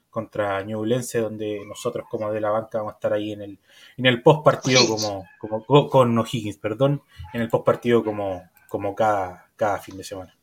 contra 0.10 0.64
Ñublense, 0.64 1.20
donde 1.20 1.64
nosotros 1.66 2.08
como 2.10 2.32
de 2.32 2.42
la 2.42 2.50
banca 2.50 2.80
vamos 2.80 2.94
a 2.94 2.96
estar 2.96 3.14
ahí 3.14 3.34
en 3.34 3.42
el, 3.44 3.60
en 3.98 4.06
el 4.08 4.24
post 4.24 4.44
partido 4.44 4.88
como, 4.88 5.28
como 5.38 5.90
con 5.90 6.18
O'Higgins, 6.18 6.58
perdón, 6.58 7.04
en 7.34 7.42
el 7.42 7.50
post 7.50 7.64
partido 7.64 8.04
como, 8.04 8.50
como 8.68 8.96
cada, 8.96 9.52
cada 9.56 9.78
fin 9.78 9.96
de 9.96 10.04
semana. 10.04 10.36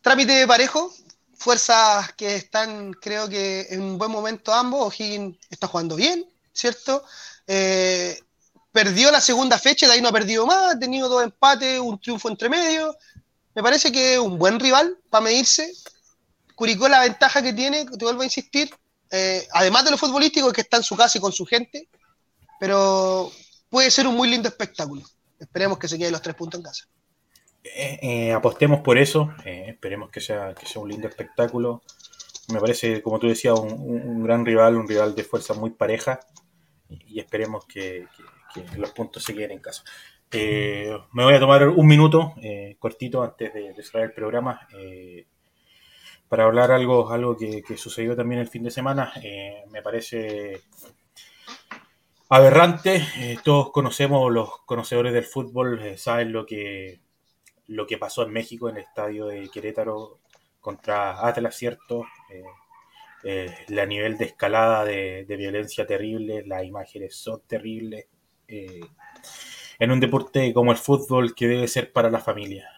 Trámite 0.00 0.46
parejo, 0.46 0.92
fuerzas 1.34 2.12
que 2.12 2.36
están, 2.36 2.92
creo 2.92 3.28
que 3.28 3.66
en 3.70 3.82
un 3.82 3.98
buen 3.98 4.12
momento 4.12 4.54
ambos. 4.54 4.86
O'Higgins 4.86 5.36
está 5.50 5.66
jugando 5.66 5.96
bien, 5.96 6.30
¿cierto? 6.52 7.02
Eh, 7.46 8.20
perdió 8.78 9.10
la 9.10 9.20
segunda 9.20 9.58
fecha, 9.58 9.88
de 9.88 9.94
ahí 9.94 10.00
no 10.00 10.10
ha 10.10 10.12
perdido 10.12 10.46
más, 10.46 10.76
ha 10.76 10.78
tenido 10.78 11.08
dos 11.08 11.24
empates, 11.24 11.80
un 11.80 12.00
triunfo 12.00 12.28
entre 12.28 12.48
medio. 12.48 12.94
Me 13.52 13.60
parece 13.60 13.90
que 13.90 14.14
es 14.14 14.20
un 14.20 14.38
buen 14.38 14.60
rival 14.60 14.96
para 15.10 15.24
medirse. 15.24 15.72
Curicó 16.54 16.88
la 16.88 17.00
ventaja 17.00 17.42
que 17.42 17.52
tiene, 17.52 17.86
te 17.86 18.04
vuelvo 18.04 18.22
a 18.22 18.24
insistir, 18.24 18.70
eh, 19.10 19.44
además 19.52 19.84
de 19.84 19.90
lo 19.90 19.98
futbolístico, 19.98 20.52
que 20.52 20.60
está 20.60 20.76
en 20.76 20.84
su 20.84 20.96
casa 20.96 21.18
y 21.18 21.20
con 21.20 21.32
su 21.32 21.44
gente, 21.44 21.88
pero 22.60 23.32
puede 23.68 23.90
ser 23.90 24.06
un 24.06 24.14
muy 24.14 24.28
lindo 24.28 24.48
espectáculo. 24.48 25.02
Esperemos 25.40 25.76
que 25.76 25.88
se 25.88 25.98
queden 25.98 26.12
los 26.12 26.22
tres 26.22 26.36
puntos 26.36 26.60
en 26.60 26.64
casa. 26.64 26.84
Eh, 27.64 27.98
eh, 28.00 28.32
apostemos 28.32 28.78
por 28.82 28.96
eso, 28.96 29.34
esperemos 29.44 30.08
que 30.10 30.20
sea, 30.20 30.54
un 30.76 30.88
lindo 30.88 31.08
espectáculo. 31.08 31.82
Me 32.46 32.60
parece, 32.60 33.02
como 33.02 33.18
tú 33.18 33.26
decías, 33.26 33.58
un, 33.58 34.22
gran 34.22 34.46
rival, 34.46 34.76
un 34.76 34.86
rival 34.86 35.16
de 35.16 35.24
fuerza 35.24 35.52
muy 35.54 35.70
pareja 35.70 36.20
y, 36.88 37.18
esperemos 37.18 37.64
que, 37.66 38.06
que, 38.52 38.64
los 38.78 38.92
puntos 38.92 39.22
se 39.22 39.34
queden 39.34 39.52
en 39.52 39.60
casa. 39.60 39.82
me 40.32 41.24
voy 41.24 41.34
a 41.34 41.40
tomar 41.40 41.68
un 41.68 41.86
minuto 41.86 42.34
cortito 42.78 43.22
antes 43.22 43.52
de, 43.54 43.82
cerrar 43.82 44.04
el 44.04 44.12
programa 44.12 44.66
para 46.28 46.44
hablar 46.44 46.70
algo, 46.70 47.10
algo 47.10 47.36
que, 47.36 47.62
sucedió 47.76 48.14
también 48.14 48.40
el 48.40 48.48
fin 48.48 48.62
de 48.62 48.70
semana. 48.70 49.12
Eh, 49.22 49.64
me 49.70 49.82
parece 49.82 50.60
aberrante. 52.28 53.02
Eh, 53.18 53.38
todos 53.42 53.70
conocemos, 53.70 54.30
los 54.30 54.60
conocedores 54.66 55.12
del 55.12 55.24
fútbol 55.24 55.80
eh, 55.80 55.96
saben 55.96 56.32
lo 56.32 56.44
que, 56.44 57.00
lo 57.66 57.86
que 57.86 57.98
pasó 57.98 58.22
en 58.22 58.32
México 58.32 58.68
en 58.68 58.76
el 58.76 58.82
estadio 58.84 59.26
de 59.26 59.48
Querétaro 59.48 60.20
contra 60.60 61.26
Atlas, 61.26 61.56
¿cierto? 61.56 62.04
la 63.68 63.84
nivel 63.84 64.16
de 64.16 64.26
escalada 64.26 64.84
de, 64.84 65.24
violencia 65.26 65.86
terrible, 65.86 66.44
las 66.46 66.64
imágenes 66.64 67.16
son 67.16 67.40
terribles. 67.46 68.06
En 68.48 69.90
un 69.90 70.00
deporte 70.00 70.52
como 70.54 70.72
el 70.72 70.78
fútbol 70.78 71.34
que 71.34 71.46
debe 71.46 71.68
ser 71.68 71.92
para 71.92 72.10
la 72.10 72.18
familia 72.18 72.68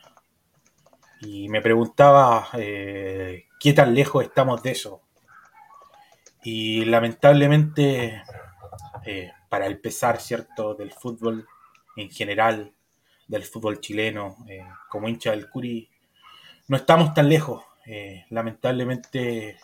y 1.20 1.48
me 1.48 1.60
preguntaba 1.60 2.48
eh, 2.54 3.46
qué 3.58 3.72
tan 3.72 3.94
lejos 3.94 4.24
estamos 4.24 4.62
de 4.62 4.70
eso. 4.72 5.02
Y 6.42 6.86
lamentablemente, 6.86 8.22
eh, 9.04 9.32
para 9.48 9.66
el 9.66 9.78
pesar, 9.78 10.20
¿cierto?, 10.20 10.74
del 10.74 10.92
fútbol 10.92 11.46
en 11.96 12.10
general, 12.10 12.72
del 13.28 13.44
fútbol 13.44 13.80
chileno, 13.80 14.38
eh, 14.48 14.64
como 14.88 15.08
hincha 15.08 15.32
del 15.32 15.50
Curi, 15.50 15.90
no 16.68 16.76
estamos 16.78 17.12
tan 17.12 17.28
lejos. 17.28 17.62
Eh, 17.84 18.24
lamentablemente, 18.30 19.58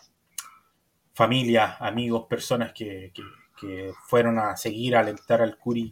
familias, 1.13 1.77
amigos, 1.79 2.27
personas 2.29 2.71
que, 2.73 3.11
que 3.59 3.93
fueron 4.05 4.39
a 4.39 4.55
seguir, 4.57 4.95
a 4.95 5.01
alentar 5.01 5.41
al 5.41 5.57
Curi, 5.57 5.91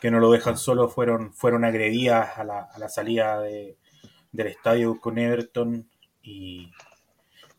que 0.00 0.10
no 0.10 0.20
lo 0.20 0.30
dejan 0.30 0.58
solo, 0.58 0.88
fueron, 0.88 1.32
fueron 1.32 1.64
agredidas 1.64 2.38
a 2.38 2.44
la, 2.44 2.60
a 2.60 2.78
la 2.78 2.88
salida 2.88 3.40
de, 3.40 3.76
del 4.32 4.48
estadio 4.48 5.00
con 5.00 5.18
Everton 5.18 5.88
y, 6.22 6.70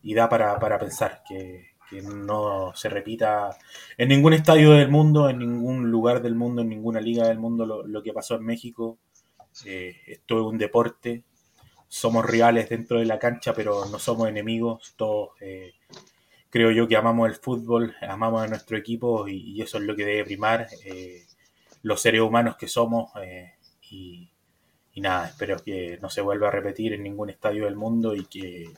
y 0.02 0.14
da 0.14 0.30
para, 0.30 0.60
para 0.60 0.78
pensar 0.78 1.24
que, 1.28 1.70
que, 1.90 2.02
no 2.02 2.74
se 2.76 2.90
repita 2.90 3.56
en 3.98 4.10
ningún 4.10 4.34
estadio 4.34 4.72
del 4.72 4.90
mundo, 4.90 5.30
en 5.30 5.40
ningún 5.40 5.90
lugar 5.90 6.22
del 6.22 6.36
mundo, 6.36 6.62
en 6.62 6.70
ninguna 6.70 7.00
liga 7.00 7.28
del 7.28 7.40
mundo 7.40 7.66
lo, 7.66 7.88
lo 7.88 8.04
que 8.04 8.14
pasó 8.14 8.36
en 8.36 8.46
México. 8.46 9.00
Eh, 9.66 9.96
esto 10.08 10.40
es 10.40 10.46
un 10.46 10.58
deporte, 10.58 11.24
somos 11.88 12.26
rivales 12.26 12.70
dentro 12.70 13.00
de 13.00 13.06
la 13.06 13.20
cancha, 13.20 13.54
pero 13.54 13.86
no 13.86 14.00
somos 14.00 14.28
enemigos, 14.28 14.94
todos 14.98 15.30
eh, 15.40 15.74
creo 16.56 16.72
yo 16.72 16.88
que 16.88 16.96
amamos 16.96 17.28
el 17.28 17.36
fútbol, 17.36 17.94
amamos 18.02 18.42
a 18.42 18.48
nuestro 18.48 18.78
equipo 18.78 19.28
y, 19.28 19.62
eso 19.62 19.78
es 19.78 19.84
lo 19.84 19.94
que 19.94 20.06
debe 20.06 20.24
primar, 20.24 20.70
eh, 20.86 21.26
los 21.84 22.02
seres 22.02 22.22
humanos 22.22 22.56
que 22.56 22.70
somos 22.70 23.12
eh, 23.22 23.56
y, 23.92 24.30
y, 24.94 25.02
nada, 25.02 25.28
espero 25.28 25.58
que 25.58 26.00
no 26.02 26.10
se 26.10 26.22
vuelva 26.22 26.48
a 26.48 26.52
repetir 26.52 26.94
en 26.94 27.04
ningún 27.04 27.30
estadio 27.30 27.66
del 27.66 27.76
mundo 27.76 28.16
y 28.16 28.26
que 28.28 28.70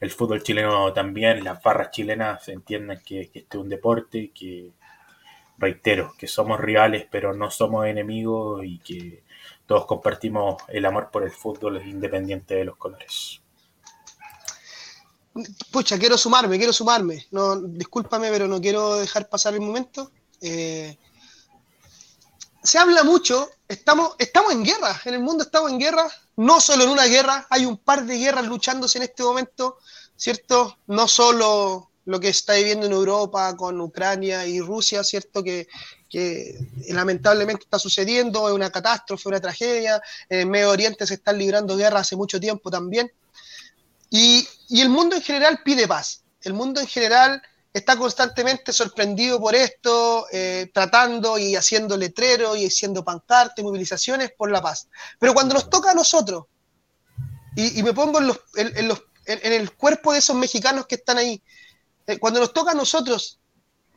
el 0.00 0.10
fútbol 0.10 0.42
chileno 0.42 0.94
también, 0.94 1.44
las 1.44 1.62
barras 1.62 1.90
chilenas 1.90 2.48
entiendan 2.48 3.02
que, 3.04 3.28
que 3.28 3.40
este 3.40 3.58
es 3.58 3.62
un 3.62 3.68
deporte, 3.68 4.30
que 4.34 4.72
reitero, 5.58 6.14
que 6.16 6.26
somos 6.26 6.58
rivales 6.58 7.06
pero 7.10 7.34
no 7.34 7.50
somos 7.50 7.84
enemigos 7.86 8.64
y 8.64 8.78
que 8.78 9.24
todos 9.66 9.84
compartimos 9.84 10.56
el 10.68 10.86
amor 10.86 11.10
por 11.12 11.24
el 11.24 11.30
fútbol 11.30 11.86
independiente 11.86 12.54
de 12.54 12.64
los 12.64 12.76
colores. 12.78 13.42
Pucha, 15.70 15.98
quiero 15.98 16.18
sumarme, 16.18 16.58
quiero 16.58 16.72
sumarme. 16.72 17.26
No, 17.30 17.60
discúlpame, 17.60 18.30
pero 18.30 18.48
no 18.48 18.60
quiero 18.60 18.96
dejar 18.96 19.28
pasar 19.28 19.54
el 19.54 19.60
momento. 19.60 20.10
Eh, 20.40 20.96
se 22.62 22.78
habla 22.78 23.04
mucho, 23.04 23.48
estamos, 23.68 24.14
estamos 24.18 24.52
en 24.52 24.64
guerra, 24.64 25.00
en 25.04 25.14
el 25.14 25.20
mundo 25.20 25.44
estamos 25.44 25.70
en 25.70 25.78
guerra, 25.78 26.10
no 26.36 26.60
solo 26.60 26.84
en 26.84 26.90
una 26.90 27.06
guerra, 27.06 27.46
hay 27.48 27.64
un 27.64 27.78
par 27.78 28.04
de 28.04 28.18
guerras 28.18 28.46
luchándose 28.46 28.98
en 28.98 29.04
este 29.04 29.22
momento, 29.22 29.78
¿cierto? 30.16 30.76
No 30.86 31.08
solo 31.08 31.90
lo 32.04 32.20
que 32.20 32.28
está 32.28 32.54
viviendo 32.54 32.86
en 32.86 32.92
Europa 32.92 33.56
con 33.56 33.80
Ucrania 33.80 34.46
y 34.46 34.60
Rusia, 34.60 35.04
¿cierto? 35.04 35.42
Que, 35.42 35.68
que 36.08 36.58
lamentablemente 36.88 37.64
está 37.64 37.78
sucediendo, 37.78 38.48
es 38.48 38.54
una 38.54 38.70
catástrofe, 38.70 39.28
una 39.28 39.40
tragedia, 39.40 40.02
en 40.28 40.40
el 40.40 40.46
Medio 40.46 40.70
Oriente 40.70 41.06
se 41.06 41.14
están 41.14 41.38
librando 41.38 41.76
guerras 41.76 42.02
hace 42.02 42.16
mucho 42.16 42.40
tiempo 42.40 42.70
también. 42.70 43.10
Y, 44.10 44.46
y, 44.70 44.80
el 44.80 44.88
mundo 44.88 45.16
en 45.16 45.22
general 45.22 45.60
pide 45.64 45.86
paz. 45.86 46.22
El 46.42 46.54
mundo 46.54 46.80
en 46.80 46.86
general 46.86 47.42
está 47.72 47.96
constantemente 47.96 48.72
sorprendido 48.72 49.40
por 49.40 49.54
esto, 49.54 50.26
eh, 50.32 50.70
tratando 50.72 51.38
y 51.38 51.54
haciendo 51.56 51.96
letreros 51.96 52.56
y 52.56 52.66
haciendo 52.66 53.04
pancartas, 53.04 53.64
movilizaciones 53.64 54.32
por 54.32 54.50
la 54.50 54.62
paz. 54.62 54.88
Pero 55.18 55.34
cuando 55.34 55.54
nos 55.54 55.68
toca 55.68 55.90
a 55.90 55.94
nosotros, 55.94 56.46
y, 57.56 57.82
me 57.82 57.92
pongo 57.92 58.20
en, 58.20 58.28
los, 58.28 58.40
en, 58.54 58.88
los, 58.88 59.02
en, 59.26 59.52
el 59.52 59.72
cuerpo 59.72 60.12
de 60.12 60.20
esos 60.20 60.36
mexicanos 60.36 60.86
que 60.86 60.94
están 60.94 61.18
ahí, 61.18 61.42
eh, 62.06 62.18
cuando 62.18 62.40
nos 62.40 62.52
toca 62.52 62.70
a 62.70 62.74
nosotros 62.74 63.38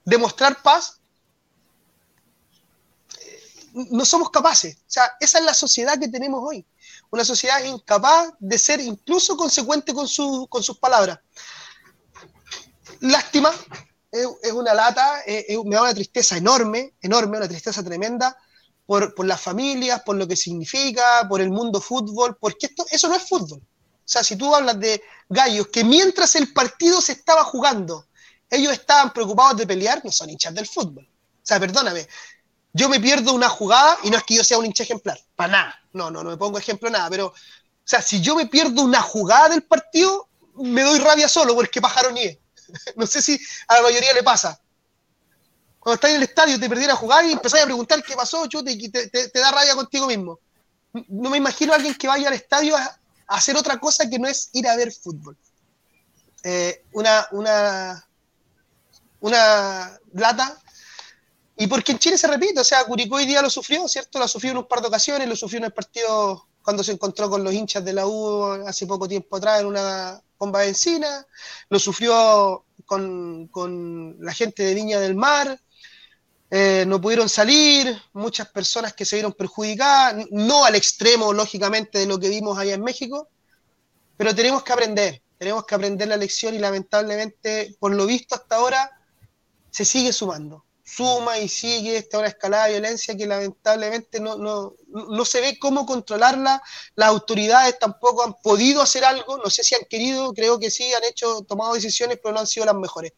demostrar 0.03 0.61
paz, 0.61 0.99
eh, 3.21 3.41
no 3.73 4.03
somos 4.05 4.31
capaces. 4.31 4.75
O 4.75 4.91
sea, 4.91 5.13
esa 5.19 5.37
es 5.37 5.45
la 5.45 5.53
sociedad 5.53 5.99
que 5.99 6.09
tenemos 6.09 6.41
hoy 6.43 6.65
una 7.13 7.23
sociedad 7.23 7.63
incapaz 7.63 8.33
de 8.39 8.57
ser 8.57 8.79
incluso 8.79 9.37
consecuente 9.37 9.93
con, 9.93 10.07
su, 10.07 10.47
con 10.49 10.63
sus 10.63 10.79
palabras. 10.79 11.19
Lástima, 13.01 13.51
es, 14.11 14.51
una 14.51 14.73
lata, 14.73 15.21
me 15.63 15.75
da 15.75 15.81
una 15.83 15.93
tristeza 15.93 16.37
enorme, 16.37 16.95
enorme, 16.99 17.37
una 17.37 17.47
tristeza 17.47 17.83
tremenda 17.83 18.35
por, 18.87 19.13
por, 19.13 19.27
las 19.27 19.39
familias, 19.39 20.01
por 20.01 20.15
lo 20.15 20.27
que 20.27 20.35
significa, 20.35 21.27
por 21.29 21.39
el 21.39 21.51
mundo 21.51 21.79
fútbol, 21.79 22.35
porque 22.41 22.65
esto, 22.65 22.83
eso 22.89 23.07
no 23.07 23.15
es 23.15 23.29
fútbol. 23.29 23.59
O 23.59 24.09
sea, 24.13 24.23
si 24.23 24.35
tú 24.35 24.53
hablas 24.55 24.79
de 24.79 25.03
gallos 25.29 25.67
que 25.67 25.83
mientras 25.83 26.33
el 26.33 26.51
partido 26.51 26.99
se 26.99 27.11
estaba 27.11 27.43
jugando, 27.43 28.07
ellos 28.49 28.73
estaban 28.73 29.13
preocupados 29.13 29.57
de 29.57 29.67
pelear, 29.67 30.01
no 30.03 30.11
son 30.11 30.31
hinchas 30.31 30.55
del 30.55 30.65
fútbol. 30.65 31.07
O 31.07 31.45
sea, 31.45 31.59
perdóname, 31.59 32.07
yo 32.73 32.89
me 32.89 32.99
pierdo 32.99 33.33
una 33.33 33.49
jugada 33.49 33.97
y 34.03 34.09
no 34.09 34.17
es 34.17 34.23
que 34.23 34.35
yo 34.35 34.43
sea 34.43 34.57
un 34.57 34.65
hincha 34.65 34.83
ejemplar, 34.83 35.19
para 35.35 35.51
nada. 35.51 35.79
No, 35.93 36.09
no, 36.09 36.23
no 36.23 36.31
me 36.31 36.37
pongo 36.37 36.57
ejemplo 36.57 36.89
nada, 36.89 37.09
pero, 37.09 37.27
o 37.27 37.33
sea, 37.83 38.01
si 38.01 38.19
yo 38.19 38.35
me 38.35 38.47
pierdo 38.47 38.81
una 38.81 39.01
jugada 39.01 39.49
del 39.49 39.63
partido, 39.63 40.27
me 40.55 40.81
doy 40.81 40.99
rabia 40.99 41.29
solo 41.29 41.53
porque 41.53 41.81
pájaro 41.81 42.11
nie. 42.11 42.39
no 42.95 43.05
sé 43.05 43.21
si 43.21 43.39
a 43.67 43.75
la 43.75 43.83
mayoría 43.83 44.13
le 44.13 44.23
pasa. 44.23 44.59
Cuando 45.79 45.95
estás 45.95 46.11
en 46.11 46.17
el 46.17 46.23
estadio 46.23 46.59
te 46.59 46.67
perdí 46.67 46.85
la 46.85 46.95
jugada 46.95 47.25
y 47.25 47.33
empezás 47.33 47.61
a 47.61 47.65
preguntar 47.65 48.01
qué 48.03 48.15
pasó, 48.15 48.47
chute, 48.47 48.71
y 48.71 48.89
te, 48.89 49.07
te, 49.09 49.29
te, 49.29 49.39
da 49.39 49.51
rabia 49.51 49.75
contigo 49.75 50.07
mismo. 50.07 50.39
No 51.09 51.29
me 51.29 51.37
imagino 51.37 51.73
a 51.73 51.75
alguien 51.75 51.93
que 51.93 52.07
vaya 52.07 52.27
al 52.27 52.33
estadio 52.33 52.75
a, 52.75 52.83
a 52.83 53.35
hacer 53.35 53.55
otra 53.55 53.79
cosa 53.79 54.09
que 54.09 54.17
no 54.17 54.27
es 54.27 54.49
ir 54.53 54.67
a 54.67 54.75
ver 54.75 54.91
fútbol. 54.91 55.37
Eh, 56.43 56.83
una, 56.93 57.27
una, 57.31 58.07
una 59.19 59.99
lata 60.13 60.62
y 61.55 61.67
porque 61.67 61.91
en 61.91 61.99
Chile 61.99 62.17
se 62.17 62.27
repite, 62.27 62.59
o 62.59 62.63
sea, 62.63 62.83
Curicó 62.85 63.17
hoy 63.17 63.25
día 63.25 63.41
lo 63.41 63.49
sufrió, 63.49 63.87
¿cierto? 63.87 64.17
Lo 64.17 64.27
sufrió 64.27 64.51
en 64.51 64.57
un 64.57 64.67
par 64.67 64.81
de 64.81 64.87
ocasiones, 64.87 65.27
lo 65.27 65.35
sufrió 65.35 65.59
en 65.59 65.65
el 65.65 65.73
partido 65.73 66.47
cuando 66.63 66.83
se 66.83 66.93
encontró 66.93 67.29
con 67.29 67.43
los 67.43 67.53
hinchas 67.53 67.85
de 67.85 67.93
la 67.93 68.07
U 68.07 68.43
hace 68.65 68.87
poco 68.87 69.07
tiempo 69.07 69.35
atrás 69.35 69.61
en 69.61 69.67
una 69.67 70.21
bomba 70.39 70.61
de 70.61 70.69
encina, 70.69 71.27
lo 71.69 71.77
sufrió 71.77 72.65
con, 72.85 74.17
la 74.19 74.33
gente 74.33 74.63
de 74.63 74.73
Viña 74.73 74.99
del 74.99 75.15
Mar, 75.15 75.59
eh, 76.49 76.85
no 76.87 76.99
pudieron 76.99 77.29
salir, 77.29 78.01
muchas 78.13 78.49
personas 78.49 78.93
que 78.93 79.05
se 79.05 79.17
vieron 79.17 79.33
perjudicadas, 79.33 80.25
no 80.31 80.65
al 80.65 80.75
extremo, 80.75 81.33
lógicamente, 81.33 81.99
de 81.99 82.05
lo 82.07 82.19
que 82.19 82.29
vimos 82.29 82.57
allá 82.57 82.73
en 82.73 82.83
México, 82.83 83.29
pero 84.17 84.33
tenemos 84.33 84.63
que 84.63 84.73
aprender, 84.73 85.21
tenemos 85.37 85.65
que 85.65 85.75
aprender 85.75 86.07
la 86.07 86.17
lección 86.17 86.55
y 86.55 86.59
lamentablemente, 86.59 87.75
por 87.79 87.93
lo 87.93 88.05
visto 88.05 88.35
hasta 88.35 88.55
ahora, 88.55 88.91
se 89.69 89.85
sigue 89.85 90.13
sumando 90.13 90.63
suma 90.83 91.39
y 91.39 91.47
sigue 91.47 91.97
esta 91.97 92.19
una 92.19 92.27
escalada 92.27 92.65
de 92.65 92.73
violencia 92.73 93.15
que 93.15 93.25
lamentablemente 93.25 94.19
no, 94.19 94.37
no, 94.37 94.75
no, 94.87 95.25
se 95.25 95.39
ve 95.39 95.57
cómo 95.57 95.85
controlarla. 95.85 96.61
Las 96.95 97.09
autoridades 97.09 97.79
tampoco 97.79 98.23
han 98.23 98.33
podido 98.43 98.81
hacer 98.81 99.05
algo, 99.05 99.37
no 99.37 99.49
sé 99.49 99.63
si 99.63 99.75
han 99.75 99.85
querido, 99.89 100.33
creo 100.33 100.59
que 100.59 100.69
sí, 100.69 100.91
han 100.93 101.03
hecho, 101.05 101.41
tomado 101.43 101.73
decisiones, 101.73 102.19
pero 102.21 102.33
no 102.33 102.41
han 102.41 102.47
sido 102.47 102.65
las 102.65 102.75
mejores. 102.75 103.13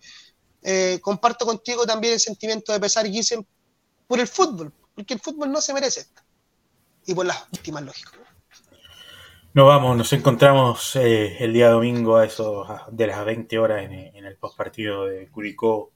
Eh, 0.62 1.00
comparto 1.02 1.46
contigo 1.46 1.86
también 1.86 2.14
el 2.14 2.20
sentimiento 2.20 2.72
de 2.72 2.80
pesar, 2.80 3.08
Gissen, 3.08 3.46
por 4.08 4.20
el 4.20 4.28
fútbol, 4.28 4.72
porque 4.94 5.16
el 5.16 5.20
fútbol 5.20 5.52
no 5.52 5.60
se 5.60 5.74
merece 5.74 6.02
esto. 6.02 6.22
Y 7.08 7.14
por 7.14 7.26
las 7.26 7.50
víctimas, 7.52 7.84
lógico. 7.84 8.12
Nos 9.54 9.68
vamos, 9.68 9.96
nos 9.96 10.12
encontramos 10.12 10.96
eh, 10.98 11.38
el 11.40 11.54
día 11.54 11.70
domingo 11.70 12.18
a 12.18 12.26
eso 12.26 12.68
de 12.92 13.08
las 13.08 13.24
20 13.24 13.58
horas 13.58 13.84
en, 13.86 13.94
en 13.94 14.26
el 14.26 14.36
postpartido 14.38 15.06
de 15.06 15.30
Curicó 15.30 15.94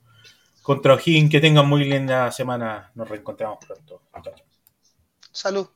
contra 0.70 0.94
O'Higgins. 0.94 1.32
Que 1.32 1.40
tengan 1.42 1.68
muy 1.68 1.84
linda 1.84 2.32
semana. 2.32 2.92
Nos 2.94 3.10
reencontramos 3.10 3.58
pronto. 3.66 4.04
Salud. 5.32 5.68